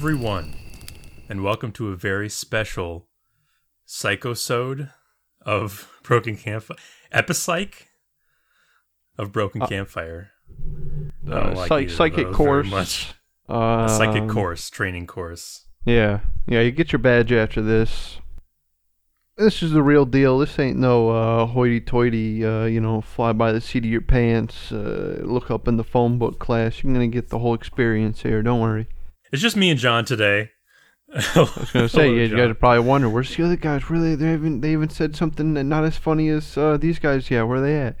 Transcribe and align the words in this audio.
Everyone, 0.00 0.54
and 1.28 1.42
welcome 1.42 1.72
to 1.72 1.88
a 1.88 1.96
very 1.96 2.28
special 2.28 3.08
psychosode 3.84 4.92
of 5.44 5.90
Broken 6.04 6.36
Campfire 6.36 6.76
Epipsych 7.12 7.72
of 9.18 9.32
Broken 9.32 9.62
Campfire. 9.62 10.30
I 11.26 11.30
don't 11.30 11.46
Uh, 11.52 11.54
like 11.56 11.68
psych- 11.68 11.90
psychic 11.90 12.30
course. 12.30 12.70
much. 12.70 13.14
A 13.48 13.88
psychic 13.90 14.22
Um, 14.22 14.28
course, 14.30 14.70
training 14.70 15.08
course. 15.08 15.66
Yeah, 15.84 16.20
yeah. 16.46 16.60
You 16.60 16.70
get 16.70 16.92
your 16.92 17.00
badge 17.00 17.32
after 17.32 17.60
this. 17.60 18.18
This 19.36 19.64
is 19.64 19.72
the 19.72 19.82
real 19.82 20.04
deal. 20.06 20.38
This 20.38 20.60
ain't 20.60 20.78
no 20.78 21.10
uh, 21.10 21.46
hoity-toity, 21.46 22.44
uh, 22.46 22.64
you 22.66 22.80
know, 22.80 23.00
fly 23.00 23.32
by 23.32 23.50
the 23.50 23.60
seat 23.60 23.84
of 23.84 23.90
your 23.90 24.00
pants, 24.02 24.70
uh, 24.70 25.18
look 25.24 25.50
up 25.50 25.66
in 25.66 25.76
the 25.76 25.82
phone 25.84 26.18
book 26.18 26.38
class. 26.38 26.84
You're 26.84 26.92
gonna 26.92 27.08
get 27.08 27.30
the 27.30 27.40
whole 27.40 27.54
experience 27.54 28.22
here. 28.22 28.42
Don't 28.44 28.60
worry. 28.60 28.86
It's 29.32 29.42
just 29.42 29.56
me 29.56 29.70
and 29.70 29.78
John 29.78 30.04
today. 30.04 30.50
I 31.14 31.18
I 31.34 31.40
was 31.40 31.70
gonna 31.72 31.88
say, 31.88 32.08
you, 32.08 32.22
you 32.22 32.36
guys 32.36 32.54
probably 32.58 32.80
wonder 32.80 33.08
where's 33.08 33.34
the 33.34 33.44
other 33.44 33.56
guys? 33.56 33.88
Really, 33.88 34.14
they? 34.14 34.26
They 34.26 34.34
even 34.34 34.60
they 34.60 34.72
even 34.72 34.90
said 34.90 35.16
something 35.16 35.54
that 35.54 35.64
not 35.64 35.84
as 35.84 35.96
funny 35.96 36.28
as 36.28 36.56
uh, 36.56 36.76
these 36.76 36.98
guys. 36.98 37.30
Yeah, 37.30 37.42
where 37.44 37.58
are 37.58 37.60
they 37.60 37.80
at? 37.80 37.96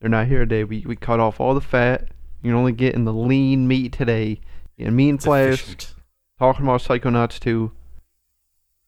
They're 0.00 0.10
not 0.10 0.26
here 0.26 0.40
today. 0.40 0.64
We 0.64 0.84
we 0.86 0.96
cut 0.96 1.20
off 1.20 1.40
all 1.40 1.54
the 1.54 1.60
fat. 1.60 2.08
You're 2.42 2.56
only 2.56 2.72
getting 2.72 3.04
the 3.04 3.12
lean 3.12 3.66
meat 3.68 3.92
today. 3.92 4.40
And 4.78 4.96
me 4.96 5.10
and 5.10 5.22
Flash 5.22 5.76
talking 6.38 6.64
about 6.64 6.80
Psychonauts 6.80 7.38
too. 7.38 7.72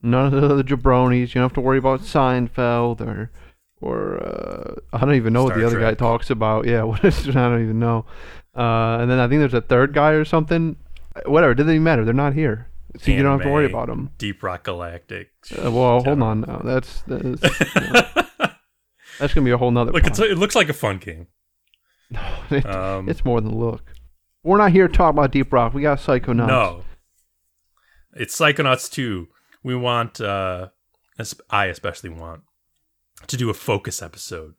None 0.02 0.26
of 0.26 0.32
the 0.32 0.46
other 0.46 0.62
jabronis. 0.62 1.28
You 1.28 1.34
don't 1.34 1.44
have 1.44 1.52
to 1.54 1.60
worry 1.60 1.78
about 1.78 2.00
Seinfeld 2.00 3.00
or 3.00 3.30
or 3.80 4.22
uh, 4.22 4.74
I 4.92 5.00
don't 5.00 5.14
even 5.14 5.32
know 5.32 5.44
what 5.44 5.50
Star 5.50 5.60
the 5.60 5.66
other 5.66 5.80
guy 5.80 5.94
talks 5.94 6.30
about. 6.30 6.66
Yeah, 6.66 6.82
what 6.84 7.04
is 7.04 7.26
it? 7.26 7.36
I 7.36 7.48
don't 7.48 7.62
even 7.62 7.78
know. 7.78 8.06
Uh, 8.56 8.98
and 9.00 9.10
then 9.10 9.18
I 9.18 9.28
think 9.28 9.40
there's 9.40 9.54
a 9.54 9.60
third 9.60 9.92
guy 9.92 10.10
or 10.10 10.24
something. 10.24 10.76
Whatever, 11.26 11.52
it 11.52 11.56
doesn't 11.56 11.70
even 11.72 11.82
matter. 11.84 12.04
They're 12.04 12.14
not 12.14 12.34
here, 12.34 12.68
so 12.98 13.10
you 13.10 13.22
don't 13.22 13.32
have 13.38 13.42
to 13.46 13.52
worry 13.52 13.66
about 13.66 13.88
them. 13.88 14.10
Deep 14.18 14.42
Rock 14.42 14.64
Galactic. 14.64 15.30
Uh, 15.52 15.70
well, 15.70 16.02
hold 16.02 16.22
on 16.22 16.40
now. 16.42 16.60
That's 16.64 17.02
that's, 17.06 17.40
that's 19.18 19.34
gonna 19.34 19.44
be 19.44 19.50
a 19.50 19.58
whole 19.58 19.70
nother. 19.70 19.92
Look, 19.92 20.06
it 20.06 20.38
looks 20.38 20.54
like 20.54 20.68
a 20.68 20.72
fun 20.74 20.98
game. 20.98 21.26
It- 22.50 22.66
Um, 22.66 23.08
it's 23.08 23.24
more 23.24 23.40
than 23.40 23.58
look. 23.58 23.82
We're 24.44 24.58
not 24.58 24.72
here 24.72 24.88
to 24.88 24.92
talk 24.94 25.10
about 25.12 25.30
Deep 25.30 25.52
Rock. 25.52 25.72
We 25.72 25.82
got 25.82 25.98
Psychonauts. 25.98 26.48
No. 26.48 26.84
It's 28.14 28.36
Psychonauts 28.38 28.90
2. 28.90 29.28
We 29.62 29.74
want, 29.76 30.20
uh, 30.20 30.68
I 31.48 31.66
especially 31.66 32.10
want, 32.10 32.42
to 33.28 33.36
do 33.36 33.48
a 33.50 33.54
focus 33.54 34.02
episode 34.02 34.54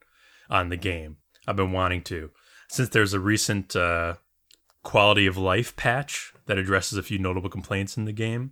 on 0.49 0.69
the 0.69 0.77
game. 0.77 1.17
I've 1.47 1.57
been 1.57 1.73
wanting 1.73 2.01
to. 2.03 2.31
Since 2.69 2.89
there's 2.89 3.13
a 3.13 3.19
recent 3.19 3.75
uh, 3.75 4.15
quality 4.83 5.27
of 5.27 5.37
life 5.37 5.75
patch 5.75 6.32
that 6.45 6.57
addresses 6.57 6.97
a 6.97 7.03
few 7.03 7.19
notable 7.19 7.49
complaints 7.49 7.97
in 7.97 8.05
the 8.05 8.11
game, 8.11 8.51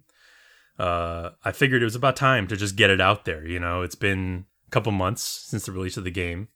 uh, 0.80 1.31
I 1.44 1.52
figured 1.52 1.81
it 1.81 1.86
was 1.86 1.95
about 1.95 2.16
time 2.16 2.48
to 2.48 2.56
just 2.58 2.75
get 2.75 2.89
it 2.89 3.02
out 3.02 3.25
there. 3.25 3.45
You 3.45 3.59
know, 3.59 3.81
it's 3.81 3.95
been 3.95 4.45
a 4.67 4.72
couple 4.72 4.92
months 4.92 5.22
since 5.22 5.66
the 5.66 5.72
release 5.72 5.98
of 5.98 6.03
the 6.03 6.11
game. 6.11 6.48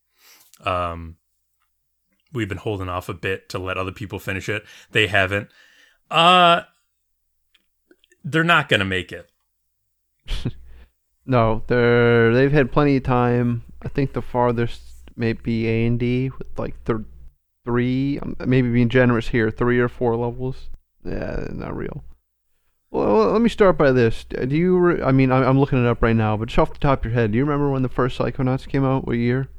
Um, 0.63 1.17
we've 2.33 2.49
been 2.49 2.57
holding 2.57 2.89
off 2.89 3.09
a 3.09 3.13
bit 3.13 3.49
to 3.49 3.59
let 3.59 3.77
other 3.77 3.91
people 3.91 4.19
finish 4.19 4.49
it. 4.49 4.63
They 4.91 5.07
haven't. 5.07 5.49
Uh 6.09 6.61
they're 8.23 8.43
not 8.43 8.69
gonna 8.69 8.85
make 8.85 9.11
it. 9.11 9.29
No, 11.25 11.63
they're 11.67 12.33
they've 12.33 12.51
had 12.51 12.71
plenty 12.71 12.97
of 12.97 13.03
time. 13.03 13.63
I 13.81 13.87
think 13.87 14.13
the 14.13 14.21
farthest 14.21 14.81
may 15.15 15.33
be 15.33 15.67
A 15.67 15.85
and 15.87 15.99
D 15.99 16.29
with 16.37 16.47
like 16.57 16.83
th- 16.85 16.99
three, 17.63 18.19
um, 18.19 18.35
maybe 18.45 18.71
being 18.71 18.89
generous 18.89 19.29
here, 19.29 19.49
three 19.49 19.79
or 19.79 19.89
four 19.89 20.15
levels. 20.15 20.69
Yeah, 21.05 21.47
not 21.51 21.75
real. 21.75 22.03
Well, 22.91 23.31
let 23.31 23.41
me 23.41 23.49
start 23.49 23.77
by 23.77 23.91
this. 23.91 24.23
Do 24.23 24.55
you? 24.55 24.77
Re- 24.77 25.01
I 25.01 25.11
mean, 25.11 25.31
I'm, 25.31 25.43
I'm 25.43 25.59
looking 25.59 25.83
it 25.83 25.87
up 25.87 26.01
right 26.01 26.15
now, 26.15 26.37
but 26.37 26.47
just 26.47 26.59
off 26.59 26.73
the 26.73 26.79
top 26.79 26.99
of 26.99 27.11
your 27.11 27.13
head, 27.13 27.31
do 27.31 27.37
you 27.37 27.43
remember 27.43 27.69
when 27.69 27.83
the 27.83 27.89
first 27.89 28.17
Psychonauts 28.17 28.67
came 28.67 28.85
out? 28.85 29.05
What 29.05 29.17
year? 29.17 29.49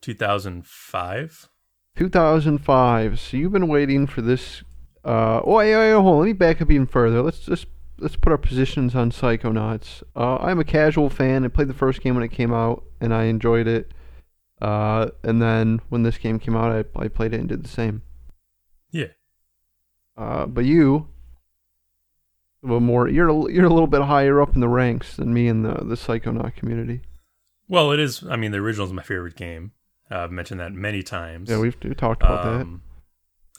2005. 0.00 1.48
2005. 1.96 3.20
So 3.20 3.36
you've 3.36 3.52
been 3.52 3.68
waiting 3.68 4.06
for 4.06 4.22
this. 4.22 4.62
Uh, 5.04 5.40
oh, 5.44 5.56
wait, 5.56 5.76
wait, 5.76 5.92
hold 5.92 6.06
on. 6.06 6.18
Let 6.20 6.26
me 6.26 6.32
back 6.32 6.62
up 6.62 6.70
even 6.70 6.86
further. 6.86 7.22
Let's 7.22 7.40
just 7.40 7.66
let's 7.98 8.16
put 8.16 8.32
our 8.32 8.38
positions 8.38 8.94
on 8.94 9.10
Psychonauts. 9.10 10.02
Uh, 10.16 10.36
I'm 10.36 10.58
a 10.58 10.64
casual 10.64 11.10
fan. 11.10 11.44
I 11.44 11.48
played 11.48 11.68
the 11.68 11.74
first 11.74 12.00
game 12.00 12.14
when 12.14 12.24
it 12.24 12.32
came 12.32 12.52
out, 12.52 12.84
and 13.00 13.12
I 13.12 13.24
enjoyed 13.24 13.66
it. 13.66 13.92
Uh, 14.60 15.10
and 15.22 15.40
then 15.40 15.80
when 15.88 16.02
this 16.02 16.18
game 16.18 16.38
came 16.38 16.56
out, 16.56 16.72
I, 16.72 17.02
I 17.04 17.08
played 17.08 17.34
it 17.34 17.40
and 17.40 17.48
did 17.48 17.62
the 17.62 17.68
same. 17.68 18.02
Uh, 20.20 20.44
but 20.46 20.64
you, 20.66 21.08
little 22.62 22.80
more. 22.80 23.08
You're 23.08 23.28
a, 23.28 23.52
you're 23.52 23.64
a 23.64 23.70
little 23.72 23.86
bit 23.86 24.02
higher 24.02 24.40
up 24.40 24.54
in 24.54 24.60
the 24.60 24.68
ranks 24.68 25.16
than 25.16 25.32
me 25.32 25.48
in 25.48 25.62
the 25.62 25.74
the 25.74 25.94
Psychonaut 25.94 26.54
community. 26.56 27.00
Well, 27.68 27.90
it 27.92 28.00
is. 28.00 28.24
I 28.28 28.36
mean, 28.36 28.50
the 28.52 28.58
original 28.58 28.86
is 28.86 28.92
my 28.92 29.02
favorite 29.02 29.36
game. 29.36 29.72
Uh, 30.10 30.18
I've 30.24 30.32
mentioned 30.32 30.60
that 30.60 30.72
many 30.72 31.02
times. 31.02 31.48
Yeah, 31.48 31.58
we've, 31.58 31.76
we 31.82 31.94
talked 31.94 32.22
about 32.22 32.44
that. 32.44 32.60
Um, 32.62 32.82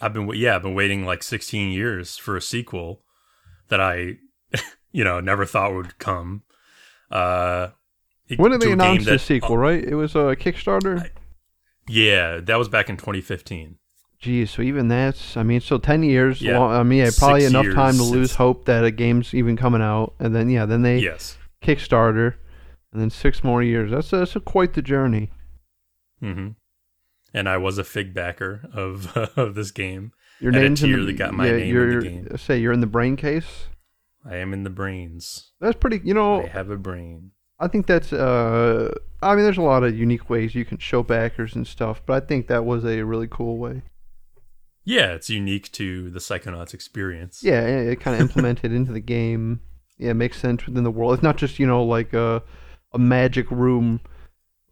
I've 0.01 0.13
been 0.13 0.27
yeah, 0.35 0.55
I've 0.55 0.61
been 0.63 0.75
waiting 0.75 1.05
like 1.05 1.23
16 1.23 1.71
years 1.71 2.17
for 2.17 2.35
a 2.37 2.41
sequel 2.41 3.01
that 3.69 3.79
I, 3.79 4.17
you 4.91 5.03
know, 5.03 5.19
never 5.19 5.45
thought 5.45 5.73
would 5.73 5.97
come. 5.97 6.43
Uh, 7.09 7.69
it- 8.27 8.37
When 8.39 8.51
did 8.51 8.61
they 8.61 8.71
announce 8.71 9.05
the 9.05 9.11
that- 9.11 9.19
sequel? 9.19 9.57
Right? 9.57 9.83
It 9.83 9.95
was 9.95 10.13
a 10.15 10.35
Kickstarter. 10.35 10.99
I- 11.01 11.11
Yeah, 11.87 12.39
that 12.41 12.57
was 12.57 12.67
back 12.69 12.89
in 12.89 12.97
2015. 12.97 13.77
Geez, 14.21 14.51
so 14.51 14.61
even 14.61 14.87
that's, 14.87 15.35
I 15.35 15.41
mean, 15.41 15.61
so 15.61 15.79
10 15.79 16.03
years, 16.03 16.41
Yeah. 16.43 16.59
long, 16.59 16.71
I 16.71 16.83
mean, 16.83 16.99
yeah, 16.99 17.09
probably 17.17 17.41
Six 17.41 17.51
enough 17.51 17.73
time 17.73 17.95
to 17.97 18.03
lose 18.03 18.35
hope 18.35 18.65
that 18.65 18.85
a 18.85 18.91
game's 18.91 19.33
even 19.33 19.57
coming 19.57 19.81
out. 19.81 20.13
And 20.19 20.35
then, 20.35 20.47
yeah, 20.47 20.65
then 20.67 20.83
they 20.83 20.99
Yes. 20.99 21.37
Kickstarter, 21.63 22.35
and 22.93 23.01
then 23.01 23.09
six 23.09 23.43
more 23.43 23.63
years. 23.63 23.89
That's, 23.89 24.11
that's 24.11 24.35
a, 24.35 24.39
quite 24.39 24.73
the 24.73 24.81
journey. 24.83 25.31
hmm 26.19 26.49
And 27.33 27.49
I 27.49 27.57
was 27.57 27.79
a 27.79 27.83
fig 27.83 28.13
backer 28.13 28.69
of 28.73 29.15
of 29.37 29.55
this 29.55 29.71
game. 29.71 30.11
Your 30.39 30.51
name's 30.51 30.83
in 30.83 30.91
the, 30.91 31.05
that 31.05 31.13
got 31.13 31.33
my 31.33 31.47
yeah, 31.47 31.57
name 31.57 31.77
in 31.77 31.99
the 31.99 32.05
game. 32.09 32.37
Say 32.37 32.59
you're 32.59 32.73
in 32.73 32.81
the 32.81 32.87
brain 32.87 33.15
case. 33.15 33.65
I 34.23 34.35
am 34.37 34.53
in 34.53 34.63
the 34.63 34.69
brains. 34.69 35.51
That's 35.59 35.77
pretty, 35.77 35.99
you 36.03 36.13
know, 36.13 36.43
I 36.43 36.47
have 36.47 36.69
a 36.69 36.77
brain. 36.77 37.31
I 37.59 37.67
think 37.67 37.87
that's, 37.87 38.13
uh, 38.13 38.93
I 39.21 39.35
mean, 39.35 39.43
there's 39.43 39.57
a 39.57 39.63
lot 39.63 39.83
of 39.83 39.97
unique 39.97 40.29
ways 40.29 40.53
you 40.55 40.65
can 40.65 40.77
show 40.79 41.01
backers 41.03 41.55
and 41.55 41.65
stuff, 41.65 42.01
but 42.05 42.23
I 42.23 42.25
think 42.25 42.47
that 42.47 42.65
was 42.65 42.83
a 42.85 43.03
really 43.03 43.27
cool 43.29 43.57
way. 43.57 43.81
Yeah, 44.83 45.13
it's 45.13 45.29
unique 45.29 45.71
to 45.73 46.09
the 46.09 46.19
Psychonauts 46.19 46.73
experience. 46.73 47.41
Yeah, 47.43 47.61
it, 47.61 47.99
kind 47.99 48.15
of 48.15 48.21
implemented 48.21 48.71
into 48.73 48.91
the 48.91 48.99
game. 48.99 49.61
Yeah, 49.97 50.11
it 50.11 50.15
makes 50.15 50.39
sense 50.39 50.65
within 50.65 50.83
the 50.83 50.89
world. 50.91 51.13
It's 51.13 51.23
not 51.23 51.37
just 51.37 51.59
you 51.59 51.67
know 51.67 51.83
like 51.83 52.13
a 52.13 52.41
a 52.93 52.97
magic 52.99 53.49
room 53.51 53.99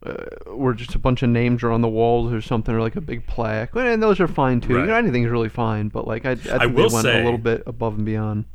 uh, 0.04 0.24
where 0.54 0.74
just 0.74 0.94
a 0.94 0.98
bunch 0.98 1.22
of 1.22 1.28
names 1.30 1.62
are 1.62 1.70
on 1.70 1.80
the 1.82 1.88
walls 1.88 2.32
or 2.32 2.40
something, 2.40 2.74
or 2.74 2.80
like 2.80 2.96
a 2.96 3.00
big 3.00 3.26
plaque. 3.26 3.70
And 3.76 4.02
those 4.02 4.18
are 4.18 4.26
fine 4.28 4.60
too. 4.60 4.72
You 4.74 4.78
know, 4.86 4.92
Right. 4.92 4.98
anything's 5.04 5.30
really 5.30 5.48
fine, 5.48 5.88
but 5.88 6.06
like 6.08 6.26
I, 6.26 6.32
I 6.32 6.34
think 6.34 6.54
I 6.54 6.66
they 6.66 6.72
will 6.72 6.90
went 6.90 7.04
say- 7.04 7.20
a 7.20 7.24
little 7.24 7.38
bit 7.38 7.62
above 7.66 7.94
and 7.96 8.04
beyond. 8.04 8.46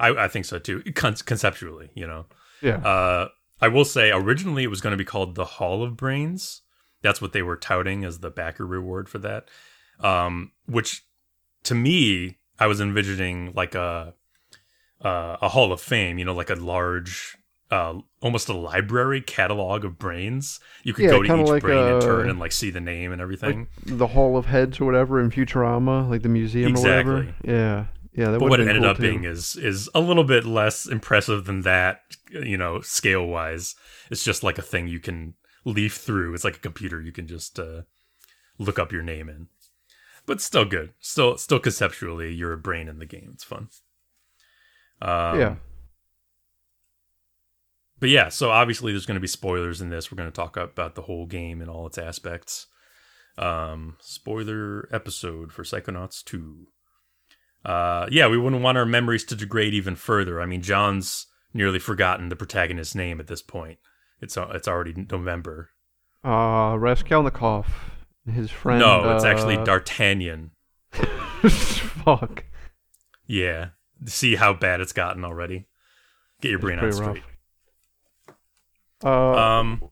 I, 0.00 0.08
I 0.24 0.28
think 0.28 0.46
so 0.46 0.58
too. 0.58 0.82
Con- 0.94 1.14
conceptually, 1.14 1.90
you 1.94 2.06
know. 2.06 2.26
Yeah. 2.60 2.76
Uh, 2.78 3.28
I 3.60 3.68
will 3.68 3.84
say 3.84 4.10
originally 4.10 4.64
it 4.64 4.70
was 4.70 4.80
going 4.80 4.90
to 4.92 4.96
be 4.96 5.04
called 5.04 5.34
the 5.36 5.44
Hall 5.44 5.84
of 5.84 5.96
Brains. 5.96 6.62
That's 7.02 7.20
what 7.20 7.32
they 7.32 7.42
were 7.42 7.56
touting 7.56 8.04
as 8.04 8.18
the 8.18 8.30
backer 8.30 8.66
reward 8.66 9.08
for 9.08 9.18
that. 9.18 9.48
Um, 10.00 10.52
which 10.66 11.04
to 11.64 11.74
me, 11.74 12.38
I 12.58 12.66
was 12.66 12.80
envisioning 12.80 13.52
like 13.54 13.74
a 13.74 14.14
uh, 15.00 15.36
a 15.40 15.48
Hall 15.48 15.72
of 15.72 15.80
Fame. 15.80 16.18
You 16.18 16.24
know, 16.24 16.34
like 16.34 16.50
a 16.50 16.54
large. 16.54 17.36
Uh, 17.70 18.00
almost 18.20 18.50
a 18.50 18.52
library 18.52 19.22
catalog 19.22 19.82
of 19.82 19.98
brains. 19.98 20.60
You 20.82 20.92
could 20.92 21.04
Yeah, 21.06 21.12
go 21.12 21.22
to 21.22 21.40
each 21.40 21.48
like, 21.48 21.62
brain 21.62 21.78
in 21.88 21.94
uh, 21.94 22.00
turn 22.02 22.28
and 22.28 22.38
like 22.38 22.52
see 22.52 22.68
the 22.70 22.82
name 22.82 23.12
and 23.12 23.22
everything. 23.22 23.66
Like 23.86 23.98
the 23.98 24.08
Hall 24.08 24.36
of 24.36 24.44
Heads 24.44 24.78
or 24.78 24.84
whatever 24.84 25.18
in 25.18 25.30
Futurama, 25.30 26.06
like 26.06 26.20
the 26.20 26.28
museum 26.28 26.76
or 26.76 26.80
whatever. 26.80 27.18
Exactly. 27.22 27.50
Yeah. 27.50 27.86
Yeah, 28.14 28.30
that 28.32 28.40
but 28.40 28.50
what 28.50 28.60
it 28.60 28.68
ended 28.68 28.82
cool, 28.82 28.90
up 28.90 28.96
too. 28.98 29.02
being 29.04 29.24
is 29.24 29.56
is 29.56 29.88
a 29.94 30.00
little 30.00 30.24
bit 30.24 30.44
less 30.44 30.86
impressive 30.86 31.46
than 31.46 31.62
that 31.62 32.02
you 32.30 32.58
know 32.58 32.82
scale 32.82 33.26
wise 33.26 33.74
it's 34.10 34.22
just 34.22 34.42
like 34.42 34.58
a 34.58 34.62
thing 34.62 34.86
you 34.86 35.00
can 35.00 35.32
leaf 35.64 35.96
through 35.96 36.34
it's 36.34 36.44
like 36.44 36.56
a 36.56 36.60
computer 36.60 37.00
you 37.00 37.10
can 37.10 37.26
just 37.26 37.58
uh, 37.58 37.82
look 38.58 38.78
up 38.78 38.92
your 38.92 39.02
name 39.02 39.30
in 39.30 39.48
but 40.32 40.40
still 40.40 40.64
good. 40.64 40.94
Still 40.98 41.36
still 41.36 41.58
conceptually 41.58 42.32
you're 42.32 42.54
a 42.54 42.58
brain 42.58 42.88
in 42.88 42.98
the 42.98 43.04
game. 43.04 43.32
It's 43.34 43.44
fun. 43.44 43.68
Um, 45.02 45.38
yeah. 45.38 45.54
but 48.00 48.08
yeah 48.08 48.30
so 48.30 48.50
obviously 48.50 48.92
there's 48.92 49.04
going 49.04 49.16
to 49.16 49.20
be 49.20 49.26
spoilers 49.26 49.82
in 49.82 49.90
this. 49.90 50.10
We're 50.10 50.16
going 50.16 50.30
to 50.30 50.34
talk 50.34 50.56
about 50.56 50.94
the 50.94 51.02
whole 51.02 51.26
game 51.26 51.60
and 51.60 51.68
all 51.68 51.86
its 51.86 51.98
aspects. 51.98 52.68
Um 53.36 53.96
spoiler 54.00 54.88
episode 54.90 55.52
for 55.52 55.64
psychonauts 55.64 56.24
2 56.24 56.66
uh 57.66 58.06
yeah 58.10 58.26
we 58.26 58.38
wouldn't 58.38 58.62
want 58.62 58.78
our 58.78 58.86
memories 58.86 59.24
to 59.24 59.36
degrade 59.36 59.74
even 59.74 59.96
further. 59.96 60.40
I 60.40 60.46
mean 60.46 60.62
john's 60.62 61.26
nearly 61.52 61.78
forgotten 61.78 62.30
the 62.30 62.36
protagonist's 62.36 62.94
name 62.94 63.20
at 63.20 63.26
this 63.26 63.42
point. 63.42 63.80
It's 64.22 64.38
uh, 64.38 64.48
it's 64.54 64.68
already 64.68 64.94
november. 65.10 65.68
Uh, 66.24 66.76
Raskolnikov, 66.78 67.66
his 68.26 68.50
friend. 68.50 68.80
no 68.80 69.14
it's 69.14 69.24
actually 69.24 69.56
uh, 69.56 69.64
d'artagnan 69.64 70.50
Fuck. 71.48 72.44
Yeah, 73.26 73.70
see 74.06 74.36
how 74.36 74.52
bad 74.52 74.80
it's 74.80 74.92
gotten 74.92 75.24
already. 75.24 75.66
Get 76.40 76.50
your 76.50 76.58
brain 76.58 76.78
on 76.78 76.92
straight. 76.92 77.22
Uh, 79.04 79.32
um, 79.32 79.82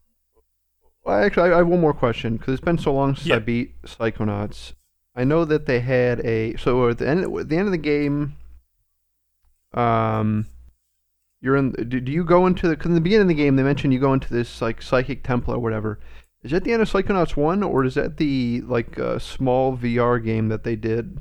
well, 1.05 1.23
actually, 1.23 1.51
I 1.53 1.59
have 1.59 1.67
one 1.67 1.81
more 1.81 1.95
question 1.95 2.37
because 2.37 2.55
it's 2.55 2.65
been 2.65 2.79
so 2.79 2.93
long 2.93 3.15
since 3.15 3.27
yeah. 3.27 3.37
I 3.37 3.39
beat 3.41 3.81
Psychonauts. 3.83 4.75
I 5.17 5.25
know 5.25 5.45
that 5.45 5.67
they 5.67 5.81
had 5.81 6.21
a 6.21 6.57
so 6.57 6.89
at 6.89 6.99
the 6.99 7.09
end 7.09 7.25
at 7.25 7.49
the 7.49 7.57
end 7.57 7.67
of 7.67 7.73
the 7.73 7.79
game. 7.79 8.37
Um, 9.75 10.47
you're 11.41 11.57
in. 11.57 11.73
Do, 11.73 12.01
do 12.01 12.13
you 12.13 12.25
go 12.25 12.47
into 12.47 12.69
the? 12.69 12.77
Because 12.77 12.91
in 12.91 12.95
the 12.95 13.01
beginning 13.01 13.23
of 13.23 13.29
the 13.29 13.35
game, 13.35 13.57
they 13.57 13.63
mentioned 13.63 13.93
you 13.93 14.01
go 14.01 14.13
into 14.13 14.33
this 14.33 14.61
like 14.61 14.83
psychic 14.83 15.25
temple 15.25 15.55
or 15.55 15.59
whatever. 15.59 15.99
Is 16.43 16.53
that 16.53 16.65
the 16.65 16.73
end 16.73 16.83
of 16.83 16.91
Psychonauts 16.91 17.37
one, 17.37 17.63
or 17.63 17.85
is 17.85 17.95
that 17.95 18.17
the 18.17 18.63
like 18.63 18.99
uh, 18.99 19.19
small 19.19 19.77
VR 19.77 20.23
game 20.23 20.49
that 20.49 20.65
they 20.65 20.77
did? 20.77 21.19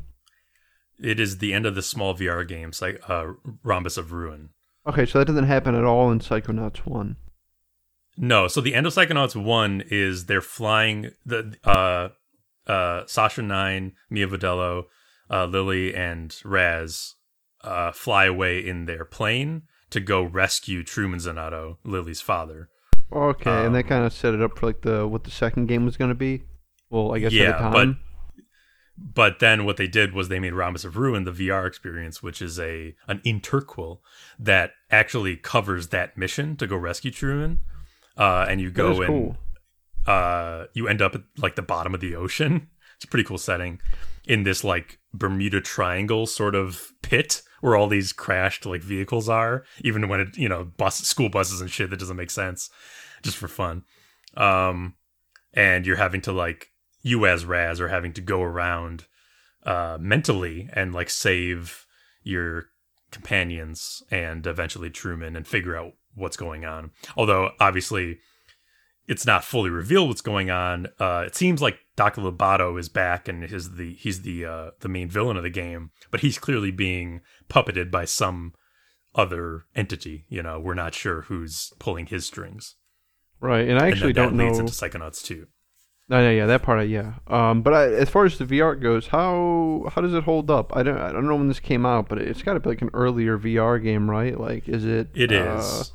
It 1.02 1.20
is 1.20 1.38
the 1.38 1.54
end 1.54 1.66
of 1.66 1.76
the 1.76 1.82
small 1.82 2.16
VR 2.16 2.48
game, 2.48 2.72
like 2.82 3.02
uh, 3.10 3.34
Rhombus 3.64 3.98
of 3.98 4.12
Ruin. 4.12 4.50
Okay, 4.88 5.06
so 5.06 5.20
that 5.20 5.26
doesn't 5.26 5.46
happen 5.46 5.76
at 5.76 5.84
all 5.84 6.12
in 6.12 6.20
Psychonauts 6.20 6.80
one. 6.80 7.18
No, 8.18 8.48
so 8.48 8.60
the 8.60 8.76
end 8.76 8.86
of 8.86 8.94
Psychonauts 8.94 9.36
one 9.36 9.84
is 9.90 10.26
they're 10.26 10.42
flying 10.42 11.12
the 11.26 11.56
uh 11.64 12.10
uh 12.70 13.04
Sasha 13.06 13.42
Nein, 13.42 13.94
Milla 14.10 14.38
Vodello, 14.38 14.84
uh, 15.30 15.46
Lili, 15.46 15.96
and 15.96 16.36
Raz 16.44 17.16
uh, 17.62 17.92
fly 17.92 18.26
away 18.26 18.66
in 18.66 18.86
their 18.86 19.06
plane 19.06 19.64
to 19.90 20.00
go 20.00 20.24
rescue 20.24 20.84
Truman 20.84 21.20
Zanotto, 21.20 21.78
Lili's 21.84 22.22
father. 22.22 22.70
Okay, 23.12 23.50
um, 23.50 23.68
and 23.68 23.76
that 23.76 23.88
kind 23.88 24.06
of 24.06 24.14
set 24.14 24.34
it 24.34 24.42
up 24.42 24.58
for 24.58 24.68
like 24.68 24.82
the 24.82 25.08
what 25.08 25.24
the 25.24 25.32
second 25.32 25.68
game 25.68 25.86
was 25.86 25.98
going 25.98 26.10
to 26.10 26.16
be. 26.16 26.44
Well, 26.90 27.14
I 27.14 27.20
guess 27.20 27.32
yeah, 27.32 27.50
at 27.50 27.52
the 27.58 27.70
time. 27.70 27.72
but 27.72 28.44
but 28.98 29.40
then 29.40 29.66
what 29.66 29.78
they 29.78 29.88
did 29.88 30.14
was 30.14 30.28
they 30.28 30.40
made 30.40 30.54
Rhombus 30.54 30.84
of 30.86 30.98
Ruin 30.98 31.24
the 31.24 31.32
VR 31.32 31.66
experience, 31.66 32.22
which 32.22 32.42
is 32.42 32.60
a 32.60 32.96
an 33.08 33.20
interquel 33.26 34.00
that 34.38 34.74
actually 34.92 35.38
covers 35.38 35.88
that 35.88 36.18
mission 36.18 36.56
to 36.58 36.68
go 36.68 36.76
rescue 36.76 37.12
Truman. 37.12 37.60
Uh, 38.18 38.46
and 38.50 38.60
you 38.60 38.70
go 38.70 39.02
and 39.02 39.08
cool. 39.08 39.38
uh, 40.06 40.66
you 40.74 40.88
end 40.88 41.02
up 41.02 41.16
at 41.16 41.22
like 41.38 41.56
the 41.56 41.62
bottom 41.62 41.94
of 41.94 42.02
the 42.02 42.16
ocean. 42.16 42.68
It's 42.96 43.06
a 43.06 43.08
pretty 43.08 43.24
cool 43.24 43.38
setting 43.38 43.80
in 44.28 44.44
this 44.44 44.62
like 44.62 44.99
Bermuda 45.14 45.62
Triangle 45.62 46.26
sort 46.26 46.56
of 46.56 46.92
pit 47.02 47.42
where 47.62 47.76
all 47.76 47.88
these 47.88 48.14
crashed 48.14 48.66
like 48.66 48.82
vehicles 48.82 49.28
are, 49.28 49.64
even 49.82 50.08
when 50.08 50.20
it 50.22 50.38
you 50.38 50.50
know 50.50 50.66
bus 50.66 51.00
school 51.00 51.30
buses 51.30 51.62
and 51.62 51.70
shit 51.70 51.90
that 51.90 52.00
doesn't 52.00 52.18
make 52.18 52.32
sense, 52.32 52.70
just 53.22 53.38
for 53.38 53.48
fun. 53.48 53.84
Um, 54.38 54.96
and 55.54 55.86
you're 55.86 55.98
having 55.98 56.22
to 56.22 56.32
like 56.32 56.68
you 57.02 57.26
as 57.26 57.46
Raz 57.46 57.82
are 57.82 57.88
having 57.88 58.14
to 58.14 58.22
go 58.22 58.42
around 58.42 59.06
uh 59.66 59.98
mentally 60.00 60.70
and 60.74 60.94
like 60.94 61.10
save 61.10 61.86
your 62.24 62.68
companions 63.12 64.04
and 64.12 64.46
eventually 64.48 64.90
Truman 64.90 65.36
and 65.36 65.48
figure 65.48 65.76
out 65.76 65.94
what's 66.16 66.38
going 66.38 66.66
on. 66.66 66.92
Although 67.18 67.52
obviously 67.60 68.20
it's 69.10 69.26
not 69.26 69.44
fully 69.44 69.72
revealed 69.72 70.08
what's 70.08 70.22
going 70.22 70.52
on. 70.52 70.88
Uh, 71.00 71.24
it 71.26 71.36
seems 71.36 71.64
like 71.64 71.80
Dr. 71.96 72.22
Loboto 72.22 72.80
is 72.80 72.90
back 72.90 73.28
and 73.28 73.44
is 73.44 73.72
the 73.72 73.96
he's 73.96 74.22
the 74.22 74.46
uh, 74.46 74.72
the 74.82 74.88
main 74.88 75.10
villain 75.10 75.36
of 75.36 75.42
the 75.42 75.50
game, 75.50 75.90
but 76.12 76.22
he's 76.22 76.38
clearly 76.38 76.70
being 76.70 77.22
puppeted 77.50 77.90
by 77.90 78.06
some 78.06 78.54
other 79.16 79.66
entity. 79.76 80.26
You 80.30 80.44
know, 80.44 80.60
we're 80.60 80.76
not 80.76 80.94
sure 80.94 81.22
who's 81.24 81.74
pulling 81.80 82.06
his 82.06 82.28
strings. 82.28 82.76
Right, 83.42 83.68
and 83.68 83.80
I 83.80 83.88
actually 83.88 84.10
and 84.10 84.16
that, 84.16 84.22
don't 84.22 84.38
that 84.38 84.44
know. 84.44 84.50
Leads 84.50 84.60
into 84.60 84.74
Psychonauts 84.74 85.24
too. 85.24 85.48
No, 86.08 86.20
yeah, 86.20 86.32
yeah, 86.32 86.46
that 86.48 86.64
part, 86.64 86.80
I, 86.80 86.84
yeah. 86.84 87.14
Um, 87.28 87.62
but 87.62 87.74
I, 87.74 87.86
as 87.94 88.10
far 88.10 88.26
as 88.26 88.38
the 88.38 88.46
VR 88.46 88.80
goes, 88.80 89.08
how 89.08 89.90
how 89.94 90.02
does 90.02 90.14
it 90.14 90.24
hold 90.24 90.52
up? 90.52 90.76
I 90.76 90.84
don't 90.84 90.98
I 90.98 91.12
don't 91.12 91.28
know 91.28 91.36
when 91.36 91.48
this 91.48 91.60
came 91.60 91.84
out, 91.84 92.10
but 92.10 92.20
it's 92.20 92.44
got 92.44 92.54
to 92.54 92.60
be 92.60 92.70
like 92.70 92.84
an 92.84 92.92
earlier 92.94 93.40
VR 93.40 93.82
game, 93.82 94.08
right? 94.08 94.40
Like, 94.40 94.70
is 94.70 94.86
it? 94.86 95.10
It 95.16 95.32
uh, 95.32 95.58
is 95.58 95.94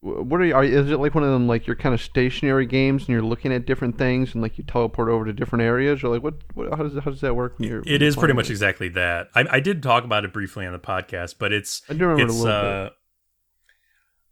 what 0.00 0.40
are 0.40 0.44
you? 0.44 0.54
Are, 0.54 0.62
is 0.62 0.90
it 0.90 0.98
like 0.98 1.14
one 1.14 1.24
of 1.24 1.30
them 1.30 1.48
like 1.48 1.66
you're 1.66 1.76
kind 1.76 1.94
of 1.94 2.00
stationary 2.00 2.66
games 2.66 3.02
and 3.02 3.08
you're 3.08 3.22
looking 3.22 3.52
at 3.52 3.66
different 3.66 3.98
things 3.98 4.32
and 4.32 4.42
like 4.42 4.56
you 4.56 4.64
teleport 4.64 5.08
over 5.08 5.24
to 5.24 5.32
different 5.32 5.62
areas 5.62 6.04
or 6.04 6.08
like 6.08 6.22
what? 6.22 6.34
what 6.54 6.70
how 6.70 6.84
does 6.84 6.94
how 7.02 7.10
does 7.10 7.20
that 7.20 7.34
work? 7.34 7.58
When 7.58 7.82
it 7.84 8.02
is 8.02 8.14
pretty 8.14 8.34
much 8.34 8.48
exactly 8.48 8.88
that. 8.90 9.28
I, 9.34 9.44
I 9.50 9.60
did 9.60 9.82
talk 9.82 10.04
about 10.04 10.24
it 10.24 10.32
briefly 10.32 10.66
on 10.66 10.72
the 10.72 10.78
podcast, 10.78 11.36
but 11.38 11.52
it's 11.52 11.82
I 11.88 11.94
do 11.94 12.06
remember 12.06 12.24
it's, 12.24 12.34
a 12.34 12.44
little 12.44 12.52
uh, 12.52 12.84
bit. 12.84 12.92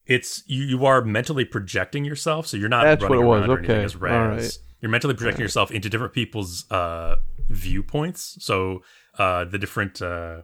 It's 0.06 0.44
you, 0.46 0.62
you 0.62 0.86
are 0.86 1.02
mentally 1.02 1.44
projecting 1.44 2.04
yourself, 2.04 2.46
so 2.46 2.56
you're 2.56 2.68
not 2.68 2.84
That's 2.84 3.02
running 3.02 3.26
what 3.26 3.42
it 3.42 3.48
was. 3.48 3.58
Okay, 3.58 3.82
as 3.82 3.96
Raz. 3.96 4.60
You're 4.80 4.90
mentally 4.90 5.14
projecting 5.14 5.42
yourself 5.42 5.70
into 5.72 5.88
different 5.88 6.12
people's 6.12 6.70
uh, 6.70 7.16
viewpoints. 7.48 8.36
So 8.40 8.82
uh, 9.18 9.46
the 9.46 9.58
different 9.58 10.00
uh, 10.00 10.42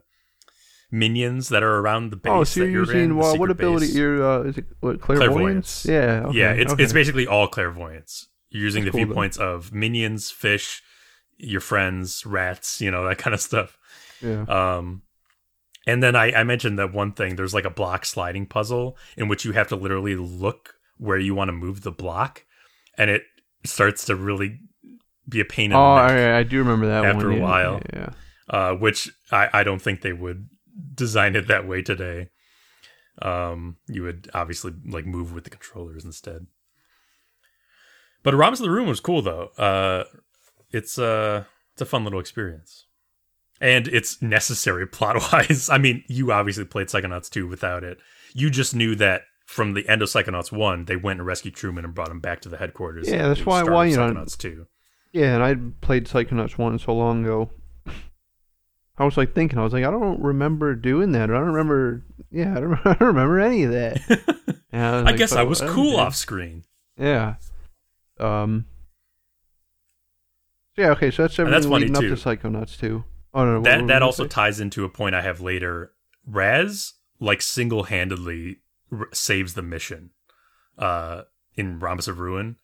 minions 0.93 1.49
that 1.49 1.63
are 1.63 1.79
around 1.79 2.11
the 2.11 2.17
base. 2.17 2.31
Oh, 2.31 2.45
so 2.45 2.61
you're 2.61 2.83
using 2.83 3.01
in, 3.01 3.17
what, 3.17 3.39
what 3.39 3.51
ability? 3.51 3.87
Base. 3.87 3.97
You're 3.97 4.23
uh, 4.23 4.43
is 4.43 4.59
it 4.59 4.67
what, 4.81 5.01
clairvoyance? 5.01 5.83
clairvoyance? 5.83 5.87
Yeah, 5.87 6.29
okay, 6.29 6.39
yeah. 6.39 6.53
It's 6.53 6.73
okay. 6.75 6.83
it's 6.85 6.93
basically 6.93 7.27
all 7.27 7.49
clairvoyance. 7.49 8.29
You're 8.51 8.63
using 8.63 8.85
That's 8.85 8.93
the 8.93 8.99
cool, 8.99 9.07
viewpoints 9.07 9.39
though. 9.39 9.55
of 9.55 9.73
minions, 9.73 10.31
fish, 10.31 10.83
your 11.39 11.63
friends, 11.63 12.25
rats, 12.27 12.81
you 12.81 12.91
know 12.91 13.09
that 13.09 13.19
kind 13.19 13.35
of 13.35 13.41
stuff. 13.41 13.77
Yeah. 14.21 14.43
Um, 14.43 15.03
and 15.87 16.01
then 16.03 16.15
I, 16.15 16.33
I 16.33 16.45
mentioned 16.45 16.79
that 16.79 16.93
one 16.93 17.13
thing. 17.13 17.35
There's 17.35 17.55
like 17.55 17.65
a 17.65 17.71
block 17.71 18.05
sliding 18.07 18.47
puzzle 18.47 18.97
in 19.17 19.27
which 19.27 19.45
you 19.45 19.53
have 19.53 19.69
to 19.69 19.77
literally 19.77 20.15
look 20.15 20.75
where 20.99 21.19
you 21.19 21.35
want 21.35 21.49
to 21.49 21.53
move 21.53 21.81
the 21.81 21.91
block, 21.91 22.45
and 22.99 23.11
it 23.11 23.23
starts 23.65 24.05
to 24.07 24.15
really 24.15 24.61
be 25.29 25.41
a 25.41 25.45
pain 25.45 25.73
in 25.73 25.77
oh, 25.77 25.97
the 25.97 26.09
neck. 26.09 26.11
I, 26.11 26.39
I 26.41 26.43
do 26.43 26.59
remember 26.59 26.87
that 26.87 27.05
after 27.05 27.31
one, 27.31 27.39
a 27.39 27.43
while. 27.43 27.81
Yeah, 27.93 27.99
yeah. 27.99 28.11
Uh, 28.49 28.75
which 28.75 29.11
I, 29.31 29.49
I 29.53 29.65
don't 29.65 29.81
think 29.81 30.03
they 30.03 30.13
would 30.13 30.49
design 30.95 31.37
it 31.37 31.49
that 31.49 31.67
way 31.67 31.83
today. 31.83 32.29
Um, 33.21 33.77
you 33.89 34.03
would 34.03 34.31
obviously 34.35 34.73
like 34.87 35.07
move 35.07 35.33
with 35.33 35.45
the 35.45 35.51
controllers 35.51 36.05
instead. 36.05 36.47
But 38.23 38.35
of 38.35 38.59
the 38.59 38.71
Room 38.71 38.89
was 38.89 39.01
cool 39.01 39.23
though. 39.23 39.51
Uh, 39.59 40.05
it's 40.71 40.99
uh 40.99 41.45
it's 41.73 41.83
a 41.83 41.87
fun 41.87 42.05
little 42.05 42.21
experience, 42.21 42.87
and 43.61 43.89
it's 43.89 44.23
necessary 44.23 44.87
plot 44.89 45.17
wise. 45.33 45.69
I 45.69 45.79
mean, 45.79 46.05
you 46.09 46.33
obviously 46.33 46.65
played 46.65 46.89
Psychonauts 46.89 47.31
2 47.31 47.47
without 47.47 47.85
it. 47.85 47.99
You 48.35 48.51
just 48.51 48.75
knew 48.75 48.95
that 48.97 49.23
from 49.47 49.75
the 49.75 49.87
end 49.89 50.03
of 50.03 50.09
Psychonauts 50.09 50.51
1, 50.53 50.87
they 50.87 50.97
went 50.97 51.19
and 51.19 51.27
rescued 51.27 51.55
Truman 51.55 51.85
and 51.85 51.95
brought 51.95 52.11
him 52.11 52.21
back 52.21 52.41
to 52.43 52.49
the 52.49 52.57
headquarters. 52.57 53.11
Yeah, 53.11 53.29
that's 53.29 53.45
why 53.45 53.63
why 53.63 53.87
you 53.87 53.97
Psychonauts 53.97 54.45
know. 54.45 54.65
2. 54.65 54.67
Yeah, 55.13 55.35
and 55.35 55.43
I 55.43 55.57
played 55.83 56.07
Psychonauts 56.07 56.57
1 56.57 56.79
so 56.79 56.95
long 56.95 57.25
ago. 57.25 57.51
I 58.99 59.05
was 59.05 59.17
like 59.17 59.35
thinking, 59.35 59.59
I 59.59 59.65
was 59.65 59.73
like, 59.73 59.85
I 59.85 59.91
don't 59.91 60.21
remember 60.21 60.75
doing 60.75 61.13
that. 61.13 61.31
Or 61.31 61.37
I 61.37 61.39
don't 61.39 61.49
remember. 61.49 62.05
Yeah, 62.31 62.57
I 62.57 62.61
don't, 62.61 62.75
I 62.85 62.95
don't 62.95 63.09
remember 63.09 63.41
any 63.41 63.65
of 63.65 63.73
that. 63.73 64.57
I, 64.73 64.79
I 64.79 65.01
like, 65.01 65.17
guess 65.17 65.33
I 65.33 65.43
was 65.43 65.61
cool 65.61 65.97
off 65.97 66.15
screen. 66.15 66.65
Yeah. 66.99 67.37
Um. 68.19 68.67
Yeah. 70.77 70.91
Okay. 70.91 71.11
So 71.11 71.23
that's 71.23 71.39
everything 71.39 71.61
that's 71.61 71.71
leading 71.71 71.97
up 71.97 72.03
to 72.03 72.13
Psychonauts 72.13 72.79
too. 72.79 73.05
Oh 73.35 73.45
no. 73.45 73.63
That 73.63 73.87
that 73.87 74.03
also 74.03 74.25
say? 74.25 74.29
ties 74.29 74.61
into 74.61 74.85
a 74.85 74.89
point 74.89 75.15
I 75.15 75.23
have 75.23 75.41
later. 75.41 75.93
Raz 76.27 76.95
like 77.19 77.43
single 77.43 77.85
handedly 77.85 78.59
r- 78.91 79.09
saves 79.13 79.55
the 79.55 79.63
mission. 79.63 80.11
Uh, 80.79 81.23
in 81.55 81.79
Rhombus 81.79 82.09
of 82.09 82.19
Ruin. 82.19 82.57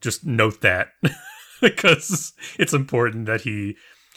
Just 0.00 0.24
note 0.24 0.60
that 0.60 0.88
because 1.60 2.32
it's 2.58 2.74
important 2.74 3.26
that 3.26 3.42
he 3.42 3.76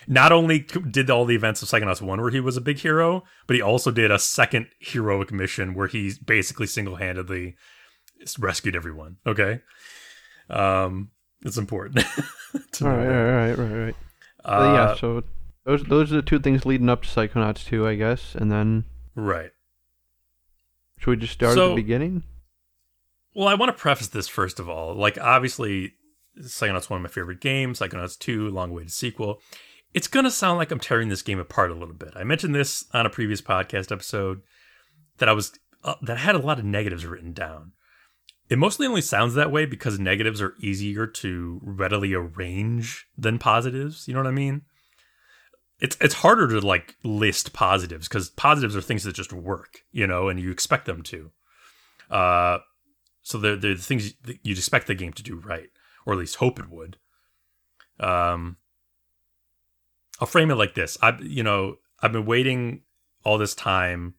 not 0.09 0.31
only 0.31 0.65
did 0.89 1.11
all 1.11 1.23
the 1.23 1.35
events 1.35 1.61
of 1.61 1.69
Psychonauts 1.69 2.01
1 2.01 2.19
where 2.19 2.31
he 2.31 2.39
was 2.39 2.57
a 2.57 2.61
big 2.61 2.79
hero, 2.79 3.23
but 3.45 3.55
he 3.55 3.61
also 3.61 3.91
did 3.91 4.09
a 4.09 4.17
second 4.17 4.67
heroic 4.79 5.31
mission 5.31 5.75
where 5.75 5.87
he 5.87 6.11
basically 6.25 6.65
single-handedly 6.65 7.55
rescued 8.39 8.75
everyone. 8.75 9.17
Okay? 9.25 9.61
Um 10.49 11.11
it's 11.43 11.57
important. 11.57 11.99
all 12.81 12.89
right, 12.89 13.07
all 13.07 13.23
right, 13.23 13.57
right, 13.57 13.85
right, 13.85 13.95
Uh, 14.43 14.73
yeah, 14.73 14.95
so 14.95 15.23
those 15.63 15.83
those 15.83 16.11
are 16.11 16.15
the 16.15 16.21
two 16.23 16.39
things 16.39 16.65
leading 16.65 16.89
up 16.89 17.03
to 17.03 17.07
Psychonauts 17.07 17.63
2, 17.65 17.87
I 17.87 17.93
guess, 17.95 18.33
and 18.33 18.51
then 18.51 18.85
Right. 19.15 19.51
Should 20.97 21.11
we 21.11 21.17
just 21.17 21.33
start 21.33 21.53
so, 21.53 21.67
at 21.67 21.69
the 21.75 21.83
beginning? 21.83 22.23
Well, 23.35 23.47
I 23.47 23.53
want 23.53 23.69
to 23.69 23.79
preface 23.79 24.07
this 24.07 24.27
first 24.27 24.59
of 24.59 24.67
all. 24.67 24.95
Like 24.95 25.19
obviously 25.19 25.93
Psychonauts 26.41 26.89
1 26.89 26.97
of 26.97 27.03
my 27.03 27.09
favorite 27.09 27.41
games, 27.41 27.79
Psychonauts 27.79 28.17
2, 28.17 28.49
long 28.49 28.71
awaited 28.71 28.91
sequel 28.91 29.39
it's 29.93 30.07
going 30.07 30.25
to 30.25 30.31
sound 30.31 30.57
like 30.57 30.71
I'm 30.71 30.79
tearing 30.79 31.09
this 31.09 31.21
game 31.21 31.39
apart 31.39 31.71
a 31.71 31.75
little 31.75 31.95
bit. 31.95 32.13
I 32.15 32.23
mentioned 32.23 32.53
this 32.53 32.85
on 32.93 33.05
a 33.05 33.09
previous 33.09 33.41
podcast 33.41 33.91
episode 33.91 34.41
that 35.17 35.29
I 35.29 35.33
was 35.33 35.51
uh, 35.83 35.95
that 36.01 36.17
had 36.17 36.35
a 36.35 36.39
lot 36.39 36.59
of 36.59 36.65
negatives 36.65 37.05
written 37.05 37.33
down. 37.33 37.71
It 38.49 38.57
mostly 38.57 38.87
only 38.87 39.01
sounds 39.01 39.35
that 39.35 39.51
way 39.51 39.65
because 39.65 39.99
negatives 39.99 40.41
are 40.41 40.55
easier 40.59 41.05
to 41.05 41.59
readily 41.63 42.13
arrange 42.13 43.05
than 43.17 43.37
positives. 43.37 44.07
You 44.07 44.13
know 44.13 44.21
what 44.21 44.27
I 44.27 44.31
mean? 44.31 44.63
It's 45.79 45.97
it's 46.01 46.15
harder 46.15 46.47
to 46.47 46.65
like 46.65 46.95
list 47.03 47.53
positives 47.53 48.07
because 48.07 48.29
positives 48.29 48.75
are 48.75 48.81
things 48.81 49.03
that 49.03 49.15
just 49.15 49.31
work, 49.31 49.79
you 49.91 50.07
know, 50.07 50.29
and 50.29 50.39
you 50.39 50.51
expect 50.51 50.85
them 50.85 51.03
to. 51.03 51.31
Uh, 52.09 52.59
so 53.21 53.37
they're, 53.37 53.55
they're 53.55 53.75
the 53.75 53.81
things 53.81 54.13
you'd 54.43 54.57
expect 54.57 54.87
the 54.87 54.95
game 54.95 55.13
to 55.13 55.23
do 55.23 55.35
right, 55.35 55.69
or 56.05 56.13
at 56.13 56.19
least 56.19 56.37
hope 56.37 56.59
it 56.59 56.69
would. 56.69 56.97
Um, 57.99 58.57
I'll 60.19 60.27
frame 60.27 60.51
it 60.51 60.55
like 60.55 60.75
this. 60.75 60.97
I, 61.01 61.17
you 61.21 61.43
know, 61.43 61.77
I've 62.01 62.11
been 62.11 62.25
waiting 62.25 62.81
all 63.23 63.37
this 63.37 63.55
time. 63.55 64.15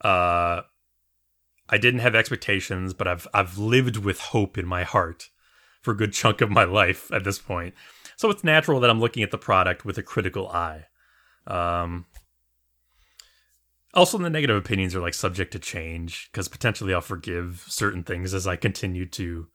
Uh, 0.00 0.62
I 1.68 1.78
didn't 1.78 2.00
have 2.00 2.14
expectations, 2.14 2.94
but 2.94 3.08
I've 3.08 3.26
I've 3.34 3.58
lived 3.58 3.96
with 3.98 4.20
hope 4.20 4.56
in 4.58 4.66
my 4.66 4.84
heart 4.84 5.30
for 5.82 5.92
a 5.92 5.96
good 5.96 6.12
chunk 6.12 6.40
of 6.40 6.50
my 6.50 6.64
life 6.82 7.10
at 7.12 7.24
this 7.24 7.38
point. 7.38 7.74
So 8.16 8.30
it's 8.30 8.44
natural 8.44 8.80
that 8.80 8.90
I'm 8.90 9.00
looking 9.00 9.22
at 9.22 9.30
the 9.30 9.38
product 9.38 9.84
with 9.84 9.98
a 9.98 10.02
critical 10.02 10.48
eye. 10.48 10.86
Um, 11.46 12.06
also, 13.94 14.18
the 14.18 14.30
negative 14.30 14.56
opinions 14.56 14.94
are 14.94 15.00
like 15.00 15.14
subject 15.14 15.52
to 15.52 15.58
change 15.58 16.28
because 16.30 16.48
potentially 16.48 16.92
I'll 16.92 17.00
forgive 17.00 17.64
certain 17.68 18.02
things 18.02 18.34
as 18.34 18.46
I 18.46 18.56
continue 18.56 19.06
to 19.06 19.48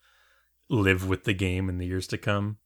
live 0.70 1.08
with 1.08 1.26
the 1.26 1.34
game 1.34 1.70
in 1.70 1.78
the 1.78 1.86
years 1.86 2.08
to 2.08 2.18
come. 2.18 2.58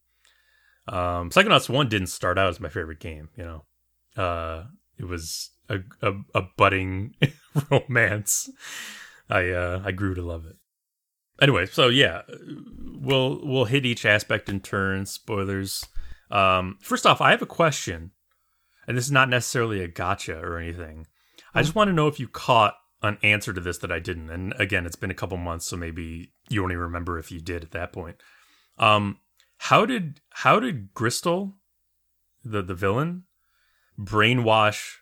Um, 0.88 1.30
Psychonauts 1.30 1.70
One 1.70 1.90
didn't 1.90 2.08
start 2.08 2.38
out 2.38 2.50
as 2.50 2.60
my 2.60 2.70
favorite 2.70 3.00
game. 3.00 3.30
You 3.36 3.44
know, 3.44 4.22
uh, 4.22 4.66
it 4.98 5.06
was 5.06 5.52
a, 5.70 5.80
a, 6.02 6.14
a 6.34 6.42
budding 6.58 7.16
romance. 7.70 8.50
I 9.30 9.50
uh, 9.50 9.82
I 9.84 9.92
grew 9.92 10.14
to 10.16 10.22
love 10.22 10.46
it. 10.46 10.56
Anyway, 11.42 11.66
so 11.66 11.88
yeah, 11.88 12.22
we'll 12.80 13.42
we'll 13.44 13.66
hit 13.66 13.86
each 13.86 14.06
aspect 14.06 14.50
in 14.50 14.60
turn. 14.60 15.06
Spoilers. 15.06 15.86
Um, 16.32 16.78
first 16.82 17.06
off, 17.06 17.22
I 17.22 17.32
have 17.32 17.42
a 17.42 17.48
question, 17.48 18.12
and 18.88 18.98
this 18.98 19.06
is 19.06 19.12
not 19.12 19.30
necessarily 19.30 19.84
a 19.84 19.88
gotcha 19.88 20.38
or 20.40 20.58
anything. 20.58 21.08
I 21.54 21.62
just 21.62 21.76
want 21.76 21.88
to 21.88 21.94
know 21.94 22.08
if 22.08 22.20
you 22.20 22.28
caught 22.28 22.76
an 23.02 23.18
answer 23.24 23.54
to 23.54 23.62
this 23.62 23.78
that 23.80 23.92
I 23.92 24.00
didn't. 24.00 24.30
And 24.30 24.54
again, 24.60 24.86
it's 24.86 24.96
been 24.96 25.12
a 25.12 25.16
couple 25.16 25.38
months, 25.38 25.66
so 25.66 25.78
maybe 25.78 26.32
you 26.50 26.64
only 26.64 26.76
remember 26.76 27.18
if 27.20 27.32
you 27.32 27.40
did 27.40 27.64
at 27.64 27.72
that 27.72 27.94
point. 27.94 28.18
Um, 28.78 29.20
how 29.58 29.86
did 29.86 30.22
how 30.30 30.60
did 30.60 30.94
Gristol, 30.94 31.56
the 32.44 32.62
the 32.62 32.76
villain, 32.76 33.24
brainwash 34.00 34.98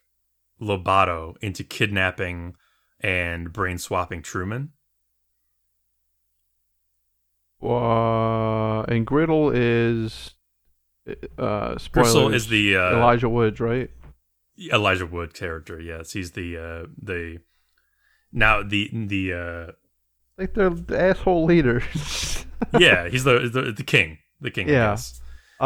Loboto 0.62 1.36
into 1.42 1.64
kidnapping 1.64 2.56
and 3.00 3.52
brain 3.52 3.78
swapping 3.78 4.22
Truman? 4.22 4.72
Uh, 7.62 8.82
and 8.84 9.06
Griddle 9.08 9.52
is 9.54 10.32
uh 11.38 11.78
spoilers, 11.78 11.90
Gristol 11.92 12.34
is 12.34 12.48
the 12.48 12.76
uh, 12.76 12.98
Elijah 12.98 13.30
Woods, 13.30 13.60
right? 13.60 13.90
Elijah 14.72 15.06
Wood 15.06 15.34
character. 15.34 15.80
Yes, 15.80 16.14
he's 16.14 16.32
the 16.32 16.58
uh 16.58 16.88
the 17.02 17.40
now 18.32 18.64
the 18.64 18.90
the 18.92 19.34
uh 19.34 19.72
Like 20.38 20.54
the, 20.54 20.70
the 20.70 21.00
asshole 21.00 21.46
leader. 21.46 21.84
yeah 22.80 23.10
he's 23.10 23.26
the 23.26 23.50
the, 23.52 23.74
the 23.74 23.84
king 23.84 24.18
the 24.44 24.52
king. 24.52 24.68
Yeah. 24.70 24.92
Yes. 24.92 25.20
uh, 25.60 25.66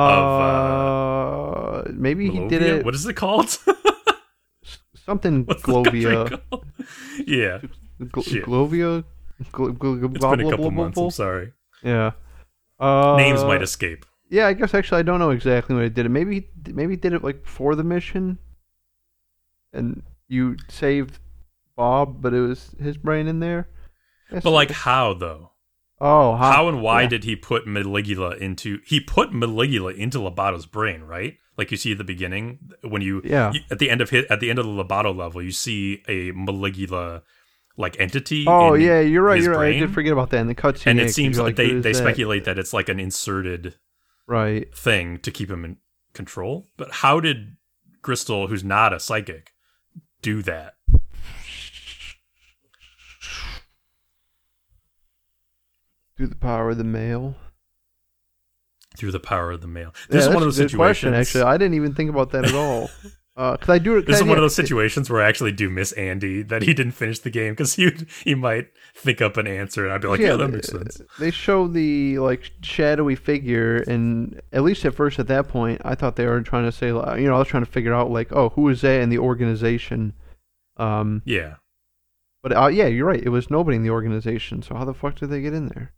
Of, 1.85 1.95
maybe 1.95 2.29
he 2.29 2.47
did 2.47 2.61
it 2.61 2.85
What 2.85 2.95
is 2.95 3.05
it 3.05 3.13
called? 3.15 3.49
something 5.05 5.45
What's 5.45 5.63
Glovia. 5.63 6.41
called? 6.49 6.65
yeah, 7.27 7.59
Gl- 8.01 8.43
Glovia. 8.43 9.03
Gl- 9.51 9.77
gl- 9.77 10.15
it's 10.15 10.25
been 10.25 10.39
a 10.41 10.49
couple 10.49 10.57
blah, 10.57 10.69
blah, 10.69 10.83
months. 10.83 10.95
blah. 10.95 11.05
I'm 11.05 11.11
sorry. 11.11 11.53
Yeah. 11.83 12.11
Uh, 12.79 13.15
Names 13.17 13.43
might 13.43 13.61
escape. 13.61 14.05
Yeah, 14.29 14.47
I 14.47 14.53
guess 14.53 14.73
actually 14.73 14.99
I 14.99 15.03
don't 15.03 15.19
know 15.19 15.29
exactly 15.31 15.75
when 15.75 15.85
it 15.85 15.93
did 15.93 16.05
it. 16.05 16.09
Maybe 16.09 16.49
maybe 16.73 16.93
he 16.93 16.97
did 16.97 17.13
it 17.13 17.23
like 17.23 17.43
before 17.43 17.75
the 17.75 17.83
mission, 17.83 18.37
and 19.73 20.03
you 20.27 20.57
saved 20.69 21.19
Bob, 21.75 22.21
but 22.21 22.33
it 22.33 22.41
was 22.41 22.75
his 22.81 22.97
brain 22.97 23.27
in 23.27 23.39
there. 23.39 23.69
Guess- 24.31 24.43
But 24.43 24.51
like 24.51 24.71
how 24.71 25.13
though? 25.13 25.51
Oh, 25.99 26.35
how, 26.35 26.51
How 26.51 26.67
and 26.67 26.81
why 26.81 27.03
yeah. 27.03 27.07
did 27.07 27.23
he 27.23 27.35
put 27.35 27.65
Maligula 27.65 28.37
into? 28.37 28.79
He 28.85 28.99
put 28.99 29.31
Maligula 29.31 29.95
into 29.95 30.19
Loboto's 30.19 30.65
brain, 30.67 31.01
right? 31.01 31.37
Like 31.57 31.71
you 31.71 31.77
see 31.77 31.91
at 31.91 31.97
the 31.97 32.03
beginning 32.03 32.59
when 32.83 33.01
you, 33.01 33.21
Yeah. 33.25 33.51
you- 33.51 33.61
at 33.71 33.79
the 33.79 33.89
end 33.89 34.01
of 34.01 34.11
hit 34.11 34.25
at 34.29 34.39
the 34.39 34.49
end 34.51 34.59
of 34.59 34.65
the 34.65 34.71
Loboto 34.71 35.15
level, 35.15 35.41
you 35.41 35.51
see 35.51 36.03
a 36.07 36.31
Maligula 36.33 37.23
like 37.77 37.99
entity. 37.99 38.45
Oh 38.47 38.75
yeah, 38.75 38.99
you're 38.99 39.23
right. 39.23 39.41
You're 39.41 39.55
right. 39.57 39.75
I 39.75 39.79
did 39.79 39.93
forget 39.93 40.13
about 40.13 40.29
that 40.31 40.39
in 40.39 40.47
the 40.47 40.55
cutscene. 40.55 40.87
and 40.87 40.99
it 40.99 41.13
seems 41.13 41.39
like 41.39 41.55
they 41.55 41.69
"Who 41.69 41.77
is 41.77 41.83
they 41.83 41.91
that?" 41.93 41.97
speculate 41.97 42.45
that 42.45 42.59
it's 42.59 42.73
like 42.73 42.89
an 42.89 42.99
inserted 42.99 43.75
Right. 44.27 44.73
thing 44.75 45.17
to 45.19 45.31
keep 45.31 45.49
him 45.49 45.63
in 45.65 45.77
control. 46.13 46.67
But 46.77 46.91
how 46.91 47.19
did 47.19 47.55
Gristol, 48.03 48.47
who's 48.47 48.63
not 48.63 48.93
a 48.93 48.99
psychic, 48.99 49.51
do 50.21 50.41
that? 50.43 50.73
Through 56.17 56.27
the 56.27 56.35
power 56.35 56.71
of 56.71 56.77
the 56.77 56.83
mail. 56.83 57.35
Through 58.97 59.11
the 59.11 59.19
power 59.19 59.51
of 59.51 59.61
the 59.61 59.67
mail. 59.67 59.93
This 60.09 60.23
yeah, 60.23 60.29
is 60.29 60.35
one 60.35 60.37
of 60.37 60.47
those 60.47 60.57
good 60.57 60.73
question. 60.73 61.13
Actually, 61.13 61.43
I 61.43 61.57
didn't 61.57 61.75
even 61.75 61.93
think 61.93 62.09
about 62.09 62.31
that 62.31 62.45
at 62.45 62.55
all. 62.55 62.89
Because 63.37 63.69
I 63.69 63.77
do. 63.77 64.01
this 64.01 64.15
is 64.15 64.21
cause, 64.21 64.29
one 64.29 64.39
of 64.39 64.41
those 64.41 64.55
situations 64.55 65.11
where 65.11 65.21
I 65.21 65.29
actually 65.29 65.51
do 65.51 65.69
miss 65.69 65.91
Andy 65.91 66.41
that 66.41 66.63
he 66.63 66.73
didn't 66.73 66.93
finish 66.93 67.19
the 67.19 67.29
game 67.29 67.53
because 67.53 67.75
he 67.75 67.91
he 68.23 68.33
might 68.33 68.69
think 68.95 69.21
up 69.21 69.37
an 69.37 69.45
answer 69.45 69.85
and 69.85 69.93
I'd 69.93 70.01
be 70.01 70.07
like, 70.07 70.19
yeah, 70.19 70.35
that 70.37 70.47
makes 70.47 70.71
they- 70.71 70.79
sense. 70.79 71.01
They 71.19 71.29
show 71.29 71.67
the 71.67 72.17
like 72.17 72.49
shadowy 72.63 73.13
figure, 73.13 73.75
and 73.87 74.41
at 74.51 74.63
least 74.63 74.83
at 74.85 74.95
first, 74.95 75.19
at 75.19 75.27
that 75.27 75.49
point, 75.49 75.83
I 75.85 75.93
thought 75.93 76.15
they 76.15 76.25
were 76.25 76.41
trying 76.41 76.65
to 76.65 76.71
say, 76.71 76.87
you 76.87 77.27
know, 77.27 77.35
I 77.35 77.37
was 77.37 77.47
trying 77.47 77.63
to 77.63 77.71
figure 77.71 77.93
out 77.93 78.09
like, 78.09 78.31
oh, 78.31 78.49
who 78.49 78.69
is 78.69 78.81
that 78.81 79.01
in 79.01 79.09
the 79.09 79.19
organization? 79.19 80.13
Um, 80.77 81.21
Yeah, 81.23 81.57
but 82.41 82.57
uh, 82.57 82.67
yeah, 82.67 82.87
you're 82.87 83.05
right. 83.05 83.21
It 83.21 83.29
was 83.29 83.51
nobody 83.51 83.77
in 83.77 83.83
the 83.83 83.91
organization. 83.91 84.63
So 84.63 84.73
how 84.73 84.83
the 84.83 84.95
fuck 84.95 85.13
did 85.19 85.29
they 85.29 85.41
get 85.41 85.53
in 85.53 85.67
there? 85.67 85.93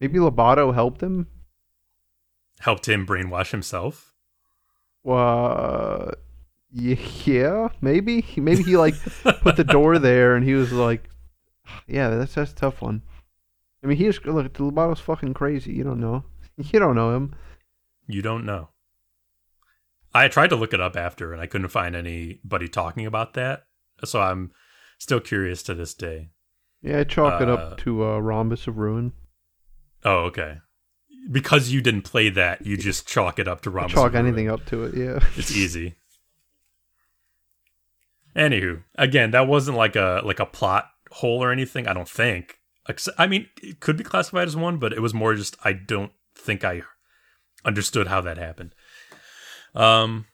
Maybe 0.00 0.18
Loboto 0.18 0.74
helped 0.74 1.02
him. 1.02 1.26
helped 2.60 2.88
him 2.88 3.06
brainwash 3.06 3.50
himself. 3.50 4.14
Uh, 5.08 6.10
yeah, 6.70 7.68
maybe. 7.80 8.24
Maybe 8.36 8.62
he 8.62 8.76
like 8.76 8.94
put 9.42 9.56
the 9.56 9.64
door 9.64 9.98
there, 10.00 10.34
and 10.34 10.44
he 10.44 10.54
was 10.54 10.72
like, 10.72 11.08
"Yeah, 11.86 12.10
that's 12.10 12.34
that's 12.34 12.52
a 12.52 12.56
tough 12.56 12.82
one." 12.82 13.02
I 13.82 13.86
mean, 13.86 13.96
he's 13.98 14.22
look. 14.24 14.52
Loboto's 14.54 15.00
fucking 15.00 15.34
crazy. 15.34 15.72
You 15.72 15.84
don't 15.84 16.00
know. 16.00 16.24
You 16.58 16.78
don't 16.80 16.94
know 16.96 17.14
him. 17.14 17.34
You 18.06 18.22
don't 18.22 18.46
know. 18.46 18.70
I 20.14 20.28
tried 20.28 20.48
to 20.48 20.56
look 20.56 20.72
it 20.72 20.80
up 20.80 20.96
after 20.96 21.34
and 21.34 21.42
I 21.42 21.46
couldn't 21.46 21.68
find 21.68 21.94
anybody 21.94 22.66
talking 22.66 23.04
about 23.04 23.34
that. 23.34 23.66
So 24.02 24.22
I'm 24.22 24.52
still 24.98 25.20
curious 25.20 25.62
to 25.64 25.74
this 25.74 25.92
day. 25.92 26.30
Yeah, 26.80 27.00
I 27.00 27.04
chalk 27.04 27.42
it 27.42 27.48
Uh, 27.50 27.52
up 27.52 27.76
to 27.80 28.04
uh, 28.06 28.18
Rhombus 28.20 28.66
of 28.66 28.78
Ruin. 28.78 29.12
Oh, 30.06 30.18
okay. 30.26 30.58
Because 31.30 31.70
you 31.70 31.82
didn't 31.82 32.02
play 32.02 32.30
that, 32.30 32.64
you 32.64 32.76
just 32.76 33.08
chalk 33.08 33.40
it 33.40 33.48
up 33.48 33.62
to 33.62 33.70
Rhombus. 33.70 33.94
chalk 33.94 34.14
anything 34.14 34.48
up 34.48 34.64
to 34.66 34.84
it. 34.84 34.96
Yeah. 34.96 35.18
It's 35.36 35.50
easy. 35.54 35.96
Anywho, 38.36 38.84
again, 38.96 39.32
that 39.32 39.48
wasn't 39.48 39.76
like 39.76 39.96
a 39.96 40.20
like 40.24 40.38
a 40.38 40.46
plot 40.46 40.90
hole 41.10 41.42
or 41.42 41.50
anything. 41.50 41.88
I 41.88 41.92
don't 41.94 42.08
think. 42.08 42.60
I 43.18 43.26
mean, 43.26 43.48
it 43.60 43.80
could 43.80 43.96
be 43.96 44.04
classified 44.04 44.46
as 44.46 44.54
one, 44.54 44.78
but 44.78 44.92
it 44.92 45.00
was 45.02 45.12
more 45.12 45.34
just 45.34 45.56
I 45.64 45.72
don't 45.72 46.12
think 46.36 46.62
I 46.62 46.82
understood 47.64 48.06
how 48.06 48.20
that 48.20 48.38
happened. 48.38 48.74
Um. 49.74 50.26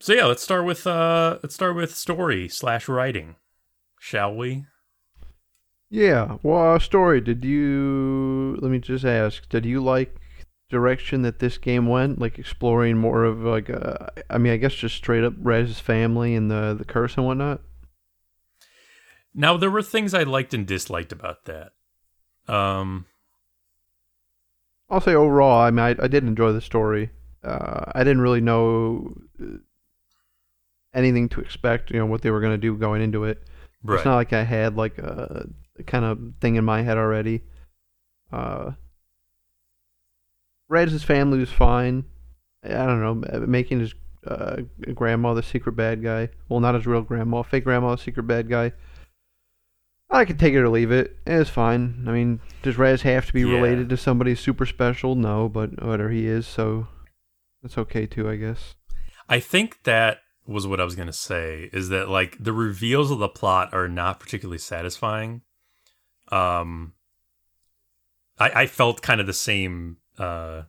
So 0.00 0.12
yeah, 0.12 0.26
let's 0.26 0.42
start 0.42 0.64
with 0.66 0.86
uh 0.86 1.38
let's 1.42 1.54
start 1.54 1.76
with 1.76 1.96
story 1.96 2.48
slash 2.48 2.88
writing, 2.88 3.36
shall 4.00 4.34
we? 4.34 4.66
Yeah. 5.90 6.36
Well, 6.42 6.74
uh, 6.74 6.78
story. 6.78 7.20
Did 7.20 7.44
you? 7.44 8.56
Let 8.60 8.70
me 8.70 8.78
just 8.78 9.04
ask. 9.04 9.48
Did 9.48 9.66
you 9.66 9.82
like 9.82 10.16
direction 10.70 11.22
that 11.22 11.40
this 11.40 11.58
game 11.58 11.88
went? 11.88 12.20
Like 12.20 12.38
exploring 12.38 12.96
more 12.96 13.24
of 13.24 13.40
like 13.40 13.68
uh, 13.68 14.06
I 14.30 14.38
mean, 14.38 14.52
I 14.52 14.56
guess 14.56 14.74
just 14.74 14.94
straight 14.94 15.24
up 15.24 15.34
Raz's 15.38 15.80
family 15.80 16.34
and 16.34 16.50
the 16.50 16.74
the 16.78 16.84
curse 16.84 17.16
and 17.16 17.26
whatnot. 17.26 17.60
Now 19.34 19.56
there 19.56 19.70
were 19.70 19.82
things 19.82 20.14
I 20.14 20.22
liked 20.22 20.54
and 20.54 20.66
disliked 20.66 21.12
about 21.12 21.44
that. 21.46 21.72
Um. 22.52 23.06
I'll 24.92 25.00
say 25.00 25.14
overall, 25.14 25.60
I 25.60 25.70
mean, 25.70 25.84
I, 25.84 26.04
I 26.04 26.08
did 26.08 26.24
enjoy 26.24 26.50
the 26.50 26.60
story. 26.60 27.10
Uh, 27.44 27.92
I 27.94 28.02
didn't 28.02 28.22
really 28.22 28.40
know 28.40 29.14
uh, 29.40 29.58
anything 30.92 31.28
to 31.28 31.40
expect. 31.40 31.92
You 31.92 32.00
know 32.00 32.06
what 32.06 32.22
they 32.22 32.30
were 32.32 32.40
going 32.40 32.54
to 32.54 32.58
do 32.58 32.76
going 32.76 33.00
into 33.00 33.22
it. 33.22 33.40
Right. 33.84 33.96
It's 33.96 34.04
not 34.04 34.16
like 34.16 34.32
I 34.32 34.42
had 34.42 34.76
like 34.76 34.98
a, 34.98 35.46
a 35.46 35.46
kind 35.86 36.04
of 36.04 36.18
thing 36.40 36.56
in 36.56 36.64
my 36.64 36.82
head 36.82 36.98
already. 36.98 37.42
Uh, 38.32 38.72
Red's 40.68 41.02
family 41.02 41.38
was 41.38 41.50
fine. 41.50 42.04
I 42.64 42.68
don't 42.86 43.00
know, 43.00 43.46
making 43.46 43.80
his 43.80 43.94
uh, 44.26 44.56
grandma 44.94 45.34
the 45.34 45.42
secret 45.42 45.72
bad 45.72 46.02
guy. 46.02 46.28
Well, 46.48 46.60
not 46.60 46.74
his 46.74 46.86
real 46.86 47.02
grandma, 47.02 47.42
fake 47.42 47.64
grandma, 47.64 47.96
the 47.96 48.02
secret 48.02 48.24
bad 48.24 48.48
guy. 48.48 48.72
I 50.10 50.24
could 50.24 50.38
take 50.38 50.54
it 50.54 50.58
or 50.58 50.68
leave 50.68 50.90
it. 50.90 51.16
It's 51.26 51.50
fine. 51.50 52.04
I 52.06 52.10
mean, 52.12 52.40
does 52.62 52.76
Raz 52.78 53.02
have 53.02 53.26
to 53.26 53.32
be 53.32 53.42
Yeah. 53.42 53.54
related 53.54 53.88
to 53.90 53.96
somebody 53.96 54.34
super 54.34 54.66
special? 54.66 55.14
No, 55.14 55.48
but 55.48 55.82
whatever 55.82 56.10
he 56.10 56.26
is, 56.26 56.46
so 56.46 56.88
that's 57.62 57.78
okay 57.78 58.06
too, 58.06 58.28
I 58.28 58.36
guess. 58.36 58.74
I 59.28 59.40
think 59.40 59.84
that 59.84 60.18
was 60.46 60.66
what 60.66 60.80
I 60.80 60.84
was 60.84 60.96
going 60.96 61.06
to 61.06 61.12
say 61.12 61.70
is 61.72 61.90
that 61.90 62.08
like 62.08 62.36
the 62.42 62.52
reveals 62.52 63.10
of 63.12 63.20
the 63.20 63.28
plot 63.28 63.72
are 63.72 63.88
not 63.88 64.18
particularly 64.18 64.58
satisfying. 64.58 65.42
Um 66.30 66.94
I 68.38 68.62
I 68.62 68.66
felt 68.66 69.02
kind 69.02 69.20
of 69.20 69.26
the 69.26 69.32
same 69.32 69.98
uh 70.18 70.62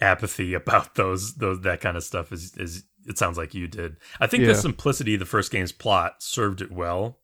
apathy 0.00 0.54
about 0.62 0.94
those 0.94 1.34
those 1.36 1.60
that 1.62 1.80
kind 1.80 1.96
of 1.96 2.04
stuff 2.04 2.32
is 2.32 2.56
is 2.56 2.84
it 3.06 3.16
sounds 3.18 3.38
like 3.38 3.54
you 3.54 3.66
did. 3.66 3.96
I 4.20 4.26
think 4.26 4.42
Yeah. 4.42 4.48
the 4.48 4.54
simplicity 4.56 5.14
of 5.14 5.20
the 5.20 5.26
first 5.26 5.50
game's 5.50 5.72
plot 5.72 6.22
served 6.22 6.60
it 6.60 6.70
well. 6.70 7.18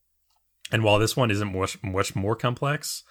And 0.72 0.82
while 0.82 0.98
this 0.98 1.16
one 1.16 1.30
isn't 1.30 1.52
much 1.56 1.80
much 1.82 2.16
more 2.16 2.34
complex, 2.34 3.04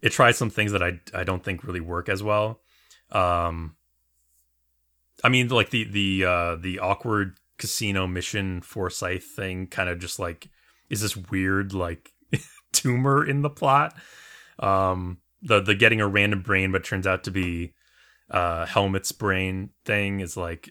it 0.00 0.10
tries 0.10 0.36
some 0.38 0.50
things 0.50 0.72
that 0.72 0.82
I 0.82 1.00
I 1.12 1.24
don't 1.24 1.42
think 1.44 1.64
really 1.64 1.80
work 1.80 2.08
as 2.08 2.22
well. 2.22 2.60
Um 3.10 3.76
I 5.24 5.28
mean 5.28 5.48
like 5.48 5.70
the 5.70 5.84
the 5.84 6.24
uh 6.24 6.56
the 6.56 6.78
awkward 6.78 7.38
casino 7.58 8.06
mission 8.06 8.60
Forsythe 8.60 9.22
thing 9.22 9.66
kind 9.66 9.88
of 9.88 9.98
just 9.98 10.18
like 10.18 10.48
is 10.90 11.00
this 11.00 11.16
weird 11.16 11.72
like 11.72 12.12
tumor 12.72 13.24
in 13.24 13.42
the 13.42 13.50
plot. 13.50 13.94
Um 14.58 15.18
the 15.42 15.60
the 15.60 15.74
getting 15.74 16.00
a 16.00 16.06
random 16.08 16.40
brain 16.42 16.72
but 16.72 16.84
turns 16.84 17.06
out 17.06 17.24
to 17.24 17.30
be 17.30 17.74
uh 18.30 18.66
Helmut's 18.66 19.12
brain 19.12 19.70
thing 19.84 20.20
is 20.20 20.36
like 20.36 20.70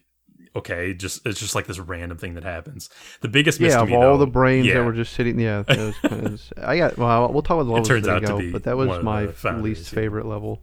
okay 0.56 0.94
just 0.94 1.26
it's 1.26 1.40
just 1.40 1.54
like 1.56 1.68
this 1.68 1.80
random 1.80 2.18
thing 2.18 2.34
that 2.34 2.44
happens 2.44 2.90
the 3.22 3.28
biggest 3.28 3.60
Yeah, 3.60 3.80
of 3.82 3.92
all 3.92 4.18
the 4.18 4.28
brains 4.28 4.66
yeah. 4.68 4.76
that 4.76 4.84
were 4.86 4.94
just 4.94 5.14
sitting. 5.14 5.40
Yeah, 5.40 5.64
was 5.70 5.96
of, 6.04 6.54
I 6.58 6.78
got. 6.78 6.98
Well, 6.98 7.32
we'll 7.32 7.42
talk 7.42 7.56
about 7.56 7.66
the 7.66 7.72
levels 7.72 7.88
turns 7.88 8.08
out 8.08 8.20
to 8.22 8.28
go, 8.28 8.38
be 8.40 8.52
but 8.52 8.64
that 8.64 8.76
was 8.78 9.04
my 9.04 9.28
least 9.62 9.92
yeah. 9.92 9.96
favorite 9.96 10.26
level. 10.26 10.62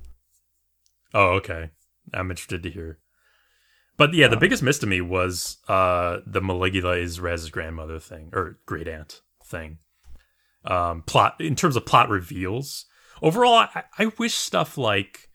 oh 1.15 1.35
okay 1.37 1.71
i'm 2.15 2.31
interested 2.31 2.63
to 2.63 2.71
hear 2.71 2.99
but 3.97 4.15
yeah 4.15 4.29
the 4.29 4.37
Uh, 4.37 4.41
biggest 4.41 4.63
miss 4.63 4.79
to 4.79 4.87
me 4.87 5.01
was 5.01 5.59
uh 5.69 6.19
the 6.27 6.41
maligula 6.41 6.97
is 6.99 7.21
raz's 7.21 7.51
grandmother 7.51 7.99
thing 7.99 8.31
or 8.33 8.59
great 8.67 8.89
aunt 8.89 9.21
thing 9.45 9.79
um 10.65 11.03
plot 11.03 11.37
in 11.41 11.57
terms 11.57 11.77
of 11.77 11.87
plot 11.87 12.09
reveals. 12.09 12.87
Overall 13.21 13.55
I, 13.55 13.85
I 13.99 14.07
wish 14.19 14.35
stuff 14.35 14.77
like 14.77 15.29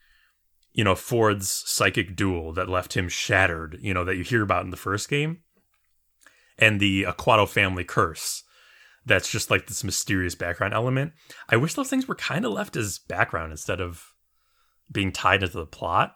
you 0.74 0.84
know 0.84 0.96
ford's 0.96 1.64
psychic 1.66 2.16
duel 2.16 2.54
that 2.54 2.70
left 2.70 2.96
him 2.96 3.10
shattered 3.10 3.78
you 3.82 3.94
know 3.94 4.06
that 4.06 4.16
you 4.16 4.24
hear 4.24 4.44
about 4.44 4.64
in 4.64 4.70
the 4.70 4.78
first 4.78 5.10
game 5.10 5.40
and 6.60 6.80
the 6.80 7.04
aquato 7.04 7.48
family 7.48 7.84
curse 7.84 8.44
that's 9.08 9.32
just 9.32 9.50
like 9.50 9.68
this 9.68 9.84
mysterious 9.84 10.36
background 10.36 10.74
element. 10.74 11.14
I 11.50 11.56
wish 11.56 11.74
those 11.74 11.90
things 11.90 12.08
were 12.08 12.16
kind 12.16 12.46
of 12.46 12.52
left 12.52 12.76
as 12.76 13.00
background 13.00 13.52
instead 13.52 13.80
of 13.80 14.14
being 14.92 15.12
tied 15.12 15.44
into 15.44 15.58
the 15.58 15.66
plot. 15.66 16.14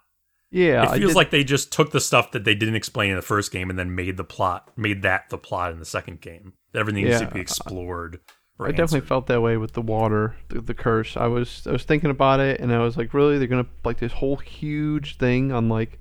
Yeah, 0.52 0.94
it 0.94 1.00
feels 1.00 1.16
like 1.16 1.32
they 1.32 1.46
just 1.46 1.72
took 1.72 1.92
the 1.92 2.02
stuff 2.02 2.32
that 2.34 2.44
they 2.44 2.54
didn't 2.54 2.76
explain 2.76 3.12
in 3.12 3.16
the 3.16 3.22
first 3.22 3.54
game 3.54 3.70
and 3.70 3.80
then 3.80 3.96
made 3.96 4.18
the 4.18 4.26
plot 4.26 4.70
made 4.76 5.02
that 5.04 5.30
the 5.30 5.38
plot 5.38 5.72
in 5.72 5.80
the 5.80 5.86
second 5.86 6.20
game. 6.20 6.54
Everything 6.76 7.06
needs 7.06 7.22
to 7.22 7.28
be 7.28 7.40
explored 7.40 8.20
I 8.68 8.72
definitely 8.72 9.08
felt 9.08 9.28
that 9.28 9.42
way 9.42 9.58
with 9.58 9.74
the 9.74 9.82
water, 9.82 10.36
the, 10.50 10.62
the 10.62 10.74
curse. 10.74 11.18
I 11.18 11.28
was 11.28 11.66
I 11.68 11.72
was 11.72 11.84
thinking 11.84 12.10
about 12.10 12.40
it, 12.40 12.60
and 12.60 12.74
I 12.74 12.80
was 12.80 12.98
like, 12.98 13.14
really, 13.14 13.38
they're 13.38 13.48
gonna 13.48 13.68
like 13.84 14.00
this 14.00 14.14
whole 14.14 14.38
huge 14.38 15.18
thing 15.18 15.52
on 15.52 15.70
like 15.70 16.00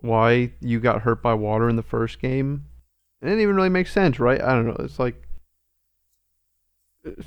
why 0.00 0.52
you 0.60 0.80
got 0.80 1.02
hurt 1.02 1.22
by 1.22 1.34
water 1.34 1.68
in 1.68 1.76
the 1.76 1.82
first 1.82 2.20
game. 2.20 2.64
It 3.20 3.26
didn't 3.26 3.40
even 3.40 3.56
really 3.56 3.68
make 3.68 3.88
sense, 3.88 4.18
right? 4.18 4.40
I 4.40 4.52
don't 4.52 4.66
know. 4.66 4.76
It's 4.80 4.98
like 4.98 5.22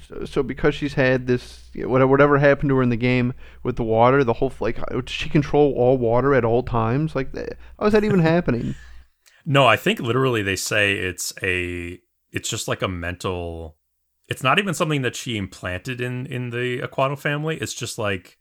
so, 0.07 0.25
so 0.25 0.43
because 0.43 0.75
she's 0.75 0.93
had 0.93 1.27
this 1.27 1.69
whatever 1.75 2.07
whatever 2.07 2.37
happened 2.37 2.69
to 2.69 2.75
her 2.77 2.83
in 2.83 2.89
the 2.89 2.97
game 2.97 3.33
with 3.63 3.75
the 3.75 3.83
water, 3.83 4.23
the 4.23 4.33
whole 4.33 4.53
like 4.59 4.77
does 4.89 5.09
she 5.09 5.29
control 5.29 5.73
all 5.75 5.97
water 5.97 6.33
at 6.33 6.45
all 6.45 6.63
times? 6.63 7.15
Like, 7.15 7.35
how 7.79 7.85
is 7.85 7.93
that 7.93 8.03
even 8.03 8.19
happening? 8.19 8.75
no 9.45 9.65
i 9.65 9.75
think 9.75 9.99
literally 9.99 10.43
they 10.43 10.55
say 10.55 10.93
it's 10.93 11.33
a 11.41 11.99
it's 12.31 12.49
just 12.49 12.67
like 12.67 12.81
a 12.81 12.87
mental 12.87 13.75
it's 14.31 14.43
not 14.43 14.57
even 14.59 14.73
something 14.73 15.01
that 15.01 15.15
she 15.15 15.37
implanted 15.37 16.01
in 16.01 16.25
in 16.25 16.49
the 16.49 16.79
aquato 16.79 17.17
family 17.17 17.57
it's 17.57 17.73
just 17.73 17.97
like 17.97 18.37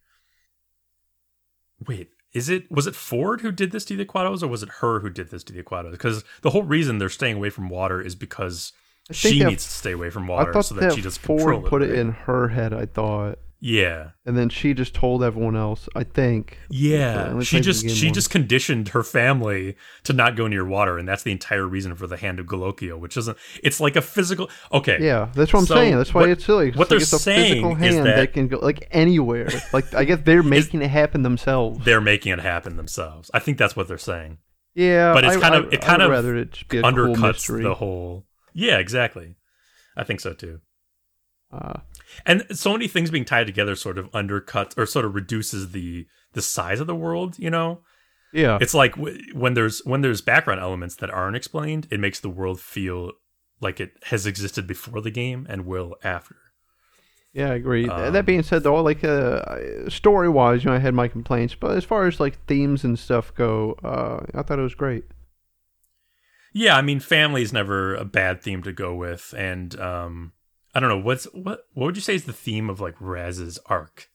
wait 1.87 2.11
is 2.33 2.49
it 2.49 2.71
was 2.71 2.87
it 2.87 2.95
ford 2.95 3.41
who 3.41 3.51
did 3.51 3.73
this 3.73 3.85
to 3.85 3.97
the 3.97 4.05
aquatos 4.05 4.43
or 4.43 4.49
was 4.49 4.63
it 4.63 4.69
her 4.81 5.01
who 5.01 5.11
did 5.11 5.31
this 5.31 5.43
to 5.43 5.53
the 5.53 5.63
aquatos 5.63 5.91
because 5.91 6.25
the 6.43 6.51
whole 6.51 6.63
reason 6.63 6.99
they're 6.99 7.09
staying 7.09 7.37
away 7.37 7.51
from 7.51 7.69
water 7.69 8.01
is 8.01 8.15
because 8.15 8.73
she 9.13 9.45
needs 9.45 9.65
to 9.65 9.71
stay 9.71 9.93
away 9.93 10.11
from 10.11 10.27
water 10.27 10.63
so 10.63 10.75
that, 10.75 10.81
that, 10.81 10.95
she 10.95 11.03
doesn't 11.03 11.23
Ford 11.23 11.41
control 11.41 11.63
put 11.63 11.83
it, 11.83 11.91
it 11.91 11.99
in 11.99 12.13
her 12.13 12.49
head. 12.49 12.73
I 12.73 12.87
thought. 12.87 13.39
Yeah 13.63 14.13
and 14.25 14.39
then 14.39 14.49
she 14.49 14.73
just 14.73 14.95
told 14.95 15.23
everyone 15.23 15.55
else. 15.57 15.87
I 15.95 16.05
think. 16.05 16.57
Yeah, 16.71 17.41
she 17.41 17.61
just 17.61 17.89
she 17.91 18.07
once. 18.07 18.15
just 18.15 18.31
conditioned 18.31 18.89
her 18.91 19.03
family 19.03 19.77
to 20.05 20.13
not 20.13 20.37
go 20.37 20.47
near 20.47 20.65
water, 20.65 20.97
and 20.99 21.07
that's 21.07 21.25
the 21.25 21.33
entire 21.33 21.67
reason 21.67 21.95
for 21.97 22.07
the 22.07 22.17
hand 22.17 22.39
of 22.39 22.47
Galochio, 22.47 22.99
which 22.99 23.17
isn't. 23.17 23.37
It's 23.63 23.81
like 23.81 23.97
a 23.97 24.01
physical. 24.03 24.49
Okay, 24.73 24.99
Yeah, 25.01 25.31
that's 25.35 25.53
what 25.53 25.61
I'm 25.61 25.67
So, 25.67 25.75
saying. 25.75 25.97
That's 25.97 26.15
why 26.15 26.23
what- 26.23 26.31
it's 26.31 26.45
silly. 26.45 26.71
What 26.71 26.89
they're 26.89 26.99
it's 26.99 27.13
a 27.13 27.19
saying 27.19 27.49
physical 27.65 27.73
is 27.73 27.79
hand 27.95 28.07
that- 28.07 28.33
can 28.33 28.49
go 28.49 28.59
like 28.61 28.89
anywhere. 28.93 29.49
like 29.73 29.93
I 29.95 30.05
guess 30.05 30.21
they're 30.25 30.43
making 30.59 30.81
it 30.81 30.89
happen 30.91 31.23
themselves. 31.23 31.85
they're 31.85 32.01
making 32.01 32.33
it 32.33 32.41
happen 32.41 32.77
themselves. 32.77 33.31
I 33.35 33.41
think 33.41 33.59
that's 33.59 33.75
what 33.77 33.89
they're 33.89 33.99
saying. 33.99 34.39
Yeah, 34.75 35.13
but 35.13 35.25
it's 35.25 35.37
I- 35.37 35.41
kind 35.41 35.55
of- 35.57 35.65
I- 35.67 35.75
it 35.75 35.81
kind 35.83 36.03
I 36.03 36.07
would 36.07 36.15
of 36.17 36.25
rather 36.25 36.37
it 36.37 36.57
a 36.63 36.65
cool 36.67 36.83
Undercuts 36.83 37.21
mystery. 37.21 37.63
the 37.65 37.75
whole. 37.75 38.27
Yeah, 38.55 38.79
exactly. 38.79 39.35
I 39.97 40.05
think 40.05 40.21
so 40.21 40.33
too. 40.33 40.61
Uh, 41.53 41.81
And 42.27 42.45
so 42.53 42.73
many 42.73 42.89
things 42.89 43.11
being 43.11 43.25
tied 43.25 43.47
together 43.47 43.75
sort 43.77 43.99
of 43.99 44.11
undercuts 44.13 44.77
or 44.77 44.87
sort 44.87 45.05
of 45.05 45.15
reduces 45.15 45.73
the 45.73 46.07
the 46.33 46.43
size 46.43 46.81
of 46.81 46.87
the 46.87 46.95
world. 46.95 47.39
You 47.39 47.51
know, 47.51 47.81
yeah, 48.33 48.59
it's 48.61 48.75
like 48.75 48.97
w- 48.97 49.21
when 49.35 49.55
there's 49.55 49.85
when 49.85 50.03
there's 50.03 50.21
background 50.21 50.61
elements 50.61 50.97
that 50.97 51.11
aren't 51.11 51.37
explained, 51.37 51.87
it 51.91 52.01
makes 52.01 52.21
the 52.21 52.31
world 52.31 52.61
feel 52.61 53.13
like 53.61 53.81
it 53.81 53.93
has 54.05 54.27
existed 54.27 54.67
before 54.67 55.01
the 55.01 55.11
game 55.11 55.47
and 55.49 55.67
will 55.67 55.95
after. 56.03 56.37
yeah, 57.33 57.51
I 57.51 57.55
agree. 57.55 57.89
Um, 57.89 58.13
that 58.13 58.27
being 58.27 58.43
said, 58.43 58.63
though, 58.63 58.83
like 58.83 59.05
uh, 59.05 59.89
story 59.89 60.29
wise, 60.29 60.65
you 60.65 60.71
know, 60.71 60.77
I 60.77 60.81
had 60.81 60.95
my 60.95 61.09
complaints, 61.09 61.55
but 61.55 61.77
as 61.77 61.85
far 61.85 62.07
as 62.07 62.19
like 62.19 62.45
themes 62.47 62.85
and 62.85 62.99
stuff 62.99 63.35
go, 63.35 63.77
uh, 63.85 64.25
I 64.35 64.43
thought 64.43 64.59
it 64.59 64.63
was 64.63 64.75
great. 64.75 65.05
Yeah, 66.53 66.77
I 66.77 66.83
mean, 66.83 66.99
family 66.99 67.43
is 67.43 67.53
never 67.53 67.95
a 67.95 68.05
bad 68.05 68.43
theme 68.43 68.63
to 68.65 68.73
go 68.73 68.95
with, 68.95 69.33
and 69.37 69.79
um, 69.79 70.33
I 70.75 70.81
don't 70.81 70.89
know 70.89 70.99
what's 71.01 71.25
what. 71.27 71.67
What 71.75 71.87
would 71.87 71.97
you 71.97 72.03
say 72.03 72.15
is 72.15 72.25
the 72.25 72.33
theme 72.33 72.71
of 72.71 72.81
like 72.81 72.95
Raz's 73.01 73.59
arc? 73.67 74.09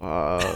Uh, 0.00 0.54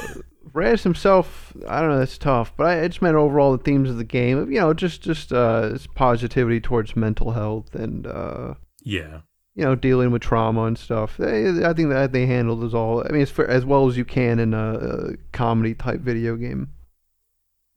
Raz 0.53 0.83
himself, 0.83 1.53
I 1.66 1.81
don't 1.81 1.90
know, 1.90 1.98
that's 1.98 2.18
tough, 2.18 2.53
but 2.57 2.66
I, 2.66 2.83
I 2.83 2.88
just 2.88 3.00
meant 3.03 3.16
overall 3.16 3.57
the 3.57 3.62
themes 3.62 3.88
of 3.88 3.96
the 3.96 4.05
game. 4.05 4.50
You 4.53 4.61
know, 4.61 4.74
just 4.74 5.03
just 5.03 5.33
uh, 5.33 5.70
it's 5.74 5.87
positivity 5.87 6.61
towards 6.61 6.94
mental 6.94 7.33
health 7.33 7.74
and 7.74 8.07
uh, 8.07 8.55
Yeah, 8.83 9.20
you 9.55 9.64
know, 9.64 9.74
dealing 9.74 10.11
with 10.11 10.22
trauma 10.22 10.64
and 10.64 10.76
stuff. 10.79 11.16
They, 11.16 11.64
I 11.64 11.72
think 11.72 11.88
that 11.88 12.12
they 12.12 12.26
handled 12.26 12.64
as 12.64 12.74
all. 12.74 13.03
I 13.07 13.11
mean, 13.12 13.22
as, 13.22 13.38
as 13.38 13.64
well 13.64 13.88
as 13.88 13.96
you 13.96 14.05
can 14.05 14.38
in 14.38 14.53
a, 14.55 14.74
a 14.74 15.16
comedy 15.33 15.74
type 15.74 16.00
video 16.00 16.37
game. 16.37 16.68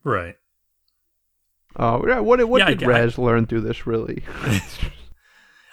right. 0.04 0.36
Uh, 1.76 1.98
what 1.98 2.48
what 2.48 2.60
Yeah, 2.60 2.68
I 2.68 2.74
did 2.76 2.84
I- 2.84 2.88
Raz 2.88 3.18
learn 3.18 3.46
through 3.48 3.62
this? 3.62 3.88
Really? 3.88 4.22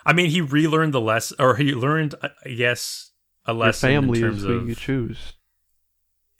I 0.04 0.12
mean, 0.12 0.30
he 0.30 0.40
relearned 0.40 0.94
the 0.94 1.00
lesson, 1.00 1.36
or 1.38 1.56
he 1.56 1.74
learned, 1.74 2.14
I 2.22 2.48
guess, 2.50 3.10
a 3.46 3.52
Your 3.52 3.60
lesson 3.60 3.88
family 3.88 4.20
in 4.20 4.26
is 4.26 4.32
terms 4.32 4.42
who 4.44 4.52
of 4.54 4.68
you 4.68 4.74
choose. 4.74 5.34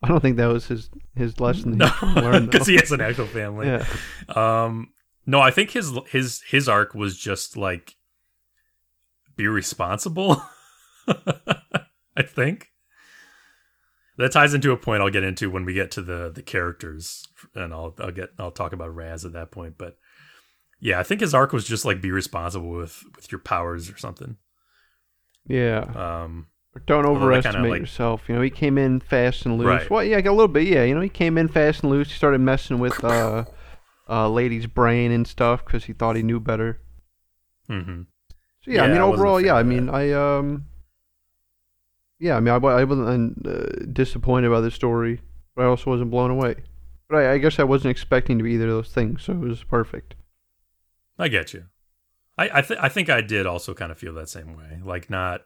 I 0.03 0.09
don't 0.09 0.21
think 0.21 0.37
that 0.39 0.47
was 0.47 0.67
his 0.67 0.89
his 1.15 1.39
lesson. 1.41 1.77
no, 1.77 1.87
He 2.01 2.07
was 2.07 2.15
trying 2.15 2.15
to 2.15 2.21
learn, 2.23 2.47
because 2.47 2.67
though. 2.67 2.73
he 2.73 2.79
has 2.79 2.93
an 2.93 3.01
actual 3.01 3.27
family. 3.27 3.67
yeah. 3.67 3.85
Um, 4.29 4.93
no, 5.27 5.41
I 5.41 5.51
think 5.51 5.71
his 5.73 5.93
his 6.11 6.43
his 6.49 6.69
arc 6.69 6.95
was 6.95 7.19
just 7.19 7.57
like 7.57 7.97
be 9.37 9.47
responsible. 9.47 10.43
I 11.09 12.23
think 12.27 12.69
that 14.17 14.33
ties 14.33 14.55
into 14.55 14.73
a 14.73 14.77
point 14.77 15.03
I'll 15.03 15.11
get 15.11 15.23
into 15.25 15.51
when 15.51 15.65
we 15.65 15.75
get 15.75 15.91
to 15.93 16.03
the 16.03 16.31
the 16.35 16.43
characters, 16.43 17.27
and 17.55 17.73
I'll 17.73 17.95
I'll 17.99 18.11
get 18.11 18.31
I'll 18.39 18.51
talk 18.51 18.73
about 18.73 18.95
Raz 18.95 19.25
at 19.25 19.33
that 19.35 19.51
point. 19.51 19.75
But 19.77 19.97
yeah, 20.81 20.99
I 20.99 21.03
think 21.03 21.21
his 21.21 21.35
arc 21.35 21.53
was 21.53 21.65
just 21.67 21.85
like 21.85 22.01
be 22.01 22.11
responsible 22.11 22.71
with 22.71 23.03
with 23.17 23.31
your 23.31 23.39
powers 23.39 23.91
or 23.91 23.97
something. 23.99 24.37
Yeah. 25.47 25.81
Um, 25.95 26.47
Don't 26.87 27.07
overestimate 27.07 27.71
like- 27.71 27.81
yourself. 27.81 28.29
You 28.29 28.35
know, 28.37 28.41
he 28.43 28.51
came 28.51 28.79
in 28.79 29.01
fast 29.01 29.45
and 29.47 29.59
loose. 29.59 29.67
Right. 29.67 29.91
Well, 29.91 30.05
yeah, 30.05 30.19
a 30.19 30.31
little 30.31 30.49
bit. 30.49 30.67
Yeah, 30.67 30.85
you 30.85 30.95
know, 30.95 31.01
he 31.01 31.09
came 31.09 31.37
in 31.39 31.49
fast 31.49 31.83
and 31.83 31.91
loose. 31.91 32.09
He 32.09 32.15
started 32.15 32.41
messing 32.41 32.79
with 32.79 33.03
uh, 33.05 33.45
uh, 34.09 34.29
lady's 34.29 34.67
brain 34.67 35.11
and 35.13 35.27
stuff 35.27 35.65
because 35.65 35.85
he 35.85 35.93
thought 35.93 36.17
he 36.17 36.23
knew 36.23 36.41
better. 36.41 36.81
mhm. 37.69 38.07
So 38.63 38.71
yeah, 38.73 38.83
I 38.83 38.89
mean, 38.89 38.99
I 38.99 39.01
overall, 39.01 39.41
yeah, 39.41 39.55
I 39.55 39.63
mean, 39.63 39.89
I 39.89 40.13
um, 40.13 40.67
yeah, 42.19 42.37
I 42.37 42.41
mean, 42.41 42.53
I, 42.53 42.59
I 42.59 42.85
wasn't 42.85 43.47
uh, 43.47 43.87
disappointed 43.91 44.51
by 44.51 44.61
the 44.61 44.71
story, 44.71 45.23
but 45.57 45.63
I 45.63 45.65
also 45.65 45.91
wasn't 45.91 46.11
blown 46.11 46.31
away. 46.31 46.57
But 47.09 47.17
I, 47.25 47.33
I 47.33 47.39
guess 47.39 47.59
I 47.59 47.65
wasn't 47.65 47.93
expecting 47.93 48.37
to 48.37 48.45
be 48.45 48.53
either 48.53 48.67
of 48.69 48.75
those 48.75 48.93
things, 48.93 49.23
so 49.23 49.33
it 49.33 49.39
was 49.39 49.65
perfect. 49.65 50.15
I 51.21 51.29
get 51.29 51.53
you. 51.53 51.65
I 52.39 52.59
I, 52.59 52.63
th- 52.63 52.81
I 52.81 52.89
think 52.89 53.09
I 53.09 53.21
did 53.21 53.47
also 53.47 53.75
kind 53.75 53.93
of 53.93 53.99
feel 53.99 54.15
that 54.15 54.29
same 54.29 54.57
way, 54.57 54.81
like 54.83 55.11
not 55.11 55.43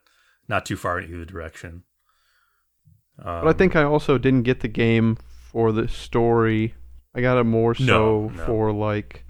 not 0.49 0.65
too 0.67 0.77
far 0.77 0.99
in 1.01 1.11
either 1.13 1.25
direction. 1.25 1.83
Um, 3.19 3.45
But 3.45 3.49
I 3.49 3.53
think 3.53 3.77
I 3.77 3.85
also 3.85 4.19
didn't 4.19 4.43
get 4.43 4.61
the 4.61 4.69
game 4.69 5.17
for 5.51 5.73
the 5.73 5.89
story. 5.89 6.75
I 7.15 7.21
got 7.21 7.39
it 7.39 7.45
more 7.45 7.75
so 7.75 7.85
No, 7.85 8.29
no. 8.29 8.47
for 8.47 8.73
like 8.73 9.25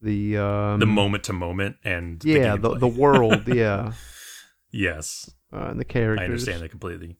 the 0.00 0.38
um, 0.38 0.80
the 0.80 0.86
moment 0.86 1.24
to 1.24 1.32
moment 1.32 1.76
and 1.84 2.22
yeah, 2.24 2.56
the, 2.56 2.70
the 2.70 2.78
the 2.80 2.88
world, 2.88 3.46
yeah, 3.54 3.92
yes, 4.70 5.30
uh, 5.52 5.66
and 5.70 5.80
the 5.80 5.84
characters. 5.84 6.22
I 6.22 6.24
understand 6.24 6.62
that 6.62 6.70
completely. 6.70 7.18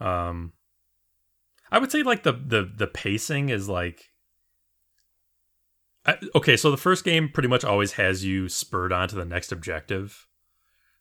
Um, 0.00 0.52
I 1.70 1.78
would 1.78 1.92
say 1.92 2.02
like 2.02 2.22
the 2.24 2.32
the 2.32 2.70
the 2.76 2.86
pacing 2.86 3.48
is 3.48 3.68
like 3.68 4.10
I, 6.06 6.16
okay, 6.34 6.56
so 6.56 6.70
the 6.70 6.76
first 6.76 7.04
game 7.04 7.28
pretty 7.28 7.48
much 7.48 7.64
always 7.64 7.92
has 7.92 8.24
you 8.24 8.48
spurred 8.48 8.92
on 8.92 9.08
to 9.08 9.14
the 9.14 9.24
next 9.24 9.52
objective. 9.52 10.26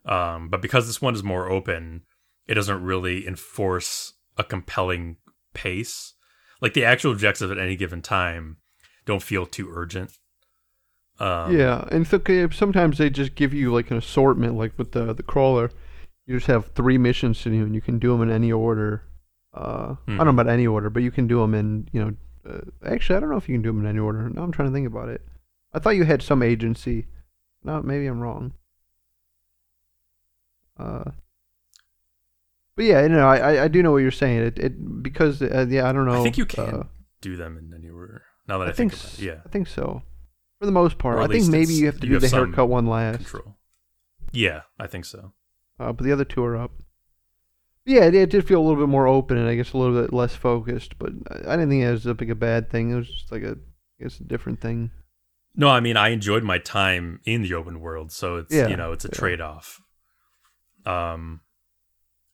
Um, 0.05 0.49
but 0.49 0.61
because 0.61 0.87
this 0.87 1.01
one 1.01 1.15
is 1.15 1.23
more 1.23 1.49
open, 1.49 2.03
it 2.47 2.55
doesn't 2.55 2.83
really 2.83 3.27
enforce 3.27 4.13
a 4.37 4.43
compelling 4.43 5.17
pace. 5.53 6.13
Like 6.61 6.73
the 6.73 6.85
actual 6.85 7.11
objectives 7.11 7.51
at 7.51 7.59
any 7.59 7.75
given 7.75 8.01
time 8.01 8.57
don't 9.05 9.21
feel 9.21 9.45
too 9.45 9.69
urgent. 9.73 10.17
Um, 11.19 11.55
yeah, 11.55 11.87
and 11.91 12.11
okay. 12.11 12.47
Sometimes 12.49 12.97
they 12.97 13.09
just 13.09 13.35
give 13.35 13.53
you 13.53 13.71
like 13.71 13.91
an 13.91 13.97
assortment, 13.97 14.55
like 14.55 14.77
with 14.77 14.93
the 14.93 15.13
the 15.13 15.23
crawler. 15.23 15.71
You 16.25 16.37
just 16.37 16.47
have 16.47 16.67
three 16.73 16.97
missions 16.97 17.41
to 17.41 17.49
do, 17.49 17.63
and 17.63 17.75
you 17.75 17.81
can 17.81 17.99
do 17.99 18.11
them 18.11 18.21
in 18.21 18.31
any 18.31 18.51
order. 18.51 19.03
Uh, 19.53 19.95
hmm. 20.05 20.13
I 20.19 20.23
don't 20.23 20.35
know 20.35 20.41
about 20.41 20.51
any 20.51 20.65
order, 20.65 20.89
but 20.89 21.03
you 21.03 21.11
can 21.11 21.27
do 21.27 21.39
them 21.39 21.53
in 21.53 21.87
you 21.91 22.03
know. 22.03 22.13
Uh, 22.47 22.59
actually, 22.85 23.15
I 23.15 23.19
don't 23.19 23.29
know 23.29 23.37
if 23.37 23.47
you 23.47 23.55
can 23.55 23.61
do 23.61 23.69
them 23.69 23.81
in 23.81 23.87
any 23.87 23.99
order. 23.99 24.29
Now 24.29 24.43
I'm 24.43 24.51
trying 24.51 24.69
to 24.69 24.73
think 24.73 24.87
about 24.87 25.09
it. 25.09 25.21
I 25.73 25.79
thought 25.79 25.91
you 25.91 26.03
had 26.03 26.21
some 26.21 26.43
agency. 26.43 27.07
No, 27.63 27.81
maybe 27.81 28.05
I'm 28.05 28.19
wrong. 28.19 28.53
Uh, 30.77 31.11
but 32.75 32.85
yeah, 32.85 33.01
you 33.03 33.09
know, 33.09 33.27
I 33.27 33.63
I 33.63 33.67
do 33.67 33.83
know 33.83 33.91
what 33.91 33.97
you're 33.97 34.11
saying. 34.11 34.39
It 34.39 34.59
it 34.59 35.03
because 35.03 35.41
uh, 35.41 35.65
yeah, 35.69 35.87
I 35.87 35.93
don't 35.93 36.05
know. 36.05 36.19
I 36.19 36.23
think 36.23 36.37
you 36.37 36.45
can 36.45 36.63
uh, 36.63 36.83
do 37.21 37.35
them 37.37 37.57
in 37.57 37.73
any 37.73 37.89
order. 37.89 38.23
Now 38.47 38.57
that 38.57 38.67
I, 38.67 38.69
I 38.71 38.73
think, 38.73 38.93
think 38.93 39.21
yeah, 39.25 39.41
I 39.45 39.49
think 39.49 39.67
so. 39.67 40.01
For 40.59 40.65
the 40.65 40.71
most 40.71 40.97
part, 40.97 41.19
I 41.19 41.27
think 41.27 41.47
maybe 41.47 41.73
you 41.73 41.85
have 41.85 41.99
to 41.99 42.07
do 42.07 42.19
the 42.19 42.29
haircut 42.29 42.69
one 42.69 42.87
last. 42.87 43.17
Control. 43.17 43.57
Yeah, 44.31 44.61
I 44.79 44.87
think 44.87 45.05
so. 45.05 45.33
Uh, 45.79 45.91
but 45.91 46.03
the 46.03 46.11
other 46.11 46.25
two 46.25 46.43
are 46.43 46.57
up. 46.57 46.71
Yeah, 47.85 48.05
it, 48.05 48.15
it, 48.15 48.29
did 48.29 48.47
feel 48.47 48.59
a 48.59 48.63
little 48.63 48.81
bit 48.81 48.89
more 48.89 49.07
open 49.07 49.37
and 49.37 49.47
I 49.47 49.55
guess 49.55 49.73
a 49.73 49.77
little 49.77 50.01
bit 50.01 50.13
less 50.13 50.35
focused, 50.35 50.97
but 50.97 51.11
I 51.29 51.55
didn't 51.57 51.69
think 51.69 51.83
it 51.83 51.91
was 51.91 52.05
a 52.05 52.13
big 52.13 52.31
a 52.31 52.35
bad 52.35 52.69
thing. 52.69 52.91
It 52.91 52.95
was 52.95 53.09
just 53.09 53.31
like 53.31 53.43
a, 53.43 53.57
I 53.99 54.03
guess, 54.03 54.19
a 54.19 54.23
different 54.23 54.61
thing. 54.61 54.91
No, 55.55 55.69
I 55.69 55.81
mean 55.81 55.97
I 55.97 56.09
enjoyed 56.09 56.43
my 56.43 56.57
time 56.57 57.19
in 57.25 57.43
the 57.43 57.53
open 57.53 57.79
world, 57.79 58.11
so 58.11 58.37
it's 58.37 58.53
yeah, 58.53 58.67
you 58.67 58.77
know 58.77 58.91
it's 58.91 59.05
a 59.05 59.09
yeah. 59.09 59.19
trade 59.19 59.41
off. 59.41 59.81
Um, 60.85 61.41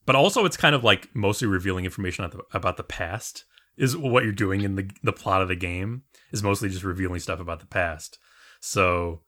but 0.06 0.16
also 0.16 0.46
it's 0.46 0.58
kind 0.58 0.76
of 0.76 0.84
like 0.84 1.10
mostly 1.14 1.48
revealing 1.48 1.86
information 1.86 2.24
about 2.24 2.38
the, 2.38 2.58
about 2.58 2.78
the 2.78 2.84
past 2.84 3.46
is 3.78 3.96
what 3.96 4.24
you're 4.24 4.32
doing 4.32 4.62
in 4.62 4.76
the 4.76 4.90
the 5.04 5.14
plot 5.14 5.42
of 5.42 5.48
the 5.48 5.56
game 5.56 6.04
is 6.32 6.44
mostly 6.44 6.70
just 6.70 6.84
revealing 6.84 7.20
stuff 7.20 7.40
about 7.40 7.60
the 7.60 7.66
past. 7.66 8.20
So, 8.60 9.22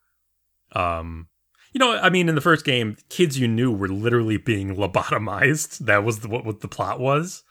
um, 0.73 1.27
you 1.71 1.79
know, 1.79 1.97
I 1.97 2.09
mean, 2.09 2.27
in 2.27 2.35
the 2.35 2.41
first 2.41 2.65
game, 2.65 2.97
kids 3.09 3.39
you 3.39 3.47
knew 3.47 3.71
were 3.71 3.87
literally 3.87 4.37
being 4.37 4.75
lobotomized. 4.75 5.79
That 5.79 6.03
was 6.03 6.19
the, 6.19 6.27
what, 6.27 6.45
what 6.45 6.61
the 6.61 6.67
plot 6.67 6.99
was. 6.99 7.43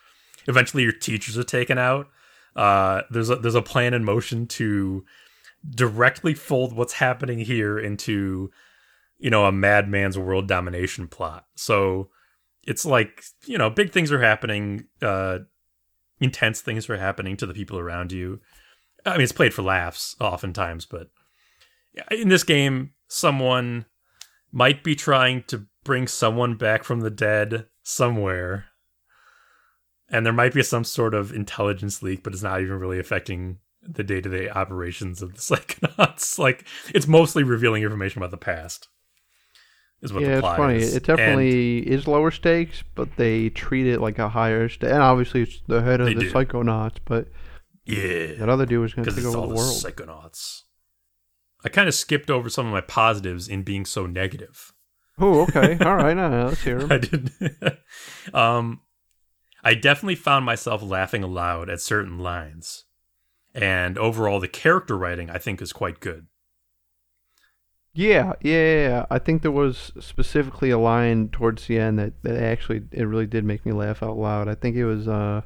Eventually, 0.47 0.83
your 0.83 0.93
teachers 0.93 1.39
are 1.39 1.45
taken 1.45 1.79
out. 1.79 2.09
Uh, 2.57 3.03
there's 3.11 3.31
a 3.31 3.37
there's 3.37 3.55
a 3.55 3.63
plan 3.63 3.95
in 3.95 4.05
motion 4.05 4.47
to 4.47 5.05
directly 5.69 6.35
fold 6.35 6.75
what's 6.75 6.95
happening 6.95 7.39
here 7.39 7.79
into, 7.79 8.51
you 9.19 9.31
know, 9.31 9.45
a 9.45 9.53
madman's 9.53 10.19
world 10.19 10.49
domination 10.49 11.07
plot. 11.07 11.47
So 11.55 12.09
it's 12.67 12.85
like 12.85 13.23
you 13.47 13.57
know, 13.57 13.71
big 13.71 13.93
things 13.93 14.11
are 14.11 14.21
happening. 14.21 14.87
Uh, 15.01 15.41
intense 16.21 16.61
things 16.61 16.91
are 16.91 16.97
happening 16.97 17.37
to 17.37 17.47
the 17.47 17.55
people 17.55 17.79
around 17.79 18.11
you. 18.13 18.41
I 19.07 19.13
mean, 19.13 19.23
it's 19.23 19.33
played 19.33 19.55
for 19.55 19.63
laughs 19.63 20.17
oftentimes, 20.21 20.87
but 20.87 21.09
in 22.11 22.29
this 22.29 22.45
game, 22.45 22.93
someone 23.09 23.87
might 24.53 24.83
be 24.83 24.95
trying 24.95 25.43
to 25.45 25.67
bring 25.85 26.07
someone 26.07 26.57
back 26.57 26.85
from 26.85 27.01
the 27.01 27.11
dead 27.11 27.67
somewhere. 27.83 28.67
And 30.09 30.27
there 30.27 30.33
might 30.33 30.55
be 30.55 30.63
some 30.63 30.85
sort 30.85 31.15
of 31.15 31.33
intelligence 31.33 32.03
leak, 32.03 32.23
but 32.23 32.33
it's 32.33 32.43
not 32.43 32.61
even 32.61 32.79
really 32.79 32.99
affecting 32.99 33.59
the 33.83 34.03
day 34.03 34.21
to 34.21 34.29
day 34.29 34.49
operations 34.49 35.23
of 35.23 35.35
the 35.35 35.39
Psychonauts. 35.57 36.39
like, 36.39 36.67
it's 36.95 37.07
mostly 37.07 37.43
revealing 37.43 37.83
information 37.83 38.21
about 38.21 38.33
the 38.33 38.37
past. 38.37 38.89
Is 40.03 40.13
what 40.13 40.23
yeah, 40.23 40.39
it's 40.39 40.47
funny. 40.47 40.77
Is. 40.77 40.97
It 40.97 41.05
definitely 41.05 41.81
and 41.81 41.89
is 41.89 42.09
lower 42.09 42.31
stakes, 42.31 42.83
but 42.95 43.17
they 43.17 43.51
treat 43.51 43.87
it 43.87 44.01
like 44.01 44.19
a 44.19 44.31
higher 44.31 44.69
stake. 44.69 44.91
And 44.91 45.03
obviously, 45.03 45.43
it's 45.43 45.61
the 45.67 45.83
head 45.83 46.01
of 46.01 46.07
the 46.07 46.15
do. 46.15 46.33
Psychonauts, 46.33 46.97
but 47.05 47.29
yeah, 47.85 48.35
that 48.39 48.49
other 48.49 48.65
dude 48.65 48.81
was 48.81 48.95
going 48.95 49.05
to 49.05 49.15
take 49.15 49.25
over 49.25 49.41
the, 49.43 49.47
the 49.49 49.55
world. 49.55 49.77
Psychonauts. 49.77 50.63
I 51.64 51.68
kind 51.68 51.88
of 51.88 51.94
skipped 51.94 52.31
over 52.31 52.49
some 52.49 52.66
of 52.66 52.73
my 52.73 52.81
positives 52.81 53.49
in 53.49 53.62
being 53.62 53.85
so 53.85 54.07
negative. 54.07 54.73
Oh, 55.18 55.42
okay. 55.42 55.79
All 55.85 55.96
right. 55.96 56.14
Now 56.14 56.49
let's 56.49 56.62
hear 56.62 56.79
them. 56.79 56.92
I 56.92 56.99
did. 56.99 57.31
um, 58.35 58.81
I 59.62 59.75
definitely 59.75 60.14
found 60.14 60.44
myself 60.44 60.83
laughing 60.83 61.23
aloud 61.23 61.68
at 61.68 61.81
certain 61.81 62.18
lines, 62.18 62.85
and 63.55 63.99
overall, 63.99 64.40
the 64.40 64.49
character 64.49 64.96
writing 64.96 65.29
I 65.29 65.38
think 65.38 65.61
is 65.61 65.73
quite 65.73 66.01
good. 66.01 66.27
Yeah, 67.92 68.35
yeah, 68.40 68.88
yeah, 68.88 69.07
I 69.11 69.18
think 69.18 69.42
there 69.42 69.51
was 69.51 69.92
specifically 69.99 70.70
a 70.70 70.79
line 70.79 71.29
towards 71.29 71.66
the 71.66 71.79
end 71.79 71.99
that, 71.99 72.23
that 72.23 72.40
actually 72.40 72.83
it 72.92 73.03
really 73.03 73.27
did 73.27 73.44
make 73.44 73.66
me 73.66 73.73
laugh 73.73 74.03
out 74.03 74.16
loud. 74.16 74.49
I 74.49 74.55
think 74.55 74.77
it 74.77 74.85
was 74.85 75.09
uh 75.09 75.42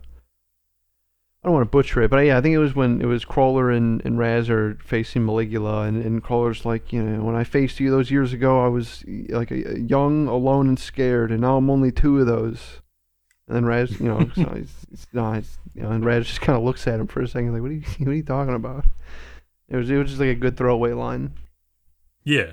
I 1.45 1.49
don't 1.49 1.57
want 1.57 1.67
to 1.67 1.71
butcher 1.71 2.01
it, 2.01 2.11
but 2.11 2.25
yeah, 2.25 2.39
I 2.39 2.41
think 2.41 2.55
it 2.55 2.59
was 2.59 2.75
when 2.75 3.03
it 3.03 3.05
was 3.05 3.27
Crawler 3.27 3.71
and, 3.71 4.01
and 4.07 4.19
Raz 4.19 4.49
are 4.49 4.79
facing 4.83 5.27
Maligula, 5.27 5.87
and, 5.87 6.03
and 6.03 6.23
Crawler's 6.23 6.65
like, 6.65 6.91
you 6.91 7.03
know, 7.03 7.23
when 7.23 7.35
I 7.35 7.45
faced 7.45 7.79
you 7.81 7.91
those 7.91 8.11
years 8.11 8.33
ago, 8.33 8.65
I 8.65 8.69
was 8.69 9.05
like 9.29 9.51
a, 9.51 9.75
a 9.75 9.79
young, 9.79 10.27
alone, 10.27 10.69
and 10.69 10.79
scared, 10.79 11.31
and 11.31 11.43
now 11.43 11.59
I'm 11.59 11.69
only 11.69 11.93
two 11.93 12.19
of 12.19 12.27
those. 12.27 12.81
And 13.47 13.55
then 13.55 13.67
Raz, 13.67 14.01
you 14.01 14.07
know, 14.07 14.31
so 14.35 14.55
he's, 14.55 14.75
he's, 14.89 15.07
no, 15.13 15.35
he's, 15.35 15.59
you 15.75 15.83
know, 15.83 15.91
and 15.91 16.03
Raz 16.03 16.27
just 16.27 16.41
kind 16.41 16.57
of 16.57 16.65
looks 16.65 16.87
at 16.87 16.99
him 16.99 17.09
for 17.09 17.21
a 17.21 17.29
second, 17.29 17.53
like, 17.53 17.61
what 17.61 17.73
are 17.73 17.75
you, 17.75 17.83
what 17.99 18.09
are 18.09 18.15
you 18.15 18.23
talking 18.23 18.55
about? 18.55 18.87
It 19.69 19.77
was, 19.77 19.91
it 19.91 19.99
was 19.99 20.09
just 20.09 20.21
like 20.21 20.31
a 20.31 20.35
good 20.35 20.57
throwaway 20.57 20.95
line. 20.95 21.35
Yeah. 22.23 22.53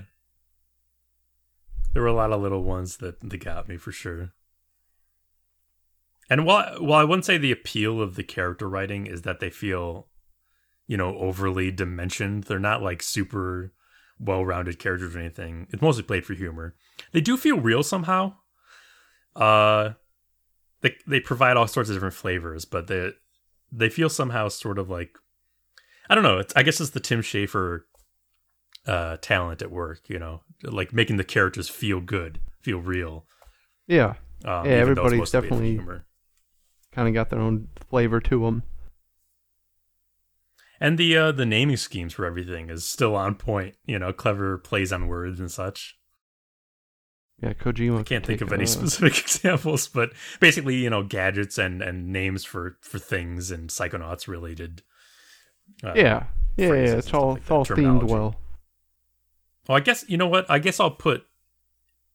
There 1.93 2.01
were 2.01 2.09
a 2.09 2.13
lot 2.13 2.33
of 2.33 2.41
little 2.41 2.63
ones 2.63 2.97
that, 2.97 3.21
that 3.21 3.37
got 3.37 3.69
me 3.69 3.77
for 3.77 3.93
sure. 3.93 4.33
And 6.31 6.45
while 6.45 6.81
while 6.81 7.01
I 7.01 7.03
wouldn't 7.03 7.25
say 7.25 7.37
the 7.37 7.51
appeal 7.51 8.01
of 8.01 8.15
the 8.15 8.23
character 8.23 8.69
writing 8.69 9.05
is 9.05 9.23
that 9.23 9.41
they 9.41 9.49
feel, 9.49 10.07
you 10.87 10.95
know, 10.95 11.17
overly 11.17 11.71
dimensioned, 11.71 12.45
they're 12.45 12.57
not 12.57 12.81
like 12.81 13.03
super 13.03 13.73
well-rounded 14.17 14.79
characters 14.79 15.13
or 15.13 15.19
anything. 15.19 15.67
It's 15.71 15.81
mostly 15.81 16.03
played 16.03 16.25
for 16.25 16.33
humor. 16.33 16.73
They 17.11 17.19
do 17.19 17.35
feel 17.35 17.59
real 17.59 17.83
somehow. 17.83 18.35
Uh 19.35 19.91
they 20.79 20.95
they 21.05 21.19
provide 21.19 21.57
all 21.57 21.67
sorts 21.67 21.89
of 21.89 21.97
different 21.97 22.15
flavors, 22.15 22.63
but 22.63 22.87
they 22.87 23.11
they 23.69 23.89
feel 23.89 24.07
somehow 24.07 24.47
sort 24.47 24.79
of 24.79 24.89
like 24.89 25.17
I 26.09 26.15
don't 26.15 26.23
know, 26.23 26.39
it's 26.39 26.53
I 26.55 26.63
guess 26.63 26.79
it's 26.79 26.91
the 26.91 27.01
Tim 27.01 27.21
Schafer 27.21 27.81
uh 28.87 29.17
talent 29.17 29.61
at 29.61 29.69
work, 29.69 30.07
you 30.07 30.17
know, 30.17 30.43
like 30.63 30.93
making 30.93 31.17
the 31.17 31.25
characters 31.25 31.67
feel 31.67 31.99
good, 31.99 32.39
feel 32.61 32.79
real. 32.79 33.25
Yeah. 33.85 34.13
Um, 34.45 34.65
yeah, 34.65 34.77
everybody's 34.77 35.29
definitely 35.29 35.77
kind 36.91 37.07
of 37.07 37.13
got 37.13 37.29
their 37.29 37.39
own 37.39 37.69
flavor 37.89 38.19
to 38.21 38.45
them. 38.45 38.63
And 40.79 40.97
the 40.97 41.15
uh, 41.15 41.31
the 41.31 41.45
naming 41.45 41.77
schemes 41.77 42.13
for 42.13 42.25
everything 42.25 42.69
is 42.69 42.89
still 42.89 43.15
on 43.15 43.35
point. 43.35 43.75
You 43.85 43.99
know, 43.99 44.11
clever 44.11 44.57
plays 44.57 44.91
on 44.91 45.07
words 45.07 45.39
and 45.39 45.51
such. 45.51 45.97
Yeah, 47.41 47.53
Kojima. 47.53 48.01
I 48.01 48.03
can't 48.03 48.25
think 48.25 48.41
of 48.41 48.53
any 48.53 48.67
specific 48.67 49.17
examples, 49.23 49.87
but 49.87 50.11
basically, 50.39 50.75
you 50.75 50.89
know, 50.91 51.03
gadgets 51.03 51.57
and, 51.57 51.81
and 51.81 52.09
names 52.09 52.45
for, 52.45 52.77
for 52.81 52.99
things 52.99 53.49
and 53.49 53.69
psychonauts 53.69 54.27
related. 54.27 54.83
Uh, 55.83 55.93
yeah, 55.95 56.25
yeah, 56.55 56.67
yeah. 56.67 56.95
It's 56.95 57.11
all 57.13 57.33
like 57.33 57.41
it's 57.41 57.51
all 57.51 57.65
themed 57.65 58.03
well. 58.03 58.35
Well, 59.67 59.77
I 59.77 59.79
guess 59.79 60.05
you 60.07 60.17
know 60.17 60.27
what. 60.27 60.45
I 60.49 60.59
guess 60.59 60.79
I'll 60.79 60.91
put 60.91 61.23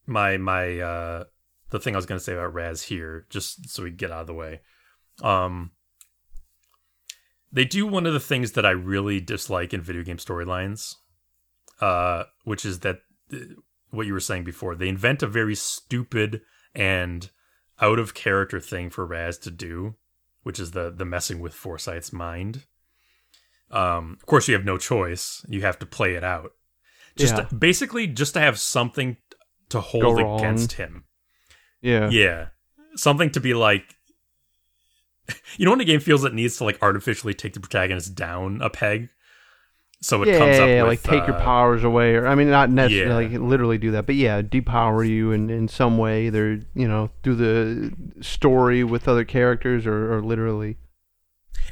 my 0.06 0.36
my 0.36 0.78
uh, 0.78 1.24
the 1.70 1.80
thing 1.80 1.94
I 1.94 1.98
was 1.98 2.06
going 2.06 2.18
to 2.18 2.24
say 2.24 2.34
about 2.34 2.54
Raz 2.54 2.82
here, 2.82 3.26
just 3.30 3.68
so 3.68 3.82
we 3.82 3.90
get 3.90 4.10
out 4.10 4.22
of 4.22 4.26
the 4.26 4.34
way. 4.34 4.60
Um, 5.22 5.72
they 7.52 7.64
do 7.64 7.86
one 7.86 8.06
of 8.06 8.12
the 8.12 8.20
things 8.20 8.52
that 8.52 8.66
I 8.66 8.70
really 8.70 9.20
dislike 9.20 9.72
in 9.72 9.80
video 9.80 10.02
game 10.02 10.18
storylines, 10.18 10.94
uh, 11.80 12.24
which 12.44 12.64
is 12.64 12.80
that 12.80 13.00
uh, 13.32 13.38
what 13.90 14.06
you 14.06 14.12
were 14.12 14.20
saying 14.20 14.44
before. 14.44 14.74
They 14.74 14.88
invent 14.88 15.22
a 15.22 15.26
very 15.26 15.54
stupid 15.54 16.42
and 16.74 17.30
out 17.80 17.98
of 17.98 18.14
character 18.14 18.60
thing 18.60 18.90
for 18.90 19.06
Raz 19.06 19.38
to 19.38 19.50
do, 19.50 19.94
which 20.42 20.60
is 20.60 20.72
the 20.72 20.90
the 20.90 21.04
messing 21.04 21.40
with 21.40 21.54
Forsythe's 21.54 22.12
mind. 22.12 22.64
Um, 23.70 24.16
of 24.20 24.26
course, 24.26 24.46
you 24.48 24.54
have 24.54 24.64
no 24.64 24.78
choice; 24.78 25.44
you 25.48 25.62
have 25.62 25.78
to 25.80 25.86
play 25.86 26.14
it 26.14 26.22
out. 26.22 26.52
Just 27.16 27.36
yeah. 27.36 27.44
to, 27.44 27.54
basically, 27.54 28.06
just 28.06 28.34
to 28.34 28.40
have 28.40 28.58
something 28.58 29.16
to 29.70 29.80
hold 29.80 30.20
against 30.20 30.74
him. 30.74 31.05
Yeah. 31.82 32.08
Yeah. 32.10 32.46
Something 32.96 33.30
to 33.30 33.40
be 33.40 33.54
like 33.54 33.84
you 35.56 35.64
know 35.64 35.72
when 35.72 35.80
a 35.80 35.84
game 35.84 36.00
feels 36.00 36.24
it 36.24 36.34
needs 36.34 36.56
to 36.58 36.64
like 36.64 36.80
artificially 36.82 37.34
take 37.34 37.54
the 37.54 37.60
protagonist 37.60 38.14
down 38.14 38.60
a 38.62 38.70
peg 38.70 39.08
so 40.00 40.22
it 40.22 40.28
yeah, 40.28 40.38
comes 40.38 40.58
up 40.58 40.68
yeah, 40.68 40.82
with, 40.82 40.90
like 40.90 41.02
take 41.02 41.22
uh, 41.24 41.32
your 41.32 41.40
powers 41.40 41.82
away 41.82 42.14
or 42.14 42.28
i 42.28 42.34
mean 42.36 42.48
not 42.48 42.70
necessarily 42.70 43.24
yeah. 43.24 43.32
like 43.32 43.40
literally 43.40 43.76
do 43.76 43.90
that 43.90 44.06
but 44.06 44.14
yeah 44.14 44.40
depower 44.40 45.08
you 45.08 45.32
in, 45.32 45.50
in 45.50 45.66
some 45.66 45.98
way 45.98 46.26
either 46.26 46.60
you 46.74 46.86
know 46.86 47.10
through 47.24 47.34
the 47.34 47.92
story 48.22 48.84
with 48.84 49.08
other 49.08 49.24
characters 49.24 49.84
or, 49.84 50.12
or 50.14 50.22
literally 50.22 50.76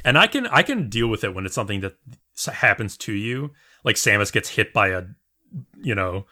And 0.03 0.17
I 0.17 0.27
can 0.27 0.47
I 0.47 0.61
can 0.61 0.89
deal 0.89 1.07
with 1.07 1.23
it 1.23 1.33
when 1.33 1.45
it's 1.45 1.55
something 1.55 1.81
that 1.81 1.95
happens 2.53 2.97
to 2.97 3.13
you, 3.13 3.51
like 3.83 3.95
Samus 3.95 4.31
gets 4.31 4.49
hit 4.49 4.73
by 4.73 4.89
a, 4.89 5.03
you 5.81 5.95
know, 5.95 6.25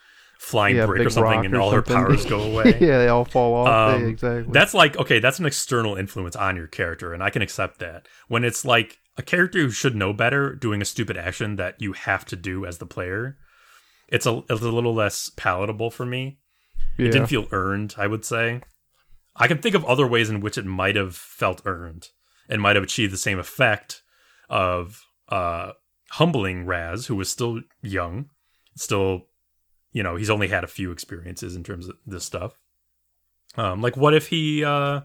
flying 0.44 0.76
Yeah, 0.76 0.86
brick 0.86 1.06
or 1.06 1.10
something, 1.10 1.46
and 1.46 1.56
or 1.56 1.62
all 1.62 1.72
something. 1.72 1.96
her 1.96 2.06
powers 2.06 2.26
go 2.26 2.42
away. 2.52 2.78
yeah, 2.80 2.98
they 3.00 3.08
all 3.08 3.26
fall 3.26 3.54
off. 3.56 3.96
Um, 3.96 4.02
Yeah, 4.04 4.08
exactly. 4.10 4.52
That's 4.54 4.74
like 4.74 4.98
okay, 4.98 5.20
that's 5.20 5.40
an 5.40 5.46
external 5.46 5.96
influence 5.96 6.36
on 6.36 6.56
your 6.56 6.68
character, 6.68 7.14
and 7.14 7.24
I 7.24 7.30
can 7.30 7.42
accept 7.42 7.80
that. 7.80 8.08
When 8.28 8.44
it's 8.44 8.66
like 8.66 9.00
a 9.18 9.22
character 9.22 9.60
who 9.60 9.70
should 9.72 9.96
know 9.96 10.12
better 10.12 10.54
doing 10.56 10.82
a 10.82 10.86
stupid 10.86 11.18
action 11.18 11.56
that 11.56 11.82
you 11.82 11.94
have 11.94 12.26
to 12.26 12.36
do 12.36 12.66
as 12.66 12.78
the 12.80 12.86
player, 12.86 13.38
it's 14.10 14.26
a 14.26 14.44
it's 14.50 14.62
a 14.62 14.70
little 14.70 14.94
less 14.94 15.30
palatable 15.36 15.90
for 15.92 16.06
me. 16.06 16.40
yeah. 16.98 17.08
It 17.08 17.12
didn't 17.12 17.28
feel 17.28 17.48
earned, 17.52 17.96
I 17.98 18.08
would 18.08 18.26
say. 18.26 18.62
I 19.36 19.48
can 19.48 19.58
think 19.60 19.76
of 19.76 19.86
other 19.86 20.06
ways 20.06 20.30
in 20.30 20.42
which 20.42 20.58
it 20.60 20.66
might 20.66 20.96
have 20.96 21.16
felt 21.16 21.62
earned 21.66 22.10
and 22.50 22.62
might 22.62 22.76
have 22.76 22.84
achieved 22.84 23.12
the 23.14 23.18
same 23.18 23.40
effect 23.40 24.02
of 24.50 25.02
uh 25.30 25.72
humbling 26.12 26.66
Raz, 26.66 27.08
who 27.08 27.16
was 27.16 27.30
still 27.30 27.62
young, 27.82 28.30
still 28.76 29.28
you 29.94 30.04
know, 30.04 30.16
he's 30.18 30.30
only 30.30 30.50
had 30.50 30.64
a 30.66 30.68
few 30.68 30.92
experiences 30.92 31.56
in 31.56 31.64
terms 31.64 31.88
of 31.88 31.96
this 32.06 32.26
stuff. 32.26 32.60
Um 33.56 33.82
like 33.82 33.96
what 33.96 34.14
if 34.14 34.28
he 34.28 34.64
uh 34.64 35.02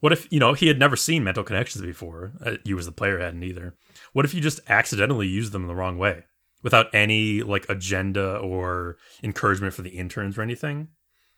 what 0.00 0.12
if 0.12 0.30
you 0.30 0.38
know 0.38 0.52
he 0.52 0.68
had 0.68 0.78
never 0.78 0.94
seen 0.96 1.24
mental 1.24 1.42
connections 1.44 1.84
before? 1.84 2.32
Uh, 2.44 2.56
you 2.64 2.78
as 2.78 2.86
the 2.86 2.92
player 2.92 3.18
hadn't 3.18 3.42
either. 3.42 3.74
What 4.12 4.24
if 4.24 4.32
you 4.34 4.40
just 4.40 4.60
accidentally 4.68 5.26
used 5.26 5.52
them 5.52 5.66
the 5.66 5.74
wrong 5.74 5.98
way 5.98 6.24
without 6.62 6.86
any 6.94 7.42
like 7.42 7.68
agenda 7.68 8.36
or 8.36 8.96
encouragement 9.22 9.74
for 9.74 9.82
the 9.82 9.90
interns 9.90 10.38
or 10.38 10.42
anything? 10.42 10.88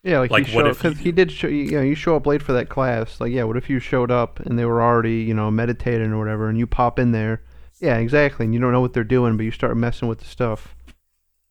Yeah, 0.02 0.18
like, 0.20 0.30
Like, 0.30 0.46
he 0.46 0.56
what 0.56 0.62
showed 0.64 0.70
if 0.70 0.78
because 0.82 0.98
you- 0.98 1.04
he 1.04 1.12
did 1.12 1.30
show 1.30 1.48
you 1.48 1.70
know 1.72 1.82
you 1.82 1.94
show 1.94 2.16
up 2.16 2.26
late 2.26 2.42
for 2.42 2.52
that 2.54 2.68
class. 2.68 3.20
Like, 3.20 3.32
yeah, 3.32 3.44
what 3.44 3.56
if 3.56 3.70
you 3.70 3.78
showed 3.78 4.10
up 4.10 4.40
and 4.40 4.58
they 4.58 4.64
were 4.64 4.82
already 4.82 5.16
you 5.22 5.34
know 5.34 5.50
meditating 5.50 6.10
or 6.12 6.18
whatever, 6.18 6.48
and 6.48 6.58
you 6.58 6.66
pop 6.66 6.98
in 6.98 7.12
there? 7.12 7.42
Yeah, 7.80 7.96
exactly. 7.96 8.44
And 8.44 8.52
you 8.52 8.60
don't 8.60 8.72
know 8.72 8.80
what 8.82 8.92
they're 8.92 9.04
doing, 9.04 9.36
but 9.38 9.44
you 9.44 9.50
start 9.50 9.74
messing 9.76 10.06
with 10.08 10.18
the 10.18 10.26
stuff. 10.26 10.74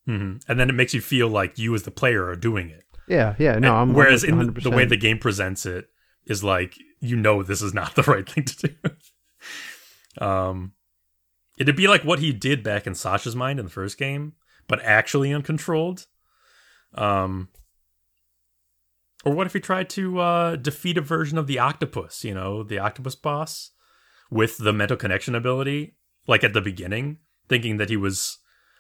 Hmm 0.10 0.38
And 0.48 0.60
then 0.60 0.70
it 0.70 0.74
makes 0.74 0.94
you 0.96 1.02
feel 1.02 1.28
like 1.28 1.60
you 1.60 1.76
as 1.76 1.84
the 1.84 1.92
player 1.92 2.26
are 2.28 2.36
doing 2.36 2.70
it. 2.70 2.84
Yeah, 3.08 3.36
yeah. 3.38 3.60
No, 3.60 3.76
I'm 3.76 3.94
Whereas 3.94 4.24
in 4.24 4.36
100%. 4.36 4.64
the 4.64 4.72
way 4.72 4.86
the 4.86 4.98
game 4.98 5.20
presents 5.20 5.66
it 5.66 5.88
is 6.26 6.44
like 6.44 6.76
you 7.00 7.16
know 7.16 7.44
this 7.44 7.62
is 7.62 7.74
not 7.74 7.96
the 8.00 8.04
right 8.04 8.28
thing 8.28 8.46
to 8.46 8.68
do. 8.68 10.26
um, 10.26 10.74
it'd 11.60 11.76
be 11.76 11.88
like 11.88 12.04
what 12.04 12.20
he 12.20 12.34
did 12.34 12.64
back 12.64 12.88
in 12.88 12.96
Sasha's 12.96 13.36
mind 13.36 13.60
in 13.60 13.66
the 13.66 13.72
first 13.72 13.98
game, 14.00 14.34
but 14.68 14.82
actually 14.84 15.32
uncontrolled. 15.32 16.08
Um, 16.96 17.50
or 19.24 19.34
what 19.34 19.46
if 19.46 19.54
he 19.54 19.60
tried 19.60 19.90
to 19.92 20.20
uh, 20.20 20.56
defeat 20.56 20.98
a 20.98 21.02
version 21.02 21.38
of 21.38 21.46
the 21.46 21.60
octopus? 21.60 22.24
You 22.24 22.34
know, 22.34 22.64
the 22.64 22.80
octopus 22.80 23.14
boss 23.16 23.72
with 24.32 24.58
the 24.58 24.74
mental 24.74 24.98
connection 24.98 25.36
ability, 25.36 25.96
like 26.26 26.44
at 26.44 26.54
the 26.54 26.62
beginning, 26.62 27.18
thinking 27.48 27.78
that 27.78 27.90
he 27.90 27.98
was 27.98 28.39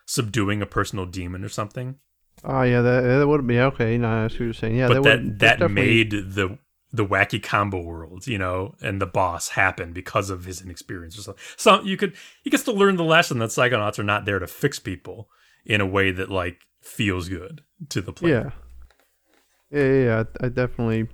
subduing 0.09 0.59
a 0.59 0.65
personal 0.65 1.05
demon 1.05 1.43
or 1.43 1.49
something. 1.49 1.95
Oh 2.43 2.63
yeah, 2.63 2.81
that 2.81 3.01
that 3.01 3.27
would 3.27 3.45
be 3.45 3.59
okay. 3.59 3.95
No, 3.97 4.27
see 4.27 4.33
what 4.33 4.39
you're 4.39 4.53
saying. 4.53 4.75
Yeah, 4.75 4.87
but 4.87 5.03
that 5.03 5.03
that 5.03 5.23
would, 5.23 5.39
that, 5.39 5.59
that's 5.59 5.71
made 5.71 6.11
the 6.11 6.57
the 6.91 7.05
wacky 7.05 7.41
combo 7.41 7.79
world, 7.79 8.25
you 8.25 8.39
know, 8.39 8.73
and 8.81 8.99
the 8.99 9.05
boss 9.05 9.49
happen 9.49 9.93
because 9.93 10.31
of 10.31 10.45
his 10.45 10.61
inexperience 10.61 11.19
or 11.19 11.21
something. 11.21 11.43
So 11.57 11.81
you 11.83 11.95
could 11.95 12.15
he 12.43 12.49
gets 12.49 12.63
to 12.63 12.71
learn 12.71 12.95
the 12.95 13.03
lesson 13.03 13.37
that 13.39 13.49
psychonauts 13.49 13.99
are 13.99 14.03
not 14.03 14.25
there 14.25 14.39
to 14.39 14.47
fix 14.47 14.79
people 14.79 15.29
in 15.63 15.79
a 15.79 15.85
way 15.85 16.11
that 16.11 16.31
like 16.31 16.61
feels 16.81 17.29
good 17.29 17.61
to 17.89 18.01
the 18.01 18.11
player. 18.11 18.53
Yeah. 19.71 19.79
Yeah, 19.79 19.91
yeah, 19.91 20.03
yeah. 20.03 20.23
I, 20.41 20.45
I 20.45 20.49
definitely. 20.49 21.07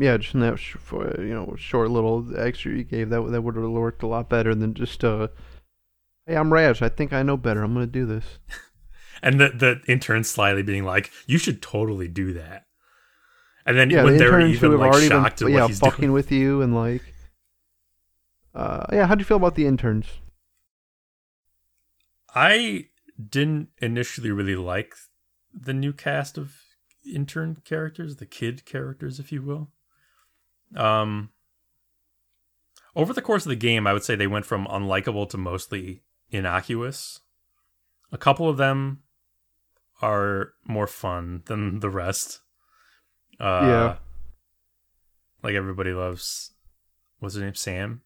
Yeah, 0.00 0.16
just 0.16 0.34
in 0.34 0.40
that 0.40 0.60
sh- 0.60 0.76
for, 0.78 1.20
you 1.20 1.34
know 1.34 1.56
short 1.58 1.90
little 1.90 2.24
extra 2.38 2.70
you 2.70 2.84
gave 2.84 3.10
that 3.10 3.20
that 3.32 3.42
would 3.42 3.56
have 3.56 3.68
worked 3.68 4.04
a 4.04 4.06
lot 4.06 4.28
better 4.28 4.54
than 4.54 4.74
just 4.74 5.02
uh. 5.02 5.26
Hey, 6.28 6.36
I'm 6.36 6.52
Raz. 6.52 6.82
I 6.82 6.90
think 6.90 7.14
I 7.14 7.22
know 7.22 7.38
better. 7.38 7.62
I'm 7.62 7.72
gonna 7.72 7.86
do 7.86 8.06
this. 8.06 8.24
And 9.20 9.40
the 9.40 9.48
the 9.48 9.92
intern 9.92 10.22
slyly 10.22 10.62
being 10.62 10.84
like, 10.84 11.10
"You 11.26 11.38
should 11.38 11.60
totally 11.60 12.06
do 12.06 12.34
that." 12.34 12.66
And 13.66 13.76
then 13.76 13.90
Yeah, 13.90 14.04
when 14.04 14.12
the 14.12 14.20
they're 14.20 14.38
interns 14.38 14.60
who 14.60 14.66
even 14.66 14.70
have 14.70 14.80
like 14.80 14.92
already 14.92 15.08
shocked 15.08 15.40
been 15.40 15.48
at 15.48 15.50
yeah 15.50 15.60
what 15.62 15.70
he's 15.70 15.80
fucking 15.80 16.00
doing, 16.02 16.12
with 16.12 16.30
you 16.30 16.62
and 16.62 16.72
like. 16.72 17.02
Uh, 18.54 18.86
yeah. 18.92 19.06
How 19.08 19.16
do 19.16 19.20
you 19.20 19.24
feel 19.24 19.38
about 19.38 19.56
the 19.56 19.66
interns? 19.66 20.06
I 22.32 22.86
didn't 23.18 23.70
initially 23.82 24.30
really 24.30 24.54
like 24.54 24.94
the 25.52 25.74
new 25.74 25.92
cast 25.92 26.38
of 26.38 26.54
intern 27.12 27.56
characters, 27.64 28.18
the 28.18 28.26
kid 28.26 28.64
characters, 28.64 29.18
if 29.18 29.32
you 29.32 29.42
will. 29.42 29.72
Um, 30.76 31.30
over 32.94 33.12
the 33.12 33.22
course 33.22 33.44
of 33.44 33.50
the 33.50 33.56
game, 33.56 33.88
I 33.88 33.92
would 33.92 34.04
say 34.04 34.14
they 34.14 34.28
went 34.28 34.46
from 34.46 34.66
unlikable 34.66 35.28
to 35.30 35.36
mostly 35.36 36.02
innocuous. 36.30 37.20
A 38.12 38.18
couple 38.18 38.48
of 38.48 38.56
them 38.56 39.02
are 40.00 40.52
more 40.66 40.86
fun 40.86 41.42
than 41.46 41.80
the 41.80 41.90
rest. 41.90 42.40
Uh, 43.40 43.60
Yeah. 43.64 43.96
like 45.42 45.54
everybody 45.54 45.92
loves. 45.92 46.52
What's 47.18 47.34
his 47.34 47.42
name? 47.42 47.54
Sam. 47.54 48.02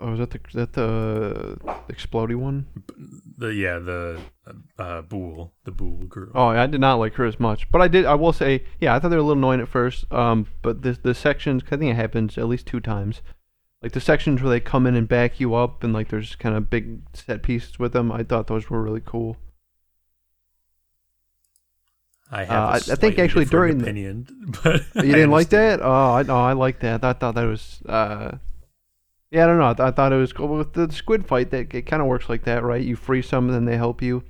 Oh, 0.00 0.12
is 0.12 0.18
that 0.20 0.30
the 0.30 0.38
that 0.54 0.72
the 0.74 1.58
explodey 1.92 2.36
one? 2.36 2.66
The 3.36 3.48
yeah 3.48 3.78
the 3.80 4.20
uh, 4.78 5.02
Boole 5.02 5.54
the 5.64 5.72
Boole 5.72 6.04
girl. 6.06 6.30
Oh, 6.36 6.46
I 6.48 6.66
did 6.68 6.80
not 6.80 6.96
like 7.00 7.14
her 7.14 7.24
as 7.24 7.40
much, 7.40 7.68
but 7.72 7.80
I 7.80 7.88
did. 7.88 8.04
I 8.06 8.14
will 8.14 8.32
say, 8.32 8.64
yeah, 8.80 8.94
I 8.94 9.00
thought 9.00 9.08
they 9.08 9.16
were 9.16 9.22
a 9.22 9.24
little 9.24 9.38
annoying 9.38 9.60
at 9.60 9.68
first. 9.68 10.10
Um, 10.12 10.46
but 10.62 10.82
the 10.82 10.92
the 10.92 11.14
sections, 11.14 11.62
I 11.66 11.76
think 11.76 11.90
it 11.90 11.96
happens 11.96 12.38
at 12.38 12.46
least 12.46 12.66
two 12.66 12.78
times. 12.78 13.22
Like 13.82 13.92
the 13.92 14.00
sections 14.00 14.42
where 14.42 14.50
they 14.50 14.58
come 14.60 14.86
in 14.86 14.96
and 14.96 15.06
back 15.08 15.38
you 15.38 15.54
up, 15.54 15.84
and 15.84 15.92
like 15.92 16.08
there's 16.08 16.34
kind 16.36 16.56
of 16.56 16.68
big 16.68 17.00
set 17.14 17.42
pieces 17.42 17.78
with 17.78 17.92
them. 17.92 18.10
I 18.10 18.22
thought 18.24 18.46
those 18.48 18.68
were 18.68 18.82
really 18.82 19.02
cool. 19.04 19.36
I 22.30 22.44
have 22.44 22.50
Uh, 22.50 22.92
I- 22.92 22.96
think 22.96 23.18
actually 23.18 23.46
during 23.46 23.78
the- 23.78 23.84
opinion, 23.84 24.26
but 24.62 24.82
You 24.96 25.02
didn't 25.12 25.30
like 25.30 25.48
that? 25.50 25.80
Oh, 25.80 26.12
I 26.14 26.22
no, 26.24 26.36
I 26.36 26.52
like 26.52 26.80
that. 26.80 27.02
I 27.04 27.12
thought 27.14 27.34
that 27.36 27.44
was. 27.44 27.80
Uh, 27.88 28.38
yeah, 29.30 29.44
I 29.44 29.46
don't 29.46 29.58
know. 29.58 29.68
I, 29.70 29.74
th- 29.74 29.86
I 29.86 29.90
thought 29.92 30.12
it 30.12 30.16
was 30.16 30.32
cool 30.32 30.48
with 30.48 30.72
the 30.72 30.90
squid 30.92 31.26
fight. 31.26 31.50
That 31.50 31.72
it 31.74 31.82
kind 31.86 32.02
of 32.02 32.08
works 32.08 32.28
like 32.28 32.44
that, 32.44 32.62
right? 32.64 32.82
You 32.82 32.96
free 32.96 33.22
some, 33.22 33.46
and 33.46 33.54
then 33.54 33.64
they 33.64 33.76
help 33.76 34.02
you, 34.02 34.24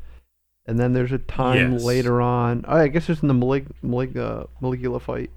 and 0.67 0.79
then 0.79 0.93
there's 0.93 1.13
a 1.13 1.19
time 1.19 1.73
Yes. 1.75 1.83
later 1.85 2.21
on. 2.21 2.65
Oh, 2.69 2.77
I 2.77 2.89
guess 2.89 3.09
it's 3.09 3.23
in 3.23 3.29
the 3.29 3.35
Malig, 3.35 3.67
Malig, 3.83 4.17
uh, 4.17 4.45
Maligula 4.63 5.01
fight. 5.01 5.31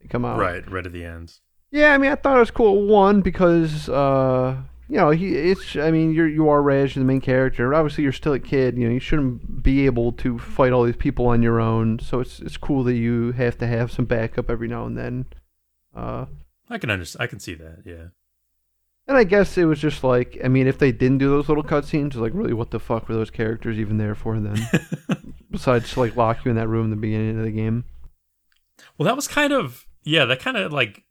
They 0.00 0.08
come 0.08 0.24
out. 0.24 0.38
right, 0.38 0.68
right 0.70 0.84
at 0.86 0.92
the 0.92 1.04
end. 1.04 1.32
Yeah, 1.76 1.92
I 1.92 1.98
mean, 1.98 2.10
I 2.10 2.14
thought 2.14 2.38
it 2.38 2.40
was 2.40 2.50
cool. 2.50 2.86
One 2.86 3.20
because 3.20 3.90
uh, 3.90 4.56
you 4.88 4.96
know, 4.96 5.10
he 5.10 5.34
it's. 5.34 5.76
I 5.76 5.90
mean, 5.90 6.14
you're 6.14 6.26
you 6.26 6.48
are 6.48 6.62
Raz, 6.62 6.96
you're 6.96 7.02
the 7.02 7.06
main 7.06 7.20
character. 7.20 7.74
Obviously, 7.74 8.02
you're 8.02 8.14
still 8.14 8.32
a 8.32 8.40
kid. 8.40 8.78
You 8.78 8.86
know, 8.86 8.94
you 8.94 8.98
shouldn't 8.98 9.62
be 9.62 9.84
able 9.84 10.12
to 10.12 10.38
fight 10.38 10.72
all 10.72 10.84
these 10.84 10.96
people 10.96 11.26
on 11.26 11.42
your 11.42 11.60
own. 11.60 11.98
So 11.98 12.20
it's 12.20 12.40
it's 12.40 12.56
cool 12.56 12.82
that 12.84 12.94
you 12.94 13.32
have 13.32 13.58
to 13.58 13.66
have 13.66 13.92
some 13.92 14.06
backup 14.06 14.48
every 14.48 14.68
now 14.68 14.86
and 14.86 14.96
then. 14.96 15.26
Uh, 15.94 16.24
I 16.70 16.78
can 16.78 16.90
understand. 16.90 17.22
I 17.22 17.26
can 17.26 17.40
see 17.40 17.52
that. 17.52 17.82
Yeah. 17.84 18.06
and 19.06 19.18
I 19.18 19.24
guess 19.24 19.58
it 19.58 19.66
was 19.66 19.78
just 19.78 20.02
like, 20.02 20.38
I 20.42 20.48
mean, 20.48 20.66
if 20.66 20.78
they 20.78 20.92
didn't 20.92 21.18
do 21.18 21.28
those 21.28 21.50
little 21.50 21.62
cutscenes, 21.62 22.14
like, 22.14 22.32
really, 22.34 22.54
what 22.54 22.70
the 22.70 22.80
fuck 22.80 23.06
were 23.06 23.14
those 23.14 23.30
characters 23.30 23.78
even 23.78 23.98
there 23.98 24.14
for 24.14 24.40
then? 24.40 24.56
Besides, 25.50 25.92
to, 25.92 26.00
like 26.00 26.16
lock 26.16 26.42
you 26.42 26.50
in 26.50 26.56
that 26.56 26.68
room 26.68 26.84
in 26.84 26.90
the 26.90 26.96
beginning 26.96 27.38
of 27.38 27.44
the 27.44 27.50
game. 27.50 27.84
well, 28.96 29.04
that 29.04 29.14
was 29.16 29.28
kind 29.28 29.52
of 29.52 29.86
yeah. 30.04 30.24
That 30.24 30.40
kind 30.40 30.56
of 30.56 30.72
like 30.72 31.02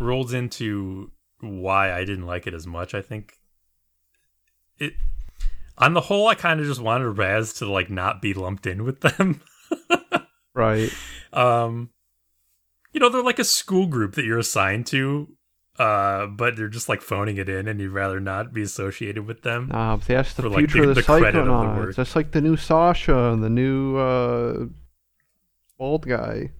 rolls 0.00 0.32
into 0.32 1.10
why 1.40 1.92
I 1.92 2.04
didn't 2.04 2.26
like 2.26 2.46
it 2.46 2.54
as 2.54 2.66
much. 2.66 2.94
I 2.94 3.02
think 3.02 3.34
it 4.78 4.92
on 5.78 5.94
the 5.94 6.00
whole, 6.02 6.26
I 6.28 6.34
kind 6.34 6.60
of 6.60 6.66
just 6.66 6.80
wanted 6.80 7.08
Raz 7.18 7.52
to 7.54 7.70
like 7.70 7.90
not 7.90 8.20
be 8.20 8.34
lumped 8.34 8.66
in 8.66 8.84
with 8.84 9.00
them. 9.00 9.40
Right. 10.52 10.90
um, 11.32 11.90
you 12.92 12.98
know, 13.00 13.08
they're 13.08 13.22
like 13.22 13.38
a 13.38 13.44
school 13.44 13.86
group 13.86 14.14
that 14.16 14.24
you're 14.24 14.38
assigned 14.38 14.86
to. 14.88 15.28
Uh, 15.78 16.26
but 16.26 16.56
they're 16.56 16.68
just 16.68 16.88
like 16.90 17.00
phoning 17.00 17.38
it 17.38 17.48
in, 17.48 17.66
and 17.68 17.80
you'd 17.80 17.92
rather 17.92 18.20
not 18.20 18.52
be 18.52 18.60
associated 18.60 19.26
with 19.26 19.40
them. 19.42 19.68
Nah, 19.72 19.96
but 19.96 20.06
that's 20.06 20.34
the 20.34 20.42
For, 20.42 20.48
like, 20.50 20.58
future 20.68 20.82
the- 20.82 20.88
of 20.90 20.94
the, 20.96 21.00
the 21.00 21.06
credit 21.06 21.36
of 21.38 21.46
the 21.46 21.52
Psychonauts. 21.52 21.76
work. 21.78 21.96
That's 21.96 22.14
like 22.16 22.32
the 22.32 22.40
new 22.42 22.56
Sasha 22.58 23.16
and 23.32 23.42
the 23.42 23.48
new 23.48 23.96
uh, 23.96 24.66
bald 25.78 26.06
guy. 26.06 26.50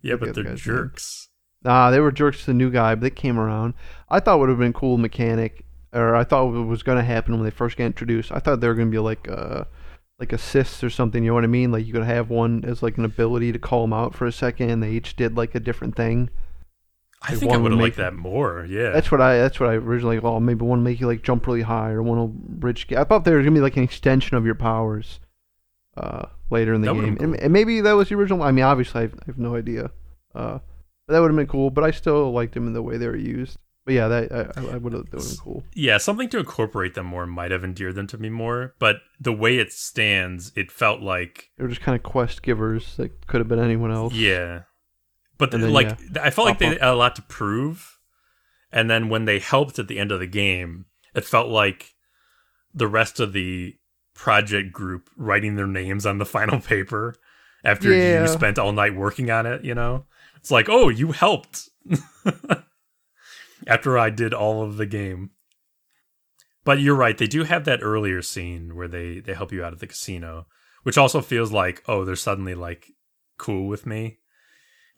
Yeah, 0.00 0.14
but 0.14 0.34
the 0.34 0.42
they're 0.44 0.54
jerks. 0.54 1.28
Nah, 1.62 1.90
they 1.90 2.00
were 2.00 2.12
jerks 2.12 2.40
to 2.40 2.46
the 2.46 2.54
new 2.54 2.70
guy, 2.70 2.94
but 2.94 3.02
they 3.02 3.10
came 3.10 3.38
around. 3.38 3.74
I 4.08 4.20
thought 4.20 4.38
would 4.38 4.48
have 4.48 4.58
been 4.58 4.72
cool 4.72 4.96
mechanic, 4.96 5.64
or 5.92 6.14
I 6.16 6.24
thought 6.24 6.46
what 6.52 6.66
was 6.66 6.82
going 6.82 6.98
to 6.98 7.04
happen 7.04 7.34
when 7.34 7.44
they 7.44 7.50
first 7.50 7.76
got 7.76 7.84
introduced. 7.84 8.32
I 8.32 8.38
thought 8.38 8.60
they 8.60 8.68
were 8.68 8.74
going 8.74 8.88
to 8.88 8.92
be 8.92 8.98
like 8.98 9.28
uh 9.28 9.64
like 10.18 10.32
assists 10.32 10.84
or 10.84 10.90
something. 10.90 11.22
You 11.22 11.30
know 11.30 11.34
what 11.34 11.44
I 11.44 11.48
mean? 11.48 11.72
Like 11.72 11.86
you 11.86 11.92
could 11.92 12.04
have 12.04 12.30
one 12.30 12.64
as 12.64 12.82
like 12.82 12.98
an 12.98 13.04
ability 13.04 13.52
to 13.52 13.58
call 13.58 13.82
them 13.82 13.92
out 13.92 14.14
for 14.14 14.26
a 14.26 14.32
second, 14.32 14.70
and 14.70 14.82
they 14.82 14.90
each 14.90 15.16
did 15.16 15.36
like 15.36 15.54
a 15.54 15.60
different 15.60 15.96
thing. 15.96 16.30
I 17.22 17.32
Like, 17.32 17.40
think 17.40 17.52
I 17.52 17.56
would 17.58 17.72
have 17.72 17.80
liked 17.80 17.96
that 17.96 18.14
more. 18.14 18.66
Yeah. 18.66 18.90
That's 18.90 19.10
what 19.12 19.20
I. 19.20 19.36
That's 19.36 19.60
what 19.60 19.68
I 19.68 19.74
originally. 19.74 20.18
Oh, 20.18 20.40
maybe 20.40 20.64
one 20.64 20.82
make 20.82 21.00
you 21.00 21.06
like 21.06 21.22
jump 21.22 21.46
really 21.46 21.62
high, 21.62 21.90
or 21.90 22.02
one 22.02 22.18
will 22.18 22.28
bridge. 22.28 22.90
I 22.94 23.04
thought 23.04 23.24
there 23.24 23.36
was 23.36 23.44
gonna 23.44 23.54
be 23.54 23.60
like 23.60 23.76
an 23.76 23.82
extension 23.82 24.38
of 24.38 24.46
your 24.46 24.54
powers, 24.54 25.20
uh, 25.98 26.26
later 26.48 26.72
in 26.72 26.80
the 26.80 26.94
That 26.94 27.00
game, 27.00 27.18
and, 27.20 27.36
and 27.36 27.52
maybe 27.52 27.82
that 27.82 27.92
was 27.92 28.08
the 28.08 28.14
original. 28.14 28.42
I 28.42 28.52
mean, 28.52 28.64
obviously, 28.64 29.00
I 29.00 29.02
have, 29.02 29.14
I 29.14 29.22
have 29.26 29.38
no 29.38 29.54
idea. 29.54 29.90
Uh, 30.34 30.60
but 31.10 31.16
that 31.16 31.22
would 31.22 31.30
have 31.30 31.36
been 31.36 31.48
cool. 31.48 31.70
But 31.70 31.82
I 31.82 31.90
still 31.90 32.30
liked 32.30 32.54
them 32.54 32.68
in 32.68 32.72
the 32.72 32.82
way 32.82 32.96
they 32.96 33.08
were 33.08 33.16
used. 33.16 33.58
But 33.84 33.94
yeah, 33.94 34.06
that 34.06 34.32
I, 34.56 34.74
I 34.74 34.76
would 34.76 34.92
have 34.92 35.10
been 35.10 35.20
cool. 35.42 35.64
Yeah, 35.74 35.98
something 35.98 36.28
to 36.28 36.38
incorporate 36.38 36.94
them 36.94 37.06
more 37.06 37.26
might 37.26 37.50
have 37.50 37.64
endeared 37.64 37.96
them 37.96 38.06
to 38.08 38.18
me 38.18 38.28
more. 38.28 38.74
But 38.78 38.98
the 39.18 39.32
way 39.32 39.58
it 39.58 39.72
stands, 39.72 40.52
it 40.54 40.70
felt 40.70 41.00
like 41.00 41.50
they 41.56 41.64
were 41.64 41.68
just 41.68 41.80
kind 41.80 41.96
of 41.96 42.04
quest 42.04 42.42
givers. 42.42 42.96
That 42.96 43.26
could 43.26 43.40
have 43.40 43.48
been 43.48 43.58
anyone 43.58 43.90
else. 43.90 44.14
Yeah, 44.14 44.62
but 45.36 45.50
the, 45.50 45.58
then, 45.58 45.72
like 45.72 45.98
yeah, 46.14 46.22
I 46.22 46.30
felt 46.30 46.46
like 46.46 46.58
they 46.60 46.66
had 46.66 46.82
a 46.82 46.94
lot 46.94 47.16
to 47.16 47.22
prove. 47.22 47.98
And 48.70 48.88
then 48.88 49.08
when 49.08 49.24
they 49.24 49.40
helped 49.40 49.80
at 49.80 49.88
the 49.88 49.98
end 49.98 50.12
of 50.12 50.20
the 50.20 50.28
game, 50.28 50.84
it 51.12 51.24
felt 51.24 51.48
like 51.48 51.94
the 52.72 52.86
rest 52.86 53.18
of 53.18 53.32
the 53.32 53.74
project 54.14 54.72
group 54.72 55.10
writing 55.16 55.56
their 55.56 55.66
names 55.66 56.06
on 56.06 56.18
the 56.18 56.24
final 56.36 56.60
paper 56.60 57.16
after 57.64 57.92
yeah. 57.92 58.22
you 58.22 58.28
spent 58.28 58.60
all 58.60 58.70
night 58.70 58.94
working 58.94 59.28
on 59.32 59.46
it. 59.46 59.64
You 59.64 59.74
know, 59.74 60.06
it's 60.40 60.50
like, 60.50 60.68
oh, 60.68 60.88
you 60.88 61.12
helped. 61.12 61.68
after 63.66 63.98
I 63.98 64.10
did 64.10 64.34
all 64.34 64.62
of 64.62 64.76
the 64.76 64.86
game. 64.86 65.30
But 66.64 66.80
you're 66.80 66.96
right, 66.96 67.16
they 67.16 67.26
do 67.26 67.44
have 67.44 67.64
that 67.64 67.80
earlier 67.82 68.20
scene 68.20 68.76
where 68.76 68.88
they 68.88 69.20
they 69.20 69.32
help 69.32 69.50
you 69.50 69.64
out 69.64 69.72
at 69.72 69.78
the 69.78 69.86
casino, 69.86 70.46
which 70.82 70.98
also 70.98 71.20
feels 71.22 71.52
like 71.52 71.82
oh 71.88 72.04
they're 72.04 72.16
suddenly 72.16 72.54
like 72.54 72.86
cool 73.38 73.66
with 73.66 73.86
me. 73.86 74.18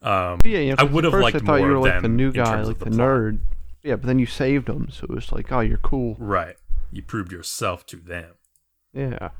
Um, 0.02 0.40
yeah, 0.44 0.59
you 0.59 0.70
know, 0.70 0.76
I 0.78 0.83
would 0.83 1.05
have 1.05 1.14
liked 1.14 1.37
I 1.37 1.38
thought 1.38 1.46
more 1.46 1.61
you 1.61 1.66
were 1.66 1.78
like 1.78 2.02
the 2.02 2.09
new 2.09 2.33
guy, 2.33 2.62
like 2.62 2.81
the, 2.81 2.87
the 2.87 2.90
nerd. 2.90 3.38
Yeah, 3.85 3.94
but 3.94 4.07
then 4.07 4.18
you 4.18 4.26
saved 4.26 4.66
them, 4.66 4.88
so 4.90 5.05
it 5.05 5.11
was 5.11 5.31
like 5.31 5.52
oh 5.52 5.61
you're 5.61 5.78
cool. 5.78 6.16
Right, 6.18 6.57
you 6.90 7.02
proved 7.02 7.31
yourself 7.31 7.87
to 7.87 7.96
them. 7.96 8.35
Yeah. 8.92 9.31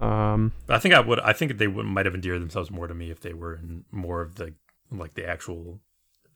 Um, 0.00 0.52
I 0.68 0.78
think 0.78 0.94
I 0.94 1.00
would. 1.00 1.20
I 1.20 1.32
think 1.32 1.56
they 1.56 1.66
would 1.66 1.86
might 1.86 2.06
have 2.06 2.14
endeared 2.14 2.42
themselves 2.42 2.70
more 2.70 2.86
to 2.86 2.94
me 2.94 3.10
if 3.10 3.20
they 3.20 3.32
were 3.32 3.54
in 3.54 3.84
more 3.90 4.20
of 4.20 4.34
the 4.34 4.54
like 4.98 5.14
the 5.14 5.28
actual 5.28 5.80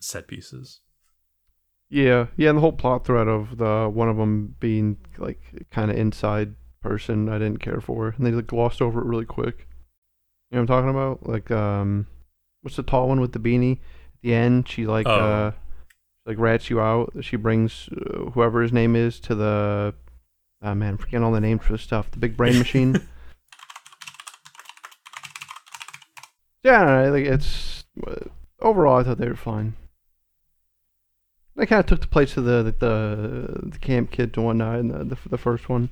set 0.01 0.27
pieces. 0.27 0.81
Yeah, 1.88 2.27
yeah, 2.37 2.49
and 2.49 2.59
the 2.59 2.61
whole 2.61 2.73
plot 2.73 3.05
thread 3.05 3.29
of 3.29 3.59
the 3.59 3.90
one 3.93 4.09
of 4.09 4.17
them 4.17 4.57
being 4.59 4.99
like 5.19 5.40
kind 5.71 5.90
of 5.90 5.97
inside 5.97 6.55
person, 6.81 7.29
I 7.29 7.38
didn't 7.38 7.61
care 7.61 7.81
for, 7.81 8.09
and 8.17 8.27
they 8.27 8.31
like 8.31 8.47
glossed 8.47 8.83
over 8.83 9.01
it 9.01 9.07
really 9.07 9.25
quick. 9.25 9.69
You 10.51 10.57
know 10.57 10.62
what 10.62 10.71
I'm 10.71 10.85
talking 10.85 10.90
about? 10.90 11.29
Like, 11.29 11.51
um, 11.51 12.07
what's 12.62 12.77
the 12.77 12.83
tall 12.83 13.09
one 13.09 13.21
with 13.21 13.33
the 13.33 13.38
beanie? 13.38 13.79
At 13.79 14.23
the 14.23 14.35
end, 14.35 14.69
she 14.69 14.87
like 14.87 15.07
oh. 15.07 15.11
uh, 15.11 15.53
like 16.27 16.38
rats 16.38 16.71
you 16.71 16.81
out. 16.81 17.12
She 17.21 17.37
brings 17.37 17.88
uh, 17.90 18.31
whoever 18.31 18.62
his 18.62 18.73
name 18.73 18.97
is 18.97 19.21
to 19.21 19.35
the. 19.35 19.95
Uh, 20.62 20.75
man, 20.75 20.90
I'm 20.90 20.99
forgetting 20.99 21.25
all 21.25 21.33
the 21.33 21.40
names 21.40 21.62
for 21.62 21.73
the 21.73 21.79
stuff. 21.79 22.11
The 22.11 22.19
big 22.19 22.37
brain 22.37 22.59
machine. 22.59 23.07
yeah, 26.62 27.09
like 27.11 27.27
it's 27.27 27.85
overall, 28.61 29.01
I 29.01 29.05
thought 29.05 29.19
they 29.19 29.29
were 29.29 29.37
fine. 29.37 29.75
They 31.57 31.67
kind 31.67 31.81
of 31.81 31.87
took 31.87 32.01
the 32.01 32.09
place 32.09 32.37
of 32.37 32.45
the 32.45 32.75
the, 32.79 33.71
the 33.71 33.79
camp 33.79 34.11
kids 34.11 34.37
and 34.37 34.45
whatnot 34.45 34.81
in 34.81 34.88
the, 34.88 35.05
the, 35.05 35.29
the 35.29 35.38
first 35.38 35.69
one. 35.69 35.90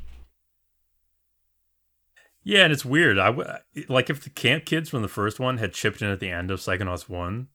Yeah, 2.44 2.64
and 2.64 2.72
it's 2.72 2.84
weird. 2.84 3.18
I 3.18 3.26
w- 3.26 3.48
like 3.88 4.10
if 4.10 4.24
the 4.24 4.30
camp 4.30 4.64
kids 4.64 4.90
from 4.90 5.02
the 5.02 5.08
first 5.08 5.38
one 5.38 5.58
had 5.58 5.72
chipped 5.72 6.02
in 6.02 6.08
at 6.08 6.18
the 6.18 6.30
end 6.30 6.50
of 6.50 6.58
Psychonauts 6.58 7.08
one, 7.08 7.48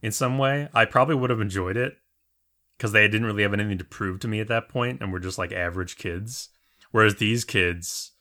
in 0.00 0.12
some 0.12 0.38
way, 0.38 0.68
I 0.72 0.84
probably 0.84 1.16
would 1.16 1.30
have 1.30 1.40
enjoyed 1.40 1.76
it 1.76 1.96
because 2.76 2.92
they 2.92 3.08
didn't 3.08 3.26
really 3.26 3.42
have 3.42 3.54
anything 3.54 3.78
to 3.78 3.84
prove 3.84 4.20
to 4.20 4.28
me 4.28 4.40
at 4.40 4.48
that 4.48 4.68
point, 4.68 5.00
and 5.00 5.12
were 5.12 5.18
just 5.18 5.38
like 5.38 5.52
average 5.52 5.96
kids. 5.96 6.50
Whereas 6.92 7.16
these 7.16 7.44
kids 7.44 8.12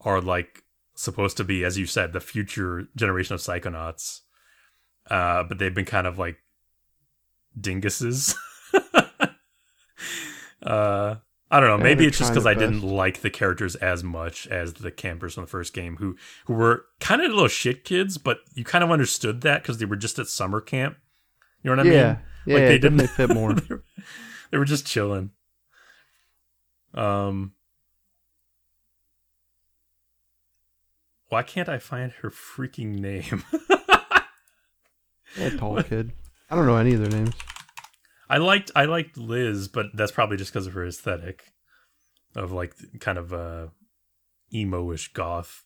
are 0.00 0.20
like 0.20 0.64
supposed 0.94 1.36
to 1.38 1.44
be, 1.44 1.64
as 1.64 1.78
you 1.78 1.86
said, 1.86 2.12
the 2.12 2.20
future 2.20 2.88
generation 2.94 3.34
of 3.34 3.40
Psychonauts, 3.40 4.21
uh, 5.10 5.42
but 5.44 5.58
they've 5.58 5.74
been 5.74 5.84
kind 5.84 6.06
of 6.06 6.18
like 6.18 6.38
dinguses. 7.58 8.34
uh, 10.62 11.16
I 11.50 11.60
don't 11.60 11.68
know. 11.68 11.76
Maybe 11.76 12.06
it's 12.06 12.16
just 12.16 12.32
because 12.32 12.46
I 12.46 12.54
didn't 12.54 12.82
like 12.82 13.20
the 13.20 13.28
characters 13.28 13.76
as 13.76 14.02
much 14.02 14.46
as 14.46 14.72
the 14.74 14.90
campers 14.90 15.34
from 15.34 15.44
the 15.44 15.50
first 15.50 15.74
game, 15.74 15.96
who 15.96 16.16
who 16.46 16.54
were 16.54 16.86
kind 16.98 17.20
of 17.20 17.30
little 17.30 17.46
shit 17.48 17.84
kids, 17.84 18.16
but 18.16 18.38
you 18.54 18.64
kind 18.64 18.82
of 18.82 18.90
understood 18.90 19.42
that 19.42 19.62
because 19.62 19.76
they 19.76 19.84
were 19.84 19.96
just 19.96 20.18
at 20.18 20.28
summer 20.28 20.62
camp. 20.62 20.96
You 21.62 21.70
know 21.70 21.76
what 21.76 21.86
I 21.86 21.90
yeah. 21.90 22.06
mean? 22.06 22.18
Yeah, 22.46 22.54
like 22.54 22.64
they 22.68 22.78
didn't 22.78 23.06
fit 23.08 23.30
more. 23.30 23.52
they, 23.54 23.66
were, 23.68 23.84
they 24.50 24.58
were 24.58 24.64
just 24.64 24.86
chilling. 24.86 25.30
Um, 26.94 27.52
why 31.28 31.42
can't 31.42 31.68
I 31.68 31.78
find 31.78 32.12
her 32.22 32.30
freaking 32.30 32.98
name? 32.98 33.44
yeah, 35.38 35.50
tall 35.50 35.82
kid. 35.82 36.12
I 36.50 36.56
don't 36.56 36.66
know 36.66 36.76
any 36.76 36.94
of 36.94 37.00
their 37.00 37.10
names. 37.10 37.34
I 38.28 38.38
liked 38.38 38.70
I 38.74 38.84
liked 38.84 39.16
Liz, 39.16 39.68
but 39.68 39.86
that's 39.94 40.12
probably 40.12 40.36
just 40.36 40.52
because 40.52 40.66
of 40.66 40.74
her 40.74 40.86
aesthetic 40.86 41.52
of 42.34 42.52
like 42.52 42.74
kind 43.00 43.18
of 43.18 43.32
a 43.32 43.70
emo-ish 44.54 45.12
goth. 45.12 45.64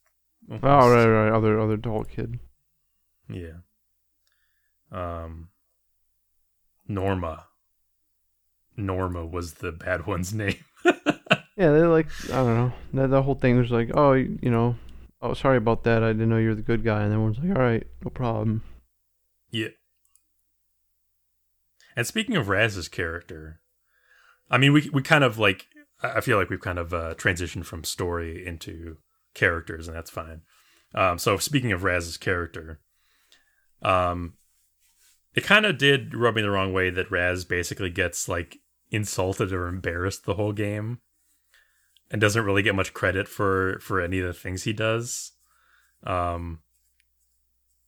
Almost. 0.49 0.65
Oh 0.65 0.91
right, 0.91 1.07
right, 1.07 1.33
other 1.33 1.61
other 1.61 1.77
tall 1.77 2.05
kid. 2.05 2.39
Yeah. 3.29 3.59
Um. 4.93 5.49
Norma. 6.89 7.47
Norma 8.77 9.25
was 9.25 9.55
the 9.55 9.73
bad 9.73 10.07
one's 10.07 10.33
name. 10.33 10.65
yeah, 10.85 10.93
they 11.57 11.83
like 11.83 12.09
I 12.27 12.37
don't 12.37 12.55
know. 12.55 12.73
The, 12.93 13.07
the 13.09 13.23
whole 13.23 13.35
thing 13.35 13.59
was 13.59 13.71
like, 13.71 13.91
oh, 13.95 14.13
you 14.13 14.51
know, 14.51 14.77
oh, 15.23 15.35
sorry 15.35 15.57
about 15.57 15.85
that. 15.85 16.03
I 16.03 16.09
didn't 16.13 16.29
know 16.29 16.39
you're 16.39 16.55
the 16.55 16.63
good 16.63 16.85
guy, 16.85 17.03
and 17.03 17.13
everyone's 17.13 17.39
like, 17.39 17.57
all 17.57 17.63
right, 17.63 17.87
no 18.05 18.11
problem. 18.11 18.63
Yeah. 19.51 19.69
And 21.97 22.07
speaking 22.07 22.37
of 22.37 22.49
Raz's 22.49 22.89
character, 22.89 23.61
I 24.51 24.59
mean, 24.59 24.73
we 24.73 24.91
we 24.93 25.03
kind 25.03 25.25
of 25.25 25.39
like 25.39 25.67
I 26.03 26.21
feel 26.21 26.39
like 26.39 26.51
we've 26.51 26.61
kind 26.61 26.79
of 26.79 26.93
uh, 26.93 27.15
transitioned 27.15 27.65
from 27.65 27.85
story 27.85 28.47
into 28.47 28.99
characters, 29.35 29.89
and 29.89 29.97
that's 29.97 30.11
fine. 30.11 30.43
Um, 30.95 31.19
so 31.19 31.37
speaking 31.39 31.73
of 31.73 31.85
Raz's 31.85 32.17
character, 32.17 32.81
um, 33.83 34.35
it 35.35 35.45
kind 35.45 35.67
of 35.67 35.79
did 35.79 36.15
rub 36.15 36.35
me 36.35 36.43
the 36.43 36.51
wrong 36.51 36.73
way 36.73 36.91
that 36.91 37.11
Raz 37.11 37.45
basically 37.45 37.91
gets 37.91 38.29
like 38.29 38.59
insulted 38.91 39.53
or 39.53 39.67
embarrassed 39.67 40.25
the 40.25 40.35
whole 40.35 40.53
game, 40.53 41.01
and 42.11 42.21
doesn't 42.21 42.45
really 42.45 42.63
get 42.63 42.75
much 42.75 42.95
credit 42.95 43.27
for 43.27 43.79
for 43.81 44.01
any 44.01 44.21
of 44.21 44.27
the 44.27 44.33
things 44.35 44.65
he 44.65 44.73
does. 44.73 45.33
Um, 46.05 46.61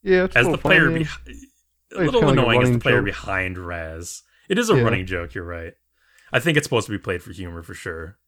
yeah, 0.08 0.28
as 0.34 0.46
the 0.46 0.58
player, 0.58 0.90
be- 0.90 1.06
a 1.96 2.02
little 2.02 2.28
annoying 2.28 2.58
like 2.58 2.66
as 2.66 2.72
the 2.72 2.78
player 2.78 2.98
joke. 2.98 3.06
behind 3.06 3.58
Raz. 3.58 4.22
It 4.48 4.58
is 4.58 4.70
a 4.70 4.76
yeah. 4.76 4.82
running 4.82 5.06
joke. 5.06 5.34
You're 5.34 5.44
right. 5.44 5.74
I 6.32 6.40
think 6.40 6.56
it's 6.56 6.66
supposed 6.66 6.86
to 6.86 6.92
be 6.92 6.98
played 6.98 7.22
for 7.22 7.32
humor 7.32 7.62
for 7.62 7.74
sure. 7.74 8.18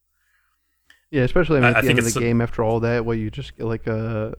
Yeah, 1.11 1.23
especially 1.23 1.59
I 1.59 1.61
mean, 1.61 1.71
at 1.71 1.77
I, 1.77 1.81
the 1.81 1.87
I 1.89 1.91
end 1.91 1.99
of 1.99 2.13
the 2.13 2.21
a, 2.21 2.23
game 2.23 2.41
after 2.41 2.63
all 2.63 2.81
that, 2.81 3.05
where 3.05 3.17
you 3.17 3.31
just 3.31 3.57
get 3.57 3.67
like 3.67 3.87
a, 3.87 4.35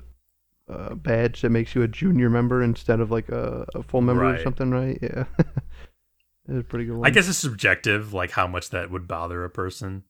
a, 0.67 0.95
badge 0.95 1.41
that 1.41 1.49
makes 1.49 1.75
you 1.75 1.81
a 1.81 1.87
junior 1.87 2.29
member 2.29 2.63
instead 2.63 2.99
of 3.01 3.11
like 3.11 3.29
a, 3.29 3.65
a 3.75 3.83
full 3.83 4.01
member 4.01 4.23
right. 4.23 4.39
or 4.39 4.43
something, 4.43 4.71
right? 4.71 4.97
Yeah, 5.01 5.25
it's 5.37 6.59
a 6.59 6.63
pretty 6.63 6.85
good 6.85 6.97
one. 6.97 7.07
I 7.07 7.11
guess 7.11 7.27
it's 7.27 7.37
subjective, 7.37 8.13
like 8.13 8.31
how 8.31 8.47
much 8.47 8.69
that 8.69 8.89
would 8.89 9.07
bother 9.07 9.43
a 9.43 9.49
person. 9.49 10.03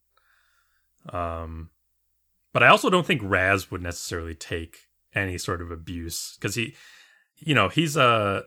Um, 1.10 1.72
but 2.54 2.64
I 2.64 2.68
also 2.68 2.90
don't 2.90 3.08
think 3.08 3.22
Raz 3.24 3.72
would 3.72 3.82
necessarily 3.82 4.36
take 4.36 4.88
any 5.16 5.38
sort 5.38 5.62
of 5.62 5.72
abuse 5.72 6.38
because 6.40 6.56
he, 6.56 6.76
you 7.42 7.56
know, 7.56 7.70
he's 7.70 7.98
a 7.98 8.44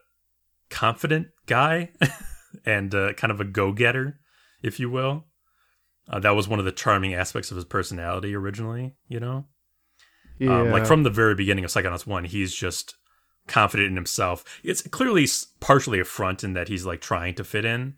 confident 0.70 1.28
guy 1.46 1.90
and 2.66 2.94
uh, 2.94 3.12
kind 3.14 3.30
of 3.30 3.40
a 3.40 3.44
go 3.44 3.72
getter, 3.72 4.18
if 4.62 4.80
you 4.80 4.88
will. 4.88 5.24
Uh, 6.08 6.20
that 6.20 6.36
was 6.36 6.46
one 6.46 6.58
of 6.58 6.64
the 6.64 6.72
charming 6.72 7.14
aspects 7.14 7.50
of 7.50 7.56
his 7.56 7.64
personality 7.64 8.34
originally, 8.34 8.94
you 9.08 9.18
know? 9.18 9.46
Yeah. 10.38 10.60
Um, 10.60 10.70
like 10.70 10.86
from 10.86 11.02
the 11.02 11.10
very 11.10 11.34
beginning 11.34 11.64
of 11.64 11.70
Psychonauts 11.70 12.06
1, 12.06 12.24
he's 12.24 12.54
just 12.54 12.94
confident 13.46 13.88
in 13.88 13.96
himself. 13.96 14.44
It's 14.62 14.82
clearly 14.82 15.26
partially 15.60 16.00
a 16.00 16.04
front 16.04 16.44
in 16.44 16.54
that 16.54 16.68
he's 16.68 16.84
like 16.84 17.00
trying 17.00 17.34
to 17.36 17.44
fit 17.44 17.64
in, 17.64 17.94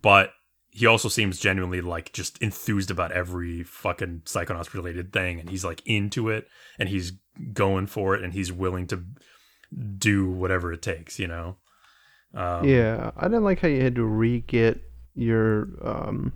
but 0.00 0.32
he 0.70 0.86
also 0.86 1.08
seems 1.08 1.40
genuinely 1.40 1.80
like 1.80 2.12
just 2.12 2.40
enthused 2.42 2.90
about 2.90 3.12
every 3.12 3.62
fucking 3.62 4.22
Psychonauts 4.26 4.74
related 4.74 5.12
thing 5.12 5.40
and 5.40 5.48
he's 5.48 5.64
like 5.64 5.82
into 5.86 6.28
it 6.28 6.46
and 6.78 6.88
he's 6.88 7.12
going 7.52 7.86
for 7.86 8.14
it 8.14 8.22
and 8.22 8.34
he's 8.34 8.52
willing 8.52 8.86
to 8.88 9.02
do 9.98 10.30
whatever 10.30 10.72
it 10.72 10.82
takes, 10.82 11.18
you 11.18 11.26
know? 11.26 11.56
Um, 12.34 12.64
yeah, 12.64 13.12
I 13.16 13.24
didn't 13.24 13.44
like 13.44 13.60
how 13.60 13.68
you 13.68 13.82
had 13.82 13.94
to 13.94 14.04
re-get 14.04 14.80
your, 15.14 15.68
um, 15.82 16.32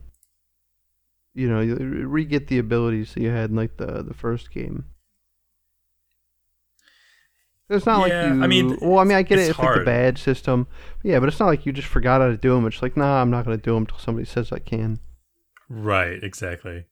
you 1.35 1.49
know, 1.49 1.61
re-get 1.61 2.49
the 2.49 2.59
abilities 2.59 3.15
that 3.15 3.21
you 3.21 3.31
had 3.31 3.51
in 3.51 3.57
like 3.57 3.77
the 3.77 4.03
the 4.03 4.15
first 4.15 4.51
game. 4.51 4.87
It's 7.69 7.87
not 7.87 8.09
yeah, 8.09 8.23
like 8.23 8.35
you. 8.35 8.43
I 8.43 8.47
mean, 8.49 8.79
well, 8.81 8.99
I 8.99 9.05
mean, 9.05 9.17
I 9.17 9.23
get 9.23 9.39
it's 9.39 9.49
it. 9.49 9.51
It's 9.51 9.59
hard. 9.59 9.77
like 9.77 9.85
the 9.85 9.91
badge 9.91 10.21
system. 10.21 10.67
Yeah, 11.05 11.21
but 11.21 11.29
it's 11.29 11.39
not 11.39 11.47
like 11.47 11.67
you 11.67 11.73
just 11.73 11.87
forgot 11.87 12.21
how 12.21 12.27
to 12.27 12.37
do 12.37 12.53
them. 12.53 12.67
It's 12.67 12.83
like, 12.83 12.97
nah, 12.97 13.21
I'm 13.21 13.31
not 13.31 13.45
going 13.45 13.57
to 13.57 13.63
do 13.63 13.75
them 13.75 13.85
until 13.85 13.99
somebody 13.99 14.27
says 14.27 14.51
I 14.51 14.59
can. 14.59 14.99
Right. 15.69 16.23
Exactly. 16.23 16.87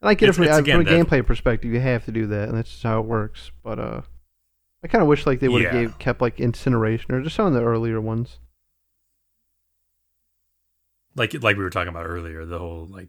I 0.00 0.14
get 0.14 0.30
it's, 0.30 0.38
it 0.38 0.48
from, 0.48 0.58
again, 0.58 0.84
from 0.84 0.86
a 0.86 0.90
gameplay 0.90 1.26
perspective. 1.26 1.72
You 1.72 1.80
have 1.80 2.06
to 2.06 2.12
do 2.12 2.26
that, 2.28 2.48
and 2.48 2.56
that's 2.56 2.70
just 2.70 2.82
how 2.84 3.00
it 3.00 3.06
works. 3.06 3.50
But 3.62 3.78
uh, 3.78 4.00
I 4.84 4.88
kind 4.88 5.02
of 5.02 5.08
wish 5.08 5.26
like 5.26 5.40
they 5.40 5.48
would 5.48 5.64
have 5.64 5.74
yeah. 5.74 5.88
kept 5.98 6.20
like 6.20 6.40
incineration 6.40 7.12
or 7.12 7.22
just 7.22 7.36
some 7.36 7.46
of 7.46 7.52
the 7.52 7.62
earlier 7.62 8.00
ones. 8.00 8.38
like 11.18 11.34
like 11.42 11.56
we 11.56 11.64
were 11.64 11.70
talking 11.70 11.88
about 11.88 12.06
earlier, 12.06 12.46
the 12.46 12.58
whole 12.58 12.86
like 12.86 13.08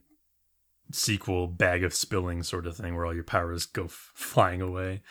sequel 0.92 1.48
bag 1.48 1.84
of 1.84 1.94
spilling 1.94 2.44
sort 2.44 2.66
of 2.66 2.76
thing 2.76 2.96
where 2.96 3.06
all 3.06 3.14
your 3.14 3.24
powers 3.24 3.66
go 3.66 3.86
f- 3.86 4.12
flying 4.16 4.62
away. 4.62 5.02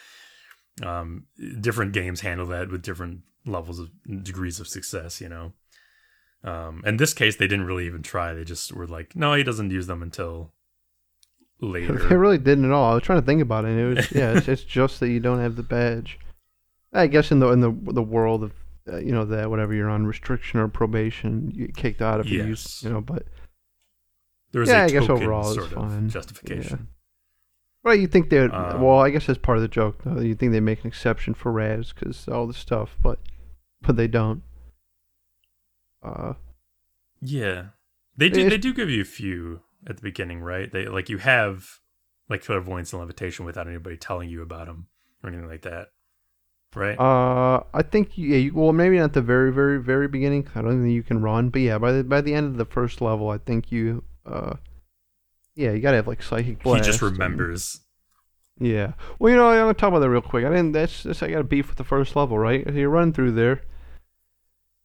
Um, 0.83 1.27
different 1.61 1.93
games 1.93 2.21
handle 2.21 2.47
that 2.47 2.71
with 2.71 2.83
different 2.83 3.21
levels 3.47 3.79
of 3.79 3.91
degrees 4.23 4.61
of 4.61 4.69
success, 4.69 5.21
you 5.21 5.29
know. 5.29 5.53
Um, 6.45 6.83
in 6.87 6.99
this 6.99 7.15
case, 7.15 7.37
they 7.37 7.49
didn't 7.49 7.67
really 7.67 7.87
even 7.87 8.03
try. 8.03 8.33
They 8.33 8.45
just 8.45 8.73
were 8.73 8.87
like, 8.87 9.17
no, 9.17 9.35
he 9.35 9.43
doesn't 9.43 9.71
use 9.71 9.87
them 9.87 10.03
until 10.03 10.53
later. 11.61 12.09
they 12.09 12.17
really 12.17 12.39
didn't 12.39 12.65
at 12.65 12.71
all. 12.71 12.93
I 12.93 12.95
was 12.95 13.03
trying 13.03 13.21
to 13.21 13.27
think 13.27 13.43
about 13.43 13.65
it. 13.65 13.77
it 13.77 13.97
was 13.97 14.13
yeah, 14.13 14.37
it's, 14.37 14.49
it's, 14.49 14.63
just 14.63 15.01
that 15.01 15.09
you 15.09 15.21
don't 15.21 15.41
have 15.41 15.57
the 15.57 15.63
badge. 15.63 16.19
I 16.93 17.07
guess 17.07 17.30
in 17.30 17.41
the 17.41 17.49
in 17.49 17.61
the 17.61 17.70
the 17.93 18.03
world 18.03 18.45
of 18.45 18.53
uh, 18.91 18.99
you 18.99 19.12
know 19.12 19.24
that 19.26 19.51
whatever 19.51 19.74
you're 19.74 19.91
on 19.91 20.07
restriction 20.07 20.61
or 20.61 20.68
probation, 20.68 21.51
you 21.55 21.66
get 21.66 21.76
kicked 21.76 22.03
out 22.03 22.20
if 22.20 22.28
you 22.30 22.45
use 22.45 22.82
you 22.82 22.91
know. 22.91 23.01
But 23.01 23.24
there 24.53 24.61
was 24.61 24.68
yeah, 24.68 24.84
I 24.84 24.89
guess 24.89 25.09
overall 25.09 25.51
it's 25.59 25.72
fine. 25.72 26.09
Justification. 26.09 26.89
Well, 27.84 27.95
you 27.95 28.07
think 28.07 28.30
they'd 28.30 28.51
um, 28.51 28.82
well, 28.82 28.99
I 28.99 29.11
guess 29.11 29.26
that's 29.26 29.39
part 29.39 29.59
of 29.59 29.62
the 29.62 29.68
joke 29.68 30.03
though. 30.05 30.20
You 30.20 30.34
think 30.34 30.53
they 30.53 30.61
make 30.61 30.80
an 30.80 30.89
exception 30.89 31.34
for 31.34 31.53
Raz 31.53 31.93
because 31.93 32.26
all 32.28 32.47
the 32.47 32.55
stuff, 32.55 32.97
but 33.03 33.18
but 33.82 33.97
they 33.97 34.09
don't. 34.09 34.43
Uh, 36.03 36.34
yeah, 37.20 37.66
they 38.16 38.28
do. 38.28 38.49
They 38.49 38.59
do 38.59 38.72
give 38.72 38.91
you 38.91 39.03
a 39.03 39.07
few 39.07 39.61
at 39.86 39.97
the 39.97 40.03
beginning, 40.03 40.41
right? 40.41 40.70
They 40.70 40.86
like 40.86 41.09
you 41.09 41.18
have 41.18 41.80
like 42.28 42.45
clairvoyance 42.45 42.93
and 42.93 43.01
levitation 43.01 43.45
without 43.45 43.68
anybody 43.68 43.97
telling 43.97 44.28
you 44.28 44.43
about 44.43 44.66
them 44.66 44.89
or 45.22 45.28
anything 45.28 45.49
like 45.49 45.62
that, 45.62 45.89
right? 46.75 46.99
Uh, 46.99 47.62
I 47.75 47.83
think 47.83 48.16
yeah. 48.16 48.37
You, 48.37 48.55
well, 48.55 48.73
maybe 48.73 48.99
not 48.99 49.12
the 49.12 49.23
very, 49.23 49.53
very, 49.53 49.81
very 49.81 50.09
beginning. 50.09 50.49
I 50.55 50.62
don't 50.62 50.83
think 50.83 50.93
you 50.93 51.03
can 51.03 51.23
run, 51.23 51.51
but 51.51 51.61
yeah, 51.61 51.79
by 51.79 51.93
the 51.93 52.05
by 52.05 52.21
the 52.21 52.35
end 52.35 52.47
of 52.47 52.57
the 52.57 52.64
first 52.64 53.01
level, 53.01 53.31
I 53.31 53.39
think 53.39 53.73
you 53.73 54.05
uh, 54.27 54.55
yeah, 55.55 55.73
you 55.73 55.81
gotta 55.81 55.97
have 55.97 56.07
like 56.07 56.23
psychic 56.23 56.62
blast. 56.62 56.87
He 56.87 56.93
just 56.93 57.03
remembers. 57.03 57.81
And, 58.59 58.69
yeah. 58.69 58.93
Well, 59.19 59.31
you 59.31 59.37
know, 59.37 59.49
I'm 59.49 59.59
gonna 59.59 59.75
talk 59.75 59.89
about 59.89 60.01
that 60.01 60.11
real 60.11 60.21
quick. 60.21 60.45
I 60.45 60.51
didn't. 60.51 60.73
That's, 60.73 61.03
that's 61.03 61.23
I 61.23 61.31
got 61.31 61.41
a 61.41 61.45
beef 61.45 61.69
with 61.69 61.79
the 61.79 61.85
first 61.85 62.14
level, 62.14 62.39
right? 62.39 62.66
You're 62.73 62.91
running 62.91 63.12
through 63.12 63.33
there. 63.33 63.62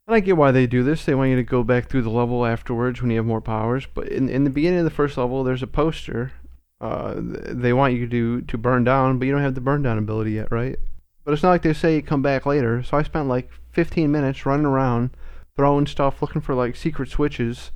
And 0.07 0.15
I 0.15 0.19
get 0.19 0.35
why 0.35 0.51
they 0.51 0.67
do 0.67 0.83
this. 0.83 1.05
They 1.05 1.15
want 1.15 1.29
you 1.29 1.35
to 1.37 1.43
go 1.43 1.63
back 1.63 1.89
through 1.89 2.01
the 2.01 2.09
level 2.09 2.45
afterwards 2.45 3.01
when 3.01 3.11
you 3.11 3.17
have 3.17 3.25
more 3.25 3.39
powers. 3.39 3.85
But 3.85 4.09
in 4.09 4.29
in 4.29 4.43
the 4.43 4.49
beginning 4.49 4.79
of 4.79 4.85
the 4.85 4.91
first 4.91 5.17
level, 5.17 5.43
there's 5.43 5.63
a 5.63 5.67
poster. 5.67 6.33
Uh, 6.81 7.15
they 7.17 7.71
want 7.71 7.93
you 7.93 8.07
to 8.07 8.41
to 8.41 8.57
burn 8.57 8.83
down, 8.83 9.19
but 9.19 9.25
you 9.25 9.31
don't 9.31 9.41
have 9.41 9.55
the 9.55 9.61
burn 9.61 9.83
down 9.83 9.97
ability 9.97 10.31
yet, 10.31 10.51
right? 10.51 10.77
But 11.23 11.33
it's 11.33 11.43
not 11.43 11.51
like 11.51 11.61
they 11.61 11.73
say 11.73 12.01
come 12.01 12.21
back 12.21 12.45
later. 12.45 12.83
So 12.83 12.97
I 12.97 13.03
spent 13.03 13.27
like 13.27 13.49
15 13.71 14.11
minutes 14.11 14.45
running 14.45 14.65
around, 14.65 15.11
throwing 15.55 15.87
stuff, 15.87 16.21
looking 16.21 16.41
for 16.41 16.55
like 16.55 16.75
secret 16.75 17.09
switches. 17.09 17.71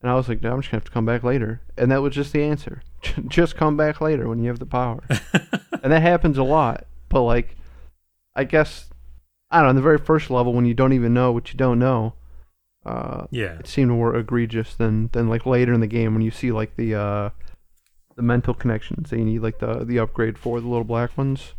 And 0.00 0.10
I 0.10 0.14
was 0.14 0.28
like, 0.28 0.42
no, 0.42 0.52
I'm 0.52 0.60
just 0.60 0.70
gonna 0.70 0.80
have 0.80 0.84
to 0.84 0.90
come 0.90 1.06
back 1.06 1.22
later. 1.22 1.60
And 1.76 1.90
that 1.90 2.02
was 2.02 2.14
just 2.14 2.32
the 2.32 2.42
answer. 2.42 2.82
just 3.28 3.56
come 3.56 3.76
back 3.76 4.00
later 4.00 4.28
when 4.28 4.38
you 4.38 4.48
have 4.48 4.58
the 4.58 4.66
power. 4.66 5.02
and 5.82 5.92
that 5.92 6.02
happens 6.02 6.38
a 6.38 6.44
lot. 6.44 6.86
But 7.08 7.22
like, 7.22 7.56
I 8.36 8.44
guess 8.44 8.88
I 9.50 9.58
don't 9.58 9.64
know, 9.64 9.68
on 9.70 9.76
the 9.76 9.82
very 9.82 9.98
first 9.98 10.30
level 10.30 10.52
when 10.52 10.66
you 10.66 10.74
don't 10.74 10.92
even 10.92 11.14
know 11.14 11.32
what 11.32 11.52
you 11.52 11.56
don't 11.56 11.78
know. 11.78 12.14
Uh, 12.84 13.26
yeah, 13.30 13.58
it 13.58 13.66
seemed 13.66 13.90
more 13.90 14.14
egregious 14.14 14.74
than 14.74 15.08
than 15.12 15.28
like 15.28 15.46
later 15.46 15.72
in 15.72 15.80
the 15.80 15.86
game 15.86 16.14
when 16.14 16.22
you 16.22 16.30
see 16.30 16.52
like 16.52 16.76
the 16.76 16.94
uh, 16.94 17.30
the 18.16 18.22
mental 18.22 18.54
connections 18.54 19.10
that 19.10 19.18
you 19.18 19.24
need 19.24 19.40
like 19.40 19.58
the 19.58 19.84
the 19.84 19.98
upgrade 19.98 20.38
for 20.38 20.60
the 20.60 20.68
little 20.68 20.84
black 20.84 21.16
ones. 21.16 21.54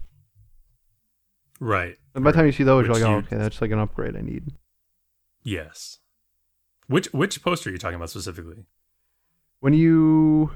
Right. 1.60 1.97
And 2.16 2.24
by 2.24 2.32
the 2.32 2.38
time 2.38 2.45
you 2.45 2.51
see 2.51 2.64
those, 2.64 2.86
you're 2.86 2.95
like, 2.95 3.03
oh, 3.03 3.18
okay, 3.18 3.38
that's 3.38 3.62
like 3.62 3.72
an 3.72 3.80
upgrade 3.80 4.16
I 4.16 4.22
need. 4.22 4.53
Yes. 5.43 5.99
Which 6.88 7.07
which 7.14 7.41
poster 7.43 7.70
are 7.70 7.74
you 7.74 7.80
talking 7.80 7.95
about 7.95 8.10
specifically? 8.10 8.66
When 9.60 9.74
you 9.74 10.51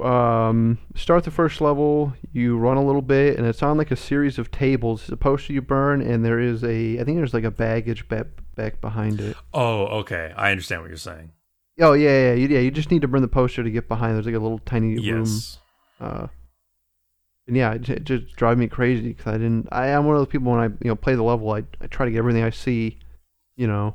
um, 0.00 0.78
start 0.94 1.24
the 1.24 1.30
first 1.30 1.60
level, 1.60 2.12
you 2.32 2.56
run 2.56 2.76
a 2.76 2.84
little 2.84 3.02
bit, 3.02 3.38
and 3.38 3.46
it's 3.46 3.62
on 3.62 3.78
like 3.78 3.90
a 3.90 3.96
series 3.96 4.38
of 4.38 4.50
tables. 4.50 5.02
It's 5.02 5.10
a 5.10 5.16
poster 5.16 5.52
you 5.52 5.62
burn, 5.62 6.00
and 6.02 6.24
there 6.24 6.38
is 6.38 6.62
a, 6.62 7.00
I 7.00 7.04
think 7.04 7.16
there's 7.16 7.34
like 7.34 7.44
a 7.44 7.50
baggage 7.50 8.08
back, 8.08 8.26
back 8.54 8.80
behind 8.80 9.20
it. 9.20 9.36
Oh, 9.52 9.86
okay. 10.00 10.32
I 10.36 10.50
understand 10.50 10.82
what 10.82 10.88
you're 10.88 10.98
saying. 10.98 11.32
Oh 11.80 11.92
yeah, 11.92 12.08
yeah, 12.08 12.28
yeah. 12.28 12.34
You, 12.34 12.48
yeah, 12.48 12.60
you 12.60 12.70
just 12.70 12.90
need 12.90 13.02
to 13.02 13.08
burn 13.08 13.22
the 13.22 13.28
poster 13.28 13.62
to 13.62 13.70
get 13.70 13.88
behind. 13.88 14.14
There's 14.14 14.26
like 14.26 14.34
a 14.34 14.38
little 14.38 14.60
tiny 14.60 14.94
yes. 14.94 15.58
room. 16.00 16.08
Uh, 16.08 16.26
and 17.46 17.56
yeah, 17.56 17.74
it, 17.74 17.88
it 17.88 18.04
just 18.04 18.34
drives 18.36 18.58
me 18.58 18.66
crazy 18.66 19.08
because 19.08 19.26
I 19.26 19.38
didn't. 19.38 19.68
I 19.70 19.88
am 19.88 20.04
one 20.04 20.16
of 20.16 20.20
those 20.20 20.32
people 20.32 20.50
when 20.50 20.60
I 20.60 20.66
you 20.66 20.88
know 20.88 20.96
play 20.96 21.14
the 21.14 21.22
level, 21.22 21.50
I 21.52 21.64
I 21.80 21.86
try 21.86 22.06
to 22.06 22.12
get 22.12 22.18
everything 22.18 22.42
I 22.42 22.50
see, 22.50 22.98
you 23.56 23.66
know. 23.66 23.94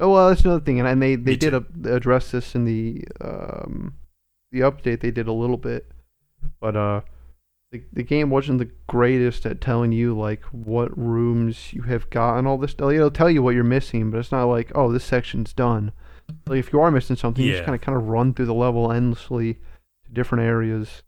Oh 0.00 0.10
well, 0.10 0.28
that's 0.28 0.42
another 0.42 0.64
thing, 0.64 0.78
and, 0.78 0.88
and 0.88 1.02
they 1.02 1.14
they 1.14 1.36
did 1.36 1.54
a, 1.54 1.64
address 1.84 2.30
this 2.30 2.54
in 2.54 2.64
the 2.64 3.04
um 3.20 3.94
the 4.52 4.60
update 4.60 5.00
they 5.00 5.10
did 5.10 5.28
a 5.28 5.32
little 5.32 5.56
bit, 5.56 5.90
but 6.60 6.76
uh, 6.76 7.02
the 7.70 7.82
the 7.92 8.02
game 8.02 8.30
wasn't 8.30 8.58
the 8.58 8.70
greatest 8.88 9.46
at 9.46 9.60
telling 9.60 9.92
you 9.92 10.18
like 10.18 10.42
what 10.46 10.96
rooms 10.96 11.72
you 11.72 11.82
have 11.82 12.10
gotten 12.10 12.46
all 12.46 12.58
this. 12.58 12.74
It'll 12.78 13.10
tell 13.10 13.30
you 13.30 13.42
what 13.42 13.54
you're 13.54 13.64
missing, 13.64 14.10
but 14.10 14.18
it's 14.18 14.32
not 14.32 14.44
like 14.44 14.72
oh 14.74 14.92
this 14.92 15.04
section's 15.04 15.52
done. 15.52 15.92
Like 16.46 16.58
if 16.58 16.72
you 16.72 16.80
are 16.80 16.90
missing 16.90 17.16
something, 17.16 17.44
yeah. 17.44 17.50
you 17.50 17.56
just 17.56 17.64
kind 17.64 17.76
of 17.76 17.80
kind 17.80 17.96
of 17.96 18.08
run 18.08 18.34
through 18.34 18.46
the 18.46 18.54
level 18.54 18.90
endlessly 18.90 19.54
to 20.04 20.12
different 20.12 20.44
areas. 20.44 21.02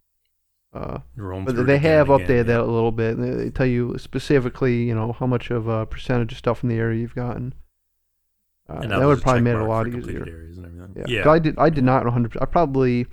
Uh, 0.72 0.98
but 1.16 1.66
they 1.66 1.78
have 1.78 2.06
updated 2.08 2.24
again, 2.24 2.46
that 2.46 2.60
a 2.60 2.64
little 2.64 2.92
bit. 2.92 3.18
They 3.18 3.50
tell 3.50 3.66
you 3.66 3.96
specifically, 3.98 4.84
you 4.84 4.94
know, 4.94 5.12
how 5.12 5.26
much 5.26 5.50
of 5.50 5.66
a 5.66 5.84
percentage 5.84 6.32
of 6.32 6.38
stuff 6.38 6.62
in 6.62 6.68
the 6.68 6.76
area 6.76 7.00
you've 7.00 7.14
gotten. 7.14 7.54
Uh, 8.68 8.86
that 8.86 9.04
would 9.04 9.20
probably 9.20 9.42
make 9.42 9.54
it 9.54 9.60
a 9.60 9.64
lot 9.64 9.88
easier. 9.88 10.48
Yeah, 10.94 11.04
yeah. 11.08 11.28
I 11.28 11.40
did. 11.40 11.58
I 11.58 11.70
did 11.70 11.82
not 11.82 12.04
100. 12.04 12.36
I 12.40 12.44
probably 12.44 13.06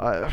uh, 0.00 0.30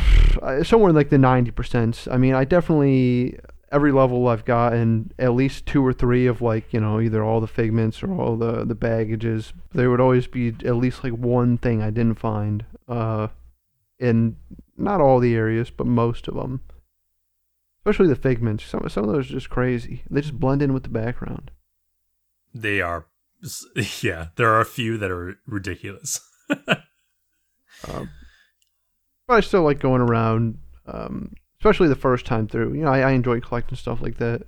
somewhere 0.63 0.89
in 0.89 0.95
like 0.95 1.09
the 1.09 1.17
90%. 1.17 2.11
I 2.11 2.17
mean, 2.17 2.33
I 2.33 2.45
definitely 2.45 3.37
every 3.71 3.91
level 3.91 4.27
I've 4.27 4.45
gotten 4.45 5.11
at 5.19 5.33
least 5.33 5.65
two 5.67 5.85
or 5.85 5.93
three 5.93 6.25
of 6.25 6.41
like, 6.41 6.73
you 6.73 6.79
know, 6.79 6.99
either 6.99 7.23
all 7.23 7.39
the 7.39 7.47
figments 7.47 8.01
or 8.01 8.13
all 8.13 8.35
the 8.35 8.65
the 8.65 8.75
baggages. 8.75 9.53
There 9.73 9.89
would 9.89 10.01
always 10.01 10.27
be 10.27 10.55
at 10.65 10.75
least 10.75 11.03
like 11.03 11.13
one 11.13 11.57
thing 11.57 11.81
I 11.81 11.89
didn't 11.89 12.19
find 12.19 12.65
uh 12.87 13.27
in 13.99 14.37
not 14.79 15.01
all 15.01 15.19
the 15.19 15.35
areas, 15.35 15.69
but 15.69 15.87
most 15.87 16.27
of 16.27 16.35
them. 16.35 16.61
Especially 17.79 18.07
the 18.07 18.15
figments. 18.15 18.65
Some 18.65 18.87
some 18.89 19.05
of 19.05 19.11
those 19.11 19.29
are 19.29 19.33
just 19.33 19.49
crazy. 19.49 20.03
They 20.09 20.21
just 20.21 20.39
blend 20.39 20.61
in 20.61 20.73
with 20.73 20.83
the 20.83 20.89
background. 20.89 21.51
They 22.53 22.81
are 22.81 23.05
yeah, 24.01 24.27
there 24.35 24.49
are 24.49 24.61
a 24.61 24.65
few 24.65 24.97
that 24.97 25.11
are 25.11 25.37
ridiculous. 25.47 26.19
um, 26.49 28.09
but 29.27 29.37
I 29.37 29.39
still 29.39 29.63
like 29.63 29.79
going 29.79 30.01
around, 30.01 30.57
um, 30.85 31.33
especially 31.59 31.87
the 31.87 31.95
first 31.95 32.25
time 32.25 32.47
through. 32.47 32.73
You 32.73 32.83
know, 32.83 32.91
I, 32.91 32.99
I 32.99 33.11
enjoy 33.11 33.39
collecting 33.39 33.77
stuff 33.77 34.01
like 34.01 34.17
that. 34.17 34.43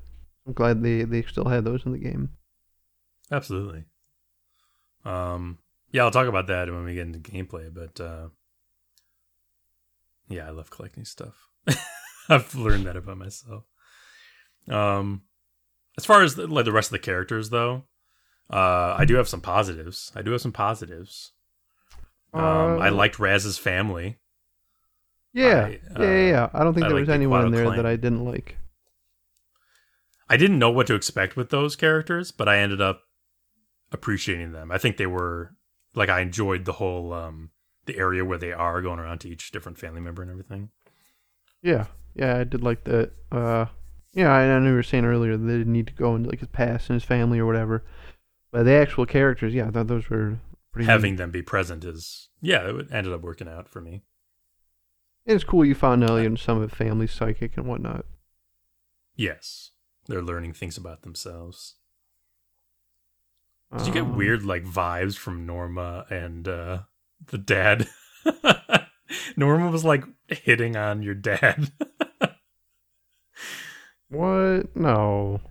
I'm 0.45 0.53
glad 0.53 0.84
they 0.84 1.03
they 1.03 1.21
still 1.23 1.47
had 1.47 1.63
those 1.63 1.86
in 1.86 1.91
the 1.91 1.99
game. 1.99 2.29
Absolutely. 3.32 3.86
Um, 5.05 5.59
yeah, 5.91 6.03
I'll 6.03 6.11
talk 6.11 6.27
about 6.27 6.47
that 6.47 6.69
when 6.69 6.84
we 6.84 6.95
get 6.95 7.07
into 7.07 7.19
gameplay. 7.19 7.73
But 7.73 8.01
uh, 8.03 8.27
yeah, 10.32 10.47
I 10.47 10.51
love 10.51 10.69
collecting 10.69 11.05
stuff. 11.05 11.49
I've 12.29 12.55
learned 12.55 12.86
that 12.86 12.95
about 12.95 13.17
myself. 13.17 13.63
Um, 14.69 15.23
as 15.97 16.05
far 16.05 16.23
as 16.23 16.36
the, 16.36 16.47
like 16.47 16.65
the 16.65 16.71
rest 16.71 16.89
of 16.89 16.93
the 16.93 16.99
characters, 16.99 17.49
though, 17.49 17.84
uh, 18.49 18.95
I 18.97 19.05
do 19.05 19.15
have 19.15 19.27
some 19.27 19.41
positives. 19.41 20.11
I 20.15 20.21
do 20.21 20.32
have 20.32 20.41
some 20.41 20.51
positives. 20.51 21.34
Um, 22.34 22.43
uh, 22.43 22.77
I 22.77 22.89
liked 22.89 23.19
Raz's 23.19 23.57
family. 23.57 24.19
Yeah, 25.34 25.69
I, 25.95 25.99
uh, 25.99 26.03
yeah, 26.03 26.27
yeah, 26.27 26.49
I 26.53 26.63
don't 26.63 26.73
think 26.73 26.86
I 26.86 26.89
there 26.89 26.99
was 26.99 27.09
anyone 27.09 27.45
in 27.45 27.51
there 27.51 27.69
that 27.69 27.86
I 27.86 27.95
didn't 27.95 28.25
like. 28.25 28.57
I 30.29 30.38
didn't 30.38 30.59
know 30.59 30.71
what 30.71 30.88
to 30.88 30.95
expect 30.95 31.36
with 31.36 31.49
those 31.49 31.75
characters, 31.75 32.32
but 32.32 32.47
I 32.47 32.59
ended 32.59 32.82
up 32.82 33.01
appreciating 33.91 34.51
them. 34.53 34.71
I 34.71 34.77
think 34.77 34.97
they 34.97 35.05
were 35.05 35.55
like 35.93 36.09
I 36.09 36.21
enjoyed 36.21 36.65
the 36.65 36.73
whole 36.73 37.13
um 37.13 37.51
the 37.91 37.99
area 37.99 38.23
where 38.23 38.37
they 38.37 38.51
are 38.51 38.81
going 38.81 38.99
around 38.99 39.19
to 39.19 39.29
each 39.29 39.51
different 39.51 39.77
family 39.77 40.01
member 40.01 40.21
and 40.21 40.31
everything. 40.31 40.69
Yeah, 41.61 41.87
yeah, 42.15 42.37
I 42.37 42.43
did 42.43 42.63
like 42.63 42.83
that. 42.85 43.11
Uh, 43.31 43.65
yeah, 44.13 44.33
I, 44.33 44.41
I 44.43 44.59
know 44.59 44.69
you 44.69 44.75
were 44.75 44.83
saying 44.83 45.05
earlier 45.05 45.37
that 45.37 45.45
they 45.45 45.57
didn't 45.57 45.73
need 45.73 45.87
to 45.87 45.93
go 45.93 46.15
into 46.15 46.29
like 46.29 46.39
his 46.39 46.49
past 46.49 46.89
and 46.89 46.95
his 46.95 47.03
family 47.03 47.39
or 47.39 47.45
whatever, 47.45 47.83
but 48.51 48.63
the 48.63 48.73
actual 48.73 49.05
characters, 49.05 49.53
yeah, 49.53 49.67
I 49.67 49.71
thought 49.71 49.87
those 49.87 50.09
were 50.09 50.39
pretty. 50.71 50.85
Having 50.85 51.13
neat. 51.13 51.17
them 51.17 51.31
be 51.31 51.41
present 51.41 51.83
is 51.83 52.29
yeah, 52.41 52.67
it 52.67 52.87
ended 52.91 53.13
up 53.13 53.21
working 53.21 53.47
out 53.47 53.67
for 53.67 53.81
me. 53.81 54.01
It's 55.25 55.43
cool 55.43 55.63
you 55.63 55.75
found 55.75 56.03
Elliot 56.03 56.25
and 56.25 56.39
some 56.39 56.59
of 56.59 56.67
the 56.67 56.75
family's 56.75 57.11
psychic 57.11 57.55
and 57.55 57.67
whatnot. 57.67 58.05
Yes. 59.15 59.71
They're 60.07 60.23
learning 60.23 60.53
things 60.53 60.77
about 60.77 61.03
themselves. 61.03 61.75
Did 63.77 63.87
you 63.87 63.93
get 63.93 64.03
um, 64.03 64.17
weird 64.17 64.43
like 64.43 64.65
vibes 64.65 65.15
from 65.15 65.45
Norma 65.45 66.05
and 66.09 66.47
uh 66.47 66.79
the 67.28 67.38
dad? 67.38 67.88
Norma 69.38 69.69
was 69.69 69.84
like 69.84 70.03
hitting 70.28 70.76
on 70.76 71.01
your 71.01 71.15
dad. 71.15 71.72
what? 74.09 74.76
No. 74.76 75.41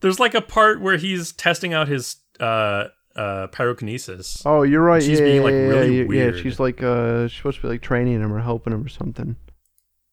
There's 0.00 0.20
like 0.20 0.34
a 0.34 0.40
part 0.40 0.80
where 0.80 0.96
he's 0.96 1.32
testing 1.32 1.72
out 1.72 1.88
his 1.88 2.16
uh 2.40 2.88
uh, 3.14 3.46
pyrokinesis. 3.48 4.42
Oh, 4.46 4.62
you're 4.62 4.82
right. 4.82 5.02
She's 5.02 5.20
yeah, 5.20 5.26
being, 5.26 5.42
like, 5.42 5.52
yeah, 5.52 5.58
really 5.58 5.98
yeah, 5.98 6.06
weird. 6.06 6.36
Yeah, 6.36 6.42
she's 6.42 6.58
like 6.58 6.82
uh, 6.82 7.28
she's 7.28 7.36
supposed 7.36 7.56
to 7.56 7.62
be 7.62 7.68
like 7.68 7.82
training 7.82 8.20
him 8.20 8.32
or 8.32 8.40
helping 8.40 8.72
him 8.72 8.84
or 8.84 8.88
something. 8.88 9.36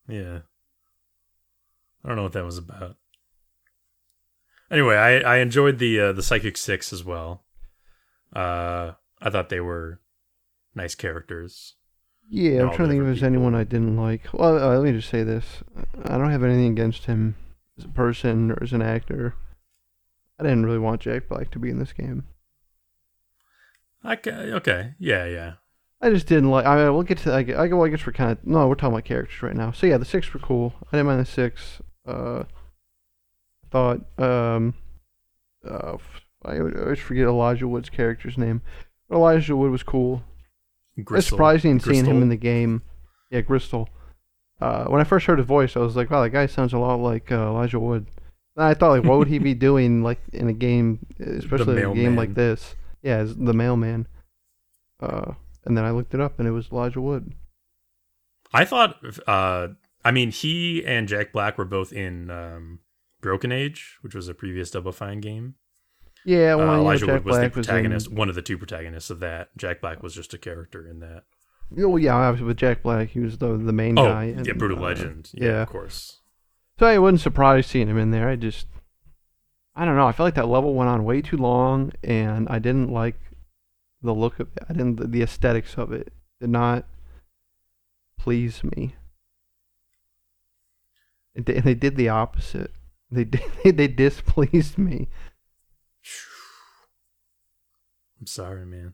Yeah. 0.08 0.40
I 2.04 2.08
don't 2.08 2.18
know 2.18 2.24
what 2.24 2.34
that 2.34 2.46
was 2.46 2.58
about. 2.58 2.98
Anyway, 4.72 4.96
I, 4.96 5.20
I 5.20 5.38
enjoyed 5.38 5.80
the 5.80 6.00
uh, 6.00 6.14
the 6.14 6.24
Psychic 6.24 6.58
Six 6.58 6.94
as 6.94 7.04
well. 7.04 7.44
Uh, 8.34 8.94
I 9.22 9.30
thought 9.30 9.50
they 9.50 9.60
were 9.60 10.00
nice 10.80 10.96
characters. 10.96 11.76
Yeah, 12.30 12.62
I'm 12.62 12.68
trying 12.76 12.90
to 12.90 12.94
think 12.94 13.00
if 13.00 13.06
there's 13.06 13.24
anyone 13.24 13.56
I 13.56 13.64
didn't 13.64 13.98
like. 13.98 14.22
Well, 14.34 14.58
uh, 14.58 14.78
let 14.78 14.84
me 14.84 14.92
just 14.92 15.10
say 15.10 15.24
this: 15.24 15.64
I 16.06 16.18
don't 16.18 16.32
have 16.32 16.44
anything 16.44 16.72
against 16.72 17.06
him 17.06 17.36
as 17.78 17.86
a 17.86 17.90
person 17.90 18.52
or 18.52 18.62
as 18.62 18.72
an 18.72 18.82
actor. 18.82 19.36
I 20.40 20.44
didn't 20.44 20.66
really 20.66 20.80
want 20.80 21.02
Jack 21.02 21.28
Black 21.28 21.52
to 21.52 21.60
be 21.60 21.70
in 21.70 21.80
this 21.80 21.92
game. 21.92 22.26
Okay, 24.06 24.32
okay, 24.32 24.94
yeah, 25.00 25.26
yeah. 25.26 25.54
I 26.02 26.12
just 26.12 26.28
didn't 26.28 26.50
like. 26.50 26.66
I 26.66 26.78
mean, 26.78 26.94
we'll 26.94 27.04
get 27.04 27.18
to. 27.20 27.34
I, 27.34 27.40
I, 27.64 27.68
well, 27.68 27.84
I 27.84 27.90
guess 27.90 28.06
we're 28.06 28.14
kind 28.14 28.32
of. 28.32 28.46
No, 28.46 28.68
we're 28.68 28.76
talking 28.76 28.94
about 28.94 29.06
characters 29.06 29.42
right 29.42 29.56
now. 29.56 29.72
So 29.72 29.88
yeah, 29.88 29.98
the 29.98 30.06
six 30.06 30.34
were 30.34 30.40
cool. 30.40 30.74
I 30.88 30.98
didn't 30.98 31.08
mind 31.08 31.20
the 31.20 31.26
six. 31.26 31.82
Uh, 32.08 32.44
thought. 33.72 34.02
Um, 34.18 34.76
uh, 35.68 35.98
I 36.46 36.60
always 36.60 37.00
forget 37.00 37.26
Elijah 37.26 37.68
Wood's 37.68 37.90
character's 37.90 38.38
name. 38.38 38.62
Elijah 39.12 39.58
Wood 39.58 39.72
was 39.72 39.84
cool. 39.84 40.24
It's 41.00 41.08
Gristol. 41.08 41.38
surprising 41.38 41.80
seeing 41.80 42.06
him 42.06 42.22
in 42.22 42.30
the 42.30 42.38
game. 42.38 42.82
Yeah, 43.32 43.41
Gristol. 43.41 43.89
Uh, 44.62 44.86
when 44.86 45.00
I 45.00 45.06
first 45.06 45.26
heard 45.26 45.39
his 45.39 45.47
voice, 45.47 45.76
I 45.76 45.80
was 45.80 45.95
like, 45.95 46.10
"Wow, 46.10 46.22
that 46.22 46.32
guy 46.32 46.45
sounds 46.45 46.74
a 46.74 46.80
lot 46.80 46.95
like 46.95 47.32
uh, 47.32 47.47
Elijah 47.47 47.80
Wood." 47.80 48.08
And 48.56 48.66
I 48.66 48.74
thought, 48.74 48.91
like, 48.91 49.04
what 49.04 49.18
would 49.18 49.28
he 49.28 49.39
be 49.39 49.54
doing, 49.70 50.04
like 50.04 50.20
in 50.34 50.50
a 50.50 50.54
game, 50.54 51.06
especially 51.20 51.82
in 51.82 51.91
a 51.91 51.93
game 51.95 52.16
like 52.16 52.34
this? 52.34 52.76
Yeah, 53.02 53.18
as 53.18 53.36
the 53.36 53.54
mailman. 53.54 54.08
Uh, 55.00 55.34
and 55.66 55.78
then 55.78 55.86
I 55.86 55.91
looked 55.91 56.14
it 56.14 56.20
up, 56.20 56.39
and 56.39 56.47
it 56.47 56.52
was 56.52 56.70
Elijah 56.72 57.02
Wood. 57.02 57.34
I 58.54 58.66
thought. 58.66 58.97
Uh, 59.28 59.70
I 60.04 60.12
mean, 60.12 60.32
he 60.32 60.84
and 60.86 61.08
Jack 61.08 61.32
Black 61.32 61.58
were 61.58 61.66
both 61.66 61.93
in 61.93 62.30
um, 62.30 62.80
Broken 63.22 63.52
Age, 63.52 63.97
which 64.02 64.16
was 64.16 64.28
a 64.28 64.34
previous 64.34 64.72
Double 64.72 64.91
Fine 64.91 65.22
game. 65.22 65.56
Yeah, 66.26 66.55
well, 66.55 66.70
uh, 66.72 66.78
Elijah 66.78 67.05
Jack 67.05 67.13
Wood 67.15 67.26
was 67.26 67.38
Black 67.38 67.53
the 67.53 67.59
was 67.59 67.67
protagonist, 67.67 68.07
in- 68.07 68.15
one 68.15 68.30
of 68.30 68.36
the 68.36 68.41
two 68.41 68.57
protagonists 68.57 69.09
of 69.09 69.20
that. 69.22 69.55
Jack 69.57 69.82
Black 69.82 70.03
was 70.03 70.13
just 70.13 70.34
a 70.34 70.38
character 70.38 70.88
in 70.88 70.99
that. 70.99 71.24
Oh 71.78 71.97
yeah, 71.97 72.15
obviously 72.15 72.47
with 72.47 72.57
Jack 72.57 72.82
Black, 72.84 73.09
he 73.09 73.20
was 73.20 73.38
the 73.38 73.55
the 73.57 73.72
main 73.74 73.97
Oh, 73.97 74.05
guy. 74.05 74.36
yeah, 74.45 74.53
Brutal 74.53 74.78
uh, 74.80 74.82
Legend. 74.82 75.30
Yeah, 75.34 75.45
yeah. 75.45 75.61
of 75.61 75.70
course. 75.70 76.20
So 76.80 76.86
I 76.88 76.97
wasn't 76.97 77.22
surprised 77.22 77.70
seeing 77.70 77.88
him 77.88 77.97
in 77.97 78.11
there. 78.11 78.28
I 78.30 78.36
just, 78.38 78.67
I 79.76 79.86
don't 79.86 79.95
know. 79.97 80.07
I 80.07 80.11
felt 80.13 80.28
like 80.28 80.36
that 80.36 80.47
level 80.47 80.74
went 80.74 80.89
on 80.89 81.03
way 81.03 81.22
too 81.22 81.38
long, 81.38 81.91
and 82.03 82.47
I 82.49 82.57
didn't 82.59 82.91
like 82.91 83.20
the 84.01 84.13
look 84.13 84.39
of 84.39 84.47
it. 84.55 84.63
I 84.70 84.74
didn't. 84.74 85.11
The 85.11 85.22
aesthetics 85.22 85.76
of 85.76 85.91
it 85.91 86.11
did 86.41 86.49
not 86.49 86.86
please 88.17 88.63
me. 88.63 88.95
It 91.36 91.45
did, 91.45 91.63
they 91.63 91.76
did 91.76 91.95
the 91.95 92.09
opposite. 92.09 92.72
They 93.11 93.24
did, 93.63 93.78
they 93.78 93.88
displeased 93.88 94.78
me. 94.78 95.07
I'm 98.20 98.28
sorry, 98.28 98.65
man. 98.65 98.93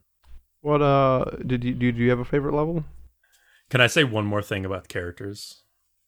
What 0.61 0.81
uh 0.81 1.25
did 1.45 1.63
you 1.63 1.73
do? 1.73 1.91
Do 1.91 1.99
you 2.01 2.09
have 2.09 2.19
a 2.19 2.25
favorite 2.25 2.55
level? 2.55 2.83
Can 3.69 3.81
I 3.81 3.87
say 3.87 4.03
one 4.03 4.25
more 4.25 4.41
thing 4.41 4.65
about 4.65 4.83
the 4.83 4.87
characters? 4.89 5.63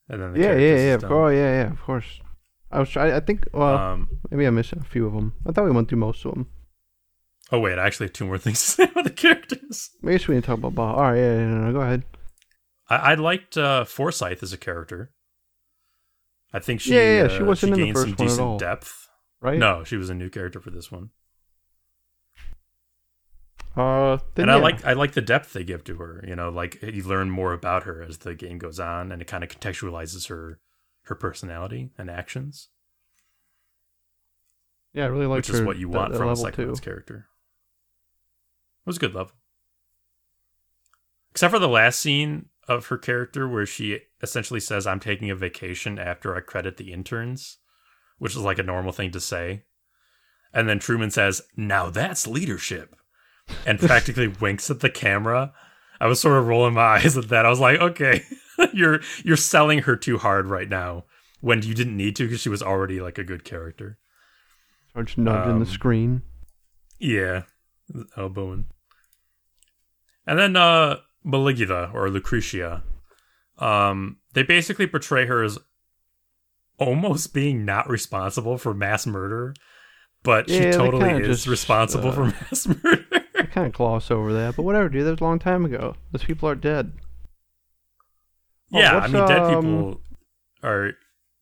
And 0.09 0.21
then 0.21 0.33
the 0.33 0.39
yeah, 0.39 0.53
yeah, 0.55 0.75
yeah. 0.75 0.93
Of 0.95 1.05
course, 1.05 1.33
yeah, 1.35 1.63
yeah. 1.63 1.71
Of 1.71 1.81
course. 1.81 2.19
I 2.71 2.79
was 2.79 2.89
trying. 2.89 3.13
I 3.13 3.19
think. 3.19 3.47
Well, 3.53 3.77
Um, 3.77 4.09
maybe 4.29 4.45
I 4.47 4.49
missed 4.51 4.73
a 4.73 4.83
few 4.83 5.05
of 5.07 5.13
them. 5.13 5.33
I 5.47 5.51
thought 5.51 5.65
we 5.65 5.71
went 5.71 5.89
through 5.89 5.99
most 5.99 6.25
of 6.25 6.33
them. 6.33 6.47
oh 7.51 7.59
wait, 7.59 7.77
I 7.79 7.85
actually 7.87 8.07
have 8.07 8.13
two 8.13 8.25
more 8.25 8.37
things 8.43 8.59
to 8.63 8.71
say 8.71 8.83
about 8.83 9.03
the 9.05 9.09
characters. 9.09 9.89
Maybe 10.01 10.23
we 10.27 10.33
didn't 10.35 10.45
talk 10.45 10.57
about 10.59 10.75
Bob. 10.75 10.95
All 10.97 11.03
right, 11.03 11.17
yeah, 11.17 11.33
yeah, 11.37 11.45
no, 11.47 11.57
no, 11.65 11.73
go 11.73 11.81
ahead. 11.81 12.03
I, 12.89 12.95
I 12.95 13.13
liked 13.15 13.57
uh, 13.57 13.83
Forsythe 13.85 14.41
as 14.43 14.53
a 14.53 14.57
character. 14.57 15.11
I 16.53 16.59
think 16.59 16.81
she 16.81 16.93
Yeah, 16.95 17.17
yeah, 17.19 17.23
uh, 17.23 17.29
she 17.37 17.43
wasn't 17.43 17.73
in 17.73 17.79
the 17.79 17.91
first 17.93 18.01
some 18.07 18.11
one 18.11 18.25
at 18.25 18.29
decent 18.29 18.41
all. 18.47 18.57
depth. 18.57 19.07
Right? 19.41 19.59
No, 19.59 19.83
she 19.83 19.97
was 19.97 20.09
a 20.09 20.13
new 20.15 20.29
character 20.29 20.59
for 20.59 20.71
this 20.71 20.91
one, 20.91 21.09
Uh, 23.77 24.17
and 24.35 24.49
I 24.49 24.55
yeah. 24.55 24.61
like 24.61 24.83
I 24.83 24.93
like 24.93 25.11
the 25.11 25.21
depth 25.21 25.53
they 25.53 25.63
give 25.63 25.83
to 25.83 25.97
her. 25.97 26.25
You 26.27 26.35
know, 26.35 26.49
like 26.49 26.81
you 26.81 27.03
learn 27.03 27.29
more 27.29 27.53
about 27.53 27.83
her 27.83 28.01
as 28.01 28.17
the 28.17 28.33
game 28.33 28.57
goes 28.57 28.79
on, 28.79 29.11
and 29.11 29.21
it 29.21 29.27
kind 29.27 29.43
of 29.43 29.51
contextualizes 29.51 30.29
her 30.29 30.59
her 31.03 31.15
personality 31.15 31.91
and 31.97 32.09
actions, 32.09 32.67
Yeah, 34.93 35.05
I 35.05 35.07
really 35.07 35.25
like 35.25 35.37
which 35.37 35.51
is 35.51 35.61
what 35.61 35.77
you 35.77 35.87
want 35.87 36.11
that, 36.11 36.17
from 36.17 36.27
a. 36.27 36.33
Psychonauts 36.33 36.81
character. 36.81 37.27
It 38.81 38.89
was 38.89 38.97
a 38.97 38.99
good 38.99 39.15
level, 39.15 39.33
except 41.31 41.53
for 41.53 41.59
the 41.59 41.69
last 41.69 41.99
scene 41.99 42.47
of 42.67 42.87
her 42.87 42.97
character 42.97 43.47
where 43.47 43.65
she 43.65 43.99
essentially 44.21 44.59
says, 44.59 44.85
"I'm 44.85 44.99
taking 44.99 45.29
a 45.29 45.35
vacation 45.35 45.97
after 45.97 46.35
I 46.35 46.41
credit 46.41 46.75
the 46.77 46.91
interns," 46.91 47.59
which 48.17 48.33
is 48.33 48.41
like 48.41 48.59
a 48.59 48.63
normal 48.63 48.91
thing 48.91 49.11
to 49.11 49.21
say. 49.21 49.63
And 50.51 50.67
then 50.67 50.79
Truman 50.79 51.11
says, 51.11 51.41
"Now 51.55 51.89
that's 51.89 52.27
leadership," 52.27 52.96
and 53.65 53.79
practically 53.79 54.27
winks 54.41 54.69
at 54.69 54.79
the 54.81 54.89
camera. 54.89 55.53
I 55.99 56.07
was 56.07 56.19
sort 56.19 56.37
of 56.37 56.47
rolling 56.47 56.73
my 56.75 56.81
eyes 56.97 57.17
at 57.17 57.29
that. 57.29 57.45
I 57.45 57.49
was 57.49 57.59
like, 57.59 57.79
"Okay, 57.79 58.21
you're 58.73 59.01
you're 59.23 59.37
selling 59.37 59.79
her 59.79 59.95
too 59.95 60.17
hard 60.17 60.47
right 60.47 60.69
now 60.69 61.05
when 61.41 61.61
you 61.63 61.73
didn't 61.73 61.97
need 61.97 62.15
to 62.17 62.23
because 62.23 62.41
she 62.41 62.49
was 62.49 62.61
already 62.63 62.99
like 62.99 63.17
a 63.17 63.23
good 63.23 63.43
character." 63.43 63.97
Starts 64.91 65.17
nudging 65.17 65.53
Um, 65.53 65.59
the 65.59 65.65
screen. 65.65 66.21
Yeah, 66.99 67.43
elbowing. 68.15 68.65
And 70.25 70.37
then 70.39 70.55
uh 70.55 70.97
Maligula 71.25 71.93
or 71.93 72.07
Lucrecia. 72.09 72.81
Um 73.59 74.17
they 74.33 74.43
basically 74.43 74.87
portray 74.87 75.25
her 75.25 75.43
as 75.43 75.57
almost 76.79 77.33
being 77.33 77.65
not 77.65 77.89
responsible 77.89 78.57
for 78.57 78.73
mass 78.73 79.07
murder, 79.07 79.53
but 80.23 80.47
Yeah, 80.47 80.71
she 80.71 80.77
totally 80.77 81.23
is 81.23 81.37
just, 81.39 81.47
responsible 81.47 82.09
uh, 82.09 82.13
for 82.13 82.25
mass 82.25 82.67
murder. 82.67 83.05
Kind 83.51 83.67
of 83.67 83.73
gloss 83.73 84.11
over 84.11 84.33
that, 84.33 84.55
but 84.55 84.63
whatever, 84.63 84.89
dude. 84.89 85.05
That 85.05 85.11
was 85.11 85.21
a 85.21 85.23
long 85.23 85.39
time 85.39 85.65
ago. 85.65 85.95
Those 86.11 86.23
people 86.23 86.47
are 86.49 86.55
dead. 86.55 86.93
Oh, 88.73 88.79
yeah, 88.79 88.97
I 88.97 89.07
mean 89.07 89.27
dead 89.27 89.41
um, 89.41 89.55
people 89.55 90.01
are 90.63 90.91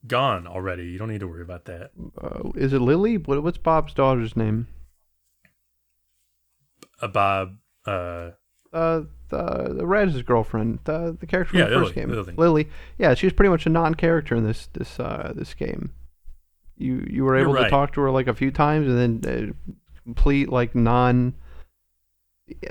gone 0.07 0.47
already. 0.47 0.83
You 0.85 0.97
don't 0.99 1.09
need 1.09 1.21
to 1.21 1.27
worry 1.27 1.41
about 1.41 1.65
that. 1.65 1.91
Uh, 2.21 2.51
is 2.55 2.71
it 2.73 2.79
Lili? 2.79 3.17
What, 3.17 3.43
what's 3.43 3.57
Bob's 3.57 3.93
daughter's 3.93 4.35
name? 4.35 4.67
Uh, 7.01 7.07
Bob 7.07 7.57
uh 7.85 8.31
Uh, 8.71 9.01
the 9.29 9.73
the 9.77 9.87
Raz's 9.87 10.21
girlfriend, 10.21 10.79
the 10.83 11.17
the 11.19 11.25
character 11.25 11.51
from 11.51 11.59
Yeah, 11.59 11.65
the 11.65 11.75
first 11.85 11.95
Lili, 11.95 12.25
game, 12.25 12.35
Lili. 12.37 12.69
Yeah, 12.97 13.13
she's 13.15 13.33
pretty 13.33 13.49
much 13.49 13.65
a 13.65 13.69
non-character 13.69 14.35
in 14.35 14.43
this 14.43 14.67
this 14.73 14.99
uh 14.99 15.33
this 15.35 15.53
game. 15.53 15.91
You 16.77 17.05
you 17.09 17.23
were 17.23 17.37
able 17.37 17.55
to 17.55 17.69
talk 17.69 17.93
to 17.93 18.01
her 18.01 18.11
like 18.11 18.27
a 18.27 18.33
few 18.33 18.51
times, 18.51 18.87
and 18.87 19.23
then 19.23 19.53
uh, 19.73 19.73
complete 20.03 20.49
like 20.49 20.75
non. 20.75 21.35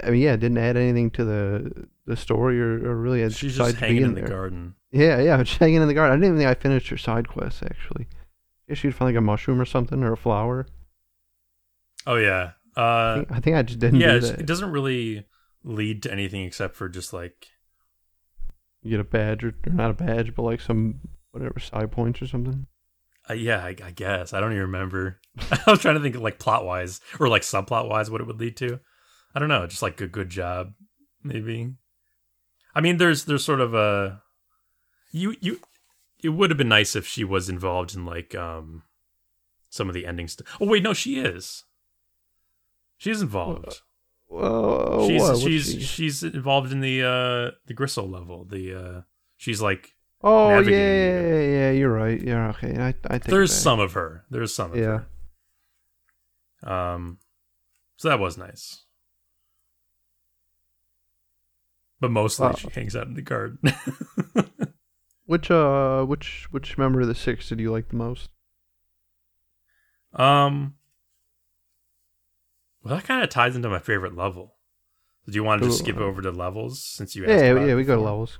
I 0.02 0.10
mean, 0.10 0.22
yeah, 0.22 0.36
didn't 0.36 0.58
add 0.58 0.76
anything 0.76 1.10
to 1.12 1.24
the 1.24 1.88
the 2.06 2.16
story 2.16 2.60
or, 2.60 2.74
or 2.90 2.96
really 2.96 3.22
had 3.22 3.34
she's 3.34 3.56
just 3.56 3.76
hanging 3.76 4.02
being 4.02 4.02
in 4.02 4.14
the 4.14 4.20
there. 4.20 4.28
garden. 4.28 4.74
Yeah, 4.92 5.20
yeah, 5.20 5.42
just 5.42 5.58
hanging 5.58 5.82
in 5.82 5.88
the 5.88 5.94
garden. 5.94 6.12
I 6.12 6.16
didn't 6.16 6.36
even 6.36 6.38
think 6.38 6.50
I 6.50 6.60
finished 6.60 6.88
her 6.90 6.96
side 6.96 7.28
quest 7.28 7.62
actually. 7.62 8.06
Guess 8.68 8.78
she'd 8.78 8.94
find 8.94 9.08
like 9.14 9.18
a 9.18 9.20
mushroom 9.20 9.60
or 9.60 9.64
something 9.64 10.02
or 10.02 10.12
a 10.12 10.16
flower. 10.16 10.66
Oh 12.06 12.16
yeah. 12.16 12.52
I 12.76 12.80
Uh 12.80 13.14
think, 13.14 13.32
I, 13.32 13.40
think 13.40 13.56
I 13.56 13.62
just 13.62 13.78
didn't 13.78 14.00
yeah, 14.00 14.18
do 14.18 14.26
it 14.26 14.46
doesn't 14.46 14.70
really 14.70 15.26
lead 15.64 16.02
to 16.04 16.12
anything 16.12 16.42
except 16.44 16.76
for 16.76 16.88
just 16.88 17.12
like 17.12 17.48
You 18.82 18.90
get 18.90 19.00
a 19.00 19.04
badge 19.04 19.44
or, 19.44 19.54
or 19.66 19.72
not 19.72 19.90
a 19.90 19.94
badge, 19.94 20.34
but 20.34 20.42
like 20.42 20.60
some 20.60 21.00
whatever 21.32 21.58
side 21.58 21.90
points 21.90 22.20
or 22.22 22.26
something. 22.26 22.66
Uh, 23.28 23.34
yeah, 23.34 23.64
I, 23.64 23.74
I 23.82 23.90
guess. 23.90 24.32
I 24.34 24.40
don't 24.40 24.52
even 24.52 24.62
remember. 24.64 25.18
I 25.38 25.70
was 25.70 25.80
trying 25.80 25.94
to 25.96 26.00
think 26.02 26.14
of 26.14 26.20
like 26.22 26.38
plot 26.38 26.64
wise 26.64 27.00
or 27.18 27.28
like 27.28 27.42
subplot 27.42 27.88
wise 27.88 28.10
what 28.10 28.20
it 28.20 28.26
would 28.26 28.38
lead 28.40 28.56
to. 28.58 28.80
I 29.34 29.38
don't 29.40 29.48
know. 29.48 29.66
Just 29.66 29.82
like 29.82 30.00
a 30.00 30.06
good 30.06 30.30
job, 30.30 30.74
maybe. 31.22 31.72
I 32.74 32.80
mean, 32.80 32.98
there's 32.98 33.24
there's 33.24 33.44
sort 33.44 33.60
of 33.60 33.74
a 33.74 34.22
you 35.12 35.34
you. 35.40 35.60
It 36.22 36.30
would 36.30 36.50
have 36.50 36.56
been 36.58 36.68
nice 36.68 36.96
if 36.96 37.06
she 37.06 37.22
was 37.24 37.48
involved 37.48 37.94
in 37.94 38.06
like 38.06 38.34
um 38.34 38.82
some 39.68 39.88
of 39.88 39.94
the 39.94 40.06
ending 40.06 40.28
stuff. 40.28 40.46
Oh 40.60 40.66
wait, 40.66 40.82
no, 40.82 40.92
she 40.94 41.18
is. 41.18 41.64
She's 42.96 43.20
involved. 43.20 43.82
Whoa, 44.28 45.06
she's 45.08 45.20
what? 45.22 45.38
She's 45.38 45.66
she- 45.72 45.80
she's 45.80 46.22
involved 46.22 46.72
in 46.72 46.80
the 46.80 47.02
uh 47.02 47.50
the 47.66 47.74
Gristol 47.74 48.08
level. 48.08 48.44
The 48.44 48.74
uh 48.74 49.00
she's 49.36 49.60
like 49.60 49.94
Oh 50.22 50.58
yeah, 50.60 50.70
yeah, 50.70 51.40
yeah, 51.40 51.70
you're 51.72 51.92
right. 51.92 52.20
Yeah, 52.20 52.48
okay. 52.50 52.78
I 52.78 52.88
I 53.06 53.18
think 53.18 53.24
there's 53.24 53.52
some 53.52 53.78
of 53.80 53.92
her. 53.92 54.24
There's 54.30 54.54
some 54.54 54.70
of 54.72 54.78
Yeah. 54.78 55.02
her. 56.62 56.72
Um, 56.72 57.18
so 57.96 58.08
that 58.08 58.18
was 58.18 58.38
nice. 58.38 58.83
But 62.04 62.10
mostly 62.10 62.48
Wow. 62.48 62.54
she 62.54 62.68
hangs 62.68 62.94
out 62.94 63.06
in 63.06 63.14
the 63.14 63.22
garden. 63.22 63.58
Which 65.24 65.50
uh, 65.50 66.04
which 66.04 66.46
which 66.50 66.76
member 66.76 67.00
of 67.00 67.06
the 67.06 67.14
six 67.14 67.48
did 67.48 67.60
you 67.60 67.72
like 67.72 67.88
the 67.88 67.96
most? 67.96 68.28
um, 70.12 70.74
Well, 72.82 72.94
that 72.96 73.04
kind 73.04 73.24
of 73.24 73.30
ties 73.30 73.56
into 73.56 73.70
my 73.70 73.78
favorite 73.78 74.14
level. 74.14 74.56
Do 75.26 75.32
you 75.32 75.42
want 75.42 75.62
to 75.62 75.68
just 75.70 75.78
skip 75.82 75.96
over 75.96 76.20
to 76.20 76.30
levels 76.30 76.84
since 76.84 77.16
you? 77.16 77.24
Yeah, 77.26 77.54
yeah, 77.64 77.74
we 77.74 77.84
go 77.84 77.96
to 77.96 78.02
levels. 78.02 78.38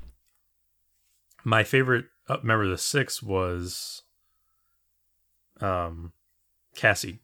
My 1.42 1.64
favorite 1.64 2.04
uh, 2.28 2.36
member 2.42 2.64
of 2.64 2.70
the 2.70 2.76
six 2.76 3.22
was, 3.22 4.02
um, 5.62 6.12
Cassie. 6.76 7.22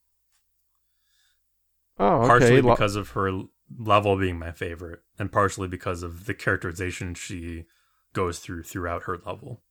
Oh, 1.99 2.07
okay. 2.22 2.28
Partially 2.28 2.62
because 2.62 2.97
of 2.97 3.11
her 3.11 3.43
level 3.79 4.16
being 4.16 4.39
my 4.39 4.53
favorite, 4.53 5.01
and 5.18 5.31
partially 5.31 5.68
because 5.68 6.03
of 6.03 6.27
the 6.27 6.35
characterization 6.35 7.14
she 7.14 7.66
goes 8.12 8.39
through 8.39 8.64
throughout 8.64 9.05
her 9.05 9.18
level. 9.25 9.62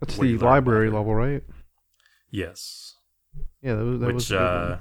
That's 0.00 0.16
the 0.16 0.38
library 0.38 0.90
level, 0.90 1.14
right? 1.14 1.42
Yes. 2.30 2.96
Yeah, 3.62 3.74
that 3.74 3.84
was 3.84 4.00
that 4.00 4.06
Which 4.06 4.14
was 4.14 4.32
uh, 4.32 4.78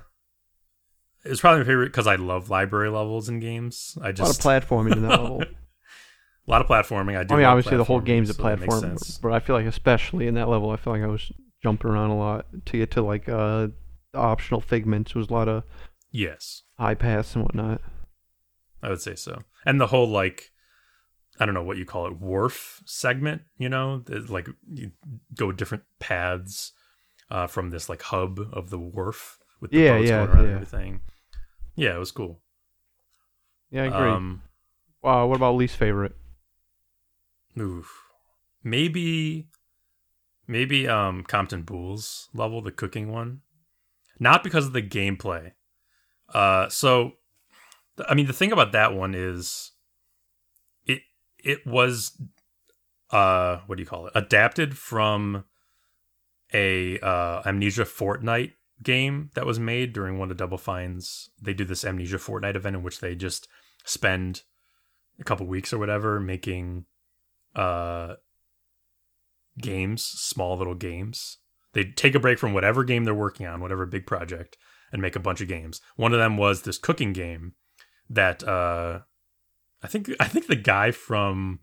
it's 1.24 1.42
probably 1.42 1.60
my 1.60 1.66
favorite 1.66 1.88
because 1.88 2.08
I 2.08 2.16
love 2.16 2.50
library 2.50 2.90
levels 2.90 3.30
in 3.30 3.40
games. 3.40 3.98
I 4.02 4.12
just 4.12 4.44
a 4.44 4.48
lot 4.48 4.64
of 4.64 4.70
platforming 4.70 4.94
in 4.94 5.02
that 5.04 5.10
level. 5.22 5.42
A 5.42 6.50
lot 6.50 6.62
of 6.62 6.68
platforming. 6.68 7.18
I 7.18 7.24
do. 7.24 7.36
I 7.36 7.38
mean, 7.38 7.46
obviously 7.46 7.78
the 7.78 7.84
whole 7.84 8.00
game's 8.00 8.30
a 8.30 8.34
so 8.34 8.42
platform, 8.42 8.98
but 9.22 9.34
I 9.34 9.40
feel 9.40 9.56
like 9.56 9.66
especially 9.66 10.28
in 10.28 10.36
that 10.36 10.48
level, 10.48 10.70
I 10.72 10.78
feel 10.78 10.94
like 10.94 11.04
I 11.04 11.08
was 11.08 11.32
jumping 11.62 11.92
around 11.92 12.12
a 12.12 12.18
lot 12.18 12.46
to 12.66 12.78
get 12.78 12.92
to 12.92 13.02
like 13.02 13.28
uh 13.28 13.68
optional 14.14 14.62
figments. 14.62 15.14
Was 15.14 15.30
a 15.30 15.34
lot 15.34 15.48
of 15.50 15.64
yes 16.12 16.64
high 16.78 16.96
paths 16.96 17.36
and 17.36 17.44
whatnot. 17.44 17.82
I 18.82 18.90
would 18.90 19.02
say 19.02 19.16
so, 19.16 19.44
and 19.66 19.80
the 19.80 19.88
whole 19.88 20.08
like 20.08 20.52
I 21.40 21.46
don't 21.46 21.56
know 21.56 21.64
what 21.64 21.78
you 21.78 21.86
call 21.86 22.08
it 22.08 22.20
wharf 22.20 22.82
segment. 22.86 23.44
You 23.58 23.70
know, 23.70 24.04
like 24.28 24.48
you 24.72 24.92
go 25.36 25.52
different 25.52 25.84
paths 26.00 26.74
uh, 27.32 27.48
from 27.48 27.70
this 27.70 27.90
like 27.90 28.02
hub 28.02 28.40
of 28.52 28.70
the 28.70 28.80
wharf 28.80 29.40
with 29.62 29.72
the 29.72 29.80
yeah, 29.80 29.98
boats 29.98 30.10
yeah, 30.10 30.18
going 30.18 30.30
around 30.30 30.38
yeah. 30.38 30.44
and 30.44 30.54
everything. 30.56 31.02
Yeah, 31.76 31.96
it 31.96 32.00
was 32.00 32.12
cool. 32.12 32.42
Yeah, 33.72 33.84
I 33.84 33.86
agree. 33.86 34.10
Um, 34.10 34.42
wow, 35.02 35.28
what 35.28 35.38
about 35.38 35.56
least 35.56 35.78
favorite? 35.78 36.16
oof. 37.58 37.90
Maybe, 38.64 39.48
maybe 40.48 40.88
um 40.88 41.24
Compton 41.24 41.64
Boole's 41.64 42.30
level, 42.34 42.62
the 42.62 42.72
cooking 42.72 43.12
one, 43.12 43.42
not 44.20 44.44
because 44.44 44.66
of 44.66 44.74
the 44.74 44.82
gameplay. 44.82 45.54
Uh, 46.34 46.70
so, 46.70 47.14
I 48.08 48.14
mean, 48.14 48.28
the 48.28 48.34
thing 48.34 48.52
about 48.52 48.72
that 48.72 48.94
one 48.94 49.14
is, 49.16 49.72
it 50.86 51.02
it 51.38 51.66
was, 51.66 52.20
uh, 53.12 53.58
what 53.66 53.76
do 53.76 53.82
you 53.82 53.88
call 53.88 54.08
it? 54.08 54.14
Adapted 54.16 54.78
from 54.78 55.46
a 56.54 57.00
uh 57.00 57.42
Amnesia 57.46 57.86
Fortnight 57.86 58.54
game 58.82 59.30
that 59.36 59.46
was 59.46 59.60
made 59.60 59.94
during 59.94 60.18
one 60.18 60.32
of 60.32 60.38
Double 60.38 60.58
Fine's. 60.58 61.30
They 61.42 61.54
do 61.54 61.66
this 61.66 61.86
Amnesia 61.86 62.20
Fortnight 62.20 62.56
event 62.56 62.76
in 62.76 62.84
which 62.84 63.00
they 63.00 63.16
just 63.16 63.48
spend 63.86 64.44
a 65.20 65.24
couple 65.24 65.46
weeks 65.46 65.74
or 65.74 65.78
whatever 65.78 66.20
making 66.20 66.86
uh 67.56 68.16
games, 69.60 70.04
small 70.04 70.58
little 70.58 70.76
games. 70.76 71.38
They 71.74 71.84
take 71.84 72.16
a 72.16 72.20
break 72.20 72.40
from 72.40 72.54
whatever 72.54 72.84
game 72.84 73.04
they're 73.04 73.14
working 73.14 73.46
on, 73.46 73.62
whatever 73.62 73.86
big 73.86 74.08
project, 74.08 74.58
and 74.92 75.02
make 75.02 75.16
a 75.16 75.20
bunch 75.20 75.42
of 75.42 75.48
games. 75.48 75.82
One 75.98 76.14
of 76.14 76.20
them 76.20 76.38
was 76.38 76.62
this 76.62 76.78
cooking 76.78 77.14
game 77.14 77.54
that 78.10 78.44
uh 78.48 79.00
I 79.82 79.88
think 79.88 80.10
I 80.20 80.28
think 80.28 80.48
the 80.48 80.56
guy 80.56 80.92
from 80.92 81.60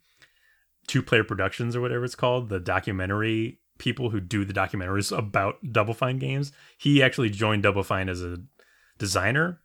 Two 0.87 1.03
Player 1.03 1.25
Productions 1.25 1.75
or 1.77 1.81
whatever 1.81 2.05
it's 2.05 2.15
called, 2.15 2.49
the 2.49 2.61
documentary 2.61 3.61
people 3.79 4.11
who 4.11 4.21
do 4.21 4.45
the 4.45 4.55
documentaries 4.55 5.17
about 5.17 5.57
Double 5.73 5.93
Fine 5.95 6.19
games, 6.19 6.53
he 6.79 7.03
actually 7.03 7.29
joined 7.31 7.63
Double 7.65 7.83
Fine 7.83 8.09
as 8.09 8.23
a 8.23 8.39
designer 8.99 9.61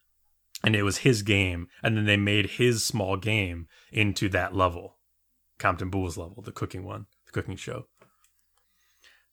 and 0.63 0.75
it 0.75 0.83
was 0.83 0.97
his 0.99 1.21
game 1.21 1.67
and 1.81 1.95
then 1.95 2.05
they 2.05 2.17
made 2.17 2.51
his 2.51 2.83
small 2.83 3.15
game 3.17 3.67
into 3.91 4.27
that 4.29 4.53
level. 4.55 4.97
Compton 5.59 5.89
Boole's 5.89 6.17
level, 6.17 6.41
the 6.41 6.51
cooking 6.51 6.83
one, 6.83 7.05
the 7.27 7.31
cooking 7.31 7.55
show. 7.55 7.85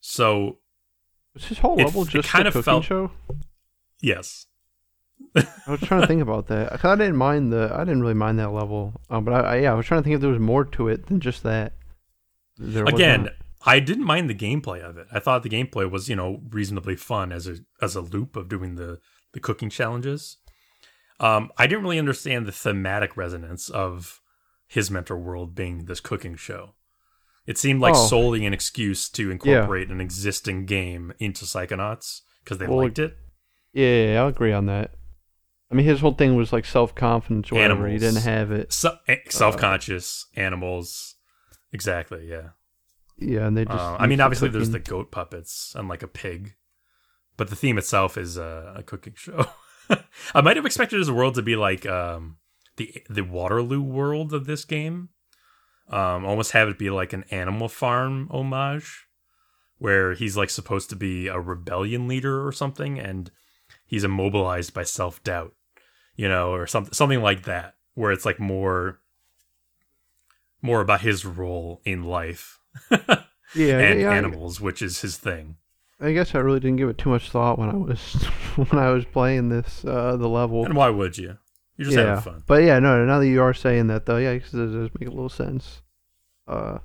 So 0.01 0.59
Was 1.35 1.47
his 1.47 1.59
whole 1.59 1.77
level 1.77 2.03
it 2.03 2.11
just 2.11 2.29
kind 2.29 2.45
a 2.45 2.49
of 2.49 2.53
cooking 2.55 2.65
felt- 2.65 2.85
show? 2.85 3.11
yes. 4.01 4.47
I 5.37 5.71
was 5.71 5.81
trying 5.81 6.01
to 6.01 6.07
think 6.07 6.23
about 6.23 6.47
that. 6.49 6.85
I 6.85 6.97
didn't 6.97 7.17
mind 7.17 7.53
the. 7.53 7.71
I 7.75 7.81
didn't 7.81 8.01
really 8.01 8.15
mind 8.15 8.39
that 8.39 8.51
level. 8.53 9.01
Um, 9.11 9.25
but 9.25 9.35
I, 9.35 9.41
I, 9.41 9.57
yeah, 9.61 9.73
I 9.73 9.75
was 9.75 9.87
trying 9.87 10.01
to 10.01 10.05
think 10.05 10.15
if 10.15 10.21
there 10.21 10.31
was 10.31 10.41
more 10.41 10.65
to 10.65 10.89
it 10.89 11.07
than 11.07 11.21
just 11.21 11.43
that. 11.43 11.75
There 12.57 12.85
Again. 12.85 13.29
I 13.67 13.81
didn't 13.81 14.05
mind 14.05 14.31
the 14.31 14.35
gameplay 14.35 14.81
of 14.81 14.97
it. 14.97 15.07
I 15.13 15.19
thought 15.19 15.43
the 15.43 15.49
gameplay 15.49 15.91
was, 15.91 16.09
you 16.09 16.15
know, 16.17 16.41
reasonably 16.51 16.97
fun 16.97 17.33
as 17.33 17.47
a 17.47 17.57
as 17.83 17.95
a 17.97 18.01
loop 18.01 18.37
of 18.37 18.49
doing 18.49 18.77
the 18.77 19.01
the 19.33 19.41
cooking 19.41 19.69
challenges. 19.69 20.39
Um, 21.21 21.51
I 21.59 21.67
didn't 21.67 21.83
really 21.83 21.99
understand 21.99 22.47
the 22.47 22.53
thematic 22.53 23.17
resonance 23.17 23.69
of 23.69 24.21
his 24.69 24.91
mentor 24.91 25.19
world 25.19 25.55
being 25.55 25.85
this 25.87 26.01
cooking 26.01 26.37
show. 26.37 26.75
It 27.47 27.59
seemed 27.59 27.81
like 27.81 27.95
Oh. 27.97 28.07
solely 28.07 28.47
an 28.47 28.53
excuse 28.55 29.09
to 29.11 29.31
incorporate 29.31 29.91
an 29.91 30.01
existing 30.01 30.67
game 30.67 31.13
into 31.19 31.45
Psychonauts 31.45 32.21
because 32.45 32.59
they 32.59 32.67
Well, 32.69 32.79
liked 32.85 32.99
it. 33.01 33.17
yeah, 33.73 33.87
yeah, 33.87 34.13
yeah, 34.13 34.21
I'll 34.21 34.29
agree 34.29 34.53
on 34.53 34.67
that. 34.67 34.93
I 35.71 35.75
mean, 35.75 35.87
his 35.87 36.01
whole 36.01 36.15
thing 36.15 36.35
was 36.35 36.53
like 36.53 36.65
self 36.65 36.95
confidence, 36.95 37.53
whatever. 37.53 37.87
He 37.89 37.99
didn't 37.99 38.23
have 38.23 38.51
it. 38.51 38.73
So, 38.73 38.97
self 39.29 39.57
conscious 39.57 40.27
animals, 40.35 41.17
exactly. 41.73 42.29
Yeah. 42.29 42.51
Yeah, 43.21 43.47
and 43.47 43.57
they 43.57 43.65
just. 43.65 43.79
Uh, 43.79 43.97
I 43.99 44.07
mean, 44.07 44.21
obviously, 44.21 44.49
there's 44.49 44.71
the 44.71 44.79
goat 44.79 45.11
puppets 45.11 45.75
and 45.77 45.89
like 45.89 46.03
a 46.03 46.09
pig, 46.09 46.55
but 47.37 47.51
the 47.51 47.57
theme 47.57 47.77
itself 47.77 48.17
is 48.17 48.39
uh, 48.39 48.75
a 48.77 48.83
cooking 48.83 49.15
show. 49.17 49.45
I 50.35 50.41
might 50.41 50.57
have 50.57 50.67
expected 50.67 50.99
his 50.99 51.11
world 51.11 51.35
to 51.35 51.43
be 51.43 51.57
like 51.57 51.85
um, 51.85 52.37
the 52.77 53.03
the 53.11 53.25
Waterloo 53.25 53.83
world 53.83 54.33
of 54.33 54.47
this 54.47 54.65
game, 54.65 55.09
um, 55.91 56.25
almost 56.25 56.53
have 56.53 56.69
it 56.69 56.79
be 56.79 56.91
like 56.91 57.13
an 57.13 57.25
Animal 57.31 57.69
Farm 57.69 58.29
homage, 58.31 59.07
where 59.79 60.15
he's 60.15 60.37
like 60.37 60.51
supposed 60.51 60.89
to 60.91 60.97
be 60.97 61.27
a 61.27 61.41
rebellion 61.41 62.07
leader 62.07 62.47
or 62.47 62.53
something, 62.53 62.99
and 62.99 63.31
he's 63.87 64.05
immobilized 64.05 64.73
by 64.75 64.85
self 64.85 65.23
doubt, 65.25 65.55
you 66.19 66.29
know, 66.29 66.53
or 66.53 66.67
something 66.67 66.93
something 66.93 67.23
like 67.23 67.45
that, 67.45 67.77
where 67.95 68.13
it's 68.13 68.27
like 68.27 68.39
more 68.39 69.01
more 70.61 70.83
about 70.83 71.01
his 71.01 71.25
role 71.25 71.81
in 71.85 72.03
life 72.03 72.59
yeah, 72.91 72.99
and 73.79 74.01
yeah, 74.01 74.11
I- 74.11 74.17
animals, 74.17 74.61
which 74.61 74.83
is 74.83 75.01
his 75.01 75.17
thing. 75.17 75.57
I 76.01 76.13
guess 76.13 76.35
I 76.35 76.39
really 76.39 76.61
didn't 76.61 76.77
give 76.77 76.89
it 76.89 76.99
too 76.99 77.11
much 77.11 77.31
thought 77.31 77.59
when 77.59 77.71
I 77.71 77.75
was 77.75 78.15
when 78.57 78.79
I 78.79 78.91
was 78.91 79.05
playing 79.05 79.49
this 79.49 79.85
uh 79.85 80.17
the 80.17 80.29
level. 80.29 80.65
And 80.65 80.75
why 80.75 80.91
would 80.91 81.17
you? 81.17 81.39
You're 81.77 81.85
just 81.87 81.97
yeah, 81.97 82.07
having 82.17 82.23
fun. 82.23 82.43
but 82.47 82.63
yeah, 82.65 82.79
no. 82.81 83.05
Now 83.05 83.21
that 83.21 83.27
you 83.29 83.41
are 83.41 83.55
saying 83.55 83.87
that 83.87 84.07
though, 84.07 84.17
yeah, 84.17 84.31
it 84.31 84.43
does, 84.43 84.73
does 84.73 84.91
make 84.99 85.09
a 85.09 85.13
little 85.13 85.29
sense. 85.29 85.83
Uh, 86.47 86.79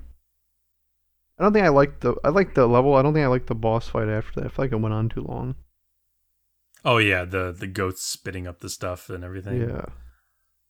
I 1.38 1.42
don't 1.42 1.52
think 1.52 1.64
I 1.64 1.68
liked 1.70 2.00
the 2.00 2.14
I 2.24 2.28
liked 2.28 2.54
the 2.54 2.66
level. 2.66 2.94
I 2.94 3.02
don't 3.02 3.12
think 3.12 3.24
I 3.24 3.28
liked 3.28 3.48
the 3.48 3.54
boss 3.56 3.88
fight 3.88 4.08
after 4.08 4.40
that. 4.40 4.46
I 4.46 4.48
feel 4.48 4.64
like 4.64 4.72
it 4.72 4.76
went 4.76 4.94
on 4.94 5.08
too 5.08 5.22
long. 5.22 5.56
Oh 6.84 6.98
yeah, 6.98 7.24
the 7.24 7.52
the 7.52 7.66
goats 7.66 8.02
spitting 8.02 8.46
up 8.46 8.60
the 8.60 8.68
stuff 8.68 9.08
and 9.08 9.24
everything. 9.24 9.68
Yeah, 9.68 9.86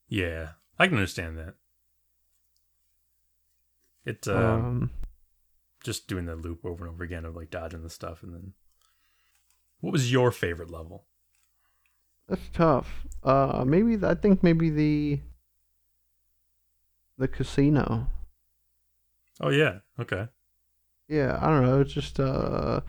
yeah, 0.09 0.49
I 0.79 0.87
can 0.87 0.97
understand 0.97 1.39
that. 1.39 1.55
It 4.05 4.29
uh, 4.29 4.37
um, 4.37 4.91
just 5.83 6.07
doing 6.07 6.27
the 6.27 6.37
loop 6.37 6.65
over 6.65 6.85
and 6.85 6.95
over 6.95 7.03
again 7.03 7.25
of 7.25 7.35
like 7.35 7.51
dodging 7.51 7.83
the 7.83 7.91
stuff, 7.91 8.23
and 8.23 8.33
then. 8.35 8.53
What 9.81 9.93
was 9.93 10.11
your 10.11 10.31
favorite 10.31 10.71
level? 10.71 11.05
that's 12.29 12.49
tough. 12.55 13.07
Uh, 13.23 13.65
maybe 13.67 13.99
I 14.03 14.15
think 14.15 14.43
maybe 14.43 14.71
the 14.71 15.21
the 17.19 17.29
casino. 17.29 18.09
Oh 19.41 19.51
yeah, 19.51 19.81
okay. 20.01 20.29
Yeah, 21.09 21.39
I 21.41 21.49
don't 21.49 21.65
know. 21.65 21.81
It's 21.81 21.93
just 21.93 22.19
uh, 22.19 22.81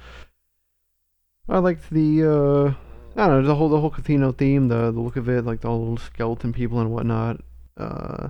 I 1.50 1.58
liked 1.58 1.90
the 1.90 2.24
uh, 2.24 2.85
I 3.16 3.28
don't 3.28 3.42
know 3.42 3.48
the 3.48 3.56
whole 3.56 3.70
the 3.70 3.80
whole 3.80 3.90
casino 3.90 4.32
theme, 4.32 4.68
the 4.68 4.92
the 4.92 5.00
look 5.00 5.16
of 5.16 5.30
it, 5.30 5.46
like 5.46 5.62
the 5.62 5.70
all 5.70 5.80
little 5.80 5.98
skeleton 5.98 6.52
people 6.52 6.80
and 6.80 6.92
whatnot. 6.92 7.42
Uh, 7.78 8.30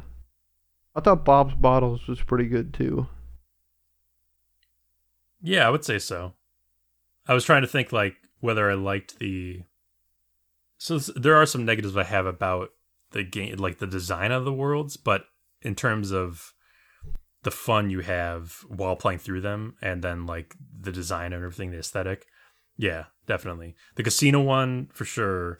I 0.95 1.01
thought 1.01 1.25
Bob's 1.25 1.55
Bottles 1.55 2.07
was 2.07 2.21
pretty 2.21 2.45
good 2.45 2.73
too. 2.73 3.07
Yeah, 5.41 5.67
I 5.67 5.69
would 5.69 5.86
say 5.86 5.99
so. 5.99 6.33
I 7.27 7.33
was 7.33 7.43
trying 7.43 7.63
to 7.63 7.67
think 7.67 7.91
like 7.91 8.15
whether 8.39 8.69
I 8.69 8.75
liked 8.75 9.19
the. 9.19 9.63
So 10.77 10.99
there 10.99 11.36
are 11.36 11.45
some 11.45 11.65
negatives 11.65 11.97
I 11.97 12.03
have 12.03 12.25
about 12.25 12.69
the 13.11 13.23
game, 13.23 13.55
like 13.57 13.79
the 13.79 13.88
design 13.88 14.31
of 14.31 14.45
the 14.45 14.53
worlds, 14.53 14.97
but 14.97 15.25
in 15.61 15.73
terms 15.73 16.11
of 16.11 16.53
the 17.43 17.51
fun 17.51 17.89
you 17.89 18.01
have 18.01 18.65
while 18.67 18.95
playing 18.95 19.19
through 19.19 19.41
them, 19.41 19.75
and 19.81 20.03
then 20.03 20.25
like 20.25 20.55
the 20.79 20.91
design 20.91 21.33
and 21.33 21.43
everything, 21.43 21.71
the 21.71 21.79
aesthetic, 21.79 22.25
yeah, 22.77 23.05
definitely 23.28 23.76
the 23.95 24.03
casino 24.03 24.41
one 24.41 24.89
for 24.93 25.05
sure. 25.05 25.59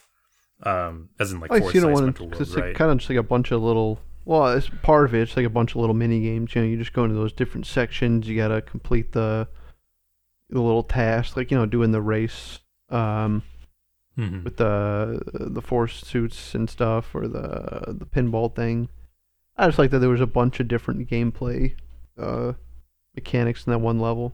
Um, 0.63 1.09
as 1.20 1.32
in 1.32 1.39
like 1.39 1.51
I 1.51 1.59
Casino 1.59 1.91
one. 1.91 2.05
Mental 2.05 2.28
It's 2.30 2.39
World, 2.39 2.49
like, 2.55 2.63
right? 2.63 2.76
kind 2.76 2.91
of 2.91 2.97
just 2.99 3.09
like 3.09 3.20
a 3.20 3.24
bunch 3.24 3.51
of 3.51 3.61
little. 3.61 3.99
Well, 4.24 4.47
it's 4.53 4.70
part 4.82 5.05
of 5.05 5.13
it. 5.13 5.22
It's 5.22 5.38
like 5.38 5.45
a 5.45 5.49
bunch 5.49 5.72
of 5.72 5.78
little 5.78 5.93
mini 5.95 6.22
games. 6.22 6.55
You 6.55 6.61
know, 6.61 6.68
you 6.68 6.78
just 6.78 6.93
go 6.93 7.03
into 7.03 7.16
those 7.16 7.34
different 7.34 7.66
sections. 7.68 8.28
You 8.28 8.36
gotta 8.38 8.61
complete 8.61 9.11
the 9.11 9.47
the 10.49 10.61
little 10.61 10.84
tasks, 10.84 11.36
like 11.36 11.51
you 11.51 11.57
know, 11.57 11.66
doing 11.66 11.91
the 11.91 12.01
race. 12.01 12.59
Um, 12.89 13.43
Mhm. 14.18 14.45
with 14.45 14.55
the 14.55 15.20
the 15.34 15.61
force 15.61 16.01
suits 16.01 16.55
and 16.55 16.70
stuff 16.70 17.13
or 17.13 17.28
the 17.28 17.93
the 17.99 18.05
pinball 18.05 18.55
thing. 18.55 18.88
I 19.57 19.66
just 19.68 19.78
like 19.78 19.91
that 19.91 19.99
there 19.99 20.09
was 20.09 20.22
a 20.22 20.26
bunch 20.28 20.61
of 20.61 20.70
different 20.70 21.09
gameplay 21.09 21.76
uh, 22.18 22.53
mechanics 23.13 23.66
in 23.68 23.72
that 23.72 23.80
one 23.80 23.99
level. 23.99 24.34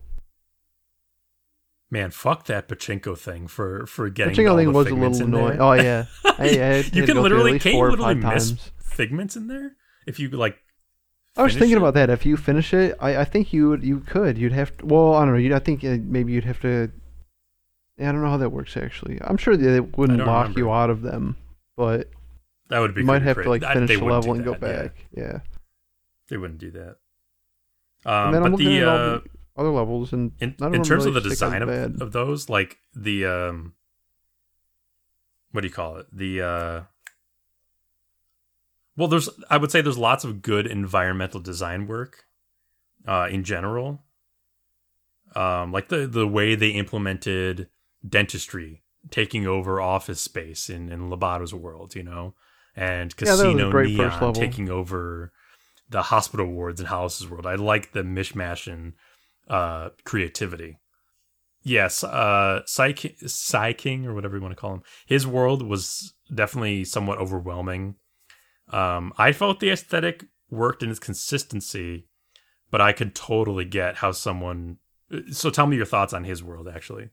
Man, 1.94 2.10
fuck 2.10 2.46
that 2.46 2.70
pachinko 2.70 3.18
thing 3.18 3.48
for 3.48 3.86
for 3.86 4.10
getting. 4.10 4.34
Pachinko 4.34 4.52
all 4.52 4.58
thing 4.58 4.68
the 4.68 4.72
was 4.72 4.88
a 4.88 4.96
little 4.96 5.16
in 5.18 5.22
annoying. 5.24 5.60
Oh 5.60 5.74
yeah, 5.74 6.06
I, 6.26 6.32
I 6.39 6.76
you 6.94 7.04
can 7.04 7.06
go 7.06 7.06
through 7.06 7.18
at 7.18 7.24
literally 7.24 7.60
can 7.60 7.74
you 7.74 7.86
literally 7.89 8.16
miss 8.16 8.50
times. 8.52 8.72
figments 8.82 9.36
in 9.36 9.48
there 9.48 9.76
if 10.08 10.18
you 10.18 10.30
like. 10.30 10.58
I 11.36 11.44
was 11.44 11.54
thinking 11.54 11.74
it. 11.74 11.78
about 11.78 11.94
that. 11.96 12.10
If 12.10 12.26
you 12.26 12.38
finish 12.38 12.74
it, 12.74 12.96
I, 13.00 13.18
I 13.18 13.26
think 13.26 13.52
you 13.52 13.70
would 13.70 13.84
you 13.84 14.00
could. 14.00 14.38
You'd 14.38 14.54
have 14.54 14.76
to. 14.78 14.86
Well, 14.86 15.16
I 15.16 15.26
don't 15.26 15.34
know. 15.34 15.39
You'd, 15.39 15.52
I 15.52 15.60
think 15.60 15.84
uh, 15.84 15.98
maybe 16.02 16.32
you'd 16.32 16.46
have 16.46 16.62
to. 16.62 16.89
Yeah, 17.98 18.10
I 18.10 18.12
don't 18.14 18.22
know 18.22 18.30
how 18.30 18.38
that 18.38 18.52
works 18.52 18.78
actually. 18.78 19.20
I'm 19.22 19.38
sure 19.38 19.58
they 19.58 19.82
wouldn't 19.82 20.20
lock 20.20 20.44
remember. 20.44 20.60
you 20.60 20.72
out 20.72 20.89
of 20.89 21.02
them, 21.02 21.36
but 21.76 22.10
That 22.70 22.80
would 22.80 22.96
be. 22.96 23.02
you 23.02 23.08
might 23.08 23.22
have 23.22 23.42
to 23.44 23.50
like 23.50 23.64
finish 23.64 23.89
the 23.89 24.04
level 24.04 24.34
and 24.34 24.46
go 24.46 24.54
that, 24.54 24.62
yeah. 24.62 24.82
back. 24.82 25.06
Yeah. 25.12 25.39
They 26.30 26.38
wouldn't 26.38 26.60
do 26.60 26.72
that. 26.72 26.96
Um, 28.06 28.32
but 28.32 28.58
the 28.58 28.82
uh, 28.82 29.20
the 29.20 29.24
other 29.58 29.70
levels, 29.70 30.14
and 30.14 30.32
in, 30.39 30.56
in 30.62 30.84
terms 30.84 31.06
really 31.06 31.18
of 31.18 31.24
the 31.24 31.30
design 31.30 31.62
of, 31.62 31.70
of 32.02 32.12
those, 32.12 32.49
like 32.49 32.78
the 32.95 33.26
um, 33.26 33.74
what 35.52 35.62
do 35.62 35.68
you 35.68 35.74
call 35.74 35.97
it? 35.97 36.08
The 36.12 36.41
uh, 36.41 36.82
well, 38.95 39.08
there's 39.08 39.30
I 39.49 39.58
would 39.58 39.72
say 39.72 39.82
there's 39.82 39.97
lots 39.97 40.24
of 40.24 40.41
good 40.41 40.68
environmental 40.68 41.39
design 41.39 41.88
work, 41.88 42.26
uh, 43.08 43.28
in 43.30 43.43
general. 43.43 44.04
Um, 45.36 45.72
like 45.72 45.89
the 45.89 46.08
the 46.08 46.28
way 46.28 46.56
they 46.56 46.70
implemented 46.70 47.70
dentistry 48.08 48.84
taking 49.10 49.47
over 49.47 49.82
office 49.82 50.22
space 50.22 50.70
in 50.70 50.89
in 50.89 51.10
Loboto's 51.10 51.54
world, 51.54 51.95
you 51.95 52.04
know, 52.04 52.36
and 52.76 53.14
Yeah, 53.20 53.26
that 53.26 53.32
was 53.32 53.41
a 53.41 53.43
Casino 53.45 53.72
first 53.72 54.22
Neon 54.22 54.34
taking 54.34 54.70
over 54.70 55.32
the 55.89 56.04
hospital 56.04 56.47
wards 56.47 56.80
and 56.80 56.89
houses 56.89 57.30
world. 57.30 57.45
I 57.45 57.56
like 57.56 57.91
the 57.91 58.04
mishmash 58.04 58.72
and 58.72 58.93
uh, 59.52 59.89
creativity. 60.06 60.78
Yes, 61.62 62.04
uh, 62.04 62.62
Psi, 62.66 62.95
Psi 63.24 63.74
King 63.74 64.08
or 64.08 64.16
whatever 64.16 64.38
you 64.38 64.41
want 64.41 64.54
to 64.54 64.60
call 64.60 64.74
him. 64.74 64.84
His 65.06 65.28
world 65.28 65.62
was 65.62 66.14
definitely 66.34 66.86
somewhat 66.86 67.20
overwhelming. 67.20 67.95
Um, 68.70 69.14
I 69.18 69.32
felt 69.32 69.60
the 69.60 69.70
aesthetic 69.70 70.26
worked 70.49 70.82
in 70.82 70.89
its 70.89 70.99
consistency, 70.99 72.08
but 72.72 72.82
I 72.82 72.93
could 72.93 73.14
totally 73.14 73.66
get 73.66 73.97
how 73.97 74.12
someone. 74.12 74.78
So 75.32 75.49
tell 75.49 75.68
me 75.68 75.76
your 75.76 75.86
thoughts 75.86 76.14
on 76.14 76.24
his 76.24 76.41
world, 76.41 76.68
actually. 76.74 77.10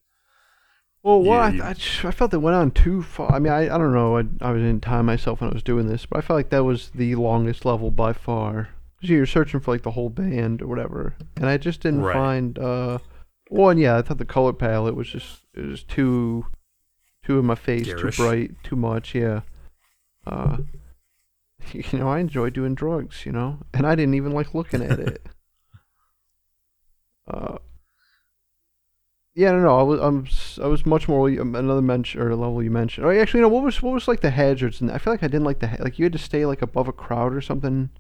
Well, 1.02 1.22
Yeah, 1.22 1.30
well 1.30 1.40
I, 1.40 1.68
I, 1.70 1.70
I 1.70 2.10
felt 2.12 2.32
it 2.32 2.38
went 2.38 2.56
on 2.56 2.70
too 2.70 3.02
far. 3.02 3.32
I 3.32 3.40
mean, 3.40 3.52
I, 3.52 3.64
I 3.64 3.78
don't 3.78 3.92
know. 3.92 4.18
I, 4.18 4.22
I 4.40 4.52
was 4.52 4.62
in 4.62 4.80
time 4.80 5.06
myself 5.06 5.40
when 5.40 5.50
I 5.50 5.54
was 5.54 5.62
doing 5.62 5.88
this, 5.88 6.06
but 6.06 6.18
I 6.18 6.20
felt 6.22 6.36
like 6.36 6.50
that 6.50 6.64
was 6.64 6.90
the 6.90 7.16
longest 7.16 7.64
level 7.64 7.90
by 7.90 8.12
far. 8.12 8.70
Because 9.00 9.10
you're 9.10 9.26
searching 9.26 9.60
for 9.60 9.72
like 9.72 9.82
the 9.82 9.92
whole 9.92 10.10
band 10.10 10.60
or 10.60 10.66
whatever, 10.66 11.14
and 11.36 11.46
I 11.46 11.56
just 11.56 11.80
didn't 11.82 12.02
Right. 12.02 12.14
find. 12.14 12.58
uh 12.58 12.98
Well, 13.50 13.70
and 13.70 13.80
yeah, 13.80 13.96
I 13.96 14.02
thought 14.02 14.18
the 14.18 14.24
color 14.24 14.52
palette 14.52 14.96
was 14.96 15.08
just 15.08 15.42
it 15.54 15.64
was 15.66 15.84
too, 15.84 16.46
too 17.24 17.38
in 17.38 17.46
my 17.46 17.54
face, 17.54 17.86
Garish. 17.86 18.16
too 18.16 18.22
bright, 18.22 18.50
too 18.64 18.76
much. 18.76 19.14
Yeah. 19.14 19.42
Uh, 20.26 20.58
you 21.72 21.98
know, 21.98 22.08
I 22.08 22.18
enjoy 22.18 22.50
doing 22.50 22.74
drugs. 22.74 23.24
You 23.24 23.32
know, 23.32 23.58
and 23.72 23.86
I 23.86 23.94
didn't 23.94 24.14
even 24.14 24.32
like 24.32 24.52
looking 24.54 24.82
at 24.82 24.98
it. 24.98 25.24
uh, 27.28 27.58
yeah, 29.34 29.52
no, 29.52 29.60
no. 29.60 29.78
I 29.78 29.82
was, 29.84 30.00
I'm, 30.00 30.64
I 30.64 30.68
was 30.68 30.84
much 30.84 31.06
more 31.06 31.28
um, 31.30 31.54
another 31.54 31.82
mention 31.82 32.20
or 32.20 32.34
level 32.34 32.60
you 32.62 32.72
mentioned. 32.72 33.06
Oh, 33.06 33.10
actually, 33.10 33.42
no. 33.42 33.48
What 33.48 33.62
was, 33.62 33.80
what 33.80 33.94
was 33.94 34.08
like 34.08 34.20
the 34.20 34.30
hazards? 34.30 34.80
And 34.80 34.90
I 34.90 34.98
feel 34.98 35.12
like 35.12 35.22
I 35.22 35.28
didn't 35.28 35.44
like 35.44 35.60
the 35.60 35.76
like 35.78 35.98
you 35.98 36.04
had 36.04 36.12
to 36.14 36.18
stay 36.18 36.44
like 36.44 36.60
above 36.62 36.88
a 36.88 36.92
crowd 36.92 37.32
or 37.34 37.40
something. 37.40 37.90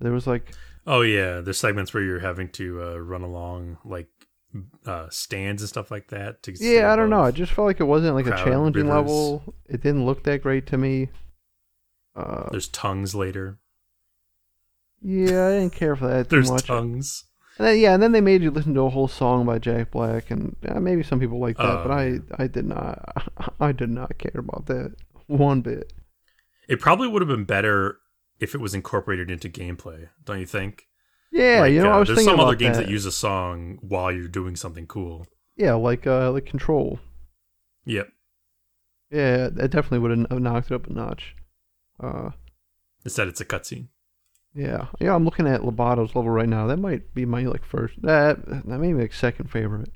There 0.00 0.12
was 0.12 0.26
like, 0.26 0.52
Oh 0.86 1.02
yeah, 1.02 1.40
there's 1.40 1.58
segments 1.58 1.92
where 1.92 2.02
you're 2.02 2.20
having 2.20 2.48
to 2.50 2.82
uh, 2.82 2.96
run 2.98 3.22
along 3.22 3.78
like 3.84 4.08
uh, 4.86 5.08
stands 5.10 5.60
and 5.62 5.68
stuff 5.68 5.90
like 5.90 6.08
that. 6.08 6.42
To 6.44 6.52
yeah, 6.58 6.92
I 6.92 6.96
don't 6.96 7.10
know. 7.10 7.20
I 7.22 7.30
just 7.30 7.52
felt 7.52 7.66
like 7.66 7.80
it 7.80 7.84
wasn't 7.84 8.14
like 8.14 8.26
a 8.26 8.30
challenging 8.30 8.86
rivers. 8.86 8.94
level. 8.96 9.54
It 9.68 9.82
didn't 9.82 10.06
look 10.06 10.24
that 10.24 10.42
great 10.42 10.66
to 10.68 10.78
me. 10.78 11.10
Uh, 12.16 12.48
There's 12.50 12.68
tongues 12.68 13.14
later. 13.14 13.58
yeah, 15.02 15.46
I 15.48 15.50
didn't 15.52 15.74
care 15.74 15.94
for 15.96 16.08
that 16.08 16.28
too 16.28 16.36
There's 16.36 16.50
much. 16.50 16.64
tongues. 16.66 17.24
And 17.58 17.66
then, 17.66 17.78
yeah, 17.78 17.92
and 17.94 18.02
then 18.02 18.12
they 18.12 18.20
made 18.20 18.42
you 18.42 18.50
listen 18.50 18.74
to 18.74 18.82
a 18.82 18.90
whole 18.90 19.08
song 19.08 19.44
by 19.46 19.58
Jack 19.58 19.90
Black, 19.90 20.30
and 20.30 20.54
uh, 20.68 20.78
maybe 20.80 21.02
some 21.02 21.18
people 21.20 21.40
like 21.40 21.56
that, 21.56 21.64
Oh, 21.80 21.82
but 21.86 21.90
I. 21.92 22.18
I 22.38 22.46
did 22.46 22.64
not, 22.66 23.30
I 23.60 23.72
did 23.72 23.90
not 23.90 24.16
care 24.18 24.36
about 24.38 24.66
that 24.66 24.94
one 25.26 25.60
bit. 25.60 25.92
It 26.68 26.80
probably 26.80 27.08
would 27.08 27.20
have 27.22 27.28
been 27.28 27.44
better 27.44 27.98
if 28.40 28.54
it 28.54 28.60
was 28.60 28.74
incorporated 28.74 29.30
into 29.30 29.48
gameplay. 29.48 30.08
Don't 30.24 30.40
you 30.40 30.46
think? 30.46 30.84
Yeah, 31.30 31.60
Like, 31.60 31.72
you 31.72 31.82
know, 31.82 31.92
uh, 31.92 31.96
I 31.96 31.98
was 31.98 32.08
there's 32.08 32.24
some 32.24 32.40
other 32.40 32.54
games 32.54 32.76
that. 32.78 32.86
that 32.86 32.90
use 32.92 33.04
a 33.04 33.12
song 33.12 33.78
while 33.82 34.10
you're 34.10 34.28
doing 34.28 34.56
something 34.56 34.86
cool. 34.86 35.26
Yeah, 35.56 35.74
like 35.74 36.06
uh, 36.06 36.30
like 36.32 36.46
Control. 36.46 37.00
Yep. 37.84 38.08
Yeah, 39.10 39.48
that 39.50 39.70
definitely 39.70 39.98
would 40.00 40.26
have 40.30 40.40
knocked 40.40 40.70
it 40.70 40.74
up 40.74 40.86
a 40.86 40.92
notch. 40.92 41.34
Uh, 42.00 42.30
Instead, 43.04 43.28
it's 43.28 43.40
a 43.40 43.44
cutscene. 43.44 43.88
yeah, 44.54 44.86
yeah. 45.00 45.14
I'm 45.14 45.24
looking 45.24 45.46
at 45.46 45.62
Loboto's 45.62 46.14
level 46.14 46.30
right 46.30 46.48
now. 46.48 46.66
That 46.66 46.78
might 46.78 47.14
be 47.14 47.24
my 47.24 47.42
like 47.44 47.64
first, 47.64 48.00
that 48.02 48.44
that 48.46 48.78
may 48.78 48.92
be 48.92 49.00
like 49.00 49.12
second 49.12 49.50
favorite. 49.50 49.90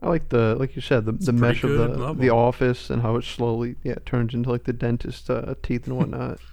I 0.00 0.08
like 0.08 0.30
the 0.30 0.56
like 0.58 0.74
you 0.76 0.82
said 0.82 1.04
the 1.06 1.12
It's 1.14 1.26
the 1.26 1.32
mesh 1.32 1.62
of 1.64 1.70
the 1.70 1.88
level. 1.88 2.14
the 2.14 2.30
office 2.30 2.90
and 2.90 3.02
how 3.02 3.16
it 3.16 3.24
slowly 3.24 3.76
yeah 3.84 3.96
turns 4.04 4.34
into 4.34 4.50
like 4.50 4.64
the 4.64 4.72
dentist 4.72 5.28
uh, 5.30 5.54
teeth 5.62 5.86
and 5.86 5.96
whatnot. 5.96 6.38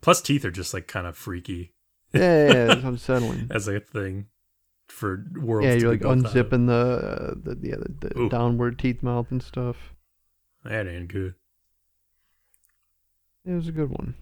Plus, 0.00 0.20
teeth 0.22 0.44
are 0.44 0.50
just 0.50 0.72
like 0.72 0.86
kind 0.86 1.06
of 1.06 1.16
freaky 1.16 1.74
yeah, 2.12 2.20
yeah, 2.20 2.52
yeah, 2.52 2.72
it's 2.72 2.84
unsettling. 2.84 3.48
as 3.54 3.68
a 3.68 3.80
thing 3.80 4.26
for 4.88 5.24
worlds. 5.40 5.66
Yeah, 5.66 5.74
you're 5.74 5.90
like 5.90 6.00
built 6.00 6.18
out 6.18 6.24
of. 6.26 6.32
unzipping 6.32 6.66
the 6.66 6.72
uh, 6.72 7.34
the 7.36 7.58
yeah 7.62 7.76
the, 7.76 8.08
the 8.08 8.28
downward 8.28 8.78
teeth 8.78 9.02
mouth 9.02 9.30
and 9.30 9.42
stuff. 9.42 9.94
That 10.64 10.86
ain't 10.88 11.08
good. 11.08 11.34
It 13.44 13.52
was 13.52 13.68
a 13.68 13.72
good 13.72 13.90
one. 13.90 14.14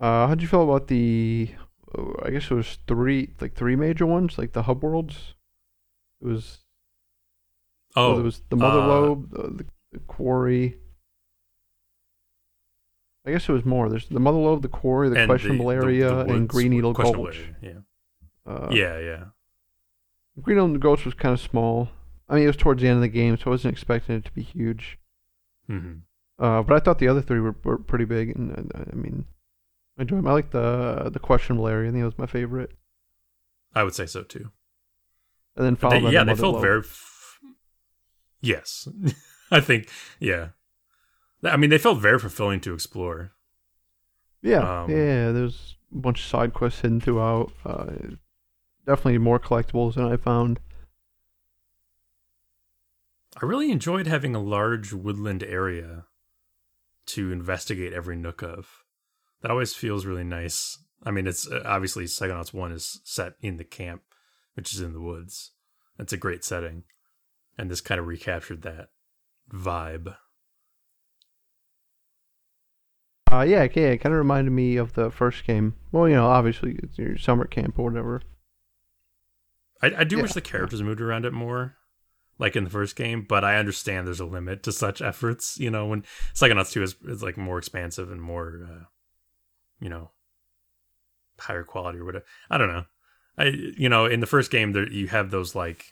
Uh, 0.00 0.28
how'd 0.28 0.42
you 0.42 0.48
feel 0.48 0.62
about 0.62 0.88
the? 0.88 1.50
uh, 1.96 2.12
I 2.22 2.30
guess 2.30 2.50
it 2.50 2.54
was 2.54 2.78
three, 2.86 3.34
like 3.40 3.54
three 3.54 3.74
major 3.74 4.06
ones, 4.06 4.38
like 4.38 4.52
the 4.52 4.62
hub 4.62 4.82
worlds. 4.82 5.34
It 6.20 6.26
was. 6.26 6.58
Oh, 7.96 8.08
well, 8.08 8.14
there 8.16 8.24
was 8.24 8.42
the 8.50 8.56
mother 8.56 8.80
uh, 8.80 8.86
lobe, 8.86 9.30
the, 9.30 9.64
the 9.92 9.98
quarry. 10.00 10.76
I 13.28 13.32
guess 13.32 13.48
it 13.48 13.52
was 13.52 13.64
more. 13.64 13.88
There's 13.88 14.08
the 14.08 14.20
mother 14.20 14.38
lobe, 14.38 14.62
the 14.62 14.68
quarry, 14.68 15.08
the 15.08 15.20
and 15.20 15.28
questionable 15.28 15.66
the- 15.68 15.76
the- 15.76 15.82
area, 15.84 16.08
the 16.08 16.20
and 16.20 16.28
woods 16.30 16.46
Green 16.48 16.68
were 16.70 16.74
Needle 16.76 16.92
Gulch. 16.94 17.50
Yeah. 17.62 17.72
Uh, 18.46 18.68
yeah, 18.70 18.98
yeah. 18.98 19.24
Green 20.40 20.56
Needle 20.56 20.78
Gulch 20.78 21.04
was 21.04 21.14
kind 21.14 21.32
of 21.34 21.40
small. 21.40 21.90
I 22.28 22.34
mean, 22.34 22.44
it 22.44 22.46
was 22.48 22.56
towards 22.56 22.82
the 22.82 22.88
end 22.88 22.96
of 22.96 23.02
the 23.02 23.08
game, 23.08 23.36
so 23.36 23.44
I 23.46 23.50
wasn't 23.50 23.72
expecting 23.72 24.16
it 24.16 24.24
to 24.24 24.32
be 24.32 24.42
huge. 24.42 24.98
hmm 25.66 25.98
Uh, 26.38 26.62
but 26.62 26.74
I 26.74 26.80
thought 26.80 26.98
the 26.98 27.08
other 27.08 27.22
three 27.22 27.40
were, 27.40 27.56
were 27.64 27.78
pretty 27.78 28.04
big, 28.04 28.30
and, 28.36 28.50
and 28.56 28.72
I 28.92 28.94
mean, 28.94 29.26
I 29.98 30.02
enjoyed 30.02 30.18
'em. 30.18 30.28
I 30.28 30.32
like 30.32 30.50
the 30.50 31.10
the 31.12 31.18
questionable 31.18 31.66
area. 31.68 31.88
I 31.88 31.92
think 31.92 32.02
it 32.02 32.04
was 32.04 32.18
my 32.18 32.26
favorite. 32.26 32.70
I 33.74 33.82
would 33.82 33.94
say 33.94 34.06
so 34.06 34.22
too. 34.22 34.50
And 35.56 35.66
then 35.66 35.76
followed 35.76 36.04
they- 36.04 36.12
yeah, 36.12 36.24
the 36.24 36.34
they 36.34 36.40
felt 36.40 36.60
very. 36.60 36.80
F- 36.80 37.38
yes, 38.40 38.86
I 39.50 39.60
think. 39.60 39.88
Yeah, 40.20 40.50
I 41.44 41.56
mean, 41.56 41.70
they 41.70 41.78
felt 41.78 42.00
very 42.00 42.18
fulfilling 42.18 42.60
to 42.60 42.74
explore. 42.74 43.32
Yeah, 44.42 44.82
um, 44.82 44.90
yeah. 44.90 45.32
There's 45.32 45.76
a 45.92 45.98
bunch 45.98 46.20
of 46.20 46.26
side 46.26 46.54
quests 46.54 46.80
hidden 46.80 47.00
throughout. 47.00 47.52
Uh, 47.64 47.92
definitely 48.86 49.18
more 49.18 49.38
collectibles 49.38 49.94
than 49.94 50.04
I 50.04 50.16
found. 50.16 50.60
I 53.40 53.46
really 53.46 53.70
enjoyed 53.70 54.06
having 54.06 54.34
a 54.34 54.42
large 54.42 54.92
woodland 54.92 55.42
area 55.44 56.06
to 57.06 57.30
investigate 57.30 57.92
every 57.92 58.16
nook 58.16 58.42
of. 58.42 58.84
That 59.42 59.50
always 59.50 59.74
feels 59.74 60.06
really 60.06 60.24
nice. 60.24 60.78
I 61.04 61.12
mean, 61.12 61.26
it's 61.26 61.46
uh, 61.46 61.62
obviously 61.64 62.04
Psychonauts 62.04 62.52
1 62.52 62.72
is 62.72 63.00
set 63.04 63.34
in 63.40 63.56
the 63.56 63.64
camp, 63.64 64.02
which 64.54 64.74
is 64.74 64.80
in 64.80 64.92
the 64.92 65.00
woods. 65.00 65.52
That's 65.96 66.12
a 66.12 66.16
great 66.16 66.44
setting. 66.44 66.84
And 67.56 67.70
this 67.70 67.80
kind 67.80 68.00
of 68.00 68.06
recaptured 68.06 68.62
that 68.62 68.88
vibe. 69.52 70.16
Uh, 73.30 73.42
yeah, 73.42 73.60
okay, 73.62 73.92
it 73.92 73.98
kind 73.98 74.14
of 74.14 74.18
reminded 74.18 74.50
me 74.52 74.76
of 74.76 74.94
the 74.94 75.10
first 75.10 75.44
game. 75.46 75.74
Well, 75.92 76.08
you 76.08 76.14
know, 76.14 76.26
obviously 76.26 76.78
it's 76.82 76.96
your 76.98 77.18
summer 77.18 77.44
camp 77.44 77.78
or 77.78 77.90
whatever. 77.90 78.22
I, 79.82 79.92
I 79.98 80.04
do 80.04 80.16
Yeah. 80.16 80.22
wish 80.22 80.32
the 80.32 80.40
characters 80.40 80.82
moved 80.82 81.00
around 81.00 81.24
it 81.24 81.32
more, 81.32 81.76
like 82.38 82.56
in 82.56 82.64
the 82.64 82.70
first 82.70 82.96
game, 82.96 83.26
but 83.28 83.44
I 83.44 83.56
understand 83.56 84.06
there's 84.06 84.20
a 84.20 84.24
limit 84.24 84.62
to 84.62 84.72
such 84.72 85.02
efforts. 85.02 85.58
You 85.58 85.70
know, 85.70 85.86
when 85.86 86.04
Psychonauts 86.34 86.72
2 86.72 86.82
is, 86.82 86.96
is 87.06 87.22
like 87.22 87.36
more 87.36 87.58
expansive 87.58 88.10
and 88.10 88.20
more, 88.20 88.60
uh, 88.68 88.84
you 89.80 89.88
know, 89.90 90.10
higher 91.38 91.64
quality 91.64 91.98
or 91.98 92.04
whatever. 92.04 92.24
I 92.50 92.58
don't 92.58 92.68
know. 92.72 92.84
I 93.36 93.44
you 93.76 93.88
know 93.88 94.06
in 94.06 94.18
the 94.18 94.26
first 94.26 94.50
game 94.50 94.72
there 94.72 94.90
you 94.90 95.06
have 95.08 95.30
those 95.30 95.54
like, 95.54 95.84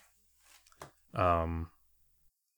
um, 1.14 1.70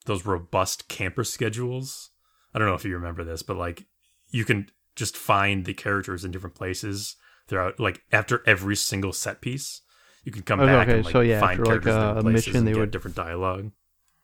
those 0.07 0.25
robust 0.25 0.89
camper 0.89 1.25
schedules. 1.25 2.11
I 2.55 2.59
don't 2.59 2.69
know 2.69 2.75
if 2.75 2.85
you 2.87 2.95
remember 2.95 3.25
this, 3.25 3.43
but 3.43 3.59
like 3.59 3.85
you 4.31 4.45
can 4.45 4.71
just 4.97 5.17
find 5.17 5.65
the 5.65 5.75
characters 5.75 6.25
in 6.25 6.31
different 6.31 6.55
places 6.57 7.17
throughout 7.47 7.79
like 7.81 8.03
after 8.13 8.43
every 8.47 8.77
single 8.77 9.13
set 9.13 9.41
piece. 9.41 9.83
You 10.25 10.33
can 10.33 10.43
come 10.43 10.61
Oh, 10.61 10.67
back 10.67 10.89
okay, 10.89 10.97
and 10.99 11.05
like 11.07 11.13
so 11.13 11.21
yeah, 11.21 11.41
find 11.41 11.53
after, 11.61 11.65
like, 11.65 11.83
characters 11.83 11.95
in 11.95 12.01
a- 12.01 12.03
different 12.03 12.19
a 12.19 12.23
places 12.23 12.47
mission, 12.47 12.57
and 12.59 12.67
they 12.67 12.73
get 12.73 12.81
would- 12.81 12.91
different 12.91 13.17
dialogue. 13.17 13.71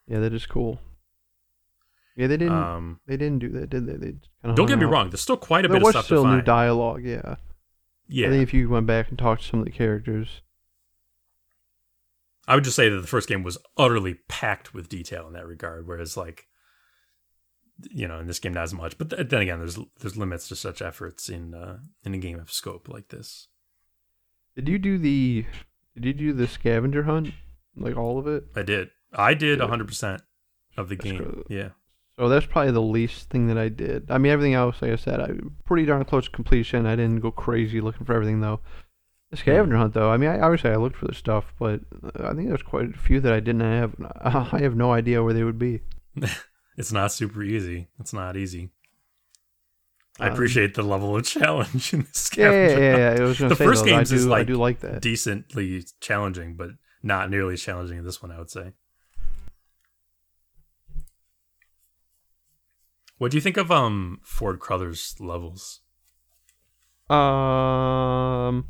Yeah, 0.07 0.19
that 0.21 0.35
is 0.35 0.45
cool. 0.47 0.81
Yeah, 2.17 2.27
they 2.27 2.37
didn't. 2.37 2.53
Um, 2.57 3.01
they 3.07 3.17
didn't 3.17 3.39
do 3.41 3.49
that, 3.51 3.71
did 3.71 3.87
they? 3.87 3.97
They 3.97 4.13
kind 4.43 4.55
don't 4.57 4.67
get 4.67 4.79
me 4.79 4.85
wrong. 4.85 5.11
There's 5.11 5.21
still 5.23 5.37
quite 5.37 5.65
a 5.65 5.69
There 5.69 5.77
bit 5.77 5.83
of 5.83 5.85
was 5.87 5.93
stuff 5.95 6.05
still 6.05 6.23
to 6.25 6.31
new 6.37 6.43
dialogue. 6.43 7.03
Yeah. 7.05 7.37
yeah, 8.07 8.27
I 8.27 8.31
think 8.31 8.43
if 8.43 8.55
you 8.55 8.69
went 8.69 8.87
back 8.87 9.09
and 9.09 9.19
talked 9.19 9.43
to 9.43 9.49
some 9.49 9.61
of 9.61 9.67
the 9.67 9.73
characters, 9.73 10.43
I 12.47 12.55
would 12.55 12.65
just 12.65 12.77
say 12.77 12.89
that 12.89 13.01
the 13.01 13.07
first 13.07 13.29
game 13.29 13.43
was 13.43 13.57
utterly 13.77 14.15
packed 14.29 14.75
with 14.75 14.89
detail 14.89 15.27
in 15.27 15.33
that 15.33 15.47
regard, 15.47 15.87
whereas 15.87 16.17
like 16.17 16.47
you 17.91 18.07
know 18.09 18.19
in 18.21 18.27
this 18.27 18.39
game 18.39 18.55
not 18.55 18.63
as 18.65 18.75
much. 18.75 18.97
But 18.99 19.11
th- 19.11 19.29
then 19.29 19.41
again, 19.43 19.59
there's 19.59 19.79
there's 20.01 20.17
limits 20.17 20.49
to 20.49 20.57
such 20.57 20.81
efforts 20.83 21.29
in 21.29 21.55
uh, 21.55 21.79
in 22.05 22.15
a 22.15 22.19
game 22.19 22.39
of 22.39 22.51
scope 22.53 22.89
like 22.89 23.09
this. 23.09 23.49
did 24.57 24.69
you 24.69 24.79
do 24.79 24.99
the? 24.99 25.45
Did 25.95 26.05
you 26.05 26.13
do 26.13 26.33
the 26.33 26.49
scavenger 26.49 27.05
hunt? 27.05 27.31
Like 27.77 27.97
all 27.97 28.19
of 28.19 28.27
it? 28.27 28.45
I 28.57 28.63
did. 28.63 28.91
I 29.13 29.35
did 29.35 29.59
Yeah. 29.59 29.65
100 29.65 29.87
percent 29.89 30.23
of 30.77 30.89
the 30.89 30.97
That's 30.97 31.11
game. 31.11 31.19
good. 31.19 31.45
Yeah. 31.49 31.69
So 32.17 32.29
that's 32.29 32.47
probably 32.47 32.71
the 32.71 32.81
least 32.81 33.29
thing 33.31 33.49
that 33.49 33.59
I 33.59 33.69
did. 33.69 34.09
I 34.09 34.19
mean, 34.19 34.31
everything 34.31 34.55
else, 34.55 34.81
like 34.81 34.93
I 34.93 34.97
said, 34.97 35.21
I 35.21 35.31
pretty 35.65 35.85
darn 35.85 36.05
close 36.05 36.27
to 36.27 36.31
completion. 36.31 36.87
I 36.87 36.95
didn't 36.95 37.19
go 37.21 37.33
crazy 37.33 37.81
looking 37.81 38.07
for 38.07 38.15
everything 38.15 38.41
though. 38.41 38.61
The 39.31 39.37
scavenger 39.39 39.77
hunt, 39.77 39.95
though, 39.95 40.11
I 40.11 40.17
mean, 40.17 40.31
I 40.31 40.39
obviously 40.39 40.71
I 40.71 40.77
looked 40.77 40.95
for 40.97 41.07
the 41.09 41.15
stuff, 41.15 41.53
but 41.59 41.81
uh, 42.05 42.29
I 42.29 42.35
think 42.35 42.47
there's 42.49 42.63
quite 42.63 42.95
a 42.95 42.99
few 42.99 43.19
that 43.21 43.33
I 43.33 43.41
didn't 43.41 43.63
have. 43.63 43.95
I 44.21 44.59
have 44.61 44.77
no 44.77 44.93
idea 44.93 45.25
where 45.25 45.35
they 45.35 45.43
would 45.43 45.59
be. 45.59 45.81
It's 46.77 46.93
not 46.93 47.13
super 47.13 47.43
easy. 47.43 47.89
It's 48.01 48.13
not 48.13 48.37
easy. 48.37 48.71
I 50.21 50.29
Um, 50.29 50.33
appreciate 50.33 50.75
the 50.75 50.83
level 50.83 51.17
of 51.17 51.25
challenge 51.27 51.93
in 51.93 52.03
this 52.03 52.31
Yeah, 52.37 52.51
yeah, 52.51 52.79
yeah. 52.79 52.97
yeah. 53.17 53.23
I 53.23 53.25
was 53.25 53.39
gonna 53.39 53.49
The 53.51 53.57
say 53.57 53.65
first 53.65 53.85
though, 53.85 53.91
I 53.93 53.97
games 53.99 54.11
do, 54.11 54.17
is, 54.17 54.27
I 54.27 54.31
like, 54.31 54.47
do 54.47 54.57
like 54.57 54.81
that. 54.81 55.01
Decently 55.03 55.85
challenging, 56.01 56.57
but 56.57 56.71
not 57.03 57.31
nearly 57.31 57.55
as 57.55 57.63
challenging 57.63 57.99
as 57.99 58.05
this 58.05 58.23
one, 58.23 58.31
I 58.33 58.39
would 58.39 58.51
say. 58.51 58.73
What 63.19 63.31
do 63.31 63.37
you 63.37 63.41
think 63.41 63.57
of 63.57 63.71
um 63.71 64.21
Ford 64.23 64.59
Cruller's 64.61 65.15
levels? 65.21 65.81
Um, 67.11 68.67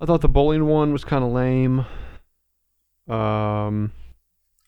I 0.00 0.06
thought 0.06 0.22
the 0.22 0.28
bowling 0.28 0.66
one 0.66 0.92
was 0.92 1.04
kind 1.04 1.22
of 1.22 1.30
lame. 1.30 1.84
Um, 3.08 3.92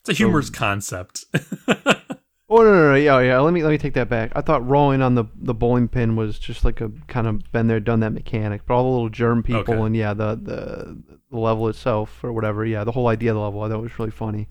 It's 0.00 0.10
a 0.10 0.12
humorous 0.12 0.50
concept. 0.50 1.24
oh 2.48 2.56
no, 2.58 2.64
no, 2.64 2.90
no, 2.90 2.94
yeah, 2.94 3.20
yeah. 3.20 3.40
Let 3.40 3.52
me 3.52 3.62
let 3.62 3.70
me 3.70 3.78
take 3.78 3.94
that 3.94 4.08
back. 4.08 4.32
I 4.34 4.40
thought 4.40 4.66
rolling 4.66 5.02
on 5.02 5.14
the 5.14 5.24
the 5.34 5.54
bowling 5.54 5.88
pin 5.88 6.16
was 6.16 6.38
just 6.38 6.64
like 6.64 6.80
a 6.80 6.90
kind 7.08 7.26
of 7.26 7.50
been 7.52 7.66
there, 7.66 7.80
done 7.80 8.00
that 8.00 8.12
mechanic. 8.12 8.62
But 8.66 8.74
all 8.74 8.84
the 8.84 8.90
little 8.90 9.08
germ 9.08 9.42
people 9.42 9.74
Okay. 9.74 9.86
and 9.86 9.96
yeah, 9.96 10.14
the 10.14 10.34
the 10.36 11.02
the 11.30 11.38
level 11.38 11.68
itself 11.68 12.22
or 12.22 12.32
whatever. 12.32 12.64
Yeah, 12.64 12.84
the 12.84 12.92
whole 12.92 13.08
idea 13.08 13.30
of 13.30 13.36
the 13.36 13.42
level 13.42 13.62
I 13.62 13.68
thought 13.68 13.82
was 13.82 13.98
really 13.98 14.10
funny. 14.10 14.48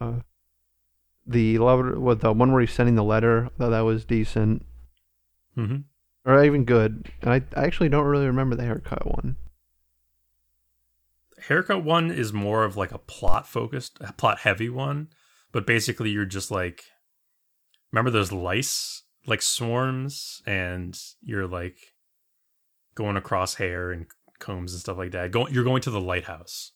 Uh, 0.00 0.20
the 1.26 1.58
level, 1.58 2.00
what 2.00 2.20
the 2.20 2.32
one 2.32 2.52
where 2.52 2.60
he's 2.62 2.72
sending 2.72 2.94
the 2.94 3.04
letter, 3.04 3.46
I 3.46 3.48
thought 3.58 3.70
that 3.70 3.80
was 3.80 4.04
decent 4.04 4.64
hmm 5.54 5.76
or 6.24 6.42
even 6.44 6.64
good. 6.64 7.10
And 7.22 7.30
I, 7.32 7.42
I 7.58 7.64
actually 7.64 7.88
don't 7.88 8.04
really 8.04 8.26
remember 8.26 8.54
the 8.56 8.64
haircut 8.64 9.06
one. 9.06 9.36
Haircut 11.48 11.82
one 11.82 12.10
is 12.10 12.32
more 12.32 12.64
of 12.64 12.76
like 12.76 12.92
a 12.92 12.98
plot 12.98 13.46
focused, 13.46 13.96
a 14.00 14.12
plot 14.12 14.40
heavy 14.40 14.68
one, 14.68 15.08
but 15.52 15.66
basically 15.66 16.10
you're 16.10 16.26
just 16.26 16.50
like, 16.50 16.84
remember 17.92 18.10
those 18.10 18.32
lice 18.32 19.02
like 19.26 19.42
swarms, 19.42 20.42
and 20.46 20.98
you're 21.22 21.46
like 21.46 21.76
going 22.94 23.16
across 23.16 23.54
hair 23.54 23.90
and 23.92 24.06
combs 24.38 24.72
and 24.72 24.80
stuff 24.80 24.98
like 24.98 25.12
that. 25.12 25.30
Go, 25.30 25.46
you're 25.48 25.64
going 25.64 25.82
to 25.82 25.90
the 25.90 26.00
lighthouse. 26.00 26.72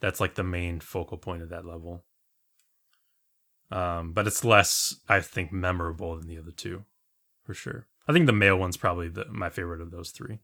That's 0.00 0.20
like 0.20 0.34
the 0.34 0.42
main 0.44 0.80
focal 0.80 1.18
point 1.18 1.42
of 1.42 1.48
that 1.50 1.64
level. 1.64 2.04
Um, 3.70 4.12
but 4.12 4.26
it's 4.26 4.44
less, 4.44 4.96
I 5.08 5.20
think, 5.20 5.52
memorable 5.52 6.16
than 6.16 6.28
the 6.28 6.38
other 6.38 6.50
two, 6.50 6.84
for 7.42 7.54
sure. 7.54 7.86
I 8.06 8.12
think 8.12 8.26
the 8.26 8.32
male 8.32 8.56
one's 8.56 8.76
probably 8.76 9.08
the, 9.08 9.24
my 9.30 9.48
favorite 9.48 9.80
of 9.80 9.90
those 9.90 10.10
three. 10.10 10.40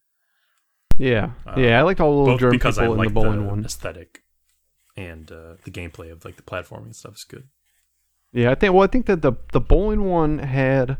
Yeah, 0.99 1.33
Uh, 1.47 1.55
yeah. 1.59 1.79
I 1.79 1.83
liked 1.83 2.01
all 2.01 2.13
the 2.17 2.19
little 2.23 2.39
germ 2.39 2.51
because 2.51 2.79
I 2.79 2.87
in 2.87 2.97
the 2.97 3.09
bowling 3.11 3.43
the 3.45 3.49
one. 3.49 3.65
aesthetic 3.65 4.23
and 4.97 5.31
uh, 5.31 5.55
the 5.65 5.71
gameplay 5.71 6.11
of 6.11 6.25
like 6.25 6.37
the 6.37 6.43
platforming 6.43 6.95
stuff 6.95 7.15
is 7.17 7.25
good. 7.25 7.49
Yeah, 8.33 8.51
I 8.51 8.55
think. 8.55 8.75
Well, 8.75 8.85
I 8.85 8.87
think 8.87 9.07
that 9.07 9.23
the 9.23 9.33
the 9.53 9.61
bowling 9.61 10.05
one 10.05 10.39
had 10.39 10.97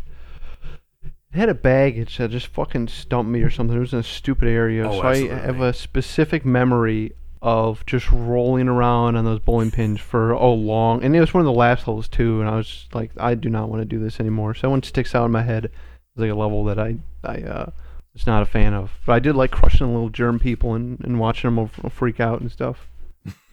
had 1.33 1.49
a 1.49 1.55
baggage 1.55 2.19
that 2.19 2.31
just 2.31 2.49
fucking 2.49 2.89
stumped 2.89 3.31
me 3.31 3.43
or 3.43 3.51
something. 3.51 3.77
It 3.77 3.81
was 3.81 3.93
in 3.93 4.01
a 4.01 4.05
stupid 4.05 4.49
area, 4.49 4.89
Oh, 4.89 5.01
so 5.01 5.07
I 5.07 5.29
have 5.29 5.61
a 5.61 5.73
specific 5.73 6.45
memory 6.45 7.13
of 7.43 7.87
just 7.87 8.11
rolling 8.11 8.69
around 8.69 9.17
on 9.17 9.25
those 9.25 9.39
bowling 9.39 9.71
pins 9.71 10.01
for 10.01 10.35
oh 10.35 10.53
long. 10.53 11.05
And 11.05 11.15
it 11.15 11.21
was 11.21 11.33
one 11.33 11.41
of 11.41 11.47
the 11.47 11.53
last 11.53 11.85
holes 11.85 12.09
too. 12.09 12.41
And 12.41 12.49
I 12.49 12.57
was 12.57 12.89
like, 12.93 13.13
I 13.17 13.35
do 13.35 13.49
not 13.49 13.69
want 13.69 13.81
to 13.81 13.87
do 13.87 13.99
this 13.99 14.19
anymore. 14.21 14.55
So 14.55 14.63
that 14.63 14.71
one 14.71 14.83
sticks 14.83 15.15
out 15.15 15.25
in 15.27 15.31
my 15.31 15.43
head 15.43 15.67
as 15.67 16.21
like 16.21 16.31
a 16.31 16.35
level 16.35 16.65
that 16.65 16.79
I 16.79 16.97
I 17.23 17.43
uh, 17.43 17.71
was 18.13 18.27
not 18.27 18.43
a 18.43 18.47
fan 18.47 18.75
of. 18.75 18.91
But 19.07 19.13
I 19.13 19.19
did 19.21 19.37
like 19.37 19.53
crushing 19.53 19.87
the 19.87 19.93
little 19.93 20.11
germ 20.11 20.41
people 20.41 20.75
and 20.75 20.99
and 21.05 21.21
watching 21.21 21.55
them 21.55 21.69
freak 21.91 22.19
out 22.19 22.41
and 22.41 22.51
stuff. 22.51 22.89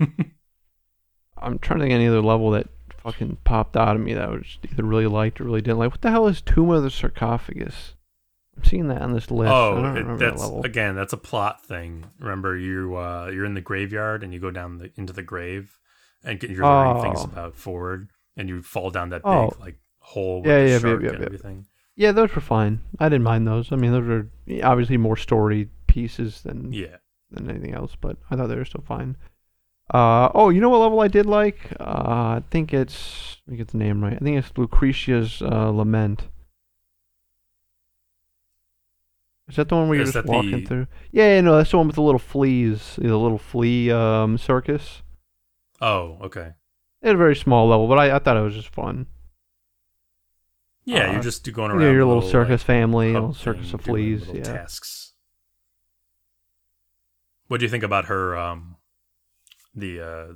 I'm 1.37 1.59
trying 1.59 1.79
to 1.79 1.83
think 1.85 1.93
of 1.93 1.99
any 1.99 2.07
other 2.07 2.21
level 2.21 2.49
that 2.51 2.67
fucking 3.11 3.37
popped 3.43 3.77
out 3.77 3.95
of 3.95 4.01
me 4.01 4.13
that 4.13 4.29
I 4.29 4.31
was 4.31 4.57
either 4.69 4.83
really 4.83 5.07
liked 5.07 5.39
or 5.39 5.45
really 5.45 5.61
didn't 5.61 5.79
like. 5.79 5.91
What 5.91 6.01
the 6.01 6.11
hell 6.11 6.27
is 6.27 6.41
Tomb 6.41 6.69
of 6.71 6.83
the 6.83 6.89
Sharkophagus? 6.89 7.93
I'm 8.57 8.63
seeing 8.63 8.87
that 8.87 9.01
on 9.01 9.13
this 9.13 9.29
list. 9.31 9.51
Oh, 9.51 9.77
it- 9.95 10.03
that 10.03 10.17
that's 10.19 10.41
level. 10.41 10.63
again, 10.63 10.95
that's 10.95 11.13
a 11.13 11.17
plot 11.17 11.63
thing. 11.63 12.05
Remember, 12.19 12.57
you 12.57 12.95
uh, 12.97 13.29
you're 13.33 13.45
in 13.45 13.53
the 13.53 13.61
graveyard 13.61 14.23
and 14.23 14.33
you 14.33 14.39
go 14.39 14.51
down 14.51 14.79
the, 14.79 14.91
into 14.97 15.13
the 15.13 15.23
grave 15.23 15.77
and 16.23 16.41
you're 16.43 16.65
learning 16.65 17.03
things 17.03 17.19
Oh. 17.21 17.23
about 17.25 17.55
Ford, 17.55 18.09
and 18.35 18.49
you 18.49 18.61
fall 18.61 18.89
down 18.89 19.09
that 19.11 19.21
big 19.23 19.31
Oh. 19.31 19.53
like 19.59 19.77
hole 19.99 20.41
with 20.41 20.47
Yeah, 20.49 20.63
the 20.63 20.69
yeah, 20.69 20.79
shark 20.79 21.01
yeah, 21.03 21.09
and 21.09 21.19
yeah. 21.19 21.25
everything. 21.25 21.65
Yeah, 21.95 22.11
those 22.11 22.33
were 22.35 22.41
fine. 22.41 22.81
I 22.99 23.09
didn't 23.09 23.23
mind 23.23 23.47
those. 23.47 23.71
I 23.71 23.75
mean, 23.75 23.91
those 23.91 24.07
are 24.07 24.29
obviously 24.63 24.97
more 24.97 25.17
story 25.17 25.69
pieces 25.87 26.41
than 26.41 26.73
Yeah, 26.73 26.97
than 27.31 27.49
anything 27.49 27.73
else, 27.73 27.95
but 27.99 28.17
I 28.29 28.35
thought 28.35 28.47
they 28.47 28.55
were 28.55 28.65
still 28.65 28.83
fine. 28.87 29.17
Uh, 29.93 30.29
oh, 30.35 30.49
you 30.49 30.59
know 30.59 30.69
what 30.69 30.79
level 30.79 30.99
I 30.99 31.07
did 31.07 31.25
like? 31.25 31.71
Uh, 31.79 31.83
I 32.39 32.43
think 32.51 32.73
it's 32.73 33.37
let 33.47 33.51
me 33.53 33.57
get 33.57 33.69
the 33.69 33.77
name 33.77 34.03
right. 34.03 34.13
I 34.13 34.17
think 34.17 34.37
it's 34.37 34.51
Lucrecia's 34.57 35.41
uh, 35.41 35.69
Lament. 35.69 36.27
Is 39.47 39.55
that 39.55 39.69
the 39.69 39.75
one 39.75 39.87
where 39.87 39.95
you're 39.97 40.07
Is 40.07 40.13
just 40.13 40.27
walking 40.27 40.51
the- 40.61 40.65
through? 40.65 40.87
Yeah, 41.11 41.35
yeah, 41.35 41.41
no, 41.41 41.55
that's 41.57 41.71
the 41.71 41.77
one 41.77 41.87
with 41.87 41.95
the 41.95 42.01
little 42.01 42.19
fleas, 42.19 42.97
the 42.97 43.15
little 43.15 43.37
flea 43.37 43.91
um, 43.91 44.37
circus. 44.37 45.03
Oh, 45.79 46.17
okay. 46.21 46.51
It 47.01 47.05
had 47.07 47.15
a 47.15 47.17
very 47.17 47.35
small 47.35 47.67
level, 47.69 47.87
but 47.87 47.97
I, 47.97 48.15
I 48.15 48.19
thought 48.19 48.35
it 48.35 48.41
was 48.41 48.55
just 48.55 48.73
fun. 48.73 49.05
Yeah, 50.83 51.09
Uh, 51.09 51.11
you're 51.13 51.21
just 51.21 51.49
going 51.53 51.71
around 51.71 51.79
know, 51.81 51.91
your 51.91 51.99
the 52.01 52.07
little 52.07 52.21
circus 52.29 52.61
like, 52.61 52.65
family, 52.67 53.13
little 53.13 53.33
circus 53.33 53.73
of 53.73 53.81
fleas. 53.81 54.21
little 54.27 54.37
Yeah. 54.37 54.43
tasks. 54.43 55.13
What 57.47 57.59
do 57.59 57.65
you 57.65 57.69
think 57.69 57.83
about 57.83 58.05
her? 58.05 58.35
Um, 58.37 58.76
the 59.77 60.01
uh, 60.01 60.33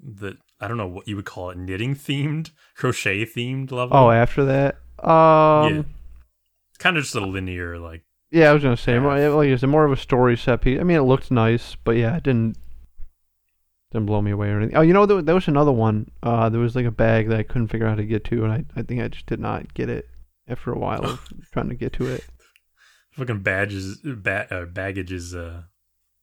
the 0.00 0.36
I 0.60 0.68
don't 0.68 0.76
know 0.76 0.86
what 0.86 1.08
you 1.08 1.16
would 1.16 1.24
call 1.24 1.50
it, 1.50 1.58
knitting 1.58 1.94
themed, 1.94 2.50
crochet 2.76 3.24
themed 3.24 3.72
level. 3.72 3.96
Oh, 3.96 4.10
after 4.10 4.44
that, 4.44 4.76
um, 5.04 5.74
yeah, 5.74 5.82
kind 6.78 6.96
of 6.96 7.02
just 7.02 7.14
a 7.14 7.20
linear 7.20 7.78
like. 7.78 8.04
Yeah, 8.30 8.48
I 8.48 8.54
was 8.54 8.62
gonna 8.62 8.78
say, 8.78 8.98
more, 8.98 9.18
like 9.30 9.50
I 9.50 9.56
said, 9.56 9.68
more 9.68 9.84
of 9.84 9.92
a 9.92 9.96
story 9.96 10.38
set 10.38 10.62
piece. 10.62 10.80
I 10.80 10.84
mean, 10.84 10.96
it 10.96 11.02
looked 11.02 11.30
nice, 11.30 11.76
but 11.84 11.96
yeah, 11.96 12.16
it 12.16 12.22
didn't 12.22 12.56
didn't 13.92 14.06
blow 14.06 14.22
me 14.22 14.30
away 14.30 14.48
or 14.48 14.58
anything. 14.58 14.76
Oh, 14.76 14.80
you 14.80 14.94
know, 14.94 15.04
there, 15.04 15.20
there 15.20 15.34
was 15.34 15.48
another 15.48 15.72
one. 15.72 16.10
Uh, 16.22 16.48
there 16.48 16.60
was 16.60 16.74
like 16.74 16.86
a 16.86 16.90
bag 16.90 17.28
that 17.28 17.38
I 17.38 17.42
couldn't 17.42 17.68
figure 17.68 17.86
out 17.86 17.90
how 17.90 17.96
to 17.96 18.04
get 18.04 18.24
to, 18.24 18.44
and 18.44 18.52
I, 18.52 18.64
I 18.74 18.82
think 18.82 19.02
I 19.02 19.08
just 19.08 19.26
did 19.26 19.38
not 19.38 19.74
get 19.74 19.90
it 19.90 20.08
after 20.48 20.72
a 20.72 20.78
while 20.78 21.04
of 21.04 21.28
trying 21.52 21.68
to 21.68 21.74
get 21.74 21.92
to 21.94 22.06
it. 22.06 22.24
Fucking 23.12 23.40
badges, 23.40 23.98
ba- 24.02 24.46
uh, 24.50 24.64
baggage 24.64 25.12
is 25.12 25.34
uh, 25.34 25.64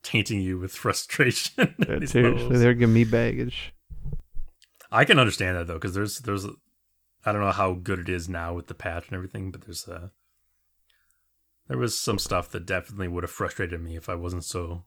tainting 0.04 0.42
you 0.42 0.58
with 0.58 0.72
frustration. 0.84 1.76
in 1.78 1.86
Yeah, 1.88 2.00
these 2.00 2.12
seriously, 2.12 2.58
they're 2.58 2.74
giving 2.74 2.94
me 2.94 3.04
baggage. 3.04 3.74
I 4.92 5.06
can 5.06 5.20
understand 5.20 5.58
that 5.58 5.68
though, 5.68 5.76
because 5.76 5.94
there's 5.94 6.20
there's 6.20 6.46
I 7.26 7.32
don't 7.32 7.42
know 7.42 7.52
how 7.52 7.74
good 7.74 8.00
it 8.00 8.10
is 8.10 8.28
now 8.28 8.54
with 8.54 8.68
the 8.68 8.74
patch 8.74 9.08
and 9.08 9.16
everything, 9.16 9.52
but 9.52 9.62
there's 9.62 9.88
uh 9.88 10.10
there 11.68 11.78
was 11.78 12.00
some 12.00 12.18
stuff 12.18 12.50
that 12.50 12.66
definitely 12.66 13.08
would 13.08 13.24
have 13.24 13.32
frustrated 13.32 13.82
me 13.82 13.96
if 13.96 14.10
I 14.10 14.16
wasn't 14.16 14.44
so 14.44 14.86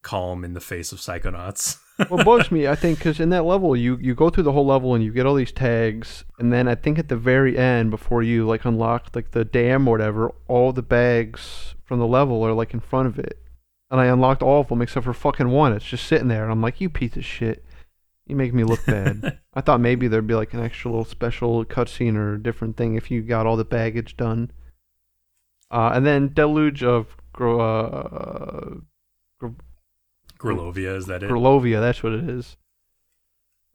calm 0.00 0.44
in 0.44 0.54
the 0.54 0.60
face 0.60 0.90
of 0.92 0.98
psychonauts. 0.98 1.78
what 2.08 2.24
bugs 2.24 2.50
me, 2.50 2.66
I 2.66 2.74
think, 2.74 2.98
because 2.98 3.20
in 3.20 3.28
that 3.30 3.44
level, 3.44 3.76
you 3.76 3.98
you 4.00 4.14
go 4.14 4.30
through 4.30 4.44
the 4.44 4.52
whole 4.52 4.66
level 4.66 4.94
and 4.94 5.04
you 5.04 5.12
get 5.12 5.26
all 5.26 5.34
these 5.34 5.52
tags, 5.52 6.24
and 6.38 6.52
then 6.52 6.68
I 6.68 6.74
think 6.74 6.98
at 6.98 7.08
the 7.08 7.16
very 7.16 7.56
end, 7.56 7.90
before 7.90 8.22
you 8.22 8.46
like 8.46 8.64
unlock 8.64 9.10
like 9.14 9.32
the 9.32 9.44
dam 9.44 9.86
or 9.86 9.92
whatever, 9.92 10.34
all 10.48 10.72
the 10.72 10.82
bags 10.82 11.74
from 11.84 11.98
the 11.98 12.06
level 12.06 12.42
are 12.44 12.52
like 12.52 12.74
in 12.74 12.80
front 12.80 13.08
of 13.08 13.18
it, 13.18 13.41
and 13.92 14.00
I 14.00 14.06
unlocked 14.06 14.42
all 14.42 14.62
of 14.62 14.68
them 14.68 14.80
except 14.80 15.04
for 15.04 15.12
fucking 15.12 15.50
one. 15.50 15.74
It's 15.74 15.84
just 15.84 16.06
sitting 16.06 16.28
there, 16.28 16.44
and 16.44 16.50
I'm 16.50 16.62
like, 16.62 16.80
you 16.80 16.88
piece 16.88 17.14
of 17.16 17.26
shit. 17.26 17.62
You 18.26 18.34
make 18.34 18.54
me 18.54 18.64
look 18.64 18.84
bad. 18.86 19.38
I 19.54 19.60
thought 19.60 19.80
maybe 19.80 20.08
there'd 20.08 20.26
be 20.26 20.34
like 20.34 20.54
an 20.54 20.64
extra 20.64 20.90
little 20.90 21.04
special 21.04 21.62
cutscene 21.66 22.16
or 22.16 22.38
different 22.38 22.78
thing 22.78 22.94
if 22.94 23.10
you 23.10 23.20
got 23.20 23.44
all 23.46 23.56
the 23.56 23.66
baggage 23.66 24.16
done. 24.16 24.50
Uh, 25.70 25.90
and 25.92 26.06
then 26.06 26.32
Deluge 26.32 26.82
of 26.82 27.16
Gro- 27.34 27.60
uh, 27.60 29.46
Grulovia, 30.38 30.96
is 30.96 31.04
that 31.06 31.22
it? 31.22 31.30
Grilovia, 31.30 31.80
that's 31.80 32.02
what 32.02 32.14
it 32.14 32.30
is. 32.30 32.56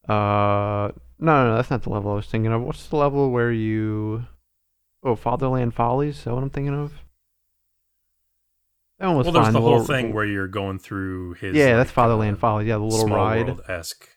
Uh, 0.09 0.89
no, 1.19 1.43
no, 1.43 1.47
no, 1.49 1.55
that's 1.57 1.69
not 1.69 1.83
the 1.83 1.91
level 1.91 2.11
I 2.11 2.15
was 2.15 2.25
thinking 2.25 2.51
of. 2.51 2.63
What's 2.63 2.87
the 2.87 2.95
level 2.95 3.29
where 3.29 3.51
you? 3.51 4.25
Oh, 5.03 5.15
Fatherland 5.15 5.75
Follies. 5.75 6.17
Is 6.17 6.23
that 6.23 6.33
what 6.33 6.41
I'm 6.41 6.49
thinking 6.49 6.73
of? 6.73 6.93
That 8.99 9.07
one 9.07 9.17
was 9.17 9.25
well, 9.25 9.33
there's 9.33 9.47
the, 9.47 9.51
the 9.53 9.61
whole 9.61 9.79
little, 9.79 9.85
thing 9.85 10.13
where 10.13 10.25
you're 10.25 10.47
going 10.47 10.79
through 10.79 11.33
his. 11.35 11.55
Yeah, 11.55 11.65
like, 11.65 11.75
that's 11.75 11.91
Fatherland 11.91 12.39
Follies. 12.39 12.67
Yeah, 12.67 12.77
the 12.77 12.83
little 12.83 13.07
ride 13.07 13.59
esque. 13.67 14.07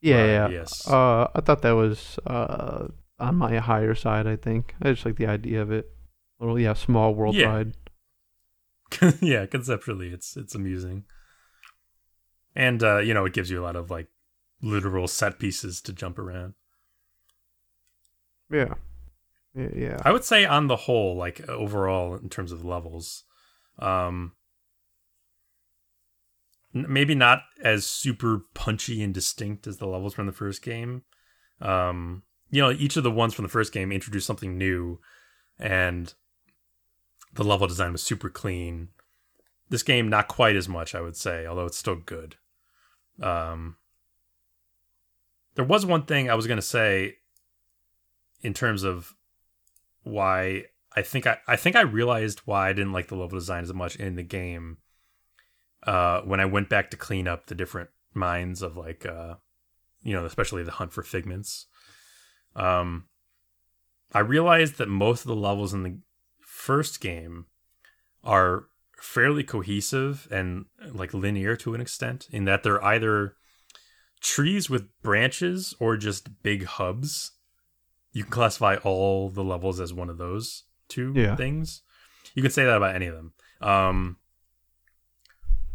Yeah, 0.00 0.24
yeah. 0.24 0.48
Yes. 0.48 0.88
Uh, 0.88 1.28
I 1.34 1.40
thought 1.40 1.62
that 1.62 1.72
was 1.72 2.18
uh 2.26 2.88
on 3.18 3.36
my 3.36 3.58
higher 3.58 3.94
side. 3.94 4.26
I 4.26 4.36
think 4.36 4.74
I 4.80 4.92
just 4.92 5.04
like 5.04 5.16
the 5.16 5.26
idea 5.26 5.60
of 5.60 5.70
it. 5.70 5.90
Little 6.40 6.58
yeah, 6.58 6.74
small 6.74 7.14
world 7.14 7.34
yeah. 7.34 7.46
ride. 7.46 7.72
yeah, 9.20 9.44
conceptually, 9.44 10.08
it's 10.08 10.36
it's 10.36 10.54
amusing, 10.54 11.04
and 12.54 12.82
uh, 12.82 12.98
you 12.98 13.12
know, 13.12 13.26
it 13.26 13.34
gives 13.34 13.50
you 13.50 13.60
a 13.60 13.64
lot 13.64 13.76
of 13.76 13.90
like 13.90 14.06
literal 14.62 15.06
set 15.06 15.38
pieces 15.38 15.80
to 15.82 15.92
jump 15.92 16.18
around. 16.18 16.54
Yeah. 18.50 18.74
Yeah, 19.54 19.68
yeah. 19.74 19.96
I 20.04 20.12
would 20.12 20.24
say 20.24 20.44
on 20.44 20.68
the 20.68 20.76
whole, 20.76 21.16
like 21.16 21.46
overall 21.48 22.14
in 22.14 22.28
terms 22.28 22.52
of 22.52 22.64
levels, 22.64 23.24
um 23.78 24.32
maybe 26.72 27.14
not 27.14 27.40
as 27.62 27.86
super 27.86 28.42
punchy 28.54 29.02
and 29.02 29.14
distinct 29.14 29.66
as 29.66 29.78
the 29.78 29.86
levels 29.86 30.14
from 30.14 30.26
the 30.26 30.32
first 30.32 30.62
game. 30.62 31.02
Um 31.60 32.22
you 32.50 32.62
know, 32.62 32.70
each 32.70 32.96
of 32.96 33.02
the 33.02 33.10
ones 33.10 33.34
from 33.34 33.42
the 33.42 33.50
first 33.50 33.72
game 33.72 33.92
introduced 33.92 34.26
something 34.26 34.56
new 34.56 35.00
and 35.58 36.14
the 37.34 37.44
level 37.44 37.66
design 37.66 37.92
was 37.92 38.02
super 38.02 38.30
clean. 38.30 38.88
This 39.68 39.82
game 39.82 40.08
not 40.08 40.28
quite 40.28 40.56
as 40.56 40.68
much, 40.68 40.94
I 40.94 41.00
would 41.02 41.16
say, 41.16 41.46
although 41.46 41.66
it's 41.66 41.78
still 41.78 41.96
good. 41.96 42.36
Um 43.22 43.76
there 45.58 45.64
was 45.64 45.84
one 45.84 46.04
thing 46.04 46.30
I 46.30 46.36
was 46.36 46.46
going 46.46 46.58
to 46.58 46.62
say 46.62 47.16
in 48.42 48.54
terms 48.54 48.84
of 48.84 49.14
why 50.04 50.66
I 50.98 51.02
think 51.02 51.28
I, 51.28 51.38
I 51.46 51.54
think 51.54 51.76
I 51.76 51.82
realized 51.82 52.40
why 52.44 52.68
I 52.68 52.72
didn't 52.72 52.92
like 52.92 53.06
the 53.06 53.14
level 53.14 53.38
design 53.38 53.62
as 53.62 53.72
much 53.72 53.94
in 53.94 54.16
the 54.16 54.24
game 54.24 54.78
uh, 55.86 56.22
when 56.22 56.40
I 56.40 56.44
went 56.44 56.68
back 56.68 56.90
to 56.90 56.96
clean 56.96 57.28
up 57.28 57.46
the 57.46 57.54
different 57.54 57.90
mines 58.14 58.62
of 58.62 58.76
like 58.76 59.06
uh, 59.06 59.34
you 60.02 60.12
know 60.12 60.24
especially 60.24 60.64
the 60.64 60.72
hunt 60.72 60.92
for 60.92 61.04
figments. 61.04 61.68
Um, 62.56 63.04
I 64.12 64.18
realized 64.18 64.78
that 64.78 64.88
most 64.88 65.20
of 65.20 65.28
the 65.28 65.36
levels 65.36 65.72
in 65.72 65.84
the 65.84 66.00
first 66.40 67.00
game 67.00 67.46
are 68.24 68.64
fairly 69.00 69.44
cohesive 69.44 70.26
and 70.32 70.64
like 70.92 71.14
linear 71.14 71.54
to 71.54 71.74
an 71.74 71.80
extent 71.80 72.26
in 72.32 72.44
that 72.46 72.64
they're 72.64 72.84
either 72.84 73.36
trees 74.20 74.68
with 74.68 74.88
branches 75.00 75.74
or 75.78 75.96
just 75.96 76.42
big 76.42 76.64
hubs. 76.64 77.30
You 78.10 78.24
can 78.24 78.32
classify 78.32 78.78
all 78.82 79.28
the 79.28 79.44
levels 79.44 79.78
as 79.78 79.94
one 79.94 80.10
of 80.10 80.18
those 80.18 80.64
two 80.88 81.12
yeah. 81.14 81.36
things. 81.36 81.82
You 82.34 82.42
can 82.42 82.50
say 82.50 82.64
that 82.64 82.76
about 82.76 82.94
any 82.94 83.06
of 83.06 83.14
them. 83.14 83.32
Um, 83.60 84.16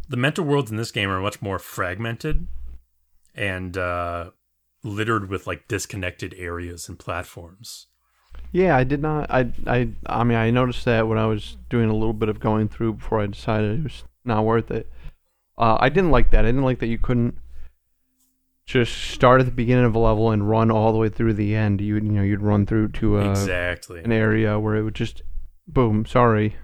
the 0.08 0.16
mental 0.16 0.44
worlds 0.44 0.70
in 0.70 0.76
this 0.76 0.90
game 0.90 1.10
are 1.10 1.20
much 1.20 1.42
more 1.42 1.58
fragmented 1.58 2.46
and 3.34 3.76
uh, 3.76 4.30
littered 4.82 5.28
with 5.28 5.46
like 5.46 5.68
disconnected 5.68 6.34
areas 6.36 6.88
and 6.88 6.98
platforms. 6.98 7.86
Yeah, 8.52 8.76
I 8.76 8.84
did 8.84 9.02
not. 9.02 9.30
I 9.30 9.52
I 9.66 9.88
I 10.06 10.24
mean, 10.24 10.38
I 10.38 10.50
noticed 10.50 10.84
that 10.84 11.08
when 11.08 11.18
I 11.18 11.26
was 11.26 11.56
doing 11.68 11.90
a 11.90 11.94
little 11.94 12.12
bit 12.12 12.28
of 12.28 12.40
going 12.40 12.68
through 12.68 12.94
before 12.94 13.20
I 13.20 13.26
decided 13.26 13.80
it 13.80 13.82
was 13.82 14.04
not 14.24 14.44
worth 14.44 14.70
it. 14.70 14.90
Uh, 15.56 15.76
I 15.80 15.88
didn't 15.88 16.10
like 16.10 16.30
that. 16.30 16.44
I 16.44 16.48
didn't 16.48 16.62
like 16.62 16.78
that 16.80 16.86
you 16.86 16.98
couldn't 16.98 17.36
just 18.66 18.96
start 19.10 19.40
at 19.40 19.46
the 19.46 19.52
beginning 19.52 19.84
of 19.84 19.94
a 19.94 19.98
level 19.98 20.30
and 20.30 20.48
run 20.48 20.70
all 20.70 20.92
the 20.92 20.98
way 20.98 21.08
through 21.08 21.34
the 21.34 21.54
end. 21.54 21.80
You 21.80 21.96
you 21.96 22.00
know 22.00 22.22
you'd 22.22 22.42
run 22.42 22.66
through 22.66 22.88
to 22.88 23.18
a, 23.18 23.30
exactly 23.30 24.02
an 24.02 24.12
area 24.12 24.58
where 24.58 24.76
it 24.76 24.82
would 24.82 24.94
just 24.94 25.22
boom, 25.66 26.06
sorry, 26.06 26.56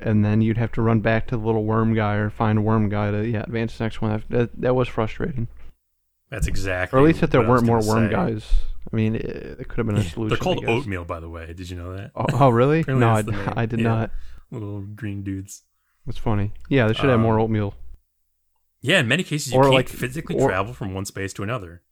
and 0.00 0.24
then 0.24 0.40
you'd 0.40 0.58
have 0.58 0.72
to 0.72 0.82
run 0.82 1.00
back 1.00 1.26
to 1.28 1.36
the 1.36 1.44
little 1.44 1.64
worm 1.64 1.94
guy 1.94 2.14
or 2.14 2.30
find 2.30 2.58
a 2.58 2.62
worm 2.62 2.88
guy 2.88 3.10
to 3.10 3.26
yeah 3.26 3.42
advance 3.42 3.78
the 3.78 3.84
next 3.84 4.00
one. 4.00 4.22
That 4.28 4.60
that 4.60 4.74
was 4.74 4.88
frustrating. 4.88 5.48
That's 6.30 6.46
exactly. 6.46 6.96
Or 6.96 7.02
at 7.02 7.06
least 7.06 7.22
if 7.22 7.30
there 7.30 7.46
weren't 7.46 7.64
more 7.64 7.82
worm 7.82 8.08
say. 8.08 8.12
guys. 8.12 8.46
I 8.92 8.96
mean, 8.96 9.16
it, 9.16 9.24
it, 9.24 9.68
could 9.68 9.78
have 9.78 9.86
been 9.86 9.96
a 9.96 10.02
solution. 10.02 10.28
They're 10.28 10.38
called 10.38 10.64
oatmeal, 10.66 11.04
by 11.04 11.20
the 11.20 11.28
way. 11.28 11.52
Did 11.52 11.68
you 11.68 11.76
know 11.76 11.94
that? 11.94 12.10
Oh, 12.14 12.24
oh 12.32 12.48
really? 12.48 12.84
no, 12.88 13.08
I, 13.08 13.22
I, 13.54 13.66
did 13.66 13.80
yeah. 13.80 13.88
not. 13.88 14.10
Little 14.50 14.80
green 14.80 15.22
dudes. 15.22 15.64
That's 16.06 16.16
funny. 16.16 16.52
Yeah, 16.70 16.86
they 16.86 16.94
should 16.94 17.04
um, 17.06 17.10
have 17.10 17.20
more 17.20 17.38
oatmeal. 17.38 17.74
Yeah, 18.80 19.00
in 19.00 19.08
many 19.08 19.22
cases 19.22 19.52
you 19.52 19.58
or 19.58 19.64
can't 19.64 19.74
like, 19.74 19.88
physically 19.88 20.36
or, 20.36 20.48
travel 20.48 20.72
from 20.72 20.94
one 20.94 21.04
space 21.04 21.32
to 21.34 21.42
another. 21.42 21.82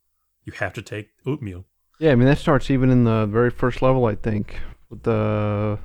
You 0.45 0.53
have 0.55 0.73
to 0.75 0.83
take 0.83 1.11
oatmeal. 1.25 1.65
Yeah, 1.99 2.13
I 2.13 2.15
mean 2.15 2.29
that 2.29 2.39
starts 2.39 2.71
even 2.71 2.91
in 2.91 3.05
the 3.05 3.27
very 3.27 3.51
first 3.51 3.83
level, 3.83 4.05
I 4.07 4.15
think, 4.15 4.61
with 4.91 5.03
the 5.03 5.79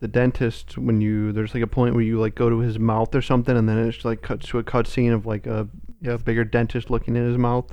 the 0.00 0.08
dentist 0.08 0.76
when 0.76 1.00
you 1.00 1.32
there's 1.32 1.54
like 1.54 1.62
a 1.62 1.66
point 1.66 1.94
where 1.94 2.04
you 2.04 2.20
like 2.20 2.34
go 2.34 2.50
to 2.50 2.58
his 2.58 2.78
mouth 2.78 3.14
or 3.14 3.22
something, 3.22 3.56
and 3.56 3.68
then 3.68 3.78
it's 3.78 4.04
like 4.04 4.22
cuts 4.22 4.48
to 4.48 4.58
a 4.58 4.64
cutscene 4.64 5.12
of 5.12 5.26
like 5.26 5.46
a 5.46 5.68
yeah, 6.00 6.16
bigger 6.18 6.44
dentist 6.44 6.90
looking 6.90 7.16
in 7.16 7.26
his 7.26 7.38
mouth, 7.38 7.72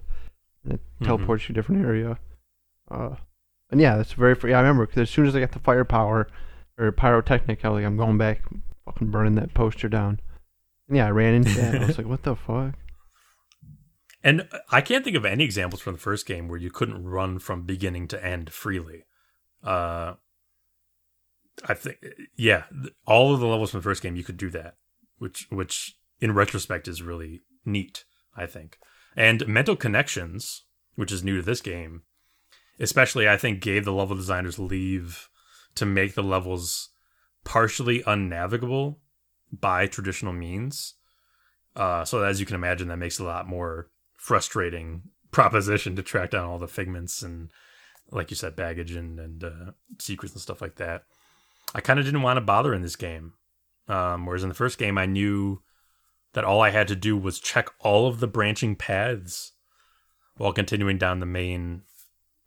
and 0.63 0.73
it 0.73 0.79
mm-hmm. 0.79 1.05
teleports 1.05 1.43
you 1.43 1.53
to 1.53 1.59
a 1.59 1.61
different 1.61 1.85
area. 1.85 2.17
Uh, 2.89 3.15
and 3.69 3.81
yeah, 3.81 3.97
that's 3.97 4.13
very. 4.13 4.35
Yeah, 4.43 4.57
I 4.57 4.61
remember 4.61 4.85
because 4.85 5.01
as 5.01 5.09
soon 5.09 5.25
as 5.25 5.35
I 5.35 5.39
got 5.39 5.51
the 5.51 5.59
firepower 5.59 6.27
or 6.77 6.91
pyrotechnic, 6.91 7.63
I 7.63 7.69
was 7.69 7.77
like, 7.77 7.85
I'm 7.85 7.97
going 7.97 8.17
back, 8.17 8.43
fucking 8.85 9.11
burning 9.11 9.35
that 9.35 9.53
poster 9.53 9.89
down. 9.89 10.19
Yeah, 10.89 11.07
I 11.07 11.11
ran 11.11 11.33
into 11.33 11.53
that. 11.53 11.81
I 11.81 11.85
was 11.85 11.97
like, 11.99 12.07
what 12.07 12.23
the 12.23 12.35
fuck? 12.35 12.75
And 14.23 14.47
I 14.69 14.81
can't 14.81 15.03
think 15.03 15.17
of 15.17 15.25
any 15.25 15.43
examples 15.43 15.81
from 15.81 15.93
the 15.93 15.99
first 15.99 16.25
game 16.25 16.47
where 16.47 16.59
you 16.59 16.71
couldn't 16.71 17.03
run 17.03 17.39
from 17.39 17.65
beginning 17.65 18.07
to 18.09 18.25
end 18.25 18.53
freely. 18.53 19.05
Uh, 19.63 20.13
I 21.67 21.73
think, 21.73 21.97
yeah, 22.35 22.63
all 23.05 23.33
of 23.33 23.39
the 23.39 23.47
levels 23.47 23.71
from 23.71 23.81
the 23.81 23.83
first 23.83 24.01
game 24.01 24.15
you 24.15 24.23
could 24.23 24.37
do 24.37 24.49
that, 24.51 24.75
which, 25.17 25.47
which 25.49 25.97
in 26.21 26.33
retrospect 26.33 26.87
is 26.87 27.01
really 27.01 27.41
neat. 27.65 28.05
I 28.35 28.45
think, 28.45 28.79
and 29.15 29.47
mental 29.47 29.75
connections, 29.75 30.63
which 30.95 31.11
is 31.11 31.23
new 31.23 31.37
to 31.37 31.41
this 31.43 31.61
game, 31.61 32.03
especially 32.79 33.29
I 33.29 33.37
think 33.37 33.61
gave 33.61 33.85
the 33.85 33.93
level 33.93 34.15
designers 34.15 34.57
leave 34.57 35.29
to 35.75 35.85
make 35.85 36.15
the 36.15 36.23
levels 36.23 36.89
partially 37.43 38.03
unnavigable 38.07 38.99
by 39.59 39.87
traditional 39.87 40.33
means. 40.33 40.95
Uh, 41.75 42.05
so 42.05 42.23
as 42.23 42.39
you 42.39 42.45
can 42.45 42.55
imagine, 42.55 42.87
that 42.87 42.97
makes 42.97 43.19
a 43.19 43.23
lot 43.23 43.47
more 43.47 43.89
frustrating 44.17 45.03
proposition 45.31 45.95
to 45.95 46.03
track 46.03 46.31
down 46.31 46.45
all 46.45 46.59
the 46.59 46.67
figments 46.67 47.21
and, 47.21 47.49
like 48.11 48.29
you 48.29 48.35
said, 48.35 48.55
baggage 48.55 48.91
and 48.91 49.19
and 49.19 49.43
uh, 49.43 49.71
secrets 49.99 50.33
and 50.33 50.41
stuff 50.41 50.61
like 50.61 50.75
that. 50.75 51.03
I 51.73 51.81
kind 51.81 51.99
of 51.99 52.05
didn't 52.05 52.21
want 52.21 52.37
to 52.37 52.41
bother 52.41 52.73
in 52.73 52.81
this 52.81 52.95
game. 52.95 53.33
Um, 53.87 54.25
whereas 54.25 54.43
in 54.43 54.49
the 54.49 54.55
first 54.55 54.77
game, 54.77 54.97
I 54.97 55.05
knew 55.05 55.61
that 56.33 56.43
all 56.43 56.61
I 56.61 56.69
had 56.69 56.87
to 56.89 56.95
do 56.95 57.17
was 57.17 57.39
check 57.39 57.69
all 57.79 58.07
of 58.07 58.19
the 58.19 58.27
branching 58.27 58.75
paths 58.75 59.53
while 60.37 60.53
continuing 60.53 60.97
down 60.97 61.19
the 61.19 61.25
main 61.25 61.83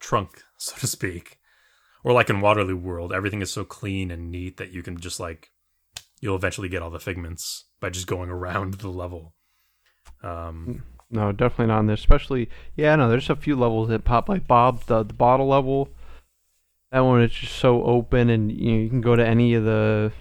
trunk, 0.00 0.42
so 0.56 0.76
to 0.76 0.86
speak. 0.86 1.38
Or 2.04 2.12
like 2.12 2.30
in 2.30 2.40
Waterloo 2.40 2.76
World, 2.76 3.12
everything 3.12 3.42
is 3.42 3.52
so 3.52 3.64
clean 3.64 4.10
and 4.10 4.30
neat 4.30 4.58
that 4.58 4.70
you 4.70 4.82
can 4.82 4.98
just 4.98 5.18
like 5.18 5.50
you'll 6.20 6.36
eventually 6.36 6.68
get 6.68 6.82
all 6.82 6.90
the 6.90 7.00
figments 7.00 7.66
by 7.80 7.90
just 7.90 8.06
going 8.06 8.30
around 8.30 8.74
the 8.74 8.88
level. 8.88 9.34
Um, 10.22 10.82
no, 11.10 11.32
definitely 11.32 11.66
not 11.66 11.78
on 11.78 11.86
this. 11.86 12.00
Especially, 12.00 12.48
yeah, 12.74 12.96
no, 12.96 13.08
there's 13.08 13.30
a 13.30 13.36
few 13.36 13.56
levels 13.56 13.88
that 13.88 14.04
pop 14.04 14.28
like 14.28 14.46
Bob, 14.46 14.84
the, 14.86 15.02
the 15.02 15.14
bottle 15.14 15.48
level. 15.48 15.88
That 16.92 17.00
one 17.00 17.22
is 17.22 17.32
just 17.32 17.56
so 17.56 17.82
open, 17.84 18.30
and 18.30 18.50
you 18.50 18.72
know 18.72 18.78
you 18.78 18.88
can 18.88 19.00
go 19.00 19.16
to 19.16 19.26
any 19.26 19.54
of 19.54 19.64
the, 19.64 20.12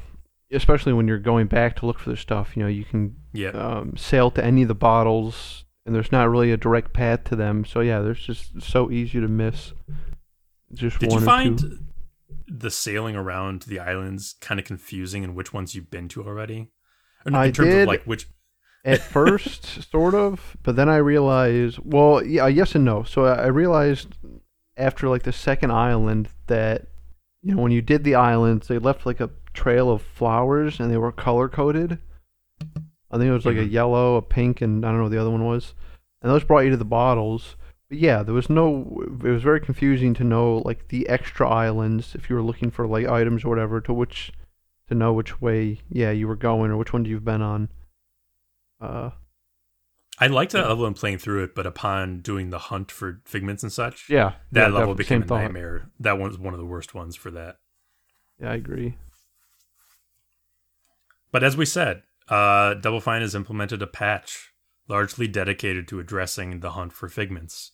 especially 0.52 0.94
when 0.94 1.08
you're 1.08 1.20
going 1.20 1.48
back 1.48 1.76
to 1.78 1.86
look 1.86 2.00
for 2.00 2.10
the 2.10 2.18
stuff. 2.18 2.56
You 2.56 2.64
know, 2.64 2.70
you 2.70 2.84
can 2.84 3.16
yeah. 3.34 3.50
um, 3.50 3.96
sail 3.98 4.32
to 4.32 4.44
any 4.44 4.64
of 4.64 4.68
the 4.68 4.76
bottles, 4.76 5.66
and 5.86 5.96
there's 5.96 6.12
not 6.12 6.30
really 6.30 6.52
a 6.52 6.58
direct 6.58 6.92
path 6.94 7.24
to 7.26 7.36
them. 7.36 7.66
So 7.66 7.80
yeah, 7.82 8.02
there's 8.02 8.20
just 8.20 8.62
so 8.62 8.92
easy 8.92 9.22
to 9.22 9.28
miss. 9.28 9.74
Just 10.74 11.00
Did 11.00 11.12
one 11.12 11.20
you 11.20 11.26
find 11.26 11.86
the 12.48 12.72
sailing 12.72 13.16
around 13.16 13.64
the 13.64 13.80
islands 13.80 14.36
kind 14.42 14.60
of 14.60 14.66
confusing 14.66 15.24
and 15.24 15.36
which 15.36 15.54
ones 15.54 15.76
you've 15.76 15.90
been 15.90 16.08
to 16.10 16.24
already? 16.24 16.70
In, 17.26 17.36
I 17.36 17.52
terms 17.52 17.70
did 17.70 17.82
of 17.84 17.88
like 17.88 18.04
which 18.04 18.28
at 18.84 19.02
first, 19.02 19.90
sort 19.90 20.14
of, 20.14 20.56
but 20.64 20.76
then 20.76 20.88
I 20.88 20.98
realized, 20.98 21.80
well, 21.84 22.24
yeah, 22.24 22.48
yes 22.48 22.76
and 22.76 22.86
no. 22.86 23.04
So 23.04 23.26
I 23.26 23.48
realized 23.48 24.16
after 24.78 25.10
like 25.10 25.24
the 25.24 25.34
second 25.34 25.72
island 25.72 26.30
that 26.48 26.88
you 27.42 27.56
know 27.56 27.62
when 27.62 27.72
you 27.72 27.82
did 27.82 28.04
the 28.04 28.16
islands, 28.16 28.68
they 28.68 28.78
left 28.78 29.06
like 29.06 29.20
a 29.20 29.32
trail 29.54 29.90
of 29.90 30.02
flowers 30.02 30.80
and 30.80 30.92
they 30.92 30.98
were 30.98 31.12
color 31.12 31.50
coded. 31.50 31.98
I 33.12 33.18
think 33.18 33.30
it 33.30 33.34
was 33.34 33.46
like 33.46 33.56
mm-hmm. 33.56 33.70
a 33.70 33.72
yellow, 33.72 34.16
a 34.16 34.22
pink, 34.22 34.62
and 34.62 34.86
I 34.86 34.90
don't 34.90 34.98
know 34.98 35.04
what 35.04 35.12
the 35.12 35.22
other 35.22 35.30
one 35.30 35.46
was. 35.46 35.74
And 36.22 36.32
those 36.32 36.44
brought 36.44 36.62
you 36.62 36.72
to 36.72 36.78
the 36.78 36.86
bottles. 36.86 37.56
But 37.90 37.98
yeah, 37.98 38.24
there 38.24 38.34
was 38.34 38.50
no. 38.50 39.04
It 39.24 39.30
was 39.30 39.44
very 39.44 39.60
confusing 39.60 40.14
to 40.16 40.24
know 40.24 40.58
like 40.66 40.88
the 40.88 41.08
extra 41.08 41.48
islands 41.48 42.16
if 42.16 42.30
you 42.30 42.36
were 42.36 42.42
looking 42.42 42.72
for 42.72 42.88
like 42.88 43.06
items 43.06 43.44
or 43.44 43.50
whatever 43.50 43.80
to 43.82 43.94
which 43.94 44.32
to 44.88 44.96
know 44.96 45.14
which 45.14 45.42
way 45.42 45.82
yeah 45.90 46.12
you 46.12 46.28
were 46.28 46.36
going 46.36 46.72
or 46.72 46.78
which 46.78 46.94
one 46.94 47.06
you've 47.06 47.26
been 47.26 47.42
on. 47.42 47.70
Uh, 48.82 49.12
I 50.20 50.28
liked 50.28 50.54
that 50.54 50.68
level 50.68 50.86
and 50.86 50.96
playing 50.96 51.18
through 51.18 51.44
it, 51.44 51.56
but 51.56 51.68
upon 51.68 52.22
doing 52.22 52.50
the 52.50 52.58
hunt 52.60 52.92
for 52.92 53.22
figments 53.26 53.64
and 53.64 53.72
such, 53.72 54.10
yeah, 54.10 54.34
that 54.52 54.72
yeah, 54.72 54.78
level 54.78 54.96
became 54.96 55.24
a 55.24 55.26
thought. 55.26 55.42
nightmare. 55.42 55.90
That 56.00 56.18
one 56.18 56.30
was 56.30 56.40
one 56.40 56.54
of 56.54 56.60
the 56.60 56.66
worst 56.66 56.94
ones 56.94 57.16
for 57.16 57.32
that. 57.32 57.58
Yeah, 58.40 58.52
I 58.52 58.56
agree. 58.56 58.98
But 61.32 61.44
as 61.44 61.58
we 61.58 61.66
said, 61.66 62.04
uh, 62.30 62.76
Double 62.76 63.02
Fine 63.02 63.22
has 63.22 63.36
implemented 63.36 63.82
a 63.82 63.88
patch 63.88 64.54
largely 64.88 65.28
dedicated 65.28 65.88
to 65.90 66.00
addressing 66.00 66.60
the 66.60 66.72
hunt 66.72 66.94
for 66.94 67.10
figments. 67.10 67.72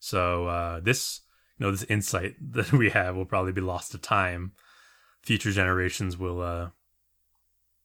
So 0.00 0.46
uh, 0.46 0.80
this, 0.80 1.20
you 1.58 1.66
know, 1.66 1.70
this 1.70 1.84
insight 1.84 2.34
that 2.52 2.72
we 2.72 2.90
have 2.90 3.14
will 3.14 3.26
probably 3.26 3.52
be 3.52 3.60
lost 3.60 3.92
to 3.92 3.98
time. 3.98 4.52
Future 5.22 5.52
generations 5.52 6.18
will 6.18 6.40
uh, 6.40 6.70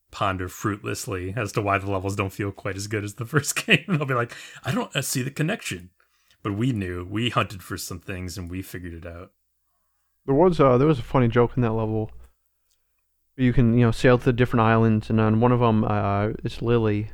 ponder 0.09 0.47
fruitlessly 0.47 1.34
as 1.36 1.51
to 1.51 1.61
why 1.61 1.78
the 1.78 1.91
levels 1.91 2.16
don't 2.16 2.32
feel 2.32 2.51
quite 2.51 2.78
as 2.78 2.88
good 2.88 3.03
as 3.03 3.16
the 3.16 3.26
first 3.26 3.68
game. 3.68 3.84
They'll 3.88 4.05
be 4.05 4.13
like, 4.16 4.34
"I 4.63 4.72
don't 4.72 4.95
uh, 4.95 5.01
see 5.01 5.22
the 5.22 5.30
connection," 5.30 5.91
but 6.41 6.53
we 6.53 6.72
knew. 6.72 7.05
We 7.05 7.30
hunted 7.30 7.61
for 7.61 7.78
some 7.78 7.99
things 7.99 8.38
and 8.38 8.49
we 8.49 8.61
figured 8.61 8.93
it 8.93 9.05
out. 9.05 9.32
There 10.26 10.34
was 10.34 10.59
uh 10.59 10.78
there 10.78 10.88
was 10.88 10.99
a 10.99 11.03
funny 11.03 11.28
joke 11.28 11.51
in 11.55 11.61
that 11.61 11.74
level. 11.74 12.11
You 13.36 13.51
can 13.51 13.78
you 13.78 13.86
know 13.86 13.91
sail 13.91 14.18
to 14.20 14.32
different 14.32 14.61
islands, 14.61 15.09
and 15.09 15.20
on 15.20 15.41
one 15.41 15.51
of 15.51 15.59
them 15.59 15.84
uh 15.84 16.30
it's 16.45 16.61
Lili, 16.61 17.09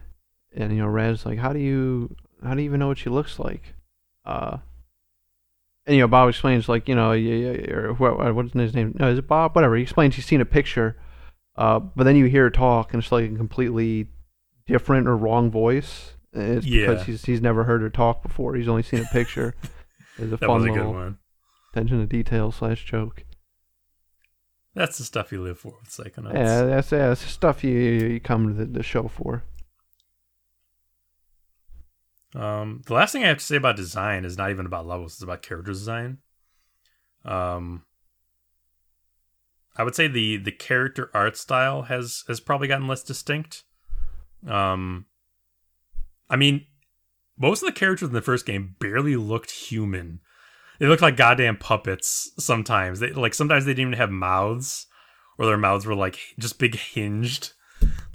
and 0.54 0.72
you 0.72 0.84
know 0.84 0.88
Raz's 0.88 1.26
like, 1.26 1.40
how 1.40 1.54
do 1.54 1.60
you 1.60 2.16
how 2.44 2.54
do 2.54 2.62
you 2.62 2.66
even 2.66 2.80
know 2.80 2.88
what 2.88 3.00
she 3.00 3.10
looks 3.10 3.40
like? 3.40 3.74
Uh, 4.24 4.58
and 5.88 5.96
you 5.96 6.02
know 6.02 6.08
Bob 6.08 6.30
explains 6.30 6.70
like 6.70 6.88
you 6.88 6.96
know 6.96 7.12
or 7.12 7.94
what 7.94 8.36
what's 8.36 8.54
his 8.54 8.74
name? 8.74 8.96
No, 9.00 9.10
is 9.10 9.20
it 9.20 9.28
Bob? 9.28 9.56
Whatever. 9.56 9.76
He 9.76 9.84
explains 9.84 10.16
he's 10.16 10.26
seen 10.26 10.42
a 10.42 10.46
picture, 10.46 10.98
uh, 11.56 11.80
but 11.80 12.04
then 12.04 12.16
you 12.16 12.26
hear 12.26 12.44
her 12.44 12.50
talk, 12.50 12.94
and 12.94 13.02
it's 13.02 13.12
like 13.12 13.32
a 13.32 13.36
completely 13.36 14.08
different 14.68 15.08
or 15.08 15.18
wrong 15.18 15.50
voice. 15.52 16.14
And 16.34 16.58
It's 16.58 16.66
Yeah. 16.66 16.88
because 16.88 17.06
he's 17.06 17.26
he's 17.26 17.42
never 17.42 17.64
heard 17.66 17.82
her 17.82 17.90
talk 17.90 18.22
before. 18.24 18.56
He's 18.56 18.68
only 18.68 18.84
seen 18.84 19.02
a 19.02 19.14
picture. 19.14 19.56
It's 20.18 20.28
a 20.28 20.38
That 20.38 20.40
fun 20.42 20.62
was 20.62 20.66
a 20.66 20.70
good 20.70 20.86
one. 20.88 21.18
attention 21.74 22.00
to 22.00 22.06
detail 22.06 22.52
slash 22.52 22.84
joke. 22.86 23.24
That's 24.76 24.98
the 24.98 25.04
stuff 25.04 25.32
you 25.32 25.42
live 25.42 25.58
for 25.60 25.74
with 25.80 25.90
Psychonauts. 25.90 26.34
Yeah, 26.34 26.64
that's 26.64 26.92
yeah, 26.92 27.08
that's 27.10 27.24
the 27.24 27.30
stuff 27.30 27.64
you 27.64 27.72
you 27.72 28.20
come 28.20 28.48
to 28.48 28.54
the, 28.54 28.66
the 28.66 28.84
show 28.84 29.08
for. 29.08 29.44
Um, 32.36 32.82
the 32.86 32.94
last 32.94 33.12
thing 33.12 33.24
I 33.24 33.28
have 33.28 33.40
to 33.40 33.44
say 33.44 33.58
about 33.58 33.76
design 33.76 34.24
is 34.26 34.38
not 34.38 34.52
even 34.52 34.66
about 34.66 34.88
levels; 34.88 35.14
it's 35.14 35.24
about 35.24 35.42
character 35.42 35.72
design. 35.72 36.20
Um, 37.26 37.84
I 39.76 39.84
would 39.84 39.96
say 39.96 40.08
the 40.08 40.38
the 40.38 40.52
character 40.52 41.10
art 41.14 41.38
style 41.38 41.84
has 41.84 42.24
has 42.28 42.40
probably 42.40 42.68
gotten 42.68 42.88
less 42.88 43.04
distinct. 43.04 43.64
Um, 44.48 45.06
I 46.30 46.36
mean, 46.36 46.66
most 47.38 47.62
of 47.62 47.68
the 47.68 47.74
characters 47.80 48.08
in 48.10 48.14
the 48.14 48.22
first 48.22 48.46
game 48.46 48.76
barely 48.80 49.16
looked 49.16 49.52
human. 49.52 50.20
They 50.80 50.88
looked 50.88 51.02
like 51.02 51.18
goddamn 51.18 51.58
puppets. 51.58 52.32
Sometimes 52.40 53.00
they 53.00 53.12
like 53.12 53.34
sometimes 53.34 53.66
they 53.66 53.72
didn't 53.74 53.90
even 53.90 54.00
have 54.00 54.10
mouths, 54.10 54.88
or 55.38 55.46
their 55.46 55.58
mouths 55.58 55.86
were 55.86 55.96
like 55.96 56.18
just 56.40 56.60
big 56.60 56.76
hinged, 56.76 57.54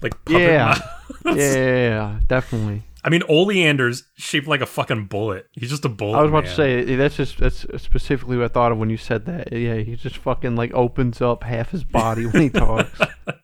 like 0.01 0.13
puppet 0.25 0.43
Yeah. 0.43 0.65
mouths. 0.65 0.81
Yeah, 1.25 1.35
yeah, 1.35 1.75
yeah, 1.75 2.19
definitely. 2.27 2.83
I 3.03 3.09
mean, 3.09 3.21
Oleander's 3.29 4.03
shaped 4.17 4.47
like 4.47 4.61
a 4.61 4.65
fucking 4.65 5.05
bullet. 5.05 5.47
He's 5.53 5.69
just 5.69 5.85
a 5.85 5.89
bullet. 5.89 6.17
I 6.17 6.21
was 6.23 6.29
about 6.29 6.45
to 6.45 6.55
say 6.55 6.95
that's 6.95 7.15
just 7.15 7.37
that's 7.37 7.65
specifically 7.81 8.37
what 8.37 8.45
I 8.45 8.47
thought 8.49 8.71
of 8.71 8.77
when 8.77 8.89
you 8.89 8.97
said 8.97 9.25
that. 9.25 9.53
Yeah, 9.53 9.75
he 9.75 9.95
just 9.95 10.17
fucking 10.17 10.55
like 10.55 10.73
opens 10.73 11.21
up 11.21 11.43
half 11.43 11.71
his 11.71 11.83
body 11.83 12.25
when 12.25 12.41
he 12.41 12.49
talks. 12.49 12.99
and 13.27 13.37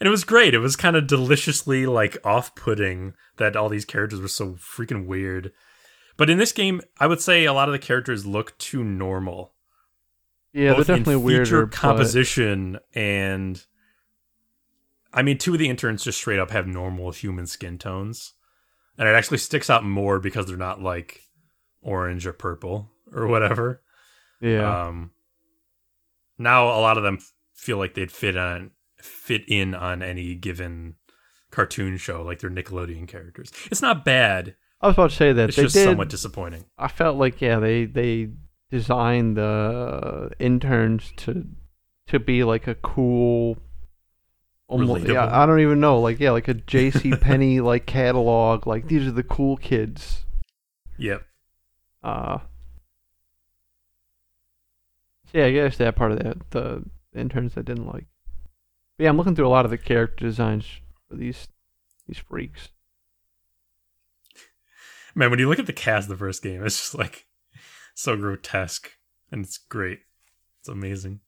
it 0.00 0.10
was 0.10 0.24
great. 0.24 0.54
It 0.54 0.58
was 0.60 0.76
kind 0.76 0.96
of 0.96 1.06
deliciously 1.06 1.86
like 1.86 2.16
off-putting 2.24 3.14
that 3.36 3.56
all 3.56 3.68
these 3.68 3.84
characters 3.84 4.20
were 4.20 4.28
so 4.28 4.52
freaking 4.52 5.06
weird. 5.06 5.52
But 6.16 6.30
in 6.30 6.38
this 6.38 6.52
game, 6.52 6.80
I 6.98 7.06
would 7.06 7.20
say 7.20 7.44
a 7.44 7.52
lot 7.52 7.68
of 7.68 7.72
the 7.72 7.78
characters 7.78 8.26
look 8.26 8.56
too 8.58 8.84
normal. 8.84 9.54
Yeah, 10.52 10.74
both 10.74 10.86
they're 10.86 10.96
definitely 10.96 11.14
in 11.14 11.22
weirder. 11.22 11.44
feature 11.44 11.66
but- 11.66 11.78
composition 11.78 12.78
and 12.94 13.64
I 15.12 15.22
mean, 15.22 15.38
two 15.38 15.52
of 15.54 15.58
the 15.58 15.68
interns 15.68 16.04
just 16.04 16.18
straight 16.18 16.38
up 16.38 16.50
have 16.50 16.66
normal 16.66 17.10
human 17.10 17.46
skin 17.46 17.78
tones, 17.78 18.34
and 18.98 19.08
it 19.08 19.12
actually 19.12 19.38
sticks 19.38 19.68
out 19.70 19.84
more 19.84 20.18
because 20.20 20.46
they're 20.46 20.56
not 20.56 20.80
like 20.82 21.22
orange 21.82 22.26
or 22.26 22.32
purple 22.32 22.90
or 23.12 23.26
whatever. 23.26 23.82
Yeah, 24.40 24.86
Um, 24.86 25.10
now 26.38 26.68
a 26.68 26.80
lot 26.80 26.96
of 26.96 27.02
them 27.02 27.16
f- 27.20 27.32
feel 27.54 27.76
like 27.76 27.94
they'd 27.94 28.12
fit 28.12 28.36
on 28.36 28.70
fit 29.02 29.42
in 29.48 29.74
on 29.74 30.02
any 30.02 30.34
given 30.34 30.94
cartoon 31.50 31.96
show, 31.96 32.22
like 32.22 32.38
they're 32.38 32.50
Nickelodeon 32.50 33.08
characters. 33.08 33.50
It's 33.70 33.82
not 33.82 34.04
bad. 34.04 34.54
I 34.80 34.86
was 34.86 34.94
about 34.94 35.10
to 35.10 35.16
say 35.16 35.32
that 35.32 35.48
It's 35.50 35.56
just 35.56 35.74
did. 35.74 35.84
somewhat 35.84 36.08
disappointing. 36.08 36.64
I 36.78 36.88
felt 36.88 37.16
like 37.18 37.40
yeah, 37.42 37.58
they 37.58 37.84
they 37.84 38.30
designed 38.70 39.36
the 39.36 40.30
interns 40.38 41.12
to 41.18 41.44
to 42.08 42.18
be 42.18 42.44
like 42.44 42.66
a 42.66 42.74
cool. 42.76 43.58
Almost, 44.70 45.08
yeah, 45.08 45.28
I 45.36 45.46
don't 45.46 45.58
even 45.58 45.80
know. 45.80 45.98
Like 45.98 46.20
yeah, 46.20 46.30
like 46.30 46.46
a 46.46 46.54
J.C. 46.54 47.10
Penney 47.20 47.60
like 47.60 47.86
catalog. 47.86 48.68
Like 48.68 48.86
these 48.86 49.04
are 49.04 49.10
the 49.10 49.24
cool 49.24 49.56
kids. 49.56 50.24
Yep. 50.96 51.26
Uh, 52.04 52.38
yeah, 55.32 55.46
I 55.46 55.50
guess 55.50 55.76
that 55.78 55.96
part 55.96 56.12
of 56.12 56.20
that 56.20 56.50
the 56.50 56.84
interns 57.12 57.54
I 57.56 57.62
didn't 57.62 57.88
like. 57.88 58.06
But 58.96 59.04
yeah, 59.04 59.10
I'm 59.10 59.16
looking 59.16 59.34
through 59.34 59.48
a 59.48 59.50
lot 59.50 59.64
of 59.64 59.72
the 59.72 59.78
character 59.78 60.24
designs 60.24 60.66
for 61.08 61.16
these 61.16 61.48
these 62.06 62.18
freaks. 62.18 62.68
Man, 65.16 65.30
when 65.30 65.40
you 65.40 65.48
look 65.48 65.58
at 65.58 65.66
the 65.66 65.72
cast 65.72 66.04
of 66.04 66.10
the 66.10 66.24
first 66.24 66.44
game, 66.44 66.64
it's 66.64 66.76
just 66.78 66.94
like 66.94 67.26
so 67.94 68.16
grotesque 68.16 68.92
and 69.32 69.44
it's 69.44 69.58
great. 69.58 69.98
It's 70.60 70.68
amazing. 70.68 71.22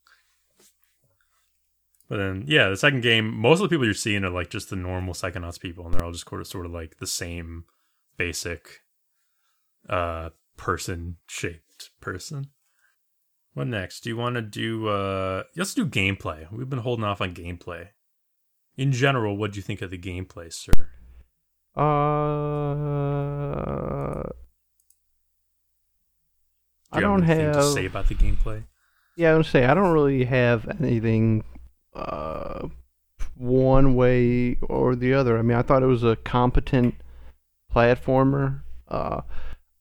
But 2.13 2.19
then, 2.19 2.45
yeah, 2.47 2.69
the 2.69 2.77
second 2.77 3.01
game, 3.01 3.33
most 3.35 3.61
of 3.61 3.63
the 3.63 3.69
people 3.71 3.87
you're 3.87 3.95
seeing 3.95 4.23
are 4.23 4.29
like 4.29 4.51
just 4.51 4.69
the 4.69 4.77
normal 4.77 5.15
Psychonauts 5.15 5.59
people, 5.59 5.87
and 5.87 5.95
they're 5.95 6.05
all 6.05 6.13
just 6.13 6.29
sort 6.29 6.43
of, 6.43 6.47
sort 6.47 6.67
of 6.67 6.73
like 6.73 6.99
the 6.99 7.07
same 7.07 7.65
basic 8.19 8.81
uh 9.89 10.29
person 10.59 11.17
shaped 11.27 11.89
person. 12.03 12.49
What 13.55 13.69
next? 13.69 14.01
Do 14.03 14.11
you 14.11 14.19
want 14.19 14.35
to 14.35 14.43
do 14.43 14.89
uh 14.89 15.45
let's 15.57 15.73
do 15.73 15.87
gameplay. 15.87 16.53
We've 16.53 16.69
been 16.69 16.81
holding 16.81 17.07
off 17.07 17.23
on 17.23 17.33
gameplay. 17.33 17.89
In 18.77 18.93
general, 18.93 19.35
what 19.39 19.53
do 19.53 19.57
you 19.57 19.63
think 19.63 19.81
of 19.81 19.89
the 19.91 19.97
gameplay, 19.97 20.53
sir? 20.53 20.91
Uh, 21.75 21.83
Do 24.25 24.33
I 26.93 27.01
don't 27.01 27.25
anything 27.25 27.47
have. 27.47 27.55
to 27.55 27.73
say 27.73 27.87
about 27.87 28.09
the 28.09 28.17
gameplay. 28.17 28.65
Yeah, 29.17 29.31
I 29.31 29.39
was 29.39 29.47
gonna 29.51 29.65
say 29.65 29.65
I 29.65 29.73
don't 29.73 29.93
really 29.95 30.27
have 30.27 30.69
anything 30.79 31.45
uh 31.95 32.69
one 33.37 33.95
way 33.95 34.57
or 34.63 34.95
the 34.95 35.15
other. 35.15 35.39
I 35.39 35.43
mean, 35.43 35.57
I 35.57 35.63
thought 35.63 35.83
it 35.83 35.87
was 35.87 36.05
a 36.05 36.17
competent 36.17 36.95
platformer. 37.75 38.61
Uh 38.89 39.23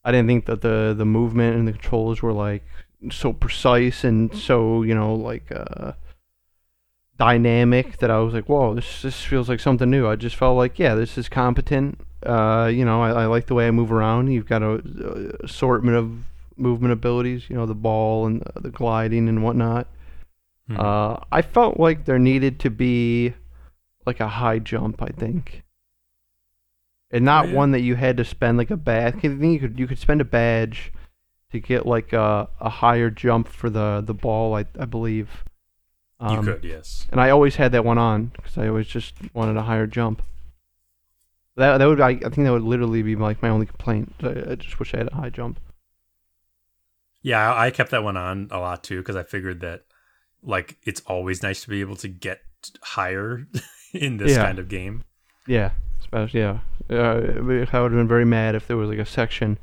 I 0.04 0.12
didn't 0.12 0.28
think 0.28 0.46
that 0.46 0.62
the 0.62 0.94
the 0.98 1.06
movement 1.06 1.58
and 1.58 1.68
the 1.68 1.74
controls 1.74 2.22
were 2.22 2.34
like 2.34 2.64
so 3.12 3.34
precise 3.34 4.04
and 4.04 4.36
so, 4.36 4.84
you 4.84 4.96
know, 4.96 5.14
like 5.16 5.52
uh 5.52 5.94
dynamic 7.18 7.98
that 7.98 8.10
I 8.10 8.18
was 8.20 8.34
like, 8.34 8.50
"Whoa, 8.50 8.74
this 8.74 9.04
this 9.04 9.22
feels 9.22 9.48
like 9.48 9.60
something 9.60 9.90
new." 9.90 10.08
I 10.08 10.16
just 10.16 10.36
felt 10.36 10.58
like, 10.58 10.80
"Yeah, 10.80 10.96
this 10.96 11.18
is 11.20 11.30
competent." 11.30 12.00
Uh, 12.26 12.70
you 12.74 12.84
know, 12.86 13.02
I, 13.02 13.24
I 13.24 13.26
like 13.28 13.46
the 13.46 13.54
way 13.54 13.68
I 13.68 13.72
move 13.72 13.92
around. 13.92 14.32
You've 14.32 14.48
got 14.48 14.64
a, 14.64 14.72
a 14.72 15.46
assortment 15.46 15.98
of 15.98 16.12
movement 16.58 16.94
abilities, 16.94 17.50
you 17.50 17.56
know, 17.56 17.66
the 17.66 17.76
ball 17.76 18.26
and 18.26 18.42
the, 18.42 18.62
the 18.62 18.70
gliding 18.70 19.30
and 19.30 19.44
whatnot. 19.44 19.88
Mhm. 20.72 20.80
Uh, 20.80 21.18
I 21.32 21.42
felt 21.42 21.80
like 21.80 22.06
there 22.06 22.20
needed 22.20 22.60
to 22.62 22.70
be 22.70 23.34
like 24.06 24.20
a 24.20 24.28
high 24.28 24.60
jump. 24.60 25.02
I 25.02 25.10
think, 25.10 25.64
and 27.12 27.26
not 27.26 27.46
Oh, 27.46 27.50
yeah. 27.50 27.56
one 27.56 27.72
that 27.72 27.82
you 27.82 27.96
had 27.96 28.18
to 28.18 28.26
spend 28.26 28.58
like 28.58 28.72
a 28.72 28.78
badge. 28.78 29.16
I 29.18 29.20
think 29.20 29.44
you 29.44 29.60
could 29.60 29.80
you 29.80 29.88
could 29.88 30.00
spend 30.00 30.22
a 30.22 30.26
badge 30.26 30.92
to 31.52 31.60
get 31.60 31.86
like 31.86 32.14
a, 32.14 32.50
a 32.60 32.70
higher 32.70 33.10
jump 33.10 33.48
for 33.48 33.70
the 33.70 34.02
the 34.06 34.14
ball. 34.14 34.56
I 34.56 34.66
I 34.80 34.86
believe. 34.86 35.44
you 36.28 36.38
Um, 36.38 36.46
could, 36.46 36.64
yes. 36.64 37.08
and 37.12 37.20
I 37.20 37.32
always 37.32 37.56
had 37.56 37.72
that 37.74 37.84
one 37.84 37.98
on 37.98 38.28
because 38.28 38.58
I 38.58 38.68
always 38.68 38.88
just 38.88 39.16
wanted 39.34 39.58
a 39.58 39.64
higher 39.64 39.88
jump. 39.88 40.22
That 41.56 41.78
that 41.80 41.86
would 41.88 42.00
I, 42.02 42.10
I 42.12 42.30
think 42.30 42.46
that 42.46 42.52
would 42.54 42.64
literally 42.64 43.02
be 43.04 43.16
like 43.16 43.42
my 43.42 43.50
only 43.50 43.66
complaint. 43.66 44.14
I, 44.24 44.52
I 44.52 44.56
just 44.56 44.80
wish 44.80 44.94
I 44.94 44.98
had 45.00 45.10
a 45.12 45.16
high 45.16 45.30
jump. 45.30 45.60
Yeah, 47.22 47.54
I 47.56 47.70
kept 47.72 47.92
that 47.92 48.04
one 48.04 48.18
on 48.18 48.48
a 48.52 48.60
lot 48.60 48.84
too 48.84 49.00
because 49.00 49.16
I 49.16 49.24
figured 49.24 49.60
that 49.62 49.84
like 50.44 50.78
it's 50.84 51.02
always 51.02 51.44
nice 51.44 51.62
to 51.64 51.70
be 51.70 51.82
able 51.82 51.96
to 51.98 52.08
get 52.08 52.40
higher 52.82 53.46
in 53.94 54.18
this 54.18 54.32
Yeah. 54.32 54.46
kind 54.46 54.60
of 54.60 54.68
game. 54.68 55.04
Yeah, 55.48 55.72
especially 56.00 56.40
yeah. 56.42 56.60
Uh, 56.90 57.22
I 57.38 57.42
would 57.42 57.70
have 57.70 57.92
been 57.92 58.08
very 58.08 58.26
mad 58.26 58.56
if 58.56 58.68
there 58.68 58.78
was 58.78 58.90
like 58.90 59.00
a 59.00 59.06
section 59.06 59.58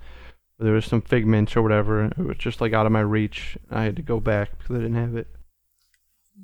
where 0.57 0.65
there 0.67 0.75
was 0.75 0.87
some 0.87 1.03
figments 1.03 1.57
or 1.57 1.63
whatever. 1.63 2.05
It 2.07 2.19
was 2.19 2.37
just 2.39 2.61
like 2.61 2.73
out 2.73 2.87
of 2.87 2.93
my 2.93 3.01
reach. 3.01 3.57
I 3.71 3.83
had 3.85 3.97
to 3.97 4.03
go 4.03 4.19
back 4.21 4.57
because 4.59 4.77
I 4.77 4.79
didn't 4.81 4.95
have 4.97 5.15
it. 5.17 5.29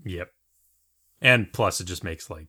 Yep. 0.04 0.30
And 1.22 1.52
plus, 1.52 1.80
it 1.80 1.84
just 1.86 2.04
makes 2.04 2.28
like 2.28 2.48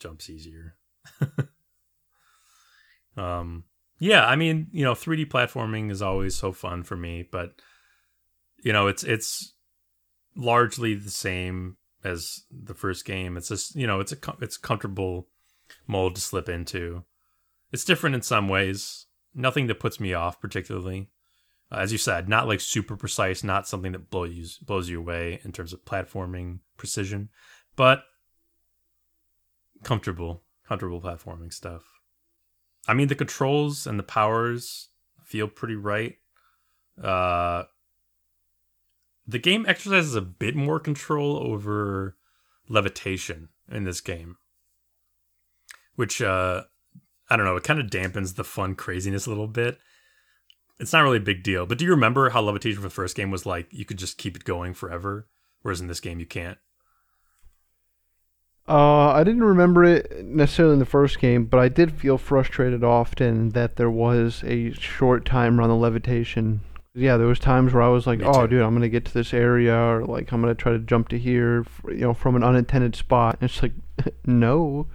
jumps 0.00 0.28
easier. 0.28 0.74
um, 3.16 3.64
yeah, 4.00 4.24
I 4.26 4.36
mean, 4.36 4.68
you 4.72 4.84
know, 4.84 4.92
3D 4.94 5.26
platforming 5.28 5.90
is 5.90 6.02
always 6.02 6.34
so 6.36 6.52
fun 6.52 6.82
for 6.82 6.96
me, 6.96 7.26
but 7.30 7.60
you 8.62 8.72
know, 8.72 8.86
it's 8.88 9.04
it's 9.04 9.54
largely 10.36 10.94
the 10.94 11.10
same 11.10 11.76
as 12.04 12.44
the 12.50 12.74
first 12.74 13.04
game. 13.04 13.36
It's 13.36 13.48
just 13.48 13.74
you 13.74 13.86
know, 13.86 14.00
it's 14.00 14.12
a 14.12 14.18
it's 14.40 14.56
comfortable 14.56 15.28
mold 15.86 16.14
to 16.16 16.20
slip 16.20 16.48
into. 16.48 17.04
It's 17.72 17.84
different 17.84 18.14
in 18.14 18.22
some 18.22 18.48
ways. 18.48 19.06
Nothing 19.34 19.66
that 19.66 19.80
puts 19.80 20.00
me 20.00 20.14
off 20.14 20.40
particularly. 20.40 21.10
Uh, 21.70 21.76
as 21.76 21.92
you 21.92 21.98
said, 21.98 22.28
not 22.28 22.48
like 22.48 22.60
super 22.60 22.96
precise, 22.96 23.44
not 23.44 23.68
something 23.68 23.92
that 23.92 24.10
blows 24.10 24.58
blows 24.58 24.88
you 24.88 24.98
away 24.98 25.40
in 25.44 25.52
terms 25.52 25.72
of 25.72 25.84
platforming 25.84 26.60
precision, 26.76 27.28
but 27.76 28.04
comfortable, 29.82 30.42
comfortable 30.66 31.00
platforming 31.00 31.52
stuff. 31.52 31.82
I 32.86 32.94
mean, 32.94 33.08
the 33.08 33.14
controls 33.14 33.86
and 33.86 33.98
the 33.98 34.04
powers 34.04 34.88
feel 35.24 35.46
pretty 35.46 35.76
right. 35.76 36.16
Uh, 37.02 37.64
the 39.28 39.38
game 39.38 39.66
exercises 39.68 40.14
a 40.14 40.22
bit 40.22 40.56
more 40.56 40.80
control 40.80 41.36
over 41.36 42.16
levitation 42.66 43.50
in 43.70 43.84
this 43.84 44.00
game, 44.00 44.38
which 45.96 46.22
uh, 46.22 46.62
I 47.28 47.36
don't 47.36 47.44
know. 47.44 47.56
It 47.56 47.64
kind 47.64 47.78
of 47.78 47.86
dampens 47.88 48.34
the 48.34 48.44
fun 48.44 48.74
craziness 48.74 49.26
a 49.26 49.30
little 49.30 49.46
bit. 49.46 49.78
It's 50.80 50.92
not 50.92 51.02
really 51.02 51.18
a 51.18 51.20
big 51.20 51.42
deal, 51.42 51.66
but 51.66 51.76
do 51.76 51.84
you 51.84 51.90
remember 51.90 52.30
how 52.30 52.40
levitation 52.40 52.80
for 52.80 52.88
the 52.88 52.94
first 52.94 53.16
game 53.16 53.30
was 53.30 53.44
like? 53.44 53.68
You 53.70 53.84
could 53.84 53.98
just 53.98 54.16
keep 54.16 54.34
it 54.34 54.44
going 54.44 54.72
forever, 54.72 55.28
whereas 55.60 55.80
in 55.80 55.88
this 55.88 56.00
game 56.00 56.20
you 56.20 56.26
can't. 56.26 56.58
Uh, 58.66 59.12
I 59.12 59.24
didn't 59.24 59.44
remember 59.44 59.82
it 59.82 60.24
necessarily 60.24 60.74
in 60.74 60.78
the 60.78 60.84
first 60.84 61.18
game, 61.20 61.46
but 61.46 61.58
I 61.58 61.68
did 61.68 61.92
feel 61.92 62.18
frustrated 62.18 62.84
often 62.84 63.50
that 63.50 63.76
there 63.76 63.90
was 63.90 64.44
a 64.46 64.72
short 64.72 65.24
timer 65.24 65.62
on 65.62 65.70
the 65.70 65.74
levitation. 65.74 66.60
Yeah, 66.98 67.16
there 67.16 67.28
was 67.28 67.38
times 67.38 67.72
where 67.72 67.82
I 67.82 67.88
was 67.88 68.06
like, 68.06 68.20
"Oh, 68.24 68.46
dude, 68.48 68.60
I'm 68.60 68.74
gonna 68.74 68.88
get 68.88 69.04
to 69.04 69.14
this 69.14 69.32
area," 69.32 69.74
or 69.74 70.04
like, 70.04 70.32
"I'm 70.32 70.40
gonna 70.40 70.54
try 70.54 70.72
to 70.72 70.80
jump 70.80 71.08
to 71.08 71.18
here," 71.18 71.64
you 71.86 71.98
know, 71.98 72.12
from 72.12 72.34
an 72.34 72.42
unintended 72.42 72.96
spot. 72.96 73.38
And 73.40 73.48
it's 73.48 73.62
like, 73.62 73.72
no, 74.26 74.88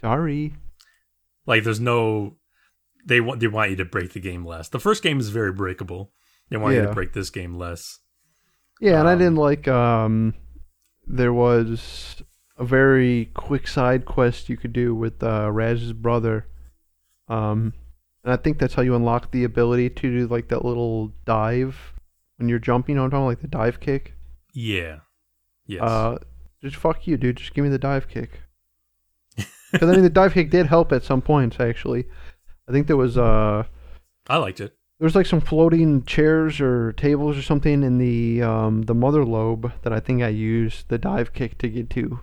sorry. 0.00 0.54
Like, 1.46 1.62
there's 1.62 1.80
no. 1.80 2.36
They 3.06 3.20
want 3.20 3.38
they 3.38 3.46
want 3.46 3.70
you 3.70 3.76
to 3.76 3.84
break 3.84 4.12
the 4.12 4.20
game 4.20 4.44
less. 4.44 4.68
The 4.68 4.80
first 4.80 5.02
game 5.02 5.20
is 5.20 5.28
very 5.28 5.52
breakable. 5.52 6.12
They 6.50 6.56
want 6.56 6.74
yeah. 6.74 6.82
you 6.82 6.86
to 6.88 6.94
break 6.94 7.12
this 7.12 7.30
game 7.30 7.54
less. 7.54 8.00
Yeah, 8.80 8.94
um, 8.94 9.00
and 9.00 9.08
I 9.08 9.12
um, 9.12 9.18
didn't 9.18 9.36
like. 9.36 9.68
Um, 9.68 10.34
there 11.06 11.32
was 11.32 12.22
a 12.56 12.64
very 12.64 13.30
quick 13.34 13.68
side 13.68 14.04
quest 14.04 14.48
you 14.48 14.56
could 14.56 14.72
do 14.72 14.94
with 14.94 15.22
uh, 15.22 15.50
Raz's 15.52 15.92
brother. 15.92 16.46
Um, 17.28 17.74
and 18.24 18.32
I 18.32 18.36
think 18.36 18.58
that's 18.58 18.74
how 18.74 18.82
you 18.82 18.94
unlock 18.94 19.30
the 19.30 19.44
ability 19.44 19.90
to 19.90 20.02
do 20.02 20.26
like 20.26 20.48
that 20.48 20.64
little 20.64 21.12
dive 21.24 21.94
when 22.36 22.48
you're 22.48 22.58
jumping. 22.58 22.94
You 22.94 23.00
know 23.00 23.04
I'm 23.04 23.10
talking 23.10 23.26
like 23.26 23.40
the 23.40 23.48
dive 23.48 23.80
kick. 23.80 24.14
Yeah. 24.54 25.00
Yes. 25.66 25.82
Uh, 25.82 26.18
just 26.62 26.76
fuck 26.76 27.06
you, 27.06 27.16
dude. 27.16 27.36
Just 27.36 27.54
give 27.54 27.64
me 27.64 27.70
the 27.70 27.78
dive 27.78 28.08
kick. 28.08 28.40
Because 29.70 29.88
I 29.88 29.92
mean, 29.92 30.02
the 30.02 30.10
dive 30.10 30.32
kick 30.32 30.50
did 30.50 30.66
help 30.66 30.92
at 30.92 31.04
some 31.04 31.20
points. 31.20 31.60
Actually, 31.60 32.06
I 32.68 32.72
think 32.72 32.86
there 32.86 32.96
was 32.96 33.18
uh. 33.18 33.64
I 34.28 34.36
liked 34.38 34.60
it. 34.60 34.74
There 34.98 35.06
was 35.06 35.14
like 35.14 35.26
some 35.26 35.40
floating 35.40 36.04
chairs 36.04 36.60
or 36.60 36.92
tables 36.92 37.36
or 37.36 37.42
something 37.42 37.82
in 37.82 37.98
the 37.98 38.42
um 38.42 38.82
the 38.82 38.94
mother 38.94 39.24
lobe 39.24 39.72
that 39.82 39.92
I 39.92 40.00
think 40.00 40.22
I 40.22 40.28
used 40.28 40.88
the 40.88 40.98
dive 40.98 41.32
kick 41.32 41.58
to 41.58 41.68
get 41.68 41.90
to 41.90 42.20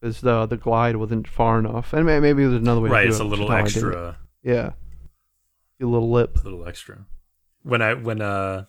because 0.00 0.20
the 0.20 0.46
the 0.46 0.56
glide 0.56 0.96
wasn't 0.96 1.28
far 1.28 1.58
enough, 1.58 1.92
and 1.92 2.06
maybe 2.06 2.42
there's 2.42 2.54
another 2.54 2.80
way. 2.80 2.90
Right, 2.90 3.02
to 3.02 3.08
do 3.08 3.12
it's 3.12 3.20
it, 3.20 3.26
a 3.26 3.28
little 3.28 3.52
extra. 3.52 4.18
Yeah, 4.42 4.72
a 5.80 5.86
little 5.86 6.10
lip. 6.10 6.38
A 6.40 6.44
little 6.44 6.66
extra. 6.66 7.06
When 7.62 7.82
I 7.82 7.94
when 7.94 8.20
uh, 8.20 8.64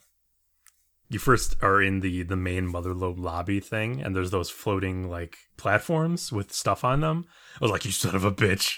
you 1.09 1.19
first 1.19 1.55
are 1.61 1.81
in 1.81 2.01
the 2.01 2.23
the 2.23 2.35
main 2.35 2.67
mother 2.67 2.93
lobe 2.93 3.19
lobby 3.19 3.59
thing, 3.59 4.01
and 4.01 4.15
there's 4.15 4.31
those 4.31 4.49
floating 4.49 5.09
like 5.09 5.37
platforms 5.57 6.31
with 6.31 6.51
stuff 6.53 6.83
on 6.83 7.01
them. 7.01 7.25
I 7.55 7.65
was 7.65 7.71
like, 7.71 7.85
"You 7.85 7.91
son 7.91 8.15
of 8.15 8.23
a 8.23 8.31
bitch!" 8.31 8.77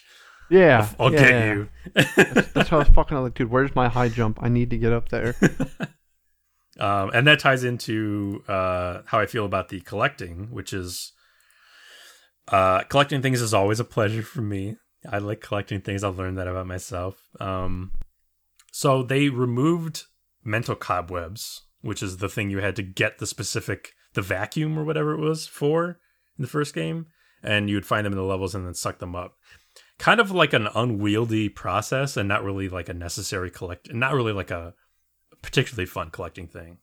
Yeah, 0.50 0.90
I'll, 1.00 1.08
I'll 1.08 1.14
yeah, 1.14 1.20
get 1.20 1.30
yeah. 1.30 1.54
you. 1.54 1.70
that's, 1.94 2.52
that's 2.52 2.70
how 2.70 2.78
I 2.78 2.80
was 2.80 2.90
fucking 2.90 3.18
like, 3.18 3.34
dude. 3.36 3.50
Where's 3.50 3.74
my 3.74 3.88
high 3.88 4.10
jump? 4.10 4.40
I 4.42 4.50
need 4.50 4.70
to 4.72 4.78
get 4.78 4.92
up 4.92 5.10
there. 5.10 5.36
um, 6.80 7.12
and 7.14 7.26
that 7.28 7.40
ties 7.40 7.64
into 7.64 8.44
uh, 8.50 9.02
how 9.06 9.20
I 9.20 9.28
feel 9.28 9.46
about 9.46 9.70
the 9.70 9.80
collecting, 9.80 10.52
which 10.52 10.74
is 10.74 11.14
uh, 12.50 12.84
collecting 12.84 13.22
things 13.22 13.42
is 13.42 13.54
always 13.54 13.80
a 13.80 13.86
pleasure 13.86 14.24
for 14.24 14.42
me. 14.42 14.76
I 15.10 15.20
like 15.20 15.42
collecting 15.42 15.82
things. 15.82 16.04
I've 16.04 16.18
learned 16.18 16.38
that 16.38 16.48
about 16.48 16.68
myself. 16.68 17.22
Um, 17.40 17.92
so 18.72 19.04
they 19.04 19.30
removed 19.30 20.06
mental 20.44 20.76
cobwebs, 20.76 21.64
which 21.82 22.02
is 22.02 22.18
the 22.18 22.30
thing 22.30 22.50
you 22.50 22.60
had 22.60 22.76
to 22.78 22.84
get 22.84 23.20
the 23.20 23.28
specific 23.28 23.94
the 24.14 24.22
vacuum 24.22 24.78
or 24.78 24.84
whatever 24.84 25.14
it 25.14 25.20
was 25.20 25.48
for 25.48 26.00
in 26.38 26.42
the 26.42 26.48
first 26.48 26.74
game, 26.74 27.08
and 27.44 27.70
you 27.70 27.76
would 27.76 27.86
find 27.86 28.06
them 28.06 28.14
in 28.14 28.18
the 28.18 28.26
levels 28.26 28.56
and 28.56 28.66
then 28.66 28.74
suck 28.74 29.00
them 29.00 29.16
up. 29.16 29.36
Kind 30.00 30.20
of 30.20 30.32
like 30.32 30.54
an 30.54 30.68
unwieldy 30.74 31.48
process, 31.48 32.18
and 32.18 32.28
not 32.28 32.44
really 32.44 32.68
like 32.68 32.90
a 32.90 32.94
necessary 32.94 33.52
collect, 33.52 33.94
not 33.94 34.14
really 34.14 34.34
like 34.34 34.52
a 34.52 34.74
particularly 35.42 35.86
fun 35.86 36.10
collecting 36.10 36.48
thing. 36.48 36.80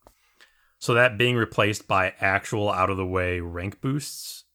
So 0.79 0.93
that 0.93 1.17
being 1.17 1.35
replaced 1.35 1.87
by 1.87 2.13
actual 2.21 2.71
out 2.71 2.89
of 2.89 2.95
the 2.95 3.05
way 3.05 3.41
rank 3.41 3.81
boosts 3.81 4.45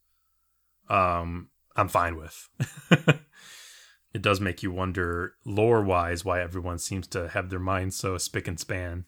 um, 0.88 1.48
I'm 1.76 1.88
fine 1.88 2.16
with. 2.16 2.48
it 4.14 4.22
does 4.22 4.40
make 4.40 4.62
you 4.62 4.70
wonder, 4.70 5.34
lore 5.44 5.82
wise, 5.82 6.24
why 6.24 6.40
everyone 6.40 6.78
seems 6.78 7.08
to 7.08 7.28
have 7.28 7.50
their 7.50 7.58
minds 7.58 7.96
so 7.96 8.16
spick 8.16 8.46
and 8.46 8.58
span. 8.60 9.04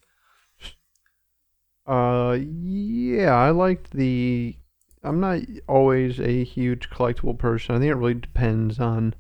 Uh, 1.86 2.36
yeah, 2.40 3.32
I 3.32 3.50
liked 3.50 3.92
the. 3.92 4.56
I'm 5.04 5.20
not 5.20 5.42
always 5.68 6.18
a 6.18 6.42
huge 6.42 6.90
collectible 6.90 7.38
person. 7.38 7.76
I 7.76 7.78
think 7.78 7.90
it 7.90 7.94
really 7.94 8.14
depends 8.14 8.80
on 8.80 9.14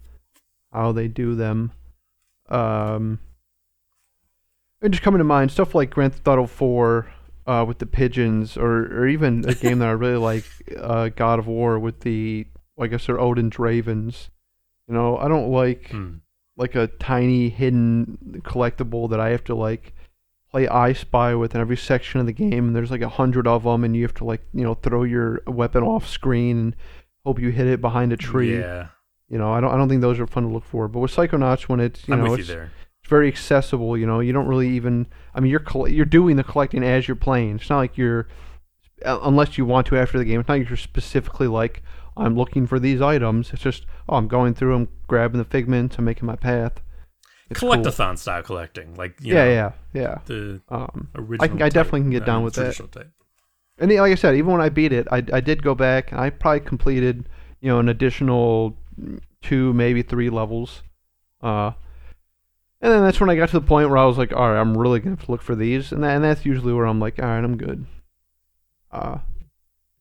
how 0.72 0.90
they 0.90 1.06
do 1.06 1.36
them. 1.36 1.70
Um, 2.48 3.20
and 4.82 4.92
just 4.92 5.04
coming 5.04 5.18
to 5.18 5.24
mind 5.24 5.52
stuff 5.52 5.76
like 5.76 5.90
Grand 5.90 6.14
Theft 6.14 6.26
Auto 6.26 6.46
4 6.46 7.06
uh, 7.46 7.64
with 7.68 7.78
the 7.78 7.86
pigeons, 7.86 8.56
or 8.56 8.86
or 8.86 9.06
even 9.06 9.48
a 9.48 9.54
game 9.54 9.78
that 9.78 9.88
I 9.88 9.92
really 9.92 10.16
like, 10.16 10.44
uh, 10.76 11.10
God 11.10 11.38
of 11.38 11.46
War 11.46 11.78
with 11.78 12.00
the 12.00 12.48
I 12.76 12.96
said, 12.96 13.16
Odin's 13.16 13.58
Ravens. 13.60 14.30
You 14.88 14.94
know, 14.94 15.16
I 15.16 15.28
don't 15.28 15.50
like 15.50 15.90
hmm. 15.90 16.16
like 16.56 16.74
a 16.74 16.86
tiny 16.86 17.48
hidden 17.48 18.42
collectible 18.44 19.10
that 19.10 19.20
I 19.20 19.30
have 19.30 19.44
to 19.44 19.54
like 19.54 19.94
play 20.50 20.68
I 20.68 20.92
Spy 20.92 21.34
with 21.34 21.54
in 21.54 21.60
every 21.60 21.76
section 21.76 22.20
of 22.20 22.26
the 22.26 22.32
game. 22.32 22.68
And 22.68 22.76
there's 22.76 22.90
like 22.90 23.02
a 23.02 23.08
hundred 23.08 23.46
of 23.46 23.64
them, 23.64 23.84
and 23.84 23.96
you 23.96 24.02
have 24.02 24.14
to 24.14 24.24
like 24.24 24.42
you 24.52 24.62
know 24.62 24.74
throw 24.74 25.04
your 25.04 25.42
weapon 25.46 25.82
off 25.82 26.06
screen 26.08 26.58
and 26.58 26.76
hope 27.24 27.40
you 27.40 27.50
hit 27.50 27.66
it 27.66 27.80
behind 27.80 28.12
a 28.12 28.16
tree. 28.16 28.58
Yeah. 28.58 28.88
You 29.28 29.38
know, 29.38 29.52
I 29.52 29.60
don't 29.60 29.72
I 29.72 29.76
don't 29.76 29.88
think 29.88 30.02
those 30.02 30.20
are 30.20 30.26
fun 30.26 30.44
to 30.44 30.48
look 30.48 30.64
for. 30.64 30.88
But 30.88 31.00
with 31.00 31.14
Psychonauts, 31.14 31.62
when 31.62 31.80
it's 31.80 32.06
you 32.06 32.14
I'm 32.14 32.22
know 32.22 32.34
it's, 32.34 32.48
you 32.48 32.60
it's 32.60 33.08
very 33.08 33.28
accessible. 33.28 33.96
You 33.98 34.06
know, 34.06 34.20
you 34.20 34.32
don't 34.32 34.46
really 34.46 34.70
even. 34.70 35.06
I 35.34 35.40
mean, 35.40 35.50
you're 35.50 35.88
you're 35.88 36.04
doing 36.04 36.36
the 36.36 36.44
collecting 36.44 36.84
as 36.84 37.08
you're 37.08 37.16
playing. 37.16 37.56
It's 37.56 37.70
not 37.70 37.78
like 37.78 37.96
you're 37.96 38.28
unless 39.04 39.58
you 39.58 39.64
want 39.64 39.86
to 39.88 39.96
after 39.96 40.18
the 40.18 40.24
game. 40.24 40.40
It's 40.40 40.48
not 40.48 40.58
like 40.58 40.68
you're 40.68 40.76
specifically 40.76 41.46
like, 41.46 41.82
I'm 42.16 42.36
looking 42.36 42.66
for 42.66 42.78
these 42.78 43.00
items. 43.02 43.52
It's 43.52 43.62
just, 43.62 43.86
oh, 44.08 44.16
I'm 44.16 44.28
going 44.28 44.54
through 44.54 44.72
them, 44.72 44.88
grabbing 45.06 45.38
the 45.38 45.44
figments, 45.44 45.96
I'm 45.98 46.04
making 46.04 46.26
my 46.26 46.36
path. 46.36 46.80
It's 47.48 47.60
Collectathon 47.60 48.08
cool. 48.08 48.16
style 48.16 48.42
collecting, 48.42 48.94
like 48.96 49.18
yeah, 49.20 49.44
know, 49.44 49.50
yeah, 49.50 49.72
yeah. 49.92 50.18
The 50.26 50.60
um, 50.68 51.08
original. 51.14 51.44
I, 51.44 51.48
can, 51.48 51.62
I 51.62 51.68
definitely 51.68 52.00
can 52.00 52.10
get 52.10 52.26
down 52.26 52.42
with 52.42 52.54
that. 52.54 52.74
Type. 52.74 53.12
And 53.78 53.92
like 53.92 54.12
I 54.12 54.14
said, 54.16 54.34
even 54.34 54.50
when 54.50 54.60
I 54.60 54.68
beat 54.68 54.92
it, 54.92 55.06
I 55.12 55.22
I 55.32 55.40
did 55.40 55.62
go 55.62 55.74
back 55.74 56.10
and 56.10 56.20
I 56.20 56.30
probably 56.30 56.60
completed, 56.60 57.28
you 57.60 57.68
know, 57.68 57.78
an 57.78 57.88
additional 57.88 58.76
two, 59.42 59.72
maybe 59.74 60.02
three 60.02 60.28
levels. 60.28 60.82
Uh, 61.40 61.72
and 62.80 62.92
then 62.92 63.02
that's 63.04 63.20
when 63.20 63.30
I 63.30 63.36
got 63.36 63.50
to 63.50 63.60
the 63.60 63.66
point 63.66 63.90
where 63.90 63.98
I 63.98 64.06
was 64.06 64.18
like, 64.18 64.32
all 64.32 64.50
right, 64.50 64.60
I'm 64.60 64.76
really 64.76 64.98
gonna 64.98 65.16
have 65.16 65.26
to 65.26 65.30
look 65.30 65.42
for 65.42 65.54
these, 65.54 65.92
and 65.92 66.02
that, 66.02 66.16
and 66.16 66.24
that's 66.24 66.44
usually 66.44 66.72
where 66.72 66.86
I'm 66.86 66.98
like, 66.98 67.20
all 67.20 67.26
right, 67.26 67.44
I'm 67.44 67.56
good. 67.56 67.86
Uh, 68.90 69.18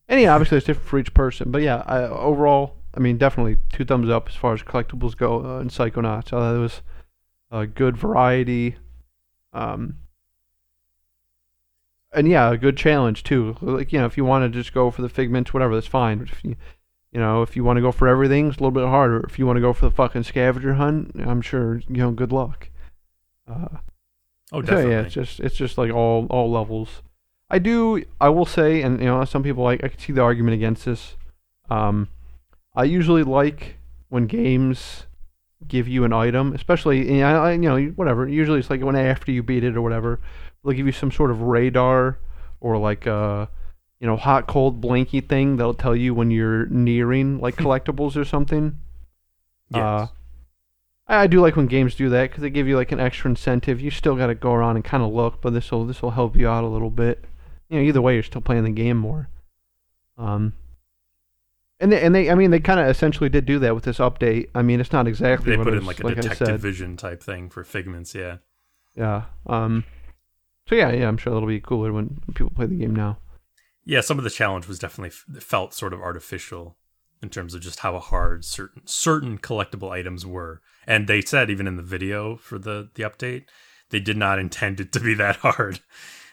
and 0.07 0.22
yeah, 0.22 0.34
obviously 0.34 0.57
it's 0.57 0.68
different 0.68 0.88
for 0.88 0.99
each 0.99 1.14
person, 1.14 1.52
but 1.52 1.61
yeah, 1.61 1.84
I, 1.86 2.03
overall, 2.03 2.76
I 2.94 2.99
mean, 2.99 3.18
definitely 3.18 3.57
two 3.72 3.86
thumbs 3.86 4.10
up 4.10 4.30
as 4.30 4.36
far 4.36 4.53
as 4.53 4.61
collectibles 4.64 5.15
go 5.18 5.45
uh, 5.45 5.60
in 5.60 5.69
Psychonauts. 5.69 6.32
Uh, 6.32 6.52
there 6.52 6.61
was 6.61 6.82
a 7.52 7.65
good 7.68 7.98
variety, 7.98 8.76
um, 9.53 9.98
and 12.14 12.27
yeah, 12.27 12.52
a 12.52 12.57
good 12.57 12.77
challenge 12.77 13.23
too. 13.23 13.57
Like 13.61 13.91
you 13.91 13.99
know, 13.99 14.06
if 14.06 14.18
you 14.18 14.26
want 14.26 14.44
to 14.52 14.60
just 14.60 14.73
go 14.73 14.91
for 14.91 15.02
the 15.02 15.10
figments, 15.10 15.53
whatever, 15.53 15.73
that's 15.76 15.88
fine. 15.88 16.19
But 16.19 16.30
if 16.30 16.44
you, 16.44 16.56
you 17.11 17.19
know, 17.19 17.41
if 17.41 17.56
you 17.56 17.64
want 17.64 17.77
to 17.77 17.82
go 17.82 17.91
for 17.91 18.07
everything, 18.07 18.48
it's 18.48 18.57
a 18.57 18.60
little 18.60 18.72
bit 18.72 18.88
harder. 18.88 19.22
If 19.22 19.38
you 19.40 19.45
want 19.45 19.57
to 19.57 19.61
go 19.61 19.73
for 19.73 19.86
the 19.86 19.95
fucking 19.95 20.23
scavenger 20.23 20.76
hunt, 20.76 21.15
I'm 21.19 21.41
sure 21.41 21.82
you 21.90 21.98
know, 21.98 22.11
good 22.11 22.32
luck. 22.32 22.69
Uh, 23.48 23.77
Oh, 24.52 24.61
definitely. 24.61 24.84
So, 24.84 24.90
yeah, 24.90 25.02
it's 25.02 25.14
just 25.14 25.40
it's 25.40 25.56
just 25.56 25.77
like 25.77 25.91
all 25.91 26.27
all 26.30 26.52
levels. 26.52 27.02
I 27.50 27.60
do. 27.60 28.04
I 28.20 28.30
will 28.30 28.46
say, 28.46 28.82
and 28.82 29.00
you 29.00 29.06
know, 29.06 29.24
some 29.26 29.44
people 29.44 29.64
like 29.64 29.84
I 29.84 29.90
can 29.90 30.00
see 30.00 30.14
the 30.14 30.22
argument 30.22 30.56
against 30.56 30.86
this. 30.86 31.16
Um, 31.70 32.10
I 32.76 32.84
usually 32.84 33.24
like 33.24 33.78
when 34.10 34.28
games 34.28 35.04
give 35.68 35.88
you 35.88 36.04
an 36.04 36.14
item, 36.14 36.54
especially 36.54 37.08
you 37.08 37.20
know, 37.20 37.48
you 37.48 37.58
know 37.58 37.86
whatever. 37.96 38.28
Usually 38.28 38.60
it's 38.60 38.70
like 38.70 38.82
when 38.82 38.96
after 38.96 39.32
you 39.32 39.44
beat 39.44 39.64
it 39.64 39.78
or 39.78 39.82
whatever, 39.82 40.20
they'll 40.64 40.74
give 40.74 40.86
you 40.86 40.92
some 40.92 41.12
sort 41.12 41.32
of 41.32 41.42
radar 41.42 42.18
or 42.62 42.78
like 42.78 43.06
a 43.06 43.50
you 44.00 44.08
know 44.08 44.18
hot 44.18 44.48
cold 44.48 44.82
blinky 44.82 45.22
thing 45.22 45.58
that'll 45.58 45.74
tell 45.74 45.96
you 45.96 46.14
when 46.14 46.32
you're 46.32 46.66
nearing 46.68 47.40
like 47.40 47.56
collectibles 47.58 48.16
or 48.16 48.26
something. 48.26 48.80
Yes. 49.70 49.82
Uh, 49.82 50.08
I 51.08 51.16
I 51.24 51.28
do 51.28 51.42
like 51.42 51.56
when 51.56 51.68
games 51.68 51.94
do 51.94 52.10
that 52.10 52.30
because 52.30 52.42
they 52.42 52.50
give 52.50 52.68
you 52.68 52.76
like 52.76 52.92
an 52.92 53.00
extra 53.00 53.30
incentive. 53.30 53.80
You 53.80 53.92
still 53.92 54.16
got 54.16 54.28
to 54.28 54.36
go 54.36 54.54
around 54.54 54.78
and 54.78 54.86
kind 54.86 55.04
of 55.04 55.14
look, 55.14 55.42
but 55.42 55.54
this 55.54 55.72
will 55.72 55.86
this 55.86 56.02
will 56.02 56.12
help 56.12 56.36
you 56.36 56.50
out 56.50 56.64
a 56.64 56.68
little 56.68 56.90
bit. 56.90 57.24
You 57.70 57.80
know, 57.80 57.86
either 57.86 58.02
way, 58.02 58.14
you're 58.14 58.24
still 58.24 58.42
playing 58.42 58.64
the 58.64 58.70
game 58.72 58.98
more. 58.98 59.30
Um, 60.18 60.54
and 61.80 61.92
they, 61.92 62.02
and 62.02 62.16
they, 62.16 62.30
I 62.30 62.36
mean, 62.36 62.52
they 62.52 62.60
kind 62.60 62.80
of 62.80 62.88
essentially 62.88 63.30
did 63.30 63.46
do 63.46 63.60
that 63.60 63.76
with 63.76 63.84
this 63.84 63.98
update. 63.98 64.50
I 64.56 64.62
mean, 64.62 64.80
it's 64.80 64.94
not 64.94 65.08
exactly 65.08 65.52
they 65.52 65.58
what 65.58 65.66
put 65.66 65.74
in 65.74 65.86
like 65.86 66.00
a 66.00 66.08
like 66.08 66.16
detective 66.16 66.60
vision 66.60 66.96
type 66.96 67.22
thing 67.22 67.50
for 67.50 67.64
figments. 67.64 68.16
Yeah. 68.16 68.38
Yeah. 68.96 69.24
Um. 69.46 69.84
So 70.68 70.76
yeah, 70.76 70.92
yeah, 70.92 71.08
I'm 71.08 71.18
sure 71.18 71.36
it'll 71.36 71.48
be 71.48 71.60
cooler 71.60 71.92
when 71.94 72.22
people 72.34 72.52
play 72.56 72.66
the 72.66 72.76
game 72.76 72.96
now. 72.96 73.20
Yeah, 73.84 74.02
some 74.02 74.18
of 74.18 74.24
the 74.24 74.32
challenge 74.32 74.68
was 74.68 74.80
definitely 74.80 75.10
f- 75.10 75.44
felt 75.44 75.74
sort 75.74 75.94
of 75.94 76.02
artificial 76.02 76.76
in 77.22 77.30
terms 77.30 77.54
of 77.54 77.62
just 77.62 77.82
how 77.82 78.00
hard 78.00 78.44
certain 78.46 78.82
certain 78.86 79.38
collectible 79.38 79.92
items 79.92 80.26
were. 80.26 80.62
And 80.88 81.08
they 81.08 81.22
said 81.22 81.50
even 81.50 81.68
in 81.68 81.76
the 81.76 81.84
video 81.84 82.36
for 82.38 82.58
the 82.58 82.90
the 82.96 83.04
update, 83.04 83.46
they 83.90 84.00
did 84.00 84.18
not 84.18 84.40
intend 84.40 84.80
it 84.80 84.92
to 84.94 85.00
be 85.00 85.14
that 85.16 85.38
hard. 85.38 85.82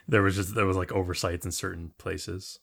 There 0.08 0.22
was 0.22 0.36
just 0.36 0.54
there 0.54 0.66
was 0.66 0.76
like 0.76 0.92
oversights 0.92 1.44
in 1.44 1.52
certain 1.52 1.92
places. 1.98 2.58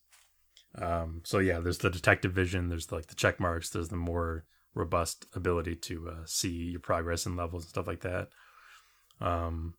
Um, 0.75 1.21
so 1.23 1.39
yeah, 1.39 1.59
there's 1.59 1.79
the 1.79 1.89
detective 1.89 2.33
vision, 2.33 2.69
there's 2.69 2.91
like 2.91 3.07
the 3.07 3.15
check 3.15 3.39
marks, 3.39 3.69
there's 3.69 3.89
the 3.89 3.95
more 3.95 4.45
robust 4.73 5.25
ability 5.33 5.75
to 5.75 6.09
uh, 6.09 6.25
see 6.25 6.71
your 6.71 6.79
progress 6.79 7.25
and 7.25 7.35
levels 7.35 7.63
and 7.63 7.69
stuff 7.69 7.87
like 7.87 8.01
that. 8.01 8.29
Um, 9.19 9.73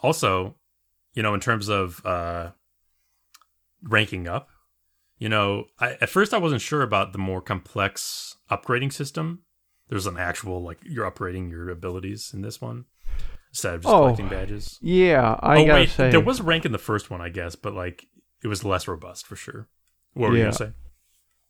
also, 0.00 0.56
you 1.14 1.22
know, 1.22 1.34
in 1.34 1.40
terms 1.40 1.68
of 1.68 2.04
uh, 2.04 2.50
ranking 3.82 4.26
up, 4.28 4.48
you 5.18 5.28
know, 5.28 5.66
I, 5.78 5.92
at 6.00 6.08
first 6.08 6.34
I 6.34 6.38
wasn't 6.38 6.62
sure 6.62 6.82
about 6.82 7.12
the 7.12 7.18
more 7.18 7.40
complex 7.40 8.36
upgrading 8.50 8.92
system. 8.92 9.42
There's 9.88 10.06
an 10.06 10.18
actual 10.18 10.62
like 10.62 10.78
you're 10.84 11.10
upgrading 11.10 11.50
your 11.50 11.70
abilities 11.70 12.32
in 12.34 12.42
this 12.42 12.60
one 12.60 12.84
instead 13.50 13.74
of 13.74 13.82
just 13.82 13.94
Oh, 13.94 14.00
collecting 14.00 14.28
badges. 14.28 14.78
Yeah, 14.80 15.38
I 15.40 15.58
oh 15.58 15.66
gotta 15.66 15.80
wait, 15.80 15.90
say 15.90 16.10
there 16.10 16.20
was 16.20 16.40
rank 16.40 16.64
in 16.64 16.72
the 16.72 16.78
first 16.78 17.10
one, 17.10 17.20
I 17.20 17.28
guess, 17.28 17.56
but 17.56 17.74
like 17.74 18.06
it 18.42 18.48
was 18.48 18.64
less 18.64 18.86
robust 18.88 19.26
for 19.26 19.36
sure. 19.36 19.68
What 20.14 20.30
were 20.30 20.36
you 20.36 20.42
gonna 20.44 20.52
say? 20.52 20.72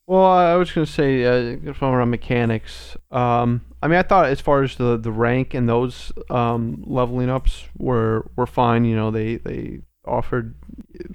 Well, 0.07 0.25
I 0.25 0.55
was 0.55 0.73
gonna 0.73 0.87
say 0.87 1.25
uh, 1.25 1.73
from 1.75 1.95
around 1.95 2.11
mechanics. 2.11 2.97
Um, 3.11 3.63
I 3.83 3.89
mean, 3.89 3.99
I 3.99 4.03
thought 4.03 4.27
as 4.27 4.41
far 4.41 4.63
as 4.63 4.77
the, 4.77 4.97
the 4.97 5.13
rank 5.13 5.53
and 5.53 5.69
those 5.69 6.13
um, 6.31 6.83
leveling 6.87 7.29
ups 7.29 7.65
were 7.77 8.31
were 8.35 8.47
fine. 8.47 8.85
You 8.87 8.97
know, 8.97 9.11
they 9.11 9.37
they 9.37 9.81
offered 10.07 10.55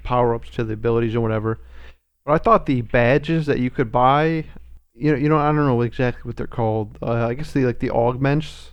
power 0.03 0.35
ups 0.35 0.49
to 0.51 0.63
the 0.63 0.73
abilities 0.73 1.15
or 1.15 1.21
whatever. 1.21 1.59
But 2.25 2.33
I 2.33 2.37
thought 2.37 2.67
the 2.67 2.81
badges 2.81 3.47
that 3.47 3.59
you 3.59 3.69
could 3.71 3.91
buy, 3.91 4.45
you 4.93 5.11
know, 5.11 5.17
you 5.17 5.27
know, 5.27 5.37
I 5.37 5.47
don't 5.47 5.65
know 5.65 5.81
exactly 5.81 6.21
what 6.29 6.37
they're 6.37 6.47
called. 6.47 6.97
Uh, 7.01 7.27
I 7.27 7.33
guess 7.33 7.51
the 7.51 7.65
like 7.65 7.79
the 7.79 7.89
augments. 7.89 8.71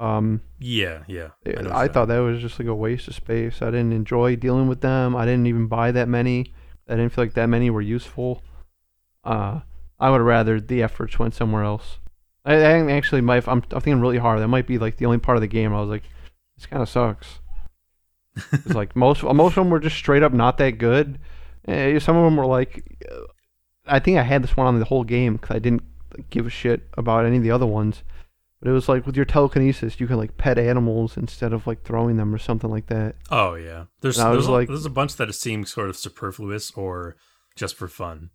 Um, 0.00 0.42
Yeah, 0.60 1.04
yeah. 1.06 1.28
I, 1.72 1.86
thought 1.86 2.08
that 2.08 2.18
was 2.18 2.40
just 2.40 2.58
like 2.58 2.66
a 2.66 2.74
waste 2.74 3.06
of 3.06 3.14
space. 3.14 3.62
I 3.62 3.66
didn't 3.66 3.92
enjoy 3.92 4.34
dealing 4.36 4.66
with 4.66 4.80
them. 4.80 5.14
I 5.14 5.24
didn't 5.24 5.46
even 5.46 5.68
buy 5.68 5.92
that 5.92 6.08
many. 6.08 6.52
I 6.88 6.96
didn't 6.96 7.10
feel 7.12 7.24
like 7.24 7.34
that 7.34 7.46
many 7.46 7.70
were 7.70 7.80
useful. 7.80 8.42
Uh, 9.22 9.60
I 10.00 10.10
would 10.10 10.18
have 10.18 10.26
rather 10.26 10.60
the 10.60 10.82
efforts 10.82 11.18
went 11.18 11.34
somewhere 11.34 11.62
else. 11.62 11.98
I, 12.44 12.54
I 12.54 12.90
actually 12.92 13.20
might. 13.20 13.46
I'm, 13.46 13.62
I'm 13.70 13.80
thinking 13.80 14.00
really 14.00 14.18
hard. 14.18 14.40
That 14.40 14.48
might 14.48 14.66
be 14.66 14.78
like 14.78 14.96
the 14.96 15.06
only 15.06 15.18
part 15.18 15.36
of 15.36 15.42
the 15.42 15.48
game. 15.48 15.72
I 15.72 15.80
was 15.80 15.90
like, 15.90 16.04
this 16.56 16.66
kind 16.66 16.82
of 16.82 16.88
sucks. 16.88 17.40
It's 18.52 18.74
like 18.74 18.94
most 18.94 19.24
most 19.24 19.56
of 19.56 19.64
them 19.64 19.70
were 19.70 19.80
just 19.80 19.96
straight 19.96 20.22
up 20.22 20.32
not 20.32 20.58
that 20.58 20.78
good. 20.78 21.18
Eh, 21.66 21.98
some 21.98 22.16
of 22.16 22.24
them 22.24 22.36
were 22.36 22.46
like, 22.46 22.84
I 23.84 23.98
think 23.98 24.16
I 24.16 24.22
had 24.22 24.44
this 24.44 24.56
one 24.56 24.68
on 24.68 24.78
the 24.78 24.84
whole 24.84 25.02
game 25.02 25.34
because 25.34 25.56
I 25.56 25.58
didn't 25.58 25.82
give 26.30 26.46
a 26.46 26.50
shit 26.50 26.88
about 26.96 27.26
any 27.26 27.38
of 27.38 27.42
the 27.42 27.50
other 27.50 27.66
ones. 27.66 28.04
But 28.60 28.70
it 28.70 28.72
was 28.72 28.88
like 28.88 29.06
with 29.06 29.14
your 29.16 29.24
telekinesis, 29.24 30.00
you 30.00 30.06
can 30.08 30.16
like 30.16 30.36
pet 30.36 30.58
animals 30.58 31.16
instead 31.16 31.52
of 31.52 31.66
like 31.66 31.84
throwing 31.84 32.16
them 32.16 32.34
or 32.34 32.38
something 32.38 32.70
like 32.70 32.86
that. 32.88 33.14
Oh 33.30 33.54
yeah. 33.54 33.84
There's 34.00 34.18
And 34.18 34.28
I 34.28 34.30
there's 34.32 34.38
was 34.42 34.46
a, 34.48 34.52
like- 34.52 34.68
there's 34.68 34.86
a 34.86 34.90
bunch 34.90 35.14
that 35.16 35.32
seem 35.34 35.64
sort 35.64 35.88
of 35.90 35.96
superfluous 35.96 36.72
or 36.72 37.16
just 37.54 37.76
for 37.76 37.86
fun. 37.88 38.30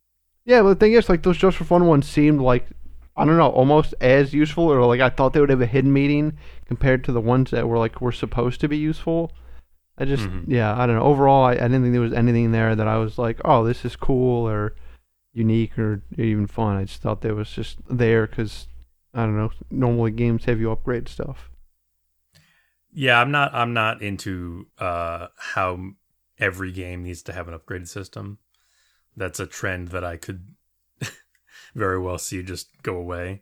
Yeah, 0.46 0.62
but 0.62 0.70
the 0.70 0.76
thing 0.76 0.94
is, 0.94 1.10
like 1.10 1.24
those 1.24 1.38
just 1.38 1.58
for 1.58 1.64
fun 1.66 1.86
ones 1.88 2.08
seemed 2.08 2.42
like 2.42 2.68
I 3.16 3.26
don't 3.26 3.38
know, 3.38 3.50
almost 3.50 3.94
as 4.02 4.34
useful, 4.34 4.64
or 4.72 4.86
like 4.86 5.00
I 5.02 5.10
thought 5.10 5.34
they 5.34 5.40
would 5.40 5.50
have 5.52 5.62
a 5.62 5.66
hidden 5.68 5.94
meaning 5.94 6.38
compared 6.66 7.04
to 7.04 7.12
the 7.12 7.22
ones 7.22 7.52
that 7.52 7.68
were 7.68 7.78
like 7.78 8.02
were 8.02 8.12
supposed 8.12 8.60
to 8.62 8.68
be 8.68 8.78
useful. 8.78 9.32
I 9.98 10.06
just, 10.06 10.24
Mhm. 10.24 10.46
yeah, 10.48 10.74
I 10.76 10.88
don't 10.88 10.96
know. 10.96 11.04
Overall, 11.04 11.44
I, 11.46 11.52
I 11.52 11.56
didn't 11.68 11.84
think 11.84 11.92
there 11.94 12.02
was 12.02 12.14
anything 12.14 12.52
there 12.52 12.76
that 12.76 12.88
I 12.88 12.98
was 12.98 13.20
like, 13.20 13.40
oh, 13.46 13.64
this 13.64 13.86
is 13.86 13.96
cool 13.96 14.50
or 14.50 14.74
unique 15.34 15.78
or 15.78 16.02
even 16.18 16.48
fun. 16.48 16.78
I 16.78 16.86
just 16.86 17.02
thought 17.04 17.22
that 17.22 17.36
was 17.36 17.52
just 17.52 17.78
there 17.88 18.26
because 18.26 18.68
I 19.14 19.26
don't 19.26 19.38
know. 19.38 19.52
Normally, 19.70 20.12
games 20.12 20.46
have 20.46 20.60
you 20.60 20.72
upgrade 20.72 21.08
stuff. 21.08 21.50
Yeah, 22.92 23.20
I'm 23.20 23.32
not 23.32 23.54
I'm 23.54 23.74
not 23.74 24.02
into 24.02 24.68
uh 24.78 25.28
how 25.38 25.80
every 26.40 26.72
game 26.72 27.04
needs 27.04 27.22
to 27.24 27.34
have 27.34 27.48
an 27.48 27.58
upgraded 27.58 27.88
system. 27.88 28.40
That's 29.16 29.40
a 29.40 29.48
trend 29.48 29.90
that 29.90 30.04
I 30.04 30.18
could 30.18 30.48
very 31.76 32.00
well 32.00 32.18
see 32.18 32.42
just 32.44 32.70
go 32.84 32.96
away. 32.96 33.42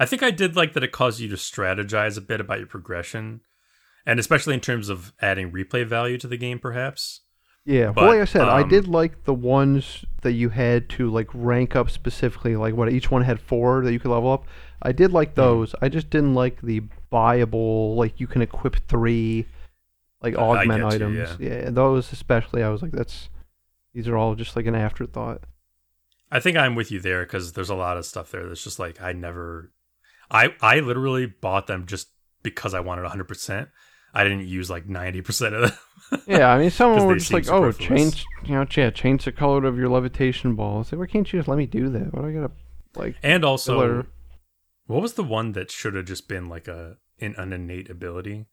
I 0.00 0.06
think 0.06 0.22
I 0.22 0.30
did 0.30 0.56
like 0.56 0.74
that 0.74 0.84
it 0.84 0.92
caused 0.92 1.20
you 1.20 1.28
to 1.28 1.36
strategize 1.36 2.16
a 2.16 2.20
bit 2.20 2.40
about 2.40 2.58
your 2.58 2.68
progression. 2.68 3.40
And 4.06 4.18
especially 4.18 4.54
in 4.54 4.60
terms 4.60 4.88
of 4.88 5.12
adding 5.20 5.52
replay 5.52 5.86
value 5.86 6.18
to 6.18 6.28
the 6.28 6.36
game 6.36 6.58
perhaps. 6.58 7.20
Yeah, 7.64 7.92
But, 7.92 8.02
well, 8.02 8.10
like 8.12 8.22
I 8.22 8.24
said, 8.24 8.48
I 8.48 8.62
um, 8.62 8.68
did 8.68 8.88
like 8.88 9.24
the 9.24 9.34
ones 9.34 10.04
that 10.22 10.32
you 10.32 10.48
had 10.48 10.88
to 10.90 11.10
like 11.10 11.28
rank 11.34 11.76
up 11.76 11.90
specifically. 11.90 12.56
Like 12.56 12.74
what 12.74 12.90
each 12.90 13.10
one 13.10 13.22
had 13.22 13.40
four 13.40 13.82
that 13.84 13.92
you 13.92 14.00
could 14.00 14.10
level 14.10 14.32
up. 14.32 14.46
I 14.82 14.92
did 14.92 15.12
like 15.12 15.30
Hmm. 15.34 15.40
those. 15.40 15.74
I 15.82 15.88
just 15.88 16.10
didn't 16.10 16.34
like 16.34 16.60
the 16.62 16.82
buyable. 17.12 17.96
Like 17.96 18.20
you 18.20 18.26
can 18.26 18.42
equip 18.42 18.76
three, 18.88 19.46
like 20.22 20.36
I- 20.36 20.40
I 20.40 20.42
augment 20.60 20.82
get 20.90 21.00
you, 21.00 21.06
items. 21.06 21.36
yeah, 21.40 21.70
those 21.70 22.12
especially. 22.12 22.62
I 22.62 22.68
was 22.68 22.82
like, 22.82 22.92
that's 22.92 23.28
these 23.94 24.08
are 24.08 24.16
all 24.16 24.34
just 24.34 24.54
like 24.56 24.66
an 24.66 24.74
afterthought. 24.74 25.42
I 26.30 26.40
think 26.40 26.56
I'm 26.58 26.74
with 26.74 26.90
you 26.90 27.00
there 27.00 27.24
because 27.24 27.54
there's 27.54 27.70
a 27.70 27.74
lot 27.74 27.96
of 27.96 28.04
stuff 28.04 28.30
there 28.30 28.46
that's 28.46 28.62
just 28.62 28.78
like 28.78 29.00
I 29.00 29.12
never, 29.12 29.72
I 30.30 30.54
I 30.60 30.80
literally 30.80 31.26
bought 31.26 31.66
them 31.66 31.86
just 31.86 32.08
because 32.42 32.74
I 32.74 32.80
wanted 32.80 33.02
100. 33.02 33.24
percent 33.24 33.68
I 34.14 34.24
didn't 34.24 34.46
use 34.46 34.70
like 34.70 34.88
90 34.88 35.20
percent 35.22 35.54
of 35.54 35.70
them. 35.70 35.78
Yeah, 36.26 36.48
I 36.52 36.58
mean, 36.58 36.70
some 36.70 36.90
of 36.92 36.96
'Cause 36.96 37.02
them 37.02 37.08
were 37.08 37.14
they 37.14 37.18
just 37.18 37.28
seem 37.28 37.34
like, 37.36 37.48
oh, 37.48 37.70
superfluous. 37.70 38.14
change, 38.14 38.26
you 38.44 38.54
know, 38.54 38.66
yeah, 38.74 38.88
change 38.90 39.24
the 39.26 39.32
color 39.32 39.66
of 39.66 39.76
your 39.76 39.88
levitation 39.90 40.54
ball. 40.54 40.80
It's 40.80 40.90
like, 40.92 40.98
why 41.00 41.06
can't 41.06 41.30
you 41.30 41.38
just 41.38 41.48
let 41.48 41.58
me 41.58 41.66
do 41.66 41.90
that? 41.90 42.14
What 42.14 42.22
do 42.22 42.28
I 42.28 42.32
gotta 42.32 42.50
like? 42.96 43.16
and 43.22 43.44
also, 43.44 43.72
filler? 43.74 44.06
What 44.88 45.00
was 45.02 45.14
the 45.14 45.22
one 45.22 45.52
that 45.52 45.70
should 45.70 45.94
have 45.94 46.06
just 46.06 46.28
been 46.28 46.48
like 46.48 46.66
a 46.66 46.96
in, 47.18 47.34
an 47.36 47.52
innate 47.52 47.88
ability? 47.88 48.46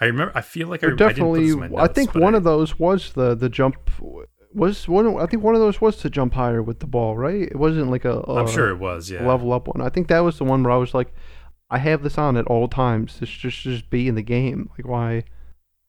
I 0.00 0.06
remember. 0.06 0.32
I 0.34 0.40
feel 0.40 0.68
like 0.68 0.82
I, 0.82 0.88
I 0.88 0.94
definitely. 0.96 1.54
my 1.54 1.68
I 1.82 1.86
think 1.86 2.14
one 2.14 2.34
I- 2.34 2.38
of 2.38 2.44
those 2.44 2.78
was 2.78 3.12
the 3.12 3.34
the 3.34 3.50
jump. 3.50 3.76
Was 4.54 4.88
one? 4.88 5.16
I 5.20 5.26
think 5.26 5.42
one 5.42 5.54
of 5.54 5.60
those 5.60 5.80
was 5.80 5.98
to 5.98 6.10
jump 6.10 6.34
higher 6.34 6.62
with 6.62 6.80
the 6.80 6.86
ball, 6.86 7.16
right? 7.16 7.42
It 7.42 7.56
wasn't 7.56 7.90
like 7.90 8.04
a. 8.04 8.20
a 8.20 8.34
I'm 8.36 8.48
sure 8.48 8.70
it 8.70 8.78
was. 8.78 9.10
Yeah. 9.10 9.26
level 9.26 9.52
up 9.52 9.68
one. 9.68 9.80
I 9.80 9.90
think 9.90 10.08
that 10.08 10.20
was 10.20 10.38
the 10.38 10.44
one 10.44 10.62
where 10.62 10.72
I 10.72 10.76
was 10.76 10.94
like, 10.94 11.12
I 11.70 11.78
have 11.78 12.02
this 12.02 12.18
on 12.18 12.36
at 12.36 12.46
all 12.46 12.66
times. 12.66 13.20
This 13.20 13.28
just 13.28 13.60
just 13.60 13.90
be 13.90 14.08
in 14.08 14.14
the 14.16 14.22
game. 14.22 14.70
Like 14.76 14.88
why? 14.88 15.24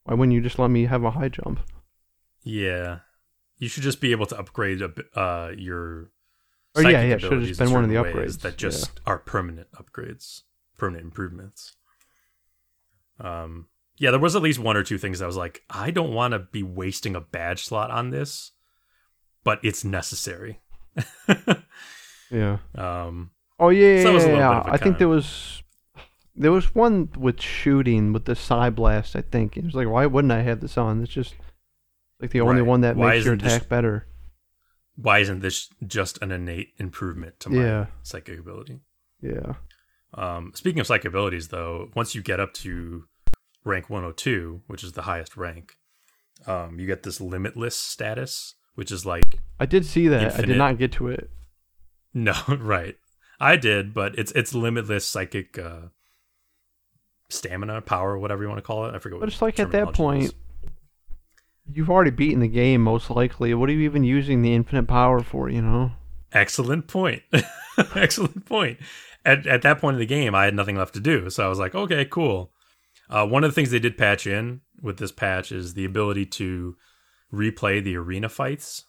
Why 0.04 0.16
wouldn't 0.16 0.34
you 0.36 0.42
just 0.42 0.60
let 0.60 0.70
me 0.70 0.86
have 0.86 1.04
a 1.04 1.12
high 1.12 1.30
jump? 1.30 1.60
Yeah. 2.44 3.00
You 3.58 3.68
should 3.68 3.84
just 3.84 4.02
be 4.02 4.12
able 4.12 4.26
to 4.28 4.38
upgrade 4.38 4.82
a 4.82 4.92
uh, 5.20 5.52
your. 5.58 6.12
Oh, 6.76 6.82
yeah, 6.82 7.04
yeah, 7.04 7.18
should've 7.18 7.44
just 7.44 7.60
been 7.60 7.72
one 7.72 7.84
of 7.84 7.90
the 7.90 7.96
upgrades, 7.98 8.40
that 8.42 8.58
just 8.58 9.00
are 9.06 9.18
permanent 9.18 9.68
upgrades, 9.74 10.44
permanent 10.78 11.04
improvements. 11.06 11.76
Um, 13.20 13.68
yeah, 13.98 14.12
there 14.12 14.20
was 14.20 14.36
at 14.36 14.42
least 14.42 14.58
one 14.60 14.78
or 14.78 14.84
two 14.84 14.98
things 14.98 15.20
that 15.20 15.26
I 15.26 15.28
was 15.28 15.36
like, 15.38 15.64
I 15.70 15.92
don't 15.92 16.14
want 16.14 16.32
to 16.34 16.40
be 16.40 16.64
wasting 16.64 17.16
a 17.16 17.22
badge 17.22 17.66
slot 17.66 17.92
on 17.92 18.10
this, 18.10 18.52
but 19.44 19.60
it's 19.64 19.84
necessary. 19.84 20.60
Yeah. 22.32 22.60
um, 22.76 23.32
Oh 23.60 23.70
yeah, 23.70 24.04
So 24.04 24.12
yeah, 24.14 24.20
yeah. 24.20 24.50
bit 24.50 24.58
of 24.62 24.68
a 24.68 24.72
I 24.74 24.78
think 24.78 24.98
there 24.98 25.10
was 25.10 25.62
there 26.34 26.52
was 26.52 26.74
one 26.74 27.10
with 27.18 27.42
shooting 27.42 28.14
with 28.14 28.24
the 28.26 28.36
Psi 28.36 28.70
Blast. 28.70 29.16
I 29.18 29.22
think 29.22 29.58
it 29.58 29.66
was 29.66 29.76
like, 29.76 29.90
why 29.90 30.06
wouldn't 30.06 30.32
I 30.32 30.42
have 30.42 30.62
this 30.62 30.78
on? 30.78 31.04
It's 31.04 31.12
just 31.12 31.36
like 32.22 32.32
the 32.32 32.40
only 32.42 32.62
Right. 32.62 32.68
one 32.70 32.82
that 32.82 32.96
Why 32.96 33.16
makes 33.16 33.26
your 33.26 33.34
attack 33.34 33.68
better. 33.68 34.08
Why 35.02 35.20
isn't 35.20 35.40
this 35.40 35.70
just 35.86 36.22
an 36.22 36.32
innate 36.32 36.74
improvement 36.78 37.40
to 37.42 37.50
my 37.50 37.64
Yeah. 37.64 37.86
psychic 38.04 38.40
ability? 38.40 38.80
Yeah. 39.22 39.54
Um, 40.14 40.52
speaking 40.56 40.80
of 40.80 40.88
psychic 40.88 41.06
abilities, 41.06 41.48
though, 41.50 41.90
once 41.96 42.14
you 42.16 42.22
get 42.22 42.40
up 42.40 42.54
to 42.56 43.06
rank 43.64 43.90
102, 43.90 44.62
which 44.68 44.84
is 44.84 44.92
the 44.94 45.04
highest 45.04 45.38
rank, 45.38 45.78
um, 46.48 46.80
you 46.80 46.88
get 46.88 47.04
this 47.04 47.22
limitless 47.22 47.76
status, 47.80 48.56
which 48.76 48.92
is 48.92 49.06
like 49.06 49.40
I 49.60 49.66
did 49.66 49.86
see 49.86 50.08
that. 50.08 50.38
I 50.38 50.42
did 50.42 50.58
not 50.58 50.78
get 50.78 50.92
to 50.94 51.08
it. 51.08 51.30
no, 52.14 52.34
right. 52.48 52.98
I 53.40 53.56
did, 53.56 53.94
but 53.94 54.18
it's 54.20 54.32
it's 54.34 54.54
limitless 54.54 55.08
psychic 55.08 55.58
uh, 55.58 55.88
stamina, 57.30 57.82
power, 57.82 58.18
whatever 58.18 58.44
you 58.44 58.50
want 58.50 58.60
to 58.60 58.64
call 58.64 58.86
it. 58.86 58.96
I 58.96 59.00
forget. 59.00 59.20
But 59.20 59.28
what 59.28 59.30
it's 59.30 59.42
like 59.42 59.60
at 59.60 59.72
that 59.72 59.94
point, 59.94 60.34
you've 61.72 61.90
already 61.90 62.12
beaten 62.12 62.40
the 62.40 62.48
game 62.48 62.82
most 62.82 63.10
likely. 63.10 63.54
What 63.54 63.70
are 63.70 63.74
you 63.74 63.82
even 63.82 64.04
using 64.04 64.42
the 64.42 64.54
infinite 64.54 64.88
power 64.88 65.22
for? 65.22 65.50
You 65.50 65.62
know. 65.62 65.92
Excellent 66.32 66.88
point. 66.88 67.24
Excellent 67.96 68.46
point. 68.46 68.80
At 69.26 69.46
at 69.46 69.62
that 69.64 69.80
point 69.80 69.96
in 69.96 70.00
the 70.00 70.06
game, 70.06 70.34
I 70.34 70.46
had 70.46 70.56
nothing 70.56 70.78
left 70.78 70.94
to 70.96 71.00
do, 71.00 71.30
so 71.30 71.46
I 71.46 71.50
was 71.50 71.60
like, 71.60 71.76
okay, 71.76 72.06
cool. 72.06 72.52
Uh, 73.10 73.28
one 73.28 73.44
of 73.44 73.52
the 73.52 73.56
things 73.56 73.72
they 73.72 73.80
did 73.80 73.98
patch 73.98 74.26
in 74.26 74.62
with 74.82 74.98
this 74.98 75.12
patch 75.12 75.52
is 75.52 75.74
the 75.74 75.86
ability 75.86 76.26
to 76.26 76.76
replay 77.34 77.84
the 77.84 77.98
arena 77.98 78.30
fights 78.30 78.86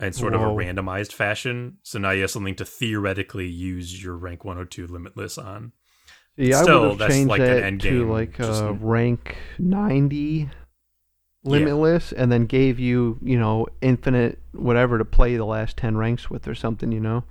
in 0.00 0.12
sort 0.12 0.34
of 0.34 0.40
a 0.40 0.46
randomized 0.46 1.12
fashion. 1.12 1.78
So 1.82 1.98
now 1.98 2.10
you 2.10 2.22
have 2.22 2.30
something 2.30 2.56
to 2.56 2.64
theoretically 2.64 3.46
use 3.46 4.02
your 4.02 4.16
rank 4.16 4.44
102 4.44 4.88
limitless 4.88 5.38
on. 5.38 5.72
I 6.38 6.50
Still, 6.50 6.80
would 6.80 6.90
have 6.90 6.98
that's 6.98 7.14
changed 7.14 7.28
like 7.28 7.40
an 7.40 7.46
that 7.46 7.62
end 7.62 7.80
to 7.82 8.10
like 8.10 8.40
uh, 8.40 8.72
rank 8.80 9.36
ninety 9.58 10.48
limitless, 11.44 12.12
and 12.12 12.30
then 12.30 12.46
gave 12.46 12.78
you 12.78 13.18
you 13.22 13.38
know 13.38 13.66
infinite 13.80 14.38
whatever 14.52 14.98
to 14.98 15.04
play 15.04 15.36
the 15.36 15.44
last 15.44 15.76
ten 15.76 15.96
ranks 15.96 16.30
with 16.30 16.46
or 16.48 16.54
something. 16.54 16.92
You 16.92 17.00
know. 17.00 17.24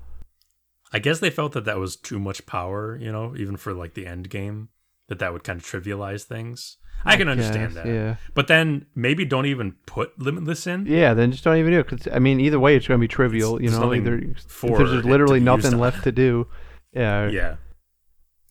I 0.94 1.00
guess 1.00 1.20
they 1.20 1.30
felt 1.30 1.54
that 1.54 1.64
that 1.66 1.78
was 1.80 1.96
too 1.96 2.20
much 2.20 2.46
power, 2.46 2.98
you 2.98 3.12
know, 3.14 3.34
even 3.38 3.56
for 3.56 3.74
like 3.74 3.94
the 3.94 4.06
end 4.06 4.30
game, 4.30 4.68
that 5.08 5.20
that 5.20 5.32
would 5.32 5.44
kind 5.44 5.58
of 5.58 5.66
trivialize 5.66 6.24
things. 6.24 6.76
I 7.06 7.16
can 7.16 7.30
understand 7.30 7.74
Guess, 7.74 7.84
that. 7.84 7.88
Yeah. 7.88 8.16
But 8.34 8.48
then 8.48 8.86
maybe 8.94 9.26
don't 9.26 9.46
even 9.46 9.76
put 9.86 10.20
limitless 10.20 10.68
in. 10.68 10.86
Yeah, 10.86 11.14
then 11.14 11.32
just 11.32 11.44
don't 11.44 11.58
even 11.58 11.72
do 11.72 11.80
it. 11.80 11.88
Cause 11.88 12.08
I 12.12 12.20
mean, 12.20 12.40
either 12.40 12.60
way, 12.60 12.76
it's 12.76 12.88
going 12.88 13.00
to 13.00 13.02
be 13.02 13.08
trivial. 13.08 13.56
It's- 13.56 13.72
you 13.72 13.80
know, 13.80 13.94
either 13.94 14.34
for 14.48 14.78
there's 14.78 15.06
literally 15.06 15.40
nothing 15.40 15.80
left 15.80 16.04
to 16.04 16.12
do. 16.12 16.48
Yeah, 16.94 17.30
Yeah. 17.30 17.56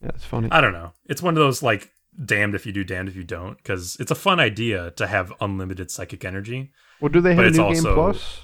yeah, 0.02 0.08
it's 0.14 0.24
funny. 0.24 0.48
I 0.50 0.60
don't 0.60 0.72
know. 0.72 0.92
It's 1.06 1.22
one 1.22 1.34
of 1.34 1.38
those 1.38 1.62
like 1.62 1.90
damned 2.24 2.54
if 2.54 2.66
you 2.66 2.72
do, 2.72 2.84
damned 2.84 3.08
if 3.08 3.16
you 3.16 3.24
don't, 3.24 3.56
because 3.56 3.96
it's 4.00 4.10
a 4.10 4.14
fun 4.14 4.40
idea 4.40 4.90
to 4.92 5.06
have 5.06 5.32
unlimited 5.40 5.90
psychic 5.90 6.24
energy. 6.24 6.70
Well, 7.00 7.08
do 7.10 7.20
they 7.20 7.34
have 7.34 7.44
a 7.44 7.48
it's 7.48 7.56
new 7.58 7.64
also- 7.64 7.82
game 7.84 7.94
plus? 7.94 8.40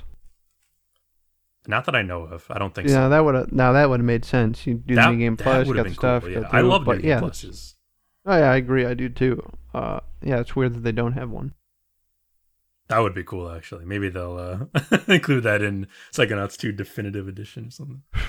Not 1.68 1.84
that 1.86 1.96
I 1.96 2.02
know 2.02 2.22
of. 2.22 2.46
I 2.48 2.58
don't 2.58 2.72
think 2.74 2.86
Yeah, 2.88 3.06
so. 3.06 3.08
that 3.08 3.24
would. 3.24 3.52
Now 3.52 3.72
that 3.72 3.90
would 3.90 3.98
have 3.98 4.04
made 4.06 4.24
sense. 4.24 4.66
You 4.68 4.74
do 4.74 4.94
That, 4.94 5.06
the 5.06 5.12
new 5.16 5.18
game 5.18 5.36
plus, 5.36 5.66
would 5.66 5.74
got 5.76 5.82
the 5.82 5.88
cool. 5.90 5.94
stuff. 5.96 6.24
yeah. 6.28 6.40
got 6.42 6.54
I 6.54 6.60
love 6.60 6.84
but 6.84 6.98
new 7.02 7.08
yeah, 7.08 7.16
game 7.16 7.24
that's- 7.28 7.44
pluses. 7.44 7.74
Oh 8.24 8.36
yeah, 8.36 8.50
I 8.52 8.56
agree. 8.56 8.86
I 8.86 8.94
do 8.94 9.08
too. 9.08 9.42
Uh, 9.74 9.98
yeah, 10.22 10.38
it's 10.40 10.54
weird 10.54 10.74
that 10.74 10.84
they 10.84 10.92
don't 10.92 11.12
have 11.14 11.30
one. 11.30 11.54
That 12.88 13.00
would 13.00 13.14
be 13.14 13.24
cool, 13.24 13.50
actually. 13.50 13.84
Maybe 13.84 14.08
they'll 14.08 14.68
uh, 14.76 14.98
include 15.08 15.42
that 15.42 15.60
in 15.60 15.88
Psychonauts 16.12 16.56
2 16.56 16.70
Definitive 16.70 17.26
Edition 17.26 17.66
or 17.66 17.70
something. 17.70 18.02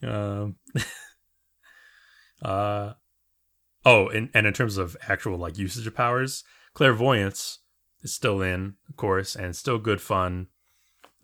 Um, 0.00 0.56
uh, 2.42 2.92
oh, 3.88 4.08
and, 4.08 4.28
and 4.34 4.46
in 4.46 4.52
terms 4.52 4.76
of 4.76 4.96
actual 5.08 5.38
like 5.38 5.58
usage 5.58 5.86
of 5.86 5.94
powers, 5.94 6.44
Clairvoyance 6.74 7.60
is 8.02 8.14
still 8.14 8.42
in, 8.42 8.74
of 8.88 8.96
course, 8.96 9.34
and 9.34 9.56
still 9.56 9.78
good 9.78 10.00
fun. 10.00 10.48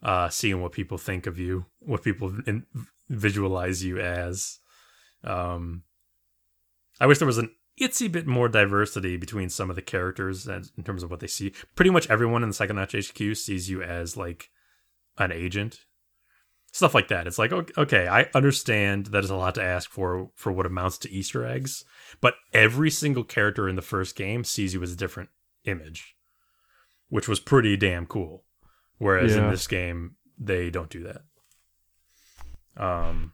Uh, 0.02 0.28
seeing 0.28 0.60
what 0.60 0.72
people 0.72 0.98
think 0.98 1.26
of 1.26 1.38
you, 1.38 1.64
what 1.78 2.04
people 2.04 2.34
in, 2.46 2.66
visualize 3.08 3.82
you 3.82 3.98
as. 3.98 4.58
Um, 5.22 5.84
I 7.00 7.06
wish 7.06 7.18
there 7.18 7.26
was 7.26 7.38
an 7.38 7.50
itsy 7.80 8.12
bit 8.12 8.26
more 8.26 8.48
diversity 8.48 9.16
between 9.16 9.48
some 9.48 9.70
of 9.70 9.76
the 9.76 9.82
characters 9.82 10.46
and 10.46 10.70
in 10.76 10.84
terms 10.84 11.02
of 11.02 11.10
what 11.10 11.20
they 11.20 11.26
see. 11.26 11.54
Pretty 11.74 11.90
much 11.90 12.08
everyone 12.10 12.42
in 12.42 12.50
the 12.50 12.54
Psychonauts 12.54 13.10
HQ 13.10 13.36
sees 13.36 13.70
you 13.70 13.82
as 13.82 14.16
like 14.16 14.50
an 15.16 15.32
agent. 15.32 15.80
Stuff 16.70 16.94
like 16.94 17.08
that. 17.08 17.26
It's 17.26 17.38
like 17.38 17.52
okay, 17.52 17.72
okay, 17.78 18.08
I 18.08 18.28
understand 18.34 19.06
that 19.06 19.24
is 19.24 19.30
a 19.30 19.36
lot 19.36 19.54
to 19.54 19.62
ask 19.62 19.88
for 19.90 20.30
for 20.34 20.52
what 20.52 20.66
amounts 20.66 20.98
to 20.98 21.10
Easter 21.10 21.46
eggs, 21.46 21.84
but 22.20 22.34
every 22.52 22.90
single 22.90 23.24
character 23.24 23.68
in 23.68 23.76
the 23.76 23.82
first 23.82 24.16
game 24.16 24.44
sees 24.44 24.74
you 24.74 24.82
as 24.82 24.92
a 24.92 24.96
different 24.96 25.30
image, 25.64 26.16
which 27.08 27.28
was 27.28 27.40
pretty 27.40 27.76
damn 27.76 28.06
cool. 28.06 28.44
Whereas 28.98 29.34
in 29.34 29.50
this 29.50 29.66
game, 29.66 30.16
they 30.38 30.70
don't 30.70 30.88
do 30.88 31.02
that. 31.02 31.22
Um, 32.76 33.32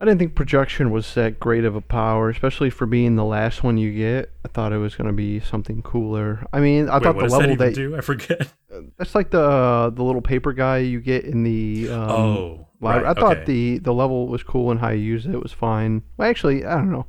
I 0.00 0.04
didn't 0.04 0.18
think 0.18 0.34
projection 0.34 0.90
was 0.90 1.14
that 1.14 1.40
great 1.40 1.64
of 1.64 1.74
a 1.74 1.80
power, 1.80 2.28
especially 2.28 2.68
for 2.68 2.84
being 2.84 3.16
the 3.16 3.24
last 3.24 3.64
one 3.64 3.78
you 3.78 3.92
get. 3.92 4.30
I 4.44 4.48
thought 4.48 4.72
it 4.72 4.78
was 4.78 4.94
going 4.94 5.06
to 5.06 5.14
be 5.14 5.40
something 5.40 5.82
cooler. 5.82 6.46
I 6.52 6.60
mean, 6.60 6.90
I 6.90 6.94
wait, 6.94 7.02
thought 7.02 7.16
the 7.16 7.22
does 7.22 7.32
that 7.32 7.38
level 7.38 7.56
that, 7.56 7.74
do? 7.74 7.96
I 7.96 8.02
forget. 8.02 8.52
that's 8.98 9.14
like 9.14 9.30
the 9.30 9.40
uh, 9.40 9.90
the 9.90 10.02
little 10.02 10.20
paper 10.20 10.52
guy 10.52 10.78
you 10.78 11.00
get 11.00 11.24
in 11.24 11.44
the 11.44 11.88
um, 11.90 12.10
oh, 12.10 12.68
right, 12.80 13.04
I 13.04 13.14
thought 13.14 13.38
okay. 13.38 13.44
the 13.46 13.78
the 13.78 13.94
level 13.94 14.28
was 14.28 14.42
cool 14.42 14.70
and 14.70 14.78
how 14.78 14.90
you 14.90 15.00
use 15.00 15.24
it 15.24 15.42
was 15.42 15.52
fine. 15.52 16.02
Well, 16.18 16.28
actually, 16.28 16.66
I 16.66 16.74
don't 16.74 16.92
know. 16.92 17.06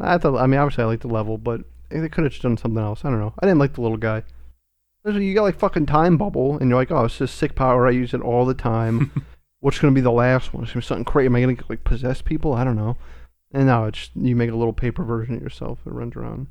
I 0.00 0.18
thought 0.18 0.36
I 0.36 0.46
mean 0.46 0.60
obviously 0.60 0.84
I 0.84 0.86
like 0.86 1.00
the 1.00 1.08
level, 1.08 1.38
but 1.38 1.62
they 1.90 2.08
could 2.08 2.24
have 2.24 2.32
just 2.32 2.42
done 2.42 2.56
something 2.56 2.82
else. 2.82 3.04
I 3.04 3.10
don't 3.10 3.20
know. 3.20 3.34
I 3.38 3.46
didn't 3.46 3.58
like 3.58 3.74
the 3.74 3.80
little 3.80 3.96
guy. 3.96 4.22
You 5.04 5.34
got 5.34 5.42
like 5.42 5.58
fucking 5.58 5.86
time 5.86 6.16
bubble, 6.16 6.58
and 6.58 6.68
you're 6.68 6.78
like, 6.78 6.90
oh, 6.90 7.04
it's 7.04 7.18
just 7.18 7.36
sick 7.36 7.54
power. 7.54 7.86
I 7.86 7.92
use 7.92 8.12
it 8.12 8.20
all 8.20 8.44
the 8.44 8.54
time. 8.54 9.24
What's 9.60 9.78
gonna 9.78 9.94
be 9.94 10.00
the 10.00 10.10
last 10.10 10.52
one? 10.52 10.64
It's 10.64 10.72
gonna 10.72 10.82
be 10.82 10.86
something 10.86 11.04
crazy. 11.04 11.26
Am 11.26 11.36
I 11.36 11.40
gonna 11.42 11.56
like 11.68 11.84
possess 11.84 12.22
people? 12.22 12.54
I 12.54 12.64
don't 12.64 12.76
know. 12.76 12.96
And 13.52 13.66
now 13.66 13.84
it's 13.84 14.10
you 14.14 14.34
make 14.34 14.50
a 14.50 14.56
little 14.56 14.72
paper 14.72 15.04
version 15.04 15.36
of 15.36 15.42
yourself 15.42 15.78
that 15.84 15.92
runs 15.92 16.16
around. 16.16 16.48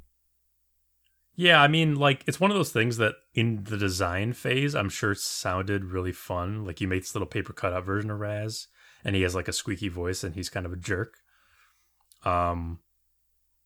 Yeah, 1.36 1.62
I 1.62 1.68
mean, 1.68 1.96
like 1.96 2.24
it's 2.28 2.40
one 2.40 2.50
of 2.50 2.56
those 2.56 2.72
things 2.72 2.96
that 2.98 3.16
in 3.34 3.66
the 3.66 3.78
design 3.78 4.32
phase, 4.32 4.74
I'm 4.74 4.90
sure 4.90 5.12
it 5.12 5.20
sounded 5.20 5.86
really 5.86 6.14
fun. 6.14 6.66
Like 6.66 6.80
you 6.80 6.88
made 6.88 7.04
this 7.04 7.14
little 7.14 7.28
paper 7.28 7.52
cutout 7.52 7.84
version 7.84 8.10
of 8.10 8.20
Raz, 8.20 8.68
and 9.04 9.16
he 9.16 9.22
has 9.24 9.36
like 9.36 9.50
a 9.50 9.54
squeaky 9.54 9.90
voice, 9.90 10.24
and 10.24 10.34
he's 10.34 10.50
kind 10.50 10.66
of 10.66 10.72
a 10.72 10.78
jerk. 10.78 11.16
Um, 12.24 12.80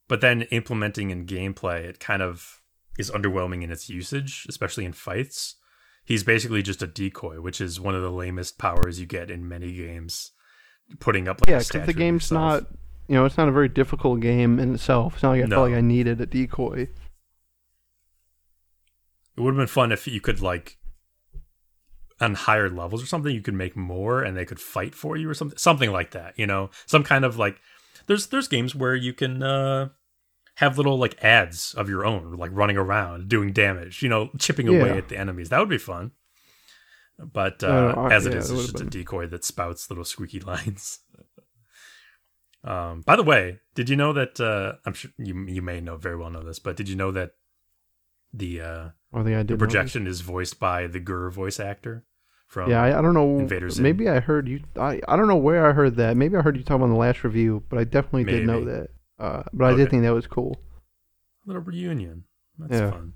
but 0.10 0.20
then 0.20 0.42
implementing 0.52 1.12
in 1.12 1.26
gameplay, 1.26 1.86
it 1.86 2.00
kind 2.02 2.22
of 2.22 2.62
is 2.98 3.10
underwhelming 3.12 3.64
in 3.64 3.72
its 3.72 3.90
usage, 3.90 4.46
especially 4.50 4.84
in 4.84 4.92
fights. 4.92 5.56
He's 6.04 6.24
basically 6.24 6.64
just 6.64 6.82
a 6.82 6.88
decoy, 6.88 7.40
which 7.40 7.62
is 7.62 7.80
one 7.80 7.96
of 7.96 8.02
the 8.02 8.12
lamest 8.12 8.58
powers 8.58 9.00
you 9.00 9.06
get 9.06 9.30
in 9.32 9.48
many 9.48 9.72
games. 9.72 10.32
Putting 11.00 11.28
up 11.28 11.40
like 11.42 11.50
yeah, 11.50 11.60
because 11.60 11.86
the 11.86 11.94
game's 11.94 12.32
yourself. 12.32 12.64
not, 12.64 12.72
you 13.08 13.14
know, 13.16 13.24
it's 13.26 13.38
not 13.38 13.48
a 13.48 13.52
very 13.52 13.70
difficult 13.70 14.20
game 14.22 14.60
in 14.60 14.74
itself. 14.74 15.14
It's 15.14 15.24
not 15.24 15.30
like 15.30 15.44
I 15.44 15.46
No. 15.46 15.58
felt 15.58 15.70
like 15.70 15.78
I 15.78 15.82
needed 15.82 16.20
a 16.20 16.26
decoy. 16.26 16.88
It 19.38 19.42
would 19.42 19.52
have 19.54 19.58
been 19.58 19.68
fun 19.68 19.92
if 19.92 20.08
you 20.08 20.20
could 20.20 20.42
like 20.42 20.78
on 22.20 22.34
higher 22.34 22.70
levels 22.70 23.02
or 23.04 23.06
something, 23.06 23.34
you 23.34 23.42
could 23.42 23.54
make 23.54 23.76
more 23.78 24.24
and 24.24 24.36
they 24.36 24.46
could 24.46 24.60
fight 24.60 24.94
for 24.96 25.16
you 25.16 25.30
or 25.30 25.34
something 25.34 25.58
something 25.58 25.92
like 25.92 26.12
that, 26.12 26.38
you 26.38 26.48
know? 26.48 26.72
Some 26.88 27.04
kind 27.04 27.24
of 27.24 27.38
like 27.38 27.58
there's 28.08 28.28
there's 28.28 28.48
games 28.48 28.74
where 28.76 28.96
you 28.96 29.14
can 29.14 29.44
uh 29.44 29.90
have 30.60 30.78
little 30.78 30.98
like 30.98 31.22
ads 31.24 31.74
of 31.74 31.90
your 31.90 32.06
own, 32.06 32.38
like 32.38 32.52
running 32.54 32.78
around, 32.78 33.28
doing 33.30 33.52
damage, 33.54 34.02
you 34.04 34.10
know, 34.10 34.30
chipping 34.38 34.68
away 34.68 34.98
at 34.98 35.10
the 35.10 35.18
enemies. 35.18 35.50
That 35.50 35.60
would 35.60 35.70
be 35.70 35.78
fun. 35.78 36.12
But 37.18 37.64
uh, 37.64 37.94
Uh, 37.98 38.08
as 38.12 38.26
it 38.26 38.34
yeah, 38.34 38.40
is, 38.40 38.50
it 38.50 38.54
it's 38.54 38.62
would've 38.62 38.72
just 38.72 38.84
a 38.84 38.90
decoy 38.90 39.28
that 39.28 39.44
spouts 39.44 39.90
little 39.90 40.06
squeaky 40.06 40.40
lines. 40.52 41.00
um, 42.64 43.02
by 43.02 43.16
the 43.16 43.24
way, 43.24 43.60
did 43.76 43.90
you 43.90 43.96
know 43.96 44.14
that? 44.14 44.40
Uh, 44.40 44.74
I'm 44.86 44.94
sure 44.94 45.12
you 45.18 45.46
you 45.48 45.62
may 45.62 45.80
know 45.82 45.98
very 45.98 46.18
well 46.18 46.30
know 46.30 46.44
this, 46.44 46.60
but 46.60 46.76
did 46.76 46.90
you 46.90 46.96
know 46.96 47.12
that 47.12 47.32
the 48.34 48.62
uh, 48.62 48.90
I 49.14 49.24
think 49.24 49.38
I 49.38 49.44
the 49.44 49.58
projection 49.58 50.08
is 50.08 50.22
voiced 50.22 50.60
by 50.60 50.88
the 50.88 51.00
GIR 51.00 51.30
voice 51.30 51.60
actor 51.60 52.06
from 52.48 52.70
Yeah, 52.70 52.82
I, 52.84 53.00
I 53.00 53.02
don't 53.02 53.14
know. 53.14 53.40
Invader 53.40 53.70
Zim. 53.70 53.84
Maybe 53.84 54.10
I 54.10 54.20
heard 54.20 54.48
you. 54.48 54.62
I, 54.78 55.02
I 55.08 55.16
don't 55.16 55.28
know 55.28 55.38
where 55.38 55.70
I 55.70 55.74
heard 55.74 55.96
that. 55.98 56.18
Maybe 56.18 56.36
I 56.36 56.42
heard 56.42 56.58
you 56.58 56.64
talk 56.64 56.82
on 56.82 56.90
the 56.90 56.98
last 56.98 57.24
review, 57.24 57.64
but 57.70 57.80
I 57.80 57.86
definitely 57.86 58.26
did 58.26 58.46
know 58.46 58.66
that. 58.66 58.90
Uh, 59.20 59.44
but 59.54 59.66
I 59.66 59.72
did 59.72 59.82
Okay. 59.82 59.90
think 59.92 60.04
that 60.04 60.14
was 60.14 60.28
cool. 60.28 60.62
A 61.46 61.48
little 61.48 61.62
reunion. 61.62 62.24
That's 62.58 62.74
Yeah. 62.74 62.92
fun. 62.92 63.14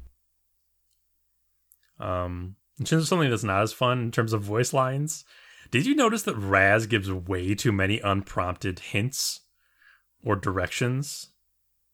Um, 1.99 2.55
in 2.79 2.85
terms 2.85 3.03
of 3.03 3.07
something 3.07 3.29
that's 3.29 3.43
not 3.43 3.61
as 3.61 3.73
fun 3.73 3.99
in 3.99 4.11
terms 4.11 4.33
of 4.33 4.41
voice 4.41 4.73
lines, 4.73 5.23
did 5.71 5.85
you 5.85 5.95
notice 5.95 6.23
that 6.23 6.35
Raz 6.35 6.85
gives 6.87 7.11
way 7.11 7.55
too 7.55 7.71
many 7.71 7.99
unprompted 7.99 8.79
hints 8.79 9.41
or 10.23 10.35
directions? 10.35 11.29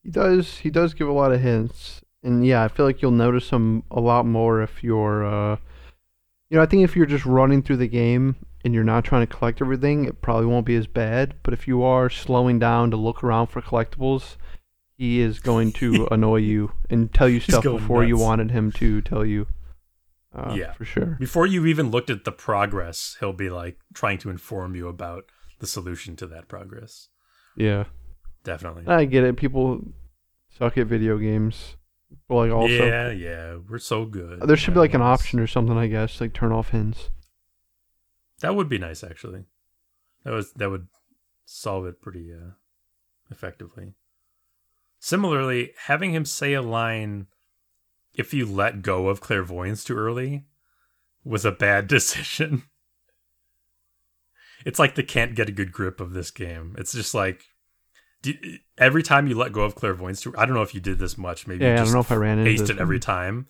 He 0.03 0.10
does. 0.10 0.60
He 0.60 0.69
does 0.69 0.94
give 0.94 1.07
a 1.07 1.14
lot 1.14 1.31
of 1.34 1.41
hints, 1.41 2.02
and 2.23 2.45
yeah, 2.45 2.64
I 2.64 2.69
feel 2.69 2.86
like 2.86 3.02
you'll 3.02 3.11
notice 3.11 3.49
them 3.49 3.84
a 3.91 3.99
lot 3.99 4.26
more 4.26 4.61
if 4.61 4.84
you're. 4.84 5.26
Uh, 5.26 5.57
you 6.49 6.57
know, 6.57 6.64
I 6.64 6.65
think 6.65 6.84
if 6.84 6.95
you're 6.95 7.06
just 7.06 7.26
running 7.26 7.61
through 7.61 7.77
the 7.77 7.88
game 7.88 8.38
and 8.64 8.73
you're 8.73 8.84
not 8.84 9.06
trying 9.06 9.26
to 9.26 9.34
collect 9.34 9.61
everything, 9.61 10.06
it 10.06 10.22
probably 10.22 10.45
won't 10.45 10.65
be 10.65 10.76
as 10.76 10.88
bad. 10.88 11.36
But 11.44 11.53
if 11.53 11.68
you 11.68 11.81
are 11.84 12.10
slowing 12.10 12.60
down 12.60 12.91
to 12.91 12.98
look 12.98 13.23
around 13.23 13.48
for 13.48 13.61
collectibles, 13.61 14.36
he 14.98 15.22
is 15.22 15.40
going 15.40 15.72
to 15.73 16.07
annoy 16.11 16.38
you 16.38 16.72
and 16.90 17.14
tell 17.14 17.30
you 17.30 17.40
stuff 17.40 17.64
before 17.64 18.03
you 18.03 18.18
wanted 18.18 18.52
him 18.52 18.72
to 18.73 19.02
tell 19.02 19.26
you. 19.26 19.48
Uh, 20.36 20.53
Yeah. 20.57 20.73
for 20.73 20.86
sure. 20.86 21.15
Before 21.19 21.45
you've 21.45 21.65
even 21.68 21.90
looked 21.90 22.10
at 22.10 22.26
the 22.26 22.31
progress, 22.31 23.15
he'll 23.19 23.34
be 23.34 23.49
like 23.49 23.77
trying 23.94 24.18
to 24.19 24.30
inform 24.30 24.76
you 24.76 24.88
about 24.88 25.23
the 25.60 25.68
solution 25.68 26.15
to 26.18 26.27
that 26.27 26.48
progress. 26.48 27.07
Yeah. 27.56 27.86
Definitely. 28.44 28.86
I 28.88 29.06
get 29.06 29.23
it. 29.23 29.38
People 29.38 29.81
suck 30.57 30.77
at 30.77 30.88
video 30.88 31.18
games. 31.18 31.76
Well, 32.27 32.40
like 32.40 32.52
also, 32.52 32.73
yeah, 32.86 33.11
yeah, 33.11 33.57
we're 33.68 33.77
so 33.77 34.06
good. 34.06 34.41
there 34.41 34.57
should 34.57 34.73
be 34.73 34.80
like 34.80 34.94
an 34.95 35.02
option 35.02 35.40
or 35.40 35.45
something, 35.48 35.77
I 35.77 35.88
guess, 35.88 36.19
like 36.19 36.34
turn 36.34 36.52
off 36.52 36.69
hints. 36.69 37.10
That 38.41 38.56
would 38.56 38.70
be 38.70 38.78
nice, 38.78 39.03
actually. 39.03 39.45
That 40.24 40.34
was 40.34 40.53
that 40.53 40.70
would 40.70 40.88
solve 41.45 41.86
it 41.86 42.02
pretty 42.02 42.34
uh, 42.34 42.52
effectively. 43.32 43.94
Similarly, 44.99 45.72
having 45.86 46.11
him 46.11 46.26
say 46.26 46.53
a 46.53 46.61
line, 46.61 47.28
"If 48.14 48.34
you 48.34 48.45
let 48.45 48.82
go 48.82 49.07
of 49.07 49.22
clairvoyance 49.22 49.84
too 49.84 49.95
early," 49.95 50.45
was 51.24 51.45
a 51.45 51.52
bad 51.52 51.88
decision. 51.88 52.64
It's 54.66 54.80
like 54.80 54.95
the 54.95 55.03
can't 55.03 55.36
get 55.36 55.49
a 55.49 55.53
good 55.53 55.72
grip 55.72 56.02
of 56.02 56.11
this 56.11 56.32
game. 56.32 56.76
It's 56.78 56.91
just 56.91 57.14
like 57.14 57.44
every 58.78 59.03
time 59.03 59.28
you 59.28 59.36
let 59.36 59.53
go 59.53 59.61
of 59.61 59.76
clairvoyance 59.76 60.22
too. 60.22 60.34
I 60.38 60.45
don't 60.45 60.56
know 60.56 60.61
if 60.61 60.76
you 60.76 60.82
did 60.82 60.99
this 60.99 61.18
much. 61.18 61.48
Maybe 61.48 61.64
Yeah, 61.64 61.72
you 61.72 61.74
I 61.76 61.78
just 61.78 61.88
don't 61.88 61.94
know 61.94 61.99
if 62.02 62.11
I 62.11 62.16
ran 62.16 62.40
into 62.40 62.64
it 62.64 62.80
every 62.80 62.99
time, 62.99 63.48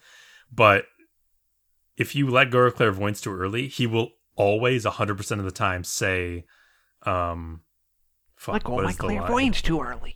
but 0.52 0.86
if 1.98 2.16
you 2.16 2.30
let 2.30 2.52
go 2.52 2.60
of 2.60 2.76
clairvoyance 2.76 3.22
too 3.22 3.34
early, 3.34 3.68
he 3.68 3.88
will 3.88 4.11
always 4.40 4.86
100% 4.86 5.40
of 5.40 5.44
the 5.45 5.52
time 5.52 5.84
say, 5.84 6.45
um, 7.03 7.61
fuck, 8.36 8.53
Let 8.53 8.64
go 8.64 8.74
what 8.74 8.80
of 8.80 8.86
my 8.86 8.91
is 8.91 8.98
clairvoyance 8.98 9.61
too 9.61 9.82
early. 9.82 10.16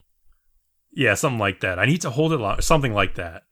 Yeah, 0.93 1.13
something 1.15 1.39
like 1.39 1.59
that. 1.59 1.77
I 1.77 1.85
need 1.85 2.01
to 2.01 2.09
hold 2.09 2.33
it 2.33 2.37
long, 2.37 2.61
something 2.61 2.93
like 2.93 3.15
that. 3.15 3.43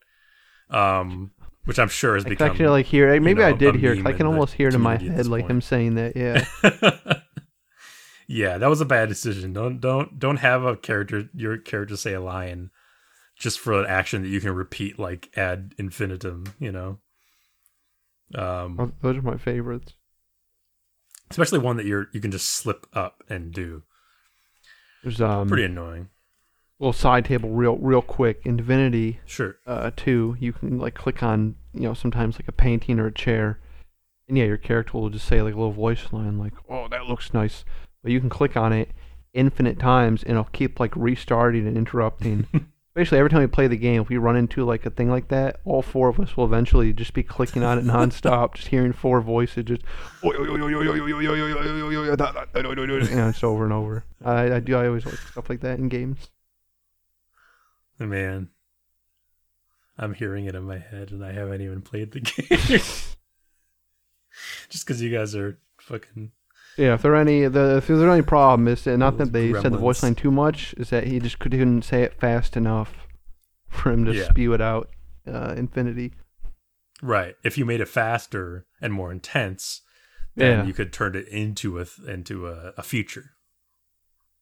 Um, 0.70 1.32
which 1.66 1.78
I'm 1.78 1.90
sure 1.90 2.16
has 2.16 2.26
I 2.26 2.30
become. 2.30 2.50
actually 2.52 2.68
like 2.70 2.86
here 2.86 3.10
Maybe 3.20 3.42
know, 3.42 3.48
I 3.48 3.52
a 3.52 3.58
did 3.58 3.76
hear. 3.76 3.92
it, 3.92 3.98
'cause 3.98 4.04
meme 4.06 4.14
I 4.14 4.18
can 4.18 4.26
almost 4.26 4.54
hear 4.54 4.70
it 4.70 4.74
in 4.74 4.82
my 4.82 4.98
head, 4.98 5.28
like 5.28 5.42
point. 5.44 5.52
him 5.52 5.62
saying 5.62 5.96
that. 5.96 6.16
Yeah. 6.16 6.46
yeah, 8.28 8.58
that 8.58 8.68
was 8.70 8.80
a 8.82 8.86
bad 8.86 9.10
decision. 9.10 9.54
Don't 9.54 9.80
don't 9.82 10.18
don't 10.18 10.38
have 10.38 10.64
a 10.64 10.76
character 10.78 11.30
your 11.34 11.58
character 11.58 11.98
say 11.98 12.14
a 12.14 12.22
line 12.22 12.70
just 13.38 13.60
for 13.60 13.74
an 13.80 13.86
action 13.88 14.22
that 14.24 14.30
you 14.30 14.40
can 14.40 14.54
repeat 14.56 14.98
like 14.98 15.30
ad 15.36 15.74
infinitum, 15.78 16.46
you 16.60 16.72
know. 16.72 17.00
Um 18.34 18.94
Those 19.02 19.18
are 19.18 19.22
my 19.22 19.38
favorites. 19.38 19.94
Especially 21.32 21.60
one 21.60 21.78
that 21.78 21.86
you're 21.86 22.08
you 22.14 22.20
can 22.22 22.32
just 22.32 22.50
slip 22.50 22.86
up 22.94 23.24
and 23.30 23.52
do. 23.54 23.84
There's 25.04 25.20
um 25.22 25.48
Pretty 25.48 25.64
annoying. 25.66 26.10
little 26.80 26.94
side 26.94 27.26
table 27.26 27.50
real 27.50 27.78
real 27.78 28.02
quick 28.02 28.42
in 28.46 28.58
Divinity 28.58 29.20
Sure. 29.26 29.56
uh 29.66 29.92
two 29.96 30.36
you 30.40 30.54
can 30.54 30.78
like 30.78 30.94
click 30.94 31.24
on 31.24 31.56
you 31.74 31.82
know 31.82 31.94
sometimes 31.94 32.36
like 32.36 32.48
a 32.48 32.52
painting 32.52 33.00
or 33.00 33.08
a 33.08 33.14
chair 33.14 33.60
and 34.28 34.38
yeah 34.38 34.46
your 34.46 34.58
character 34.58 34.94
will 34.98 35.10
just 35.10 35.26
say 35.28 35.42
like 35.42 35.54
a 35.54 35.58
little 35.58 35.72
voice 35.72 36.12
line 36.12 36.38
like 36.38 36.54
oh 36.70 36.88
that 36.90 37.06
looks 37.06 37.34
nice 37.34 37.66
but 38.04 38.12
you 38.12 38.20
can 38.20 38.30
click 38.30 38.56
on 38.56 38.72
it 38.74 38.90
infinite 39.34 39.80
times 39.80 40.22
and 40.24 40.32
it'll 40.32 40.44
keep 40.46 40.80
like 40.80 40.96
restarting 40.96 41.66
and 41.66 41.78
interrupting 41.78 42.46
basically 42.94 43.18
every 43.18 43.30
time 43.30 43.40
we 43.40 43.48
play 43.48 43.68
the 43.68 43.78
game 43.78 44.02
if 44.02 44.10
we 44.10 44.18
run 44.18 44.36
into 44.36 44.66
like 44.66 44.86
a 44.86 44.90
thing 44.90 45.10
like 45.10 45.30
that 45.30 45.60
all 45.66 45.82
four 45.82 46.10
of 46.10 46.20
us 46.20 46.36
will 46.36 46.46
eventually 46.46 46.92
just 46.92 47.14
be 47.14 47.24
clicking 47.24 47.64
on 47.64 47.78
it 47.78 47.86
nonstop 47.86 48.56
just 48.56 48.68
hearing 48.68 48.92
four 48.94 49.22
voices 49.22 49.64
just 49.64 49.82
you 53.10 53.30
it's 53.30 53.44
over 53.44 53.64
and 53.64 53.74
over 53.74 54.04
I, 54.24 54.56
I 54.56 54.60
do 54.60 54.76
I 54.76 54.88
always 54.88 55.06
like 55.06 55.16
stuff 55.16 55.50
like 55.50 55.62
that 55.62 55.80
in 55.80 55.88
games 55.88 56.30
Man. 58.08 58.50
I'm 59.98 60.14
hearing 60.16 60.46
it 60.46 60.56
in 60.56 60.64
my 60.64 60.80
head 60.80 61.12
and 61.12 61.24
I 61.24 61.32
haven't 61.34 61.62
even 61.62 61.82
played 61.82 62.12
the 62.12 62.22
game. 62.22 62.80
just 64.70 64.86
because 64.86 65.02
you 65.02 65.16
guys 65.16 65.36
are 65.36 65.60
fucking 65.80 66.32
Yeah, 66.78 66.94
if 66.94 67.02
there 67.02 67.16
any 67.16 67.48
the 67.48 67.78
if 67.78 67.88
there's 67.88 68.02
any 68.02 68.22
problem 68.22 68.68
is 68.68 68.84
that 68.86 68.98
not 68.98 69.18
that 69.18 69.34
they 69.34 69.52
said 69.54 69.74
the 69.74 69.78
voice 69.78 70.02
line 70.04 70.16
too 70.16 70.32
much, 70.32 70.74
is 70.78 70.90
that 70.90 71.06
he 71.06 71.20
just 71.20 71.40
couldn't 71.40 71.82
say 71.84 72.04
it 72.04 72.14
fast 72.14 72.56
enough 72.56 73.08
for 73.70 73.92
him 73.92 74.06
to 74.06 74.14
Yeah. 74.14 74.30
spew 74.30 74.54
it 74.54 74.62
out. 74.62 74.90
Uh, 75.28 75.54
infinity. 75.56 76.14
right. 77.04 77.36
If 77.44 77.58
you 77.58 77.66
made 77.66 77.80
it 77.82 77.88
faster 77.88 78.66
and 78.82 78.92
more 78.94 79.12
intense, 79.12 79.82
then 80.36 80.60
Yeah. 80.60 80.66
you 80.66 80.74
could 80.74 80.92
turn 80.94 81.16
it 81.16 81.28
into 81.28 81.80
a 81.80 81.86
into 82.08 82.48
a, 82.48 82.74
a 82.78 82.82
feature. 82.84 83.32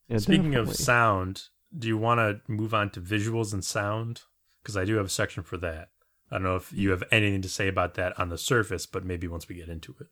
Yeah, 0.07 0.17
Speaking 0.19 0.55
of 0.55 0.73
sound, 0.75 1.43
do 1.77 1.87
you 1.87 1.97
want 1.97 2.19
to 2.19 2.41
move 2.51 2.73
on 2.73 2.89
to 2.91 3.01
visuals 3.01 3.53
and 3.53 3.63
sound? 3.63 4.21
Because 4.61 4.75
I 4.77 4.85
do 4.85 4.95
have 4.95 5.05
a 5.05 5.09
section 5.09 5.43
for 5.43 5.57
that. 5.57 5.89
I 6.31 6.35
don't 6.35 6.43
know 6.43 6.55
if 6.55 6.71
you 6.73 6.91
have 6.91 7.03
anything 7.11 7.41
to 7.41 7.49
say 7.49 7.67
about 7.67 7.93
that 7.95 8.17
on 8.19 8.29
the 8.29 8.37
surface, 8.37 8.85
but 8.85 9.03
maybe 9.05 9.27
once 9.27 9.47
we 9.47 9.55
get 9.55 9.69
into 9.69 9.95
it. 9.99 10.07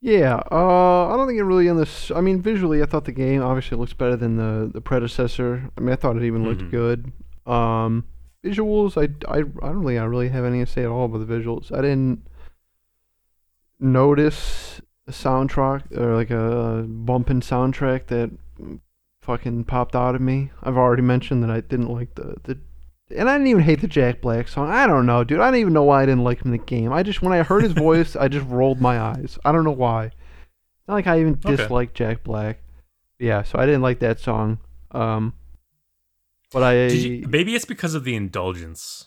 Yeah, 0.00 0.40
uh, 0.52 1.08
I 1.08 1.16
don't 1.16 1.26
think 1.26 1.38
it 1.40 1.44
really 1.44 1.66
in 1.66 1.76
this. 1.76 2.12
I 2.12 2.20
mean, 2.20 2.40
visually, 2.40 2.82
I 2.82 2.86
thought 2.86 3.04
the 3.04 3.12
game 3.12 3.42
obviously 3.42 3.76
looks 3.76 3.92
better 3.94 4.14
than 4.16 4.36
the 4.36 4.70
the 4.72 4.80
predecessor. 4.80 5.70
I 5.76 5.80
mean, 5.80 5.92
I 5.92 5.96
thought 5.96 6.16
it 6.16 6.22
even 6.22 6.44
looked 6.44 6.62
Mhm. 6.62 6.70
good. 6.70 7.12
Um, 7.46 8.04
visuals, 8.44 8.96
I, 8.96 9.08
I, 9.28 9.38
I 9.38 9.42
don't 9.42 9.80
really, 9.80 9.98
I 9.98 10.04
really 10.04 10.28
have 10.28 10.44
anything 10.44 10.66
to 10.66 10.70
say 10.70 10.82
at 10.84 10.88
all 10.88 11.06
about 11.06 11.26
the 11.26 11.34
visuals. 11.34 11.72
I 11.76 11.80
didn't 11.82 12.28
notice 13.80 14.80
a 15.06 15.10
soundtrack 15.12 15.96
or 15.96 16.14
like 16.14 16.30
a 16.30 16.84
bumping 16.86 17.40
soundtrack 17.40 18.06
that 18.06 18.30
fucking 19.22 19.64
popped 19.64 19.96
out 19.96 20.14
of 20.14 20.20
me. 20.20 20.50
I've 20.62 20.76
already 20.76 21.02
mentioned 21.02 21.42
that 21.42 21.50
I 21.50 21.60
didn't 21.60 21.88
like 21.88 22.14
the 22.14 22.36
the. 22.44 22.58
And 23.16 23.28
I 23.28 23.34
didn't 23.34 23.46
even 23.48 23.62
hate 23.62 23.80
the 23.80 23.86
Jack 23.88 24.20
Black 24.20 24.48
song. 24.48 24.70
I 24.70 24.86
don't 24.86 25.06
know, 25.06 25.24
dude. 25.24 25.40
I 25.40 25.46
don't 25.50 25.60
even 25.60 25.72
know 25.72 25.84
why 25.84 26.02
I 26.02 26.06
didn't 26.06 26.24
like 26.24 26.42
him 26.44 26.52
in 26.52 26.58
the 26.58 26.64
game. 26.64 26.92
I 26.92 27.02
just 27.02 27.22
when 27.22 27.32
I 27.32 27.42
heard 27.42 27.62
his 27.62 27.72
voice, 27.86 28.16
I 28.16 28.28
just 28.28 28.46
rolled 28.48 28.80
my 28.80 28.98
eyes. 29.00 29.38
I 29.44 29.52
don't 29.52 29.64
know 29.64 29.70
why. 29.70 30.06
It's 30.06 30.14
not 30.88 30.94
like 30.94 31.06
I 31.06 31.20
even 31.20 31.38
Okay. 31.44 31.56
dislike 31.56 31.94
Jack 31.94 32.22
Black. 32.22 32.60
Yeah, 33.18 33.42
so 33.42 33.58
I 33.58 33.66
didn't 33.66 33.82
like 33.82 34.00
that 34.00 34.20
song. 34.20 34.58
Um, 34.92 35.32
but 36.52 36.62
I 36.62 36.86
you, 36.88 37.26
maybe 37.28 37.54
it's 37.54 37.64
because 37.64 37.94
of 37.94 38.04
the 38.04 38.14
indulgence. 38.14 39.06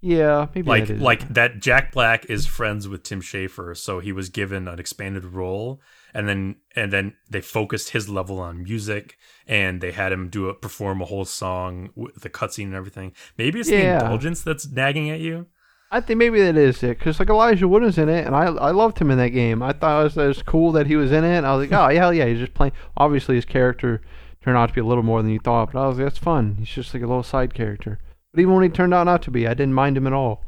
yeah 0.00 0.46
maybe 0.54 0.68
like 0.68 0.86
that 0.86 1.00
like 1.00 1.28
that 1.34 1.60
Jack 1.60 1.92
Black 1.92 2.24
is 2.26 2.46
friends 2.46 2.86
with 2.88 3.02
Tim 3.02 3.20
Schafer, 3.20 3.76
so 3.76 4.00
he 4.00 4.12
was 4.12 4.28
given 4.28 4.68
an 4.68 4.78
expanded 4.78 5.24
role 5.24 5.80
and 6.16 6.28
then 6.28 6.56
and 6.74 6.92
then 6.92 7.14
they 7.30 7.40
focused 7.40 7.90
his 7.90 8.08
level 8.08 8.38
on 8.40 8.62
music 8.62 9.16
and 9.46 9.80
they 9.80 9.92
had 9.92 10.12
him 10.12 10.28
do 10.28 10.48
a 10.48 10.54
perform 10.54 11.00
a 11.02 11.04
whole 11.04 11.24
song 11.24 11.90
with 11.94 12.14
the 12.22 12.30
cutscene 12.30 12.64
and 12.70 12.74
everything. 12.74 13.12
Maybe 13.38 13.60
it's 13.60 13.70
Yeah. 13.70 13.98
the 13.98 14.04
indulgence 14.04 14.42
that's 14.42 14.66
nagging 14.68 15.10
at 15.10 15.20
you. 15.20 15.46
I 15.90 16.00
think 16.00 16.18
maybe 16.18 16.40
that 16.42 16.56
is 16.56 16.82
it 16.82 16.98
because 16.98 17.20
like 17.20 17.28
Elijah 17.30 17.68
Wood 17.68 17.82
was 17.82 17.98
in 17.98 18.08
it, 18.08 18.26
and 18.26 18.34
I 18.34 18.44
I 18.46 18.70
loved 18.72 18.98
him 18.98 19.10
in 19.10 19.18
that 19.18 19.28
game. 19.42 19.62
I 19.62 19.72
thought 19.72 20.00
it 20.00 20.04
was, 20.04 20.16
it 20.16 20.26
was 20.26 20.42
cool 20.42 20.72
that 20.72 20.86
he 20.88 20.96
was 20.96 21.12
in 21.12 21.22
it. 21.22 21.36
And 21.36 21.46
I 21.46 21.54
was 21.54 21.68
like, 21.70 21.78
oh 21.80 21.88
yeah, 21.90 22.00
hell 22.00 22.14
yeah, 22.14 22.26
he's 22.26 22.40
just 22.40 22.54
playing. 22.54 22.72
Obviously, 22.96 23.36
his 23.36 23.44
character 23.44 24.00
turned 24.42 24.56
out 24.56 24.68
to 24.68 24.74
be 24.74 24.80
a 24.80 24.84
little 24.84 25.04
more 25.04 25.22
than 25.22 25.30
you 25.30 25.38
thought, 25.40 25.70
but 25.72 25.80
I 25.80 25.86
was 25.86 25.98
like, 25.98 26.06
that's 26.06 26.18
fun. 26.18 26.56
He's 26.58 26.68
just 26.70 26.92
like 26.94 27.02
a 27.02 27.06
little 27.06 27.22
side 27.22 27.54
character. 27.54 27.98
But 28.32 28.40
even 28.40 28.54
when 28.54 28.62
he 28.64 28.68
turned 28.68 28.94
out 28.94 29.04
not 29.04 29.22
to 29.22 29.30
be, 29.30 29.46
I 29.46 29.54
didn't 29.54 29.74
mind 29.74 29.96
him 29.96 30.06
at 30.06 30.12
all. 30.12 30.42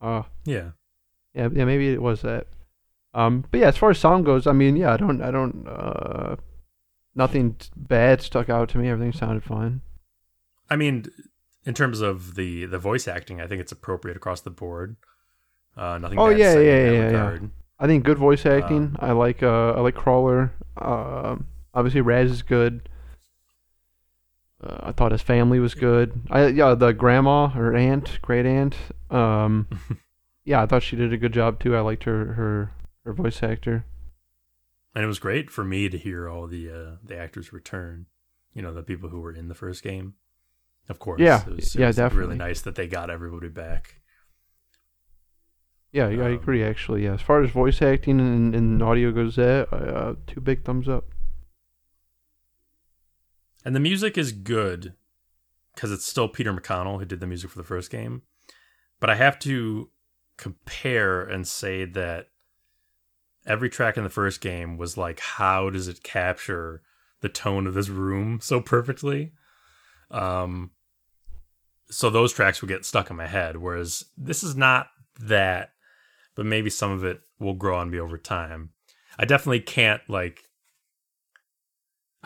Uh, 0.00 0.22
Yeah. 0.44 0.70
yeah, 1.34 1.48
yeah, 1.52 1.64
maybe 1.64 1.88
it 1.92 2.02
was 2.02 2.20
that. 2.22 2.46
Um, 3.16 3.46
but 3.50 3.60
yeah, 3.60 3.68
as 3.68 3.78
far 3.78 3.90
as 3.90 3.98
sound 3.98 4.26
goes, 4.26 4.46
I 4.46 4.52
mean, 4.52 4.76
yeah, 4.76 4.92
I 4.92 4.98
don't, 4.98 5.22
I 5.22 5.30
don't, 5.30 5.66
uh, 5.66 6.36
nothing 7.14 7.56
bad 7.74 8.20
stuck 8.20 8.50
out 8.50 8.68
to 8.70 8.78
me. 8.78 8.90
Everything 8.90 9.18
sounded 9.18 9.42
fine. 9.42 9.80
I 10.68 10.76
mean, 10.76 11.06
in 11.64 11.72
terms 11.72 12.02
of 12.02 12.34
the 12.34 12.66
the 12.66 12.78
voice 12.78 13.08
acting, 13.08 13.40
I 13.40 13.46
think 13.46 13.62
it's 13.62 13.72
appropriate 13.72 14.18
across 14.18 14.42
the 14.42 14.50
board. 14.50 14.96
Uh, 15.76 15.96
nothing. 15.96 16.18
Oh, 16.18 16.28
yeah, 16.28 16.58
yeah, 16.58 16.90
yeah, 16.90 17.10
yeah. 17.10 17.38
I 17.78 17.86
think 17.86 18.04
good 18.04 18.18
voice 18.18 18.44
acting. 18.44 18.76
Um, 18.76 18.96
I 19.00 19.12
like, 19.12 19.42
uh, 19.42 19.72
I 19.72 19.80
like 19.80 19.94
Cruller. 19.94 20.52
Uh, 20.76 21.36
obviously 21.72 22.02
Raz 22.02 22.30
is 22.30 22.42
good. 22.42 22.88
Uh, 24.62 24.78
I 24.80 24.92
thought 24.92 25.12
his 25.12 25.22
family 25.22 25.58
was 25.58 25.74
good. 25.74 26.20
I 26.30 26.48
yeah, 26.48 26.74
the 26.74 26.92
grandma 26.92 27.50
or 27.56 27.74
aunt, 27.74 28.18
great 28.22 28.46
aunt. 28.46 28.74
Um, 29.10 29.68
yeah, 30.44 30.62
I 30.62 30.66
thought 30.66 30.82
she 30.82 30.96
did 30.96 31.12
a 31.12 31.18
good 31.18 31.32
job 31.32 31.60
too. 31.60 31.76
I 31.76 31.80
liked 31.80 32.04
her 32.04 32.32
her 32.34 32.72
her 33.06 33.12
voice 33.14 33.42
actor. 33.42 33.84
and 34.94 35.04
it 35.04 35.06
was 35.06 35.18
great 35.18 35.50
for 35.50 35.64
me 35.64 35.88
to 35.88 35.96
hear 35.96 36.28
all 36.28 36.46
the 36.46 36.70
uh, 36.70 36.96
the 37.02 37.16
actors 37.16 37.52
return. 37.52 38.06
You 38.52 38.62
know, 38.62 38.72
the 38.74 38.82
people 38.82 39.08
who 39.10 39.20
were 39.20 39.32
in 39.32 39.48
the 39.48 39.54
first 39.54 39.82
game. 39.82 40.14
Of 40.88 40.98
course, 40.98 41.20
Yeah, 41.20 41.42
it 41.46 41.56
was, 41.56 41.74
it 41.74 41.80
yeah, 41.80 41.86
was 41.88 41.96
definitely. 41.96 42.26
Really 42.26 42.38
nice 42.38 42.60
that 42.62 42.74
they 42.74 42.86
got 42.86 43.10
everybody 43.10 43.48
back. 43.48 43.96
Yeah, 45.92 46.08
yeah, 46.08 46.24
I 46.24 46.28
Um, 46.28 46.34
agree 46.34 46.62
actually. 46.62 47.04
Yeah, 47.04 47.14
as 47.14 47.22
far 47.22 47.42
as 47.42 47.50
voice 47.50 47.80
acting 47.82 48.20
and, 48.20 48.54
and 48.54 48.82
audio 48.82 49.10
goes, 49.12 49.36
that 49.36 49.72
uh, 49.72 50.14
two 50.26 50.40
big 50.40 50.64
thumbs 50.64 50.88
up. 50.88 51.04
And 53.64 53.74
the 53.74 53.80
music 53.80 54.16
is 54.16 54.32
good 54.32 54.94
because 55.74 55.90
it's 55.90 56.06
still 56.06 56.28
Peter 56.28 56.52
McConnell 56.52 56.98
who 56.98 57.04
did 57.04 57.20
the 57.20 57.26
music 57.26 57.50
for 57.50 57.58
the 57.58 57.64
first 57.64 57.90
game. 57.90 58.22
But 59.00 59.10
I 59.10 59.16
have 59.16 59.38
to 59.40 59.90
compare 60.38 61.22
and 61.22 61.46
say 61.46 61.84
that 61.84 62.28
every 63.46 63.70
track 63.70 63.96
in 63.96 64.04
the 64.04 64.10
first 64.10 64.40
game 64.40 64.76
was 64.76 64.96
like, 64.96 65.20
how 65.20 65.70
does 65.70 65.88
it 65.88 66.02
capture 66.02 66.82
the 67.20 67.28
tone 67.28 67.66
of 67.66 67.74
this 67.74 67.88
room 67.88 68.40
so 68.42 68.60
perfectly? 68.60 69.32
Um, 70.10 70.72
so 71.88 72.10
those 72.10 72.32
tracks 72.32 72.60
would 72.60 72.68
get 72.68 72.84
stuck 72.84 73.10
in 73.10 73.16
my 73.16 73.26
head, 73.26 73.56
whereas 73.56 74.04
this 74.16 74.42
is 74.42 74.56
not 74.56 74.88
that, 75.20 75.70
but 76.34 76.46
maybe 76.46 76.70
some 76.70 76.90
of 76.90 77.04
it 77.04 77.20
will 77.38 77.54
grow 77.54 77.78
on 77.78 77.90
me 77.90 77.98
over 77.98 78.18
time. 78.18 78.70
I 79.18 79.24
definitely 79.24 79.60
can't 79.60 80.02
like 80.08 80.42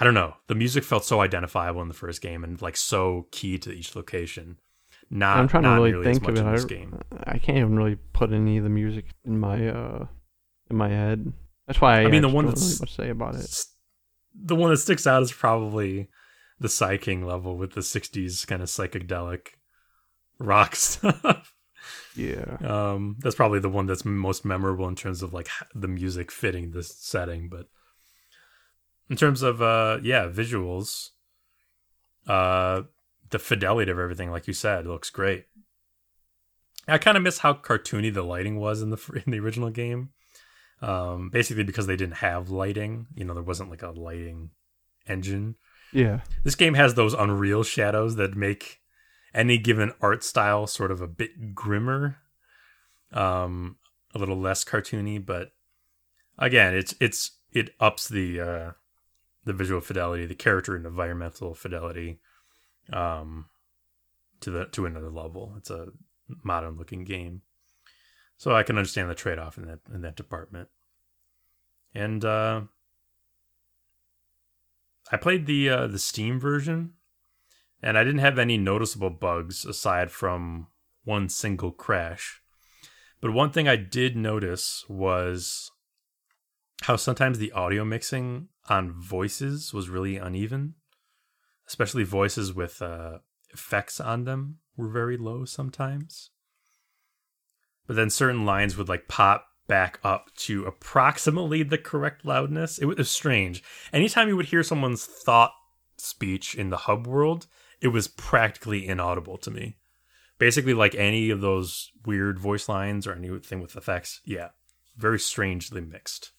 I 0.00 0.04
don't 0.04 0.14
know. 0.14 0.34
The 0.46 0.54
music 0.54 0.82
felt 0.82 1.04
so 1.04 1.20
identifiable 1.20 1.82
in 1.82 1.88
the 1.88 1.94
first 1.94 2.22
game 2.22 2.42
and 2.42 2.60
like 2.62 2.76
so 2.76 3.26
key 3.30 3.58
to 3.58 3.70
each 3.70 3.94
location. 3.94 4.58
Not. 5.10 5.36
I'm 5.36 5.48
trying 5.48 5.64
to 5.64 5.70
really 5.70 6.02
think 6.02 6.26
of 6.26 6.38
it. 6.38 6.42
this 6.42 6.64
I, 6.64 6.68
game. 6.68 6.98
I 7.24 7.38
can't 7.38 7.58
even 7.58 7.76
really 7.76 7.96
put 8.14 8.32
any 8.32 8.56
of 8.56 8.64
the 8.64 8.70
music 8.70 9.06
in 9.26 9.38
my 9.38 9.68
uh 9.68 10.06
in 10.70 10.76
my 10.76 10.88
head. 10.88 11.32
That's 11.66 11.80
why 11.80 12.00
I, 12.00 12.04
I 12.04 12.08
mean, 12.08 12.22
the 12.22 12.28
one 12.28 12.46
really 12.46 12.54
that's- 12.54 12.80
much 12.80 12.90
to 12.96 13.02
say 13.02 13.10
about 13.10 13.34
it. 13.34 13.64
The 14.42 14.56
one 14.56 14.70
that 14.70 14.78
sticks 14.78 15.06
out 15.06 15.22
is 15.22 15.32
probably 15.32 16.08
the 16.60 16.68
Psi 16.68 16.96
King 16.98 17.26
level 17.26 17.56
with 17.56 17.72
the 17.72 17.80
'60s 17.80 18.46
kind 18.46 18.62
of 18.62 18.68
psychedelic 18.68 19.48
rock 20.38 20.74
stuff. 20.76 21.52
Yeah. 22.16 22.56
Um, 22.62 23.16
that's 23.20 23.34
probably 23.36 23.58
the 23.60 23.68
one 23.68 23.86
that's 23.86 24.04
most 24.04 24.44
memorable 24.44 24.86
in 24.88 24.96
terms 24.96 25.22
of 25.22 25.32
like 25.32 25.48
the 25.74 25.88
music 25.88 26.30
fitting 26.30 26.70
this 26.70 26.94
setting. 26.96 27.48
But 27.48 27.66
in 29.08 29.16
terms 29.16 29.42
of 29.42 29.60
uh, 29.60 29.98
yeah, 30.02 30.28
visuals, 30.28 31.08
uh, 32.26 32.82
the 33.30 33.38
fidelity 33.38 33.90
of 33.90 33.98
everything, 33.98 34.30
like 34.30 34.46
you 34.46 34.52
said, 34.54 34.86
looks 34.86 35.10
great. 35.10 35.46
I 36.88 36.98
kind 36.98 37.16
of 37.16 37.22
miss 37.22 37.38
how 37.38 37.54
cartoony 37.54 38.12
the 38.12 38.22
lighting 38.22 38.58
was 38.58 38.82
in 38.82 38.90
the 38.90 39.22
in 39.26 39.32
the 39.32 39.40
original 39.40 39.70
game. 39.70 40.10
Um, 40.82 41.28
basically 41.28 41.64
because 41.64 41.86
they 41.86 41.96
didn't 41.96 42.16
have 42.16 42.48
lighting, 42.48 43.06
you 43.14 43.24
know, 43.24 43.34
there 43.34 43.42
wasn't 43.42 43.70
like 43.70 43.82
a 43.82 43.90
lighting 43.90 44.50
engine. 45.06 45.56
Yeah. 45.92 46.20
this 46.44 46.54
game 46.54 46.74
has 46.74 46.94
those 46.94 47.14
unreal 47.14 47.64
shadows 47.64 48.14
that 48.16 48.36
make 48.36 48.78
any 49.34 49.58
given 49.58 49.92
art 50.00 50.22
style 50.22 50.66
sort 50.68 50.92
of 50.92 51.00
a 51.00 51.08
bit 51.08 51.52
grimmer 51.52 52.18
um 53.12 53.76
a 54.14 54.18
little 54.18 54.38
less 54.38 54.64
cartoony 54.64 55.24
but 55.24 55.50
again 56.38 56.74
it's 56.76 56.94
it's 57.00 57.38
it 57.50 57.70
ups 57.80 58.08
the 58.08 58.40
uh 58.40 58.70
the 59.44 59.52
visual 59.52 59.80
fidelity 59.80 60.26
the 60.26 60.34
character 60.34 60.76
and 60.76 60.86
environmental 60.86 61.54
fidelity 61.54 62.20
um 62.92 63.46
to 64.40 64.50
the 64.50 64.64
to 64.66 64.86
another 64.86 65.10
level. 65.10 65.54
It's 65.56 65.70
a 65.70 65.88
modern 66.42 66.76
looking 66.76 67.04
game 67.04 67.42
so 68.40 68.54
i 68.54 68.62
can 68.62 68.76
understand 68.76 69.10
the 69.10 69.14
trade-off 69.14 69.58
in 69.58 69.66
that 69.66 69.80
in 69.94 70.00
that 70.00 70.16
department 70.16 70.68
and 71.94 72.24
uh 72.24 72.62
I 75.12 75.16
played 75.16 75.46
the 75.46 75.68
uh, 75.68 75.86
the 75.88 75.98
Steam 75.98 76.38
version, 76.38 76.92
and 77.82 77.98
I 77.98 78.04
didn't 78.04 78.20
have 78.20 78.38
any 78.38 78.56
noticeable 78.56 79.10
bugs 79.10 79.64
aside 79.64 80.10
from 80.12 80.68
one 81.04 81.28
single 81.28 81.72
crash. 81.72 82.42
But 83.20 83.32
one 83.32 83.50
thing 83.50 83.68
I 83.68 83.76
did 83.76 84.16
notice 84.16 84.84
was 84.88 85.72
how 86.82 86.96
sometimes 86.96 87.38
the 87.38 87.52
audio 87.52 87.84
mixing 87.84 88.48
on 88.68 88.92
voices 88.92 89.74
was 89.74 89.88
really 89.88 90.16
uneven, 90.16 90.74
especially 91.66 92.04
voices 92.04 92.54
with 92.54 92.80
uh, 92.80 93.18
effects 93.52 94.00
on 94.00 94.24
them 94.24 94.58
were 94.76 94.88
very 94.88 95.16
low 95.16 95.44
sometimes. 95.44 96.30
But 97.90 97.96
then 97.96 98.08
certain 98.08 98.46
lines 98.46 98.76
would 98.76 98.88
like 98.88 99.08
pop 99.08 99.48
back 99.66 99.98
up 100.04 100.32
to 100.36 100.64
approximately 100.64 101.64
the 101.64 101.76
correct 101.76 102.24
loudness. 102.24 102.78
It 102.78 102.84
was 102.84 103.10
strange. 103.10 103.64
Anytime 103.92 104.28
you 104.28 104.36
would 104.36 104.46
hear 104.46 104.62
someone's 104.62 105.04
thought 105.04 105.50
speech 105.96 106.54
in 106.54 106.70
the 106.70 106.76
hub 106.76 107.08
world, 107.08 107.48
it 107.80 107.88
was 107.88 108.06
practically 108.06 108.86
inaudible 108.86 109.38
to 109.38 109.50
me. 109.50 109.78
Basically, 110.38 110.72
like 110.72 110.94
any 110.94 111.30
of 111.30 111.40
those 111.40 111.90
weird 112.06 112.38
voice 112.38 112.68
lines 112.68 113.08
or 113.08 113.12
anything 113.12 113.60
with 113.60 113.74
effects, 113.74 114.20
yeah, 114.24 114.50
very 114.96 115.18
strangely 115.18 115.80
mixed 115.80 116.30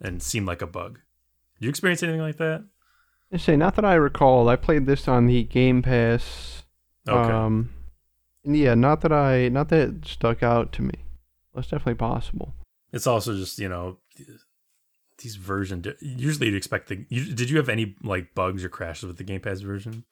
and 0.00 0.22
seemed 0.22 0.46
like 0.46 0.62
a 0.62 0.66
bug. 0.66 1.00
Did 1.58 1.66
you 1.66 1.68
experience 1.68 2.02
anything 2.02 2.22
like 2.22 2.38
that? 2.38 2.64
I 3.30 3.36
say 3.36 3.56
not 3.56 3.76
that 3.76 3.84
I 3.84 3.92
recall. 3.92 4.48
I 4.48 4.56
played 4.56 4.86
this 4.86 5.06
on 5.06 5.26
the 5.26 5.44
Game 5.44 5.82
Pass. 5.82 6.62
Okay. 7.06 7.30
Um, 7.30 7.74
yeah, 8.44 8.74
not 8.74 9.00
that 9.02 9.12
I 9.12 9.48
not 9.48 9.68
that 9.70 9.88
it 9.88 10.06
stuck 10.06 10.42
out 10.42 10.72
to 10.72 10.82
me. 10.82 10.94
That's 11.54 11.68
definitely 11.68 11.94
possible. 11.94 12.54
It's 12.92 13.06
also 13.06 13.34
just 13.36 13.58
you 13.58 13.68
know 13.68 13.98
these 15.18 15.36
version. 15.36 15.84
Usually, 16.00 16.46
you'd 16.48 16.56
expect 16.56 16.88
the. 16.88 17.04
You, 17.08 17.34
did 17.34 17.50
you 17.50 17.56
have 17.56 17.68
any 17.68 17.94
like 18.02 18.34
bugs 18.34 18.64
or 18.64 18.68
crashes 18.68 19.06
with 19.06 19.16
the 19.18 19.24
Game 19.24 19.40
Pass 19.40 19.60
version? 19.60 20.04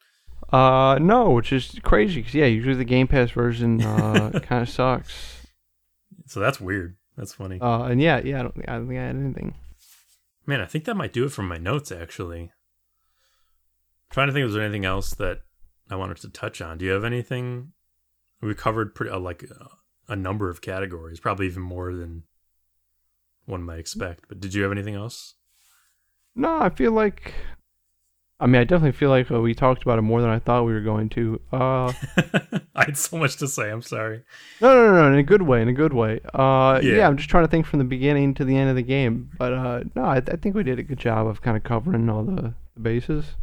Uh, 0.52 0.98
no, 1.00 1.30
which 1.30 1.52
is 1.52 1.78
crazy 1.82 2.20
because 2.20 2.34
yeah, 2.34 2.46
usually 2.46 2.74
the 2.74 2.84
Game 2.84 3.06
Pass 3.06 3.30
version 3.30 3.80
uh 3.82 4.40
kind 4.42 4.62
of 4.62 4.68
sucks. 4.68 5.12
So 6.26 6.40
that's 6.40 6.60
weird. 6.60 6.96
That's 7.16 7.32
funny. 7.34 7.60
Uh, 7.60 7.84
and 7.84 8.00
yeah, 8.00 8.20
yeah, 8.24 8.40
I 8.40 8.42
don't, 8.42 8.54
think- 8.54 8.68
I 8.68 8.72
don't 8.74 8.88
think 8.88 8.98
I 9.00 9.04
had 9.04 9.16
anything. 9.16 9.54
Man, 10.46 10.60
I 10.60 10.66
think 10.66 10.84
that 10.86 10.96
might 10.96 11.12
do 11.12 11.24
it 11.24 11.32
from 11.32 11.46
my 11.46 11.58
notes. 11.58 11.92
Actually, 11.92 12.50
trying 14.10 14.26
to 14.28 14.32
think, 14.32 14.44
was 14.44 14.54
there 14.54 14.62
anything 14.64 14.84
else 14.84 15.10
that 15.14 15.40
I 15.90 15.96
wanted 15.96 16.16
to 16.18 16.28
touch 16.28 16.60
on? 16.60 16.78
Do 16.78 16.84
you 16.84 16.90
have 16.92 17.04
anything? 17.04 17.72
We 18.42 18.54
covered 18.54 18.94
pretty 18.94 19.12
uh, 19.12 19.20
like 19.20 19.44
uh, 19.44 19.66
a 20.08 20.16
number 20.16 20.50
of 20.50 20.60
categories, 20.60 21.20
probably 21.20 21.46
even 21.46 21.62
more 21.62 21.94
than 21.94 22.24
one 23.46 23.62
might 23.62 23.78
expect. 23.78 24.24
But 24.28 24.40
did 24.40 24.52
you 24.54 24.62
have 24.62 24.72
anything 24.72 24.94
else? 24.94 25.34
No, 26.34 26.58
I 26.58 26.70
feel 26.70 26.92
like. 26.92 27.34
I 28.40 28.46
mean, 28.46 28.60
I 28.60 28.64
definitely 28.64 28.98
feel 28.98 29.10
like 29.10 29.30
uh, 29.30 29.40
we 29.40 29.54
talked 29.54 29.82
about 29.82 30.00
it 30.00 30.02
more 30.02 30.20
than 30.20 30.30
I 30.30 30.40
thought 30.40 30.64
we 30.64 30.72
were 30.72 30.80
going 30.80 31.08
to. 31.10 31.40
Uh, 31.52 31.92
I 32.74 32.86
had 32.86 32.96
so 32.96 33.16
much 33.16 33.36
to 33.36 33.46
say. 33.46 33.70
I'm 33.70 33.82
sorry. 33.82 34.24
no, 34.60 34.74
no, 34.74 34.86
no, 34.86 35.02
no, 35.02 35.12
in 35.12 35.18
a 35.20 35.22
good 35.22 35.42
way, 35.42 35.62
in 35.62 35.68
a 35.68 35.72
good 35.72 35.92
way. 35.92 36.18
Uh, 36.34 36.80
yeah. 36.82 36.96
Yeah. 36.96 37.06
I'm 37.06 37.16
just 37.16 37.30
trying 37.30 37.44
to 37.44 37.48
think 37.50 37.66
from 37.66 37.78
the 37.78 37.84
beginning 37.84 38.34
to 38.34 38.44
the 38.44 38.56
end 38.56 38.68
of 38.68 38.74
the 38.74 38.82
game. 38.82 39.30
But 39.38 39.52
uh, 39.52 39.84
no, 39.94 40.02
I, 40.02 40.16
I 40.16 40.36
think 40.36 40.56
we 40.56 40.64
did 40.64 40.80
a 40.80 40.82
good 40.82 40.98
job 40.98 41.28
of 41.28 41.40
kind 41.40 41.56
of 41.56 41.62
covering 41.62 42.10
all 42.10 42.24
the, 42.24 42.54
the 42.74 42.80
bases. 42.80 43.36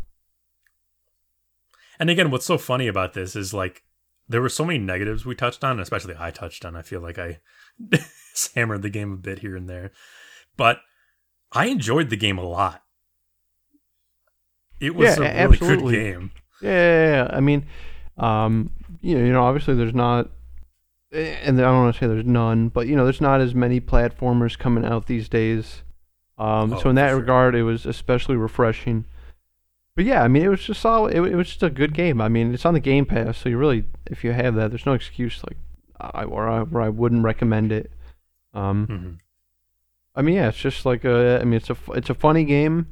And 1.98 2.10
again, 2.10 2.30
what's 2.30 2.46
so 2.46 2.58
funny 2.58 2.88
about 2.88 3.14
this 3.14 3.38
is 3.38 3.54
like 3.54 3.84
there 4.30 4.42
were 4.42 4.50
so 4.50 4.64
many 4.64 4.80
negatives 4.80 5.26
we 5.26 5.36
touched 5.36 5.64
on, 5.64 5.80
especially 5.80 6.16
I 6.18 6.32
touched 6.32 6.64
on. 6.64 6.76
I 6.76 6.84
feel 6.84 7.02
like 7.02 7.18
I 7.20 7.40
hammered 8.56 8.84
the 8.84 8.90
game 8.90 9.12
a 9.12 9.18
bit 9.18 9.40
here 9.40 9.56
and 9.56 9.68
there, 9.68 9.92
but 10.56 10.80
I 11.52 11.66
enjoyed 11.66 12.10
the 12.10 12.16
game 12.16 12.38
a 12.38 12.44
lot. 12.48 12.84
It 14.80 14.96
was 14.96 15.18
Yeah, 15.18 15.24
a 15.24 15.34
really 15.34 15.40
absolutely. 15.58 15.96
good 15.96 16.04
game. 16.14 16.32
Yeah, 16.62 16.70
yeah, 16.70 17.08
yeah. 17.26 17.36
I 17.36 17.40
mean, 17.40 17.66
um, 18.18 18.72
you 19.02 19.18
know, 19.18 19.26
you 19.26 19.34
know, 19.34 19.44
obviously 19.44 19.76
there's 19.76 19.94
not, 19.94 20.30
eh, 21.12 21.38
and 21.44 21.60
I 21.60 21.64
don't 21.64 21.84
want 21.84 21.96
to 21.96 22.00
say 22.00 22.08
there's 22.08 22.26
none, 22.26 22.70
but 22.70 22.88
you 22.88 22.96
know, 22.96 23.04
there's 23.04 23.22
not 23.22 23.42
as 23.42 23.54
many 23.56 23.82
platformers 23.82 24.58
coming 24.58 24.86
out 24.86 25.08
these 25.08 25.28
days. 25.28 25.84
Um, 26.38 26.74
Oh, 26.74 26.82
so 26.82 26.90
in 26.90 26.96
that 26.96 27.10
sure. 27.10 27.20
regard, 27.20 27.56
it 27.56 27.64
was 27.64 27.86
especially 27.86 28.36
refreshing. 28.38 29.06
But 30.00 30.06
yeah, 30.06 30.24
I 30.24 30.30
mean, 30.30 30.44
it 30.44 30.48
was 30.48 30.62
just 30.64 30.80
solid. 30.80 31.14
It, 31.14 31.22
it 31.22 31.36
was 31.36 31.48
just 31.48 31.62
a 31.62 31.70
good 31.70 31.94
game. 31.94 32.22
I 32.22 32.30
mean, 32.30 32.54
it's 32.54 32.66
on 32.66 32.74
the 32.74 32.80
Game 32.80 33.06
Pass, 33.06 33.38
so 33.38 33.50
you 33.50 33.58
really, 33.58 33.84
if 34.06 34.24
you 34.24 34.32
have 34.32 34.56
that, 34.56 34.72
there's 34.72 34.86
no 34.86 34.94
excuse 34.94 35.44
like, 35.44 35.58
I 36.00 36.24
or 36.24 36.48
I, 36.48 36.62
or 36.62 36.82
I 36.82 36.88
wouldn't 36.88 37.22
recommend 37.26 37.74
it. 37.74 37.92
Um, 38.54 38.88
Mhm. 38.88 39.18
I 40.16 40.22
mean, 40.22 40.36
yeah, 40.36 40.48
it's 40.48 40.58
just 40.58 40.86
like 40.86 41.04
a. 41.04 41.40
I 41.42 41.44
mean, 41.44 41.56
it's 41.56 41.70
a 41.70 41.76
it's 41.90 42.10
a 42.10 42.14
funny 42.14 42.46
game. 42.46 42.88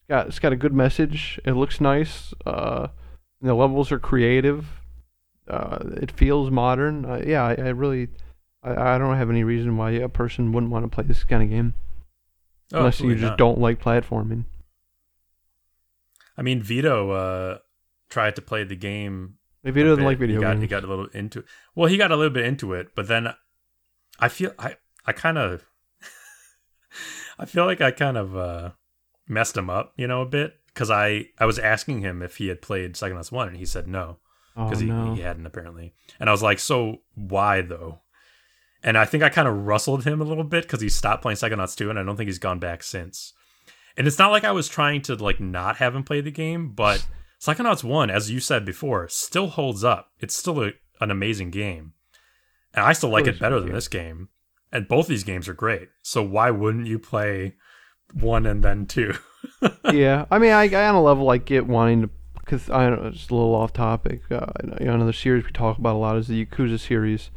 It's 0.00 0.08
got 0.08 0.26
it's 0.26 0.38
got 0.40 0.52
a 0.52 0.56
good 0.56 0.72
message. 0.72 1.38
It 1.44 1.52
looks 1.52 1.80
nice. 1.80 2.34
Uh, 2.44 2.88
the 3.40 3.54
levels 3.54 3.92
are 3.92 4.00
creative. 4.00 4.66
Uh, 5.46 5.78
it 6.02 6.10
feels 6.10 6.50
modern. 6.50 7.04
Uh, 7.04 7.22
yeah, 7.24 7.44
I, 7.44 7.54
I 7.54 7.68
really, 7.68 8.08
I, 8.64 8.94
I 8.94 8.98
don't 8.98 9.16
have 9.16 9.30
any 9.30 9.44
reason 9.44 9.76
why 9.76 9.90
a 9.92 10.08
person 10.08 10.50
wouldn't 10.50 10.72
want 10.72 10.84
to 10.84 10.88
play 10.92 11.04
this 11.04 11.22
kind 11.22 11.44
of 11.44 11.48
game 11.48 11.74
Oh, 12.72 12.78
unless 12.78 12.98
you 12.98 13.12
just 13.14 13.22
not. 13.22 13.38
don't 13.38 13.60
like 13.60 13.80
platforming. 13.80 14.46
I 16.36 16.42
mean, 16.42 16.62
Vito 16.62 17.10
uh, 17.10 17.58
tried 18.08 18.36
to 18.36 18.42
play 18.42 18.64
the 18.64 18.76
game. 18.76 19.36
If 19.62 19.76
he 19.76 19.82
doesn't 19.82 20.04
like 20.04 20.18
video 20.18 20.36
he 20.36 20.42
got, 20.42 20.52
games, 20.52 20.62
he 20.62 20.66
got 20.68 20.84
a 20.84 20.86
little 20.86 21.06
into. 21.06 21.44
Well, 21.74 21.88
he 21.88 21.96
got 21.96 22.10
a 22.10 22.16
little 22.16 22.32
bit 22.32 22.44
into 22.44 22.74
it, 22.74 22.88
but 22.94 23.08
then 23.08 23.34
I 24.18 24.28
feel 24.28 24.52
I 24.58 24.76
I 25.06 25.12
kind 25.12 25.38
of 25.38 25.64
I 27.38 27.46
feel 27.46 27.64
like 27.64 27.80
I 27.80 27.90
kind 27.90 28.16
of 28.16 28.36
uh, 28.36 28.70
messed 29.26 29.56
him 29.56 29.70
up, 29.70 29.94
you 29.96 30.06
know, 30.06 30.22
a 30.22 30.26
bit 30.26 30.54
because 30.66 30.90
I 30.90 31.26
I 31.38 31.46
was 31.46 31.58
asking 31.58 32.00
him 32.00 32.22
if 32.22 32.36
he 32.36 32.48
had 32.48 32.62
played 32.62 32.96
Second 32.96 33.16
Psychonauts 33.16 33.32
one, 33.32 33.48
and 33.48 33.56
he 33.56 33.64
said 33.64 33.88
no 33.88 34.18
oh 34.56 34.64
because 34.64 34.80
he, 34.80 34.86
no, 34.86 35.14
he 35.14 35.22
hadn't 35.22 35.46
apparently, 35.46 35.94
and 36.20 36.28
I 36.28 36.32
was 36.32 36.42
like, 36.42 36.58
so 36.58 37.02
why 37.14 37.62
though? 37.62 38.00
And 38.82 38.98
I 38.98 39.06
think 39.06 39.22
I 39.22 39.30
kind 39.30 39.48
of 39.48 39.64
rustled 39.64 40.04
him 40.04 40.20
a 40.20 40.24
little 40.24 40.44
bit 40.44 40.64
because 40.64 40.82
he 40.82 40.90
stopped 40.90 41.22
playing 41.22 41.38
Psychonauts 41.38 41.74
2, 41.74 41.88
and 41.88 41.98
I 41.98 42.02
don't 42.02 42.18
think 42.18 42.28
he's 42.28 42.38
gone 42.38 42.58
back 42.58 42.82
since. 42.82 43.32
And 43.96 44.06
it's 44.06 44.18
not 44.18 44.30
like 44.30 44.44
I 44.44 44.52
was 44.52 44.68
trying 44.68 45.02
to 45.02 45.14
like 45.14 45.40
not 45.40 45.76
have 45.76 45.94
him 45.94 46.04
play 46.04 46.20
the 46.20 46.30
game, 46.30 46.70
but 46.70 47.06
Psychonauts 47.40 47.84
1, 47.84 48.10
as 48.10 48.30
you 48.30 48.40
said 48.40 48.64
before, 48.64 49.08
still 49.08 49.48
holds 49.48 49.84
up. 49.84 50.10
It's 50.18 50.36
still 50.36 50.62
a, 50.62 50.72
an 51.00 51.10
amazing 51.10 51.50
game. 51.50 51.92
And 52.72 52.84
I 52.84 52.92
still 52.92 53.10
like 53.10 53.26
it 53.26 53.38
better 53.38 53.60
than 53.60 53.72
this 53.72 53.86
game. 53.86 54.28
And 54.72 54.88
both 54.88 55.06
these 55.06 55.22
games 55.22 55.48
are 55.48 55.54
great. 55.54 55.88
So 56.02 56.22
why 56.22 56.50
wouldn't 56.50 56.88
you 56.88 56.98
play 56.98 57.54
one 58.12 58.46
and 58.46 58.64
then 58.64 58.86
two? 58.86 59.14
yeah. 59.92 60.24
I 60.30 60.38
mean, 60.38 60.50
I, 60.50 60.64
I 60.64 60.88
on 60.88 60.96
a 60.96 61.02
level 61.02 61.30
I 61.30 61.38
get 61.38 61.66
wanting 61.66 62.02
to 62.02 62.10
because 62.44 62.68
I 62.70 62.88
don't 62.88 63.02
know, 63.02 63.08
it's 63.08 63.30
a 63.30 63.34
little 63.34 63.54
off 63.54 63.72
topic. 63.72 64.22
Uh, 64.30 64.46
you 64.80 64.86
know, 64.86 64.94
another 64.94 65.12
series 65.12 65.44
we 65.44 65.52
talk 65.52 65.78
about 65.78 65.96
a 65.96 65.98
lot 65.98 66.16
is 66.16 66.28
the 66.28 66.44
Yakuza 66.44 66.78
series, 66.78 67.30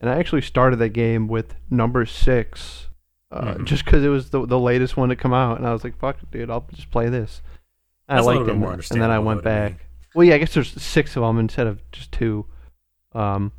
and 0.00 0.08
I 0.10 0.18
actually 0.18 0.42
started 0.42 0.78
that 0.78 0.90
game 0.90 1.28
with 1.28 1.54
number 1.70 2.06
six, 2.06 2.83
uh, 3.34 3.54
Mhm. 3.56 3.64
just 3.64 3.84
because 3.84 4.04
it 4.04 4.08
was 4.08 4.30
the 4.30 4.46
the 4.46 4.58
latest 4.58 4.96
one 4.96 5.08
to 5.10 5.16
come 5.16 5.34
out, 5.34 5.58
and 5.58 5.66
I 5.66 5.72
was 5.72 5.84
like, 5.84 5.96
"Fuck, 5.98 6.16
dude, 6.30 6.50
I'll 6.50 6.66
just 6.72 6.90
play 6.90 7.08
this." 7.08 7.42
And 8.08 8.18
I 8.18 8.22
liked 8.22 8.48
it, 8.48 8.54
more 8.54 8.72
and 8.72 8.82
then 9.02 9.10
I 9.10 9.18
went 9.18 9.42
though, 9.42 9.50
to 9.50 9.62
me. 9.64 9.68
back. 9.72 9.86
Well, 10.14 10.24
yeah, 10.26 10.34
I 10.34 10.38
guess 10.38 10.54
there's 10.54 10.70
six 10.80 11.16
of 11.16 11.22
them 11.22 11.38
instead 11.38 11.66
of 11.66 11.80
just 11.90 12.12
two. 12.12 12.46
Um, 13.14 13.52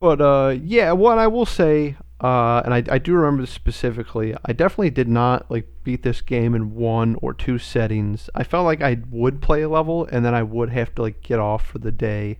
but 0.00 0.20
uh, 0.20 0.54
yeah, 0.62 0.92
what 0.92 1.18
I 1.18 1.26
will 1.26 1.46
say, 1.46 1.96
uh, 2.20 2.60
and 2.64 2.74
I, 2.74 2.82
I 2.90 2.98
do 2.98 3.14
remember 3.14 3.42
this 3.42 3.50
specifically, 3.50 4.34
I 4.44 4.52
definitely 4.52 4.90
did 4.90 5.08
not 5.08 5.50
like 5.50 5.66
beat 5.84 6.02
this 6.02 6.20
game 6.20 6.54
in 6.54 6.74
one 6.74 7.16
or 7.22 7.32
two 7.32 7.58
settings. 7.58 8.28
I 8.34 8.44
felt 8.44 8.64
like 8.66 8.82
I 8.82 8.98
would 9.10 9.40
play 9.40 9.62
a 9.62 9.68
level 9.68 10.06
and 10.12 10.24
then 10.24 10.34
I 10.34 10.42
would 10.42 10.70
have 10.70 10.94
to 10.96 11.02
like 11.02 11.22
get 11.22 11.38
off 11.38 11.66
for 11.66 11.78
the 11.78 11.92
day, 11.92 12.38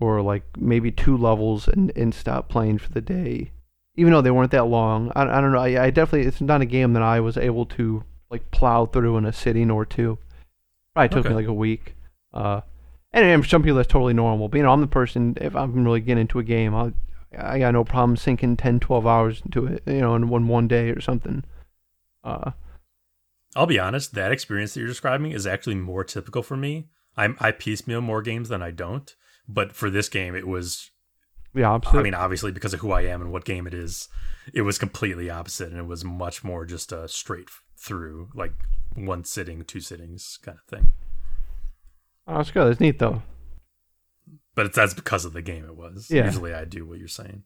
or 0.00 0.20
like 0.20 0.44
maybe 0.58 0.90
two 0.90 1.16
levels 1.16 1.68
and 1.68 1.90
and 1.96 2.12
stop 2.14 2.48
playing 2.48 2.78
for 2.78 2.90
the 2.92 3.00
day, 3.00 3.52
even 3.98 4.12
though 4.12 4.22
they 4.22 4.30
weren't 4.30 4.52
that 4.52 4.66
long. 4.66 5.10
I, 5.16 5.22
I 5.22 5.40
don't 5.40 5.52
know. 5.52 5.58
I, 5.58 5.86
I 5.86 5.90
definitely 5.90 6.26
it's 6.28 6.40
not 6.40 6.60
a 6.60 6.66
game 6.66 6.92
that 6.92 7.02
I 7.02 7.20
was 7.20 7.36
able 7.36 7.66
to 7.66 8.04
like 8.30 8.50
plow 8.50 8.86
through 8.86 9.16
in 9.16 9.24
a 9.24 9.32
sitting 9.32 9.70
or 9.70 9.84
two. 9.84 10.18
Probably 10.94 11.08
took 11.08 11.18
Okay. 11.26 11.28
me 11.30 11.34
like 11.34 11.46
a 11.46 11.52
week. 11.52 11.96
Uh, 12.32 12.60
and, 13.12 13.24
and 13.24 13.42
for 13.42 13.48
some 13.48 13.62
people 13.62 13.76
that's 13.76 13.88
totally 13.92 14.14
normal. 14.14 14.48
But 14.48 14.58
you 14.58 14.62
know, 14.62 14.72
I'm 14.72 14.80
the 14.80 14.86
person 14.86 15.36
if 15.40 15.56
I'm 15.56 15.84
really 15.84 16.00
getting 16.00 16.22
into 16.22 16.38
a 16.38 16.44
game, 16.44 16.74
I 16.74 16.92
I 17.36 17.58
got 17.58 17.74
no 17.74 17.84
problem 17.84 18.16
sinking 18.16 18.56
10, 18.56 18.80
12 18.80 19.06
hours 19.06 19.42
into 19.44 19.66
it. 19.66 19.82
You 19.86 20.00
know, 20.00 20.14
in 20.14 20.28
one 20.28 20.46
one 20.48 20.68
day 20.68 20.90
or 20.90 21.00
something. 21.00 21.44
Uh, 22.24 22.52
I'll 23.56 23.66
be 23.66 23.78
honest, 23.78 24.14
that 24.14 24.30
experience 24.32 24.74
that 24.74 24.80
you're 24.80 24.88
describing 24.88 25.32
is 25.32 25.46
actually 25.46 25.74
more 25.74 26.04
typical 26.04 26.42
for 26.42 26.56
me. 26.56 26.88
I'm 27.16 27.36
I 27.40 27.50
piecemeal 27.50 28.00
more 28.00 28.22
games 28.22 28.48
than 28.48 28.62
I 28.62 28.70
don't, 28.70 29.12
but 29.48 29.72
for 29.72 29.90
this 29.90 30.08
game 30.08 30.34
it 30.36 30.46
was 30.46 30.90
the 31.58 31.64
opposite. 31.64 31.98
I 31.98 32.02
mean 32.02 32.14
obviously 32.14 32.52
because 32.52 32.72
of 32.74 32.80
who 32.80 32.92
I 32.92 33.02
am 33.02 33.20
and 33.20 33.32
what 33.32 33.44
game 33.44 33.66
it 33.66 33.74
is, 33.74 34.08
it 34.52 34.62
was 34.62 34.78
completely 34.78 35.28
opposite 35.28 35.70
and 35.70 35.78
it 35.78 35.86
was 35.86 36.04
much 36.04 36.42
more 36.42 36.64
just 36.64 36.92
a 36.92 37.08
straight 37.08 37.48
through 37.76 38.30
like 38.34 38.52
one 38.94 39.24
sitting, 39.24 39.62
two 39.64 39.80
sittings 39.80 40.38
kind 40.42 40.58
of 40.58 40.64
thing. 40.64 40.92
oh, 42.26 42.38
that's 42.38 42.50
good. 42.50 42.68
That's 42.68 42.80
neat 42.80 42.98
though. 42.98 43.22
But 44.54 44.66
it's 44.66 44.76
that's 44.76 44.94
because 44.94 45.24
of 45.24 45.32
the 45.34 45.42
game 45.42 45.64
it 45.64 45.76
was. 45.76 46.08
Yeah. 46.10 46.24
Usually 46.24 46.54
I 46.54 46.64
do 46.64 46.86
what 46.86 46.98
you're 46.98 47.08
saying. 47.08 47.42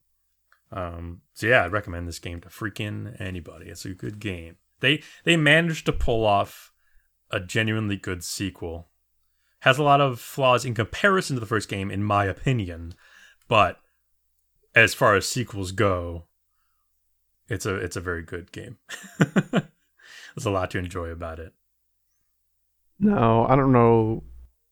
Um 0.71 1.23
so 1.35 1.47
yeah, 1.47 1.65
I'd 1.65 1.73
recommend 1.73 2.09
this 2.09 2.19
game 2.19 2.41
to 2.43 2.49
freaking 2.49 3.21
anybody. 3.21 3.67
It's 3.67 3.85
a 3.85 3.91
good 3.91 4.21
game. 4.21 4.57
They 4.81 5.03
they 5.25 5.37
managed 5.37 5.87
to 5.87 5.93
pull 5.93 6.25
off 6.25 6.73
a 7.31 7.41
genuinely 7.41 7.97
good 7.97 8.23
sequel. 8.23 8.89
Has 9.61 9.79
a 9.79 9.83
lot 9.85 10.01
of 10.01 10.21
flaws 10.21 10.65
in 10.65 10.75
comparison 10.75 11.37
to 11.37 11.41
the 11.41 11.47
first 11.47 11.69
game, 11.69 11.91
in 11.91 12.03
my 12.03 12.25
opinion, 12.25 12.95
but 13.49 13.79
as 14.75 14.95
far 14.95 15.15
as 15.17 15.29
sequels 15.29 15.73
go, 15.73 16.25
it's 17.49 17.67
a 17.67 17.75
it's 17.77 17.97
a 17.97 18.01
very 18.01 18.23
good 18.23 18.53
game. 18.53 18.79
There's 19.19 20.47
a 20.47 20.51
lot 20.51 20.71
to 20.71 20.79
enjoy 20.79 21.09
about 21.09 21.39
it. 21.39 21.53
No, 22.99 23.47
I 23.49 23.57
don't 23.57 23.73
know. 23.73 24.23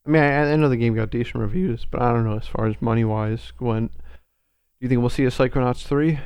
I 0.06 0.10
mean, 0.10 0.22
I, 0.22 0.52
I 0.52 0.56
know 0.56 0.68
the 0.68 0.76
game 0.76 0.94
got 0.94 1.10
decent 1.10 1.36
reviews, 1.36 1.86
but 1.90 2.00
I 2.00 2.12
don't 2.12 2.24
know 2.24 2.36
as 2.38 2.46
far 2.46 2.66
as 2.66 2.80
money 2.80 3.04
wise 3.04 3.52
went. 3.60 3.92
Do 3.92 3.98
you 4.80 4.88
think 4.88 5.00
we'll 5.00 5.10
see 5.10 5.24
a 5.24 5.30
Psychonauts 5.30 5.86
three? 5.86 6.18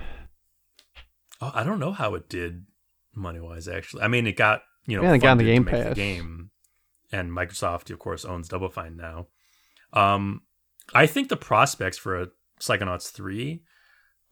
Oh, 1.40 1.50
I 1.52 1.64
don't 1.64 1.80
know 1.80 1.92
how 1.92 2.14
it 2.14 2.28
did 2.28 2.66
money 3.14 3.40
wise. 3.40 3.66
Actually, 3.66 4.02
I 4.02 4.08
mean, 4.08 4.26
it 4.26 4.36
got 4.36 4.62
you 4.86 4.96
know 4.96 5.02
Yeah, 5.02 5.14
it 5.14 5.18
got 5.18 5.38
the 5.38 5.44
Game 5.44 5.64
make 5.64 5.74
the 5.74 5.82
Pass. 5.84 5.94
game, 5.96 6.50
and 7.10 7.32
Microsoft, 7.32 7.90
of 7.90 7.98
course, 7.98 8.24
owns 8.24 8.48
Double 8.48 8.68
Fine 8.68 8.96
now. 8.96 9.26
Um, 9.92 10.42
I 10.94 11.06
think 11.06 11.28
the 11.28 11.36
prospects 11.36 11.98
for 11.98 12.20
a 12.20 12.28
Psychonauts 12.60 13.10
three 13.10 13.62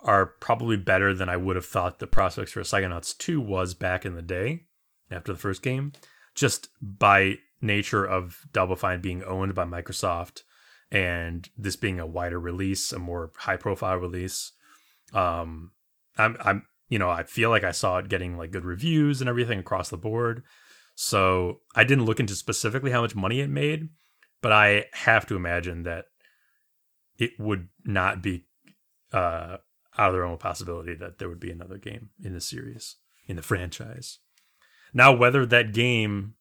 are 0.01 0.27
probably 0.27 0.77
better 0.77 1.15
than 1.15 1.29
I 1.29 1.37
would 1.37 1.57
have 1.57 1.65
thought 1.65 1.99
the 1.99 2.07
prospects 2.07 2.53
for 2.53 2.61
Psychonauts 2.61 3.17
two 3.17 3.41
was 3.41 3.75
back 3.75 4.05
in 4.05 4.15
the 4.15 4.23
day 4.23 4.65
after 5.11 5.33
the 5.33 5.39
first 5.39 5.63
game, 5.63 5.93
just 6.35 6.69
by 6.81 7.39
nature 7.61 8.05
of 8.05 8.45
Double 8.53 8.77
Fine 8.77 9.01
being 9.01 9.23
owned 9.23 9.55
by 9.55 9.65
Microsoft 9.65 10.43
and 10.91 11.49
this 11.57 11.77
being 11.77 12.01
a 12.01 12.07
wider 12.07 12.39
release, 12.39 12.93
a 12.93 12.99
more 12.99 13.33
high 13.37 13.57
profile 13.57 13.97
release. 13.97 14.53
Um, 15.13 15.73
I'm 16.19 16.37
I'm 16.41 16.67
you 16.89 16.99
know 16.99 17.11
I 17.11 17.23
feel 17.23 17.51
like 17.51 17.65
I 17.65 17.71
saw 17.71 17.99
it 17.99 18.09
getting 18.09 18.37
like 18.37 18.51
good 18.51 18.65
reviews 18.65 19.21
and 19.21 19.29
everything 19.29 19.59
across 19.59 19.89
the 19.89 19.97
board. 19.97 20.43
So 20.95 21.61
I 21.75 21.85
didn't 21.85 22.05
look 22.05 22.21
into 22.21 22.35
specifically 22.35 22.91
how 22.91 23.01
much 23.01 23.17
money 23.17 23.41
it 23.41 23.49
made, 23.49 23.89
but 24.43 24.53
I 24.53 24.87
have 24.93 25.27
to 25.27 25.37
imagine 25.37 25.85
that 25.85 26.07
it 27.19 27.39
would 27.39 27.69
not 27.85 28.23
be 28.23 28.47
uh, 29.13 29.59
out 29.99 30.09
of 30.09 30.15
the 30.15 30.21
realm 30.21 30.33
of 30.33 30.39
possibility 30.41 30.95
that 30.95 31.19
there 31.19 31.29
would 31.29 31.41
be 31.41 31.51
another 31.51 31.79
game 31.79 32.11
in 32.23 32.33
the 32.33 32.41
series 32.41 32.97
in 33.27 33.37
the 33.37 33.43
franchise. 33.43 34.19
Now, 34.95 35.13
whether 35.15 35.47
that 35.47 35.73
game 35.73 36.35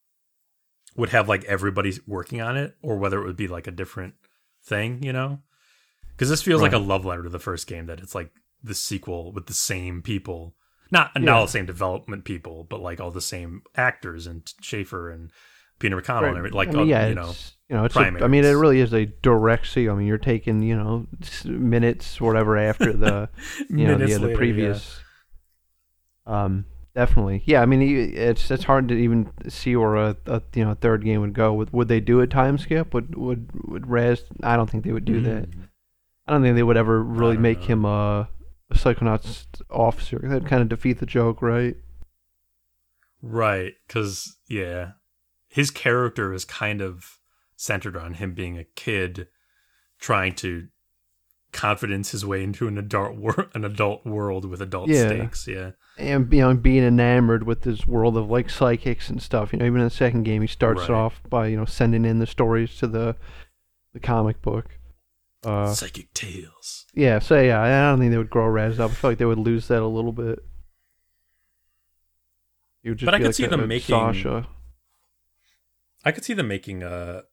would 0.96 1.10
have 1.10 1.30
like 1.30 1.44
everybody 1.46 1.94
working 2.06 2.42
on 2.42 2.58
it, 2.58 2.76
or 2.82 2.98
whether 2.98 3.22
it 3.22 3.26
would 3.26 3.38
be 3.38 3.48
like 3.48 3.68
a 3.68 3.72
different 3.72 4.16
thing, 4.64 5.02
you 5.04 5.14
know, 5.14 5.40
because 6.12 6.30
this 6.30 6.42
feels 6.42 6.62
like 6.62 6.74
a 6.74 6.78
love 6.78 7.06
letter 7.06 7.24
to 7.24 7.30
the 7.30 7.40
first 7.40 7.68
game. 7.68 7.86
That 7.86 8.00
it's 8.00 8.16
like 8.16 8.32
the 8.64 8.76
sequel 8.76 9.32
with 9.32 9.48
the 9.48 9.54
same 9.54 10.02
people, 10.02 10.56
not 10.92 11.12
not 11.20 11.36
all 11.36 11.46
the 11.46 11.52
same 11.52 11.66
development 11.66 12.26
people, 12.26 12.66
but 12.70 12.82
like 12.82 13.00
all 13.00 13.12
the 13.12 13.22
same 13.22 13.62
actors 13.76 14.28
and 14.28 14.44
Schafer 14.62 15.14
and 15.14 15.32
Peter 15.82 16.00
McConnell 16.00 16.30
and 16.30 16.38
everything. 16.38 16.56
Like 16.56 16.70
I 16.70 16.72
mean, 16.72 16.82
uh, 16.82 16.84
yeah, 16.84 17.08
you 17.08 17.16
know, 17.16 17.34
you 17.70 17.76
know, 17.76 17.86
it's. 17.86 17.96
A, 17.96 18.00
I 18.00 18.28
mean, 18.28 18.46
it 18.46 18.52
really 18.52 18.80
is 18.80 18.94
a 18.94 19.06
direct 19.06 19.68
sequel. 19.68 19.96
I 19.96 19.98
mean, 19.98 20.08
you're 20.08 20.18
taking 20.18 20.62
you 20.62 20.76
know 20.76 21.08
minutes, 21.46 22.22
whatever, 22.22 22.58
after 22.58 22.94
the 22.94 23.30
you 23.70 23.88
know 23.88 23.98
the, 23.98 24.06
the 24.06 24.20
later, 24.20 24.38
previous. 24.38 25.00
Um, 26.26 26.66
definitely, 26.96 27.44
yeah. 27.46 27.62
I 27.62 27.66
mean, 27.66 27.82
it's 27.82 28.52
it's 28.52 28.64
hard 28.64 28.88
to 28.90 28.94
even 28.96 29.32
see 29.50 29.76
where 29.76 29.96
a, 29.96 30.18
a 30.28 30.42
you 30.54 30.64
know 30.64 30.76
third 30.76 31.04
game 31.04 31.22
would 31.22 31.34
go. 31.34 31.54
Would 31.54 31.74
would 31.74 31.88
they 31.88 32.00
do 32.00 32.22
a 32.22 32.28
time 32.28 32.58
skip? 32.58 32.94
Would 32.94 33.16
would 33.16 33.50
would 33.68 33.88
Raz? 33.88 34.24
I 34.44 34.56
don't 34.56 34.70
think 34.70 34.84
they 34.84 34.92
would 34.92 35.10
yeah. 35.10 35.16
do 35.16 35.22
that. 35.22 35.52
Mm. 35.52 35.68
I 36.28 36.34
don't 36.34 36.44
think 36.44 36.56
they 36.56 36.64
would 36.64 36.78
ever 36.78 37.02
really 37.02 37.38
make 37.38 37.62
know. 37.62 37.66
him 37.66 37.86
a, 37.86 38.30
a 38.70 38.76
Psychonauts 38.76 39.46
officer. 39.70 40.20
That'd 40.24 40.48
kind 40.48 40.62
of 40.62 40.70
defeat 40.70 41.00
the 41.00 41.06
joke, 41.06 41.42
right? 41.42 41.76
Right, 43.22 43.74
because 43.88 44.38
yeah, 44.50 44.92
his 45.52 45.70
character 45.70 46.34
is 46.34 46.46
kind 46.46 46.82
of 46.82 47.20
centered 47.56 47.98
on 47.98 48.16
him 48.16 48.34
being 48.34 48.58
a 48.58 48.64
kid 48.64 49.28
trying 50.00 50.34
to 50.36 50.68
confidence 51.52 52.12
his 52.12 52.26
way 52.26 52.42
into 52.44 52.68
an 52.68 52.78
adult 52.78 53.16
wor- 53.18 53.50
an 53.54 53.66
adult 53.66 54.06
world 54.06 54.46
with 54.46 54.62
adult 54.62 54.90
Yeah. 54.90 55.08
stakes. 55.08 55.48
Yeah, 55.48 55.72
and 55.98 56.32
you 56.34 56.40
know 56.40 56.54
being 56.56 56.84
enamored 56.84 57.44
with 57.44 57.62
this 57.64 57.86
world 57.86 58.16
of 58.16 58.30
like 58.30 58.50
psychics 58.50 59.10
and 59.10 59.22
stuff. 59.22 59.52
You 59.52 59.60
know, 59.60 59.66
even 59.66 59.82
in 59.82 59.86
the 59.88 59.90
second 59.90 60.24
game, 60.24 60.42
he 60.42 60.48
starts 60.48 60.82
Right. 60.82 60.92
off 60.92 61.22
by 61.30 61.48
you 61.48 61.58
know 61.58 61.66
sending 61.66 62.06
in 62.06 62.20
the 62.20 62.26
stories 62.28 62.76
to 62.78 62.88
the 62.88 63.16
the 63.94 64.00
comic 64.00 64.42
book. 64.42 64.78
Uh, 65.44 65.74
psychic 65.74 66.14
tales. 66.14 66.86
yeah, 66.94 67.18
so 67.20 67.42
yeah, 67.42 67.60
I 67.62 67.90
don't 67.90 68.00
think 68.00 68.12
they 68.12 68.18
would 68.18 68.30
grow 68.30 68.46
Raz 68.48 68.80
up. 68.80 68.92
I 68.92 68.94
feel 68.94 69.10
like 69.12 69.18
they 69.18 69.26
would 69.26 69.40
lose 69.40 69.68
that 69.70 69.82
a 69.82 69.88
little 69.88 70.12
bit. 70.14 70.40
It 72.84 72.90
would 72.90 72.98
just 73.00 73.06
But 73.08 73.16
I 73.16 73.18
could 73.18 73.26
like 73.28 73.36
see 73.36 73.46
them 73.48 73.68
making- 73.68 73.94
Sasha. 73.96 74.48
I 76.04 76.12
could 76.12 76.24
see 76.24 76.34
them 76.34 76.48
making 76.48 76.84
a. 76.84 77.24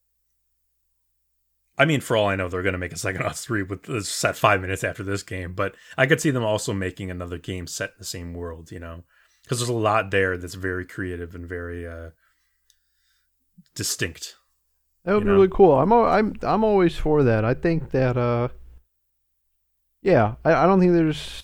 I 1.76 1.84
mean, 1.84 2.00
for 2.00 2.16
all 2.16 2.26
I 2.26 2.34
know, 2.34 2.48
they're 2.48 2.62
going 2.62 2.72
to 2.72 2.78
make 2.78 2.92
a 2.92 2.96
Psychonauts 2.96 3.42
three 3.42 3.62
with 3.62 3.88
it's 3.88 4.08
set 4.08 4.36
five 4.36 4.60
minutes 4.60 4.82
after 4.82 5.02
this 5.02 5.22
game. 5.22 5.54
But 5.54 5.74
I 5.96 6.06
could 6.06 6.20
see 6.20 6.30
them 6.30 6.44
also 6.44 6.72
making 6.72 7.10
another 7.10 7.38
game 7.38 7.66
set 7.66 7.90
in 7.90 7.96
the 7.98 8.04
same 8.04 8.34
world. 8.34 8.72
You 8.72 8.80
know, 8.80 9.04
because 9.42 9.58
there's 9.58 9.68
a 9.68 9.74
lot 9.74 10.10
there 10.10 10.36
that's 10.36 10.54
very 10.54 10.84
creative 10.84 11.34
and 11.34 11.46
very 11.46 11.86
uh, 11.86 12.10
distinct. 13.74 14.36
That 15.04 15.14
would 15.14 15.20
be 15.20 15.26
know? 15.28 15.34
really 15.34 15.48
cool. 15.48 15.78
I'm 15.78 15.92
I'm 15.92 16.34
I'm 16.42 16.64
always 16.64 16.96
for 16.96 17.22
that. 17.22 17.44
I 17.44 17.54
think 17.54 17.92
that 17.92 18.16
uh, 18.16 18.48
yeah, 20.02 20.34
I, 20.44 20.52
I 20.52 20.66
don't 20.66 20.80
think 20.80 20.92
there's, 20.92 21.42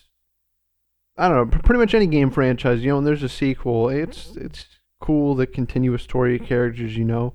I 1.17 1.29
don't 1.29 1.51
know, 1.51 1.59
pretty 1.59 1.79
much 1.79 1.95
any 1.95 2.07
game 2.07 2.31
franchise. 2.31 2.83
You 2.83 2.91
know, 2.91 2.97
when 2.97 3.05
there's 3.05 3.23
a 3.23 3.29
sequel, 3.29 3.89
it's 3.89 4.37
it's 4.37 4.67
cool 5.06 5.35
the 5.35 5.47
continuous 5.47 6.02
story 6.02 6.39
characters. 6.39 6.97
You 6.97 7.05
know, 7.05 7.35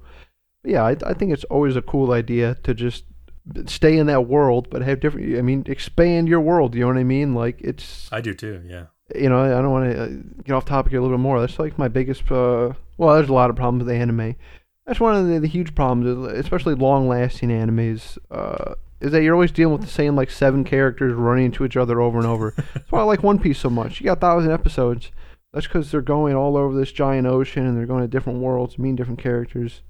but 0.62 0.72
yeah, 0.72 0.84
I 0.84 0.96
I 1.12 1.14
think 1.14 1.34
it's 1.34 1.48
always 1.56 1.76
a 1.76 1.82
cool 1.82 2.12
idea 2.12 2.56
to 2.64 2.74
just 2.74 3.06
stay 3.66 3.98
in 3.98 4.08
that 4.08 4.28
world, 4.28 4.70
but 4.70 4.82
have 4.82 5.00
different. 5.00 5.38
I 5.38 5.42
mean, 5.42 5.64
expand 5.68 6.28
your 6.28 6.42
world. 6.42 6.76
You 6.76 6.82
know 6.82 6.88
what 6.88 6.98
I 6.98 7.04
mean? 7.04 7.34
Like 7.34 7.62
it's 7.62 8.10
I 8.12 8.22
do 8.22 8.34
too. 8.34 8.62
Yeah. 8.66 8.86
you 9.16 9.30
know, 9.30 9.40
I 9.42 9.62
don't 9.62 9.72
want 9.72 9.92
to 9.92 10.04
uh, 10.04 10.08
get 10.44 10.54
off 10.54 10.66
topic 10.66 10.92
here 10.92 11.00
a 11.00 11.04
little 11.04 11.18
bit 11.18 11.22
more. 11.22 11.40
That's 11.40 11.60
like 11.60 11.78
my 11.78 11.88
biggest. 11.88 12.32
Uh, 12.32 12.74
well, 12.98 13.16
there's 13.16 13.30
a 13.30 13.34
lot 13.34 13.50
of 13.50 13.56
problems 13.56 13.86
with 13.86 13.96
anime. 13.96 14.36
That's 14.86 15.00
one 15.00 15.16
of 15.16 15.28
the, 15.28 15.40
the 15.40 15.48
huge 15.48 15.76
problems, 15.76 16.28
especially 16.34 16.76
long-lasting 16.76 17.50
animes. 17.50 18.18
Uh, 18.32 18.74
is 19.00 19.12
that 19.12 19.24
you're 19.24 19.36
always 19.36 19.52
dealing 19.52 19.74
with 19.74 19.82
the 19.82 19.88
same 20.02 20.16
like 20.16 20.30
seven 20.30 20.64
characters 20.64 21.14
running 21.14 21.46
into 21.46 21.64
each 21.64 21.78
other 21.78 22.02
over 22.02 22.18
and 22.18 22.28
over. 22.28 22.54
That's 22.74 22.92
why 22.92 23.00
I 23.00 23.04
like 23.04 23.24
One 23.24 23.40
Piece 23.40 23.60
so 23.60 23.70
much. 23.70 24.00
You 24.00 24.06
got 24.06 24.20
thousand 24.20 24.52
episodes. 24.52 25.12
That's 25.54 25.66
because 25.66 25.92
they're 25.92 26.02
going 26.02 26.36
all 26.36 26.56
over 26.56 26.78
this 26.78 26.92
giant 26.92 27.26
ocean 27.26 27.66
and 27.66 27.76
they're 27.76 27.88
going 27.88 28.02
to 28.02 28.08
different 28.08 28.40
worlds, 28.40 28.78
meeting 28.78 28.96
different 28.96 29.20
characters. 29.20 29.82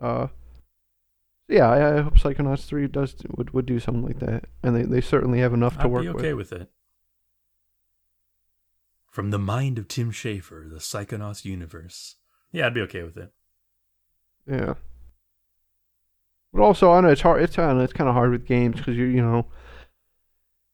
Uh, 0.00 0.28
yeah, 1.48 1.68
I, 1.68 1.98
I 1.98 2.00
hope 2.02 2.14
Psychonauts 2.14 2.66
three 2.66 2.86
does 2.86 3.16
would 3.36 3.52
would 3.52 3.66
do 3.66 3.78
something 3.78 4.04
like 4.04 4.18
that, 4.20 4.44
and 4.62 4.74
they, 4.74 4.82
they 4.82 5.00
certainly 5.00 5.40
have 5.40 5.54
enough 5.54 5.76
to 5.78 5.84
I'd 5.84 5.90
work 5.90 6.02
be 6.02 6.08
okay 6.08 6.34
with. 6.34 6.50
with 6.50 6.60
it. 6.62 6.70
From 9.10 9.30
the 9.30 9.38
mind 9.38 9.78
of 9.78 9.86
Tim 9.86 10.10
Schafer, 10.10 10.68
the 10.68 10.78
Psychonauts 10.78 11.44
universe. 11.44 12.16
Yeah, 12.50 12.66
I'd 12.66 12.74
be 12.74 12.80
okay 12.82 13.02
with 13.02 13.16
it. 13.16 13.32
Yeah. 14.50 14.74
But 16.52 16.62
also, 16.62 16.92
I 16.92 17.00
know 17.00 17.08
it's 17.08 17.20
hard. 17.20 17.42
It's 17.42 17.58
I 17.58 17.72
know, 17.72 17.80
it's 17.80 17.92
kind 17.92 18.08
of 18.08 18.14
hard 18.14 18.30
with 18.30 18.46
games 18.46 18.76
because 18.76 18.96
you 18.96 19.04
you 19.04 19.22
know, 19.22 19.46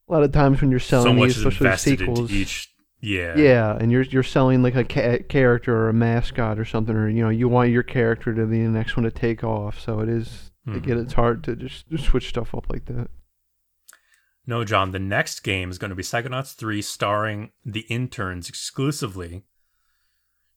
a 0.09 0.13
lot 0.13 0.23
of 0.23 0.33
times 0.33 0.61
when 0.61 0.71
you're 0.71 0.81
selling 0.81 1.19
so 1.19 1.25
these, 1.25 1.45
especially 1.45 1.97
sequels, 1.97 2.31
each 2.31 2.70
yeah 3.01 3.37
yeah, 3.37 3.77
and 3.77 3.91
you're 3.91 4.03
you're 4.03 4.23
selling 4.23 4.63
like 4.63 4.75
a 4.75 4.85
ca- 4.85 5.23
character 5.29 5.75
or 5.75 5.89
a 5.89 5.95
mascot 5.95 6.59
or 6.59 6.65
something, 6.65 6.95
or 6.95 7.09
you 7.09 7.23
know, 7.23 7.31
you 7.31 7.49
want 7.49 7.71
your 7.71 7.83
character 7.83 8.35
to 8.35 8.47
be 8.47 8.63
the 8.63 8.69
next 8.69 8.97
one 8.97 9.05
to 9.05 9.11
take 9.11 9.43
off. 9.43 9.81
So 9.81 10.01
it 10.01 10.09
is 10.09 10.51
mm-hmm. 10.67 10.79
again, 10.79 10.99
it's 10.99 11.15
hard 11.15 11.45
to 11.45 11.57
just, 11.57 11.89
just 11.89 12.05
switch 12.05 12.29
stuff 12.29 12.55
up 12.55 12.67
like 12.71 12.87
that. 12.87 13.09
No, 14.47 14.65
John, 14.65 14.91
the 14.91 14.99
next 14.99 15.41
game 15.41 15.71
is 15.71 15.79
going 15.79 15.91
to 15.91 15.95
be 15.95 16.03
Psychonauts 16.03 16.55
3 16.55 16.83
starring 16.83 17.53
the 17.65 17.87
interns 17.89 18.49
exclusively. 18.49 19.45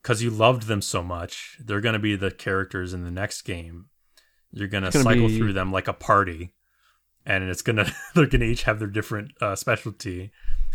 Because 0.01 0.21
you 0.21 0.31
loved 0.31 0.63
them 0.63 0.81
so 0.81 1.01
much, 1.01 1.57
they're 1.63 1.79
going 1.79 1.93
to 1.93 1.99
be 1.99 2.15
the 2.15 2.31
characters 2.31 2.93
in 2.93 3.03
the 3.03 3.11
next 3.11 3.43
game. 3.43 3.85
You're 4.51 4.67
going 4.67 4.83
to 4.83 4.91
cycle 4.91 5.27
be... 5.27 5.37
through 5.37 5.53
them 5.53 5.71
like 5.71 5.87
a 5.87 5.93
party. 5.93 6.53
And 7.25 7.43
it's 7.45 7.61
going 7.61 7.75
to, 7.77 7.93
they're 8.15 8.25
going 8.25 8.41
to 8.41 8.47
each 8.47 8.63
have 8.63 8.79
their 8.79 8.87
different 8.87 9.31
uh, 9.41 9.55
specialty. 9.55 10.31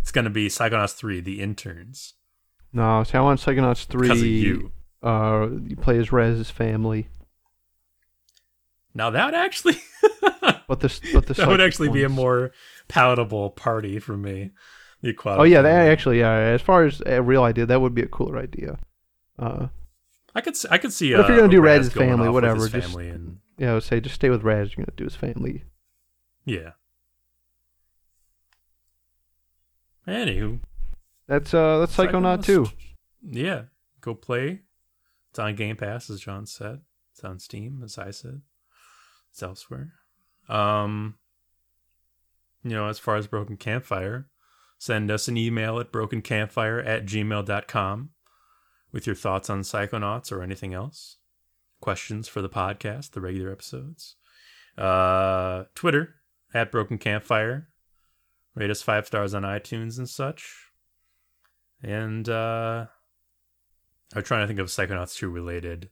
It's 0.09 0.13
going 0.15 0.25
to 0.25 0.31
be 0.31 0.49
Psychonauts 0.49 0.95
3, 0.95 1.21
the 1.21 1.43
interns. 1.43 2.15
No, 2.73 3.05
see, 3.05 3.19
I 3.19 3.21
want 3.21 3.41
Psychonauts 3.41 3.85
3. 3.85 4.01
Because 4.09 4.23
of 4.23 4.27
you. 4.27 4.73
Uh, 5.03 5.49
you 5.67 5.77
play 5.77 5.99
as 5.99 6.11
Raz's 6.11 6.51
family. 6.51 7.09
Now 8.95 9.11
that 9.11 9.35
actually, 9.35 9.77
but 10.67 10.81
this, 10.81 11.03
but 11.13 11.27
the 11.27 11.35
that 11.35 11.47
would 11.47 11.61
actually 11.61 11.89
ones. 11.89 11.99
be 11.99 12.05
a 12.05 12.09
more 12.09 12.53
palatable 12.89 13.51
party 13.51 13.99
for 13.99 14.17
me. 14.17 14.53
The 15.03 15.11
aquatic. 15.11 15.41
Oh 15.41 15.45
yeah, 15.45 15.61
that 15.61 15.91
actually, 15.91 16.21
yeah. 16.21 16.33
As 16.33 16.63
far 16.63 16.87
as 16.87 17.03
a 17.05 17.21
real 17.21 17.43
idea, 17.43 17.67
that 17.67 17.83
would 17.83 17.95
be 17.95 18.01
a 18.01 18.09
cooler 18.09 18.39
idea. 18.39 18.79
Uh, 19.39 19.67
I 20.35 20.41
could, 20.41 20.57
I 20.71 20.79
could 20.79 20.95
see. 20.95 21.15
Uh, 21.15 21.21
if 21.21 21.29
you're 21.29 21.37
gonna 21.37 21.51
do 21.51 21.61
Raz's 21.61 21.93
family, 21.93 22.31
whatever, 22.31 22.67
just 22.67 22.89
family 22.89 23.11
and 23.11 23.41
yeah, 23.59 23.73
I 23.73 23.75
would 23.75 23.83
say 23.83 24.01
just 24.01 24.15
stay 24.15 24.31
with 24.31 24.43
Raz. 24.43 24.75
You're 24.75 24.87
gonna 24.87 24.97
do 24.97 25.05
his 25.05 25.17
family. 25.17 25.65
Yeah. 26.47 26.71
Anywho, 30.09 30.61
that's 31.27 31.53
uh, 31.53 31.79
that's 31.81 31.95
Psychonaut 31.95 32.45
too. 32.45 32.67
Yeah, 33.23 33.65
go 34.01 34.15
play. 34.15 34.63
It's 35.31 35.39
on 35.39 35.55
Game 35.55 35.77
Pass, 35.77 36.09
as 36.09 36.21
John 36.21 36.47
said. 36.47 36.81
It's 37.13 37.23
on 37.23 37.39
Steam, 37.39 37.83
as 37.85 37.99
I 37.99 38.11
said. 38.11 38.41
It's 39.31 39.43
elsewhere. 39.43 39.93
Um, 40.49 41.17
you 42.65 42.71
know, 42.71 42.89
as 42.89 42.99
far 42.99 43.17
as 43.17 43.27
Broken 43.27 43.57
Campfire, 43.57 44.29
send 44.79 45.11
us 45.11 45.29
an 45.29 45.37
email 45.37 45.79
at 45.79 45.93
brokencampfire 45.93 46.87
at 46.87 47.05
gmail.com 47.05 48.11
with 48.93 49.07
your 49.07 49.17
thoughts 49.17 49.51
on 49.51 49.61
Psychonauts 49.61 50.33
or 50.33 50.43
anything 50.43 50.73
else. 50.73 51.19
Questions 51.81 52.29
for 52.29 52.41
the 52.41 52.49
podcast, 52.49 53.11
the 53.11 53.21
regular 53.21 53.53
episodes. 53.53 54.17
Uh, 54.77 55.65
Twitter 55.75 56.15
at 56.55 56.73
Broken 56.73 56.99
Campfire. 56.99 57.68
Rate 58.59 58.71
us 58.71 58.83
five 58.83 59.07
stars 59.07 59.35
on 59.35 59.45
iTunes 59.45 59.99
and 59.99 60.09
such. 60.09 60.73
And 61.81 62.29
uh, 62.29 62.87
I'm 64.17 64.23
trying 64.25 64.41
to 64.41 64.49
think 64.49 64.59
of 64.59 64.67
Psychonauts 64.67 65.15
2 65.15 65.31
related 65.31 65.91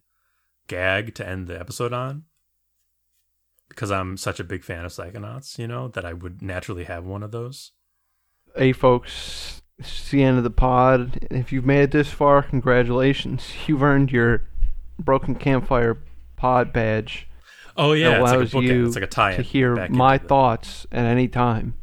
gag 0.67 1.15
to 1.15 1.29
end 1.29 1.47
the 1.47 1.61
episode 1.61 1.93
on 1.93 2.25
because 3.69 3.93
I'm 3.93 4.17
such 4.17 4.41
a 4.41 4.45
big 4.45 4.65
fan 4.65 4.85
of 4.85 4.91
Psychonauts, 4.91 5.59
you 5.59 5.69
know, 5.69 5.87
that 5.89 6.05
I 6.05 6.13
would 6.13 6.43
naturally 6.43 6.83
have 6.85 7.05
one 7.05 7.23
of 7.23 7.31
those. 7.31 7.71
Hey, 8.57 8.73
folks, 8.73 9.63
it's 9.79 10.11
the 10.11 10.25
end 10.25 10.39
of 10.39 10.43
the 10.43 10.51
pod. 10.51 11.29
If 11.31 11.53
you've 11.53 11.65
made 11.65 11.83
it 11.83 11.91
this 11.93 12.09
far, 12.09 12.43
congratulations. 12.43 13.47
You've 13.69 13.85
earned 13.85 14.11
your 14.11 14.43
Broken 14.99 15.37
Campfire 15.37 15.99
pod 16.35 16.73
badge. 16.73 17.29
Oh 17.77 17.93
yeah, 17.93 18.11
that 18.11 18.21
allows 18.23 18.55
like 18.55 18.65
you 18.65 18.91
like 18.91 19.11
to 19.11 19.43
hear 19.43 19.89
my 19.89 20.19
thoughts 20.19 20.85
at 20.91 21.05
any 21.05 21.29
time. 21.29 21.75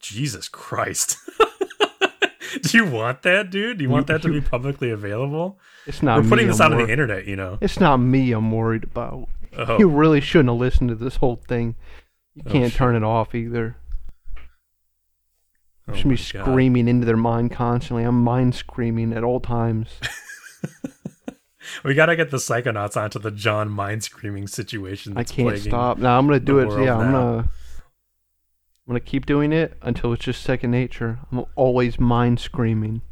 Jesus 0.00 0.48
Christ. 0.48 1.16
Do 2.62 2.78
you 2.78 2.86
want 2.86 3.22
that, 3.22 3.50
dude? 3.50 3.78
Do 3.78 3.84
you 3.84 3.90
want 3.90 4.06
that 4.06 4.22
to 4.22 4.28
be 4.28 4.40
publicly 4.40 4.90
available? 4.90 5.58
It's 5.86 6.02
not. 6.02 6.22
We're 6.22 6.28
putting 6.28 6.46
this 6.46 6.60
I'm 6.60 6.72
out 6.72 6.80
on 6.80 6.86
the 6.86 6.92
internet, 6.92 7.26
you 7.26 7.36
know. 7.36 7.58
It's 7.60 7.78
not 7.78 7.98
me. 7.98 8.32
I'm 8.32 8.50
worried 8.50 8.84
about. 8.84 9.28
Oh. 9.56 9.78
You 9.78 9.88
really 9.88 10.20
shouldn't 10.20 10.48
have 10.48 10.58
listened 10.58 10.88
to 10.90 10.94
this 10.94 11.16
whole 11.16 11.36
thing. 11.36 11.76
You 12.34 12.42
oh, 12.46 12.50
can't 12.50 12.72
turn 12.72 12.96
it 12.96 13.02
off 13.02 13.34
either. 13.34 13.76
Oh 15.88 15.94
should 15.94 16.08
be 16.08 16.16
screaming 16.16 16.84
God. 16.84 16.90
into 16.90 17.06
their 17.06 17.16
mind 17.16 17.52
constantly. 17.52 18.04
I'm 18.04 18.22
mind 18.22 18.54
screaming 18.54 19.12
at 19.12 19.24
all 19.24 19.40
times. 19.40 19.88
we 21.84 21.94
gotta 21.94 22.14
get 22.14 22.30
the 22.30 22.36
psychonauts 22.36 22.96
onto 22.96 23.18
the 23.18 23.30
John 23.30 23.70
mind 23.70 24.04
screaming 24.04 24.46
situation. 24.46 25.16
I 25.16 25.24
can't 25.24 25.58
stop. 25.58 25.98
Now 25.98 26.18
I'm 26.18 26.26
gonna 26.26 26.40
do 26.40 26.58
it. 26.58 26.84
Yeah, 26.84 26.96
I'm 26.96 27.12
gonna. 27.12 27.48
I'm 28.88 28.92
gonna 28.92 29.00
keep 29.00 29.26
doing 29.26 29.52
it 29.52 29.76
until 29.82 30.14
it's 30.14 30.24
just 30.24 30.42
second 30.42 30.70
nature. 30.70 31.18
I'm 31.30 31.44
always 31.56 32.00
mind 32.00 32.40
screaming. 32.40 33.02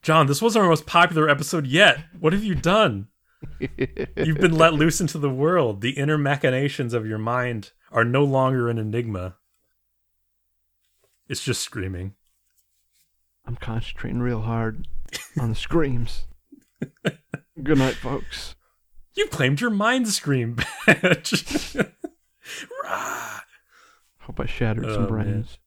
John, 0.00 0.26
this 0.26 0.40
was 0.40 0.56
our 0.56 0.66
most 0.66 0.86
popular 0.86 1.28
episode 1.28 1.66
yet. 1.66 1.98
What 2.18 2.32
have 2.32 2.42
you 2.42 2.54
done? 2.54 3.08
You've 3.60 4.38
been 4.38 4.56
let 4.56 4.72
loose 4.72 4.98
into 4.98 5.18
the 5.18 5.28
world. 5.28 5.82
The 5.82 5.90
inner 5.90 6.16
machinations 6.16 6.94
of 6.94 7.06
your 7.06 7.18
mind 7.18 7.72
are 7.92 8.06
no 8.06 8.24
longer 8.24 8.70
an 8.70 8.78
enigma. 8.78 9.36
It's 11.28 11.44
just 11.44 11.60
screaming. 11.60 12.14
I'm 13.44 13.56
concentrating 13.56 14.20
real 14.20 14.40
hard 14.40 14.88
on 15.38 15.50
the 15.50 15.54
screams. 15.56 16.24
Good 17.62 17.76
night, 17.76 17.96
folks. 17.96 18.56
You 19.12 19.26
claimed 19.26 19.60
your 19.60 19.68
mind 19.68 20.08
scream 20.08 20.56
badge. 20.86 21.76
Hope 24.30 24.38
I 24.38 24.46
shattered 24.46 24.86
oh, 24.86 24.94
some 24.94 25.06
brains. 25.08 25.58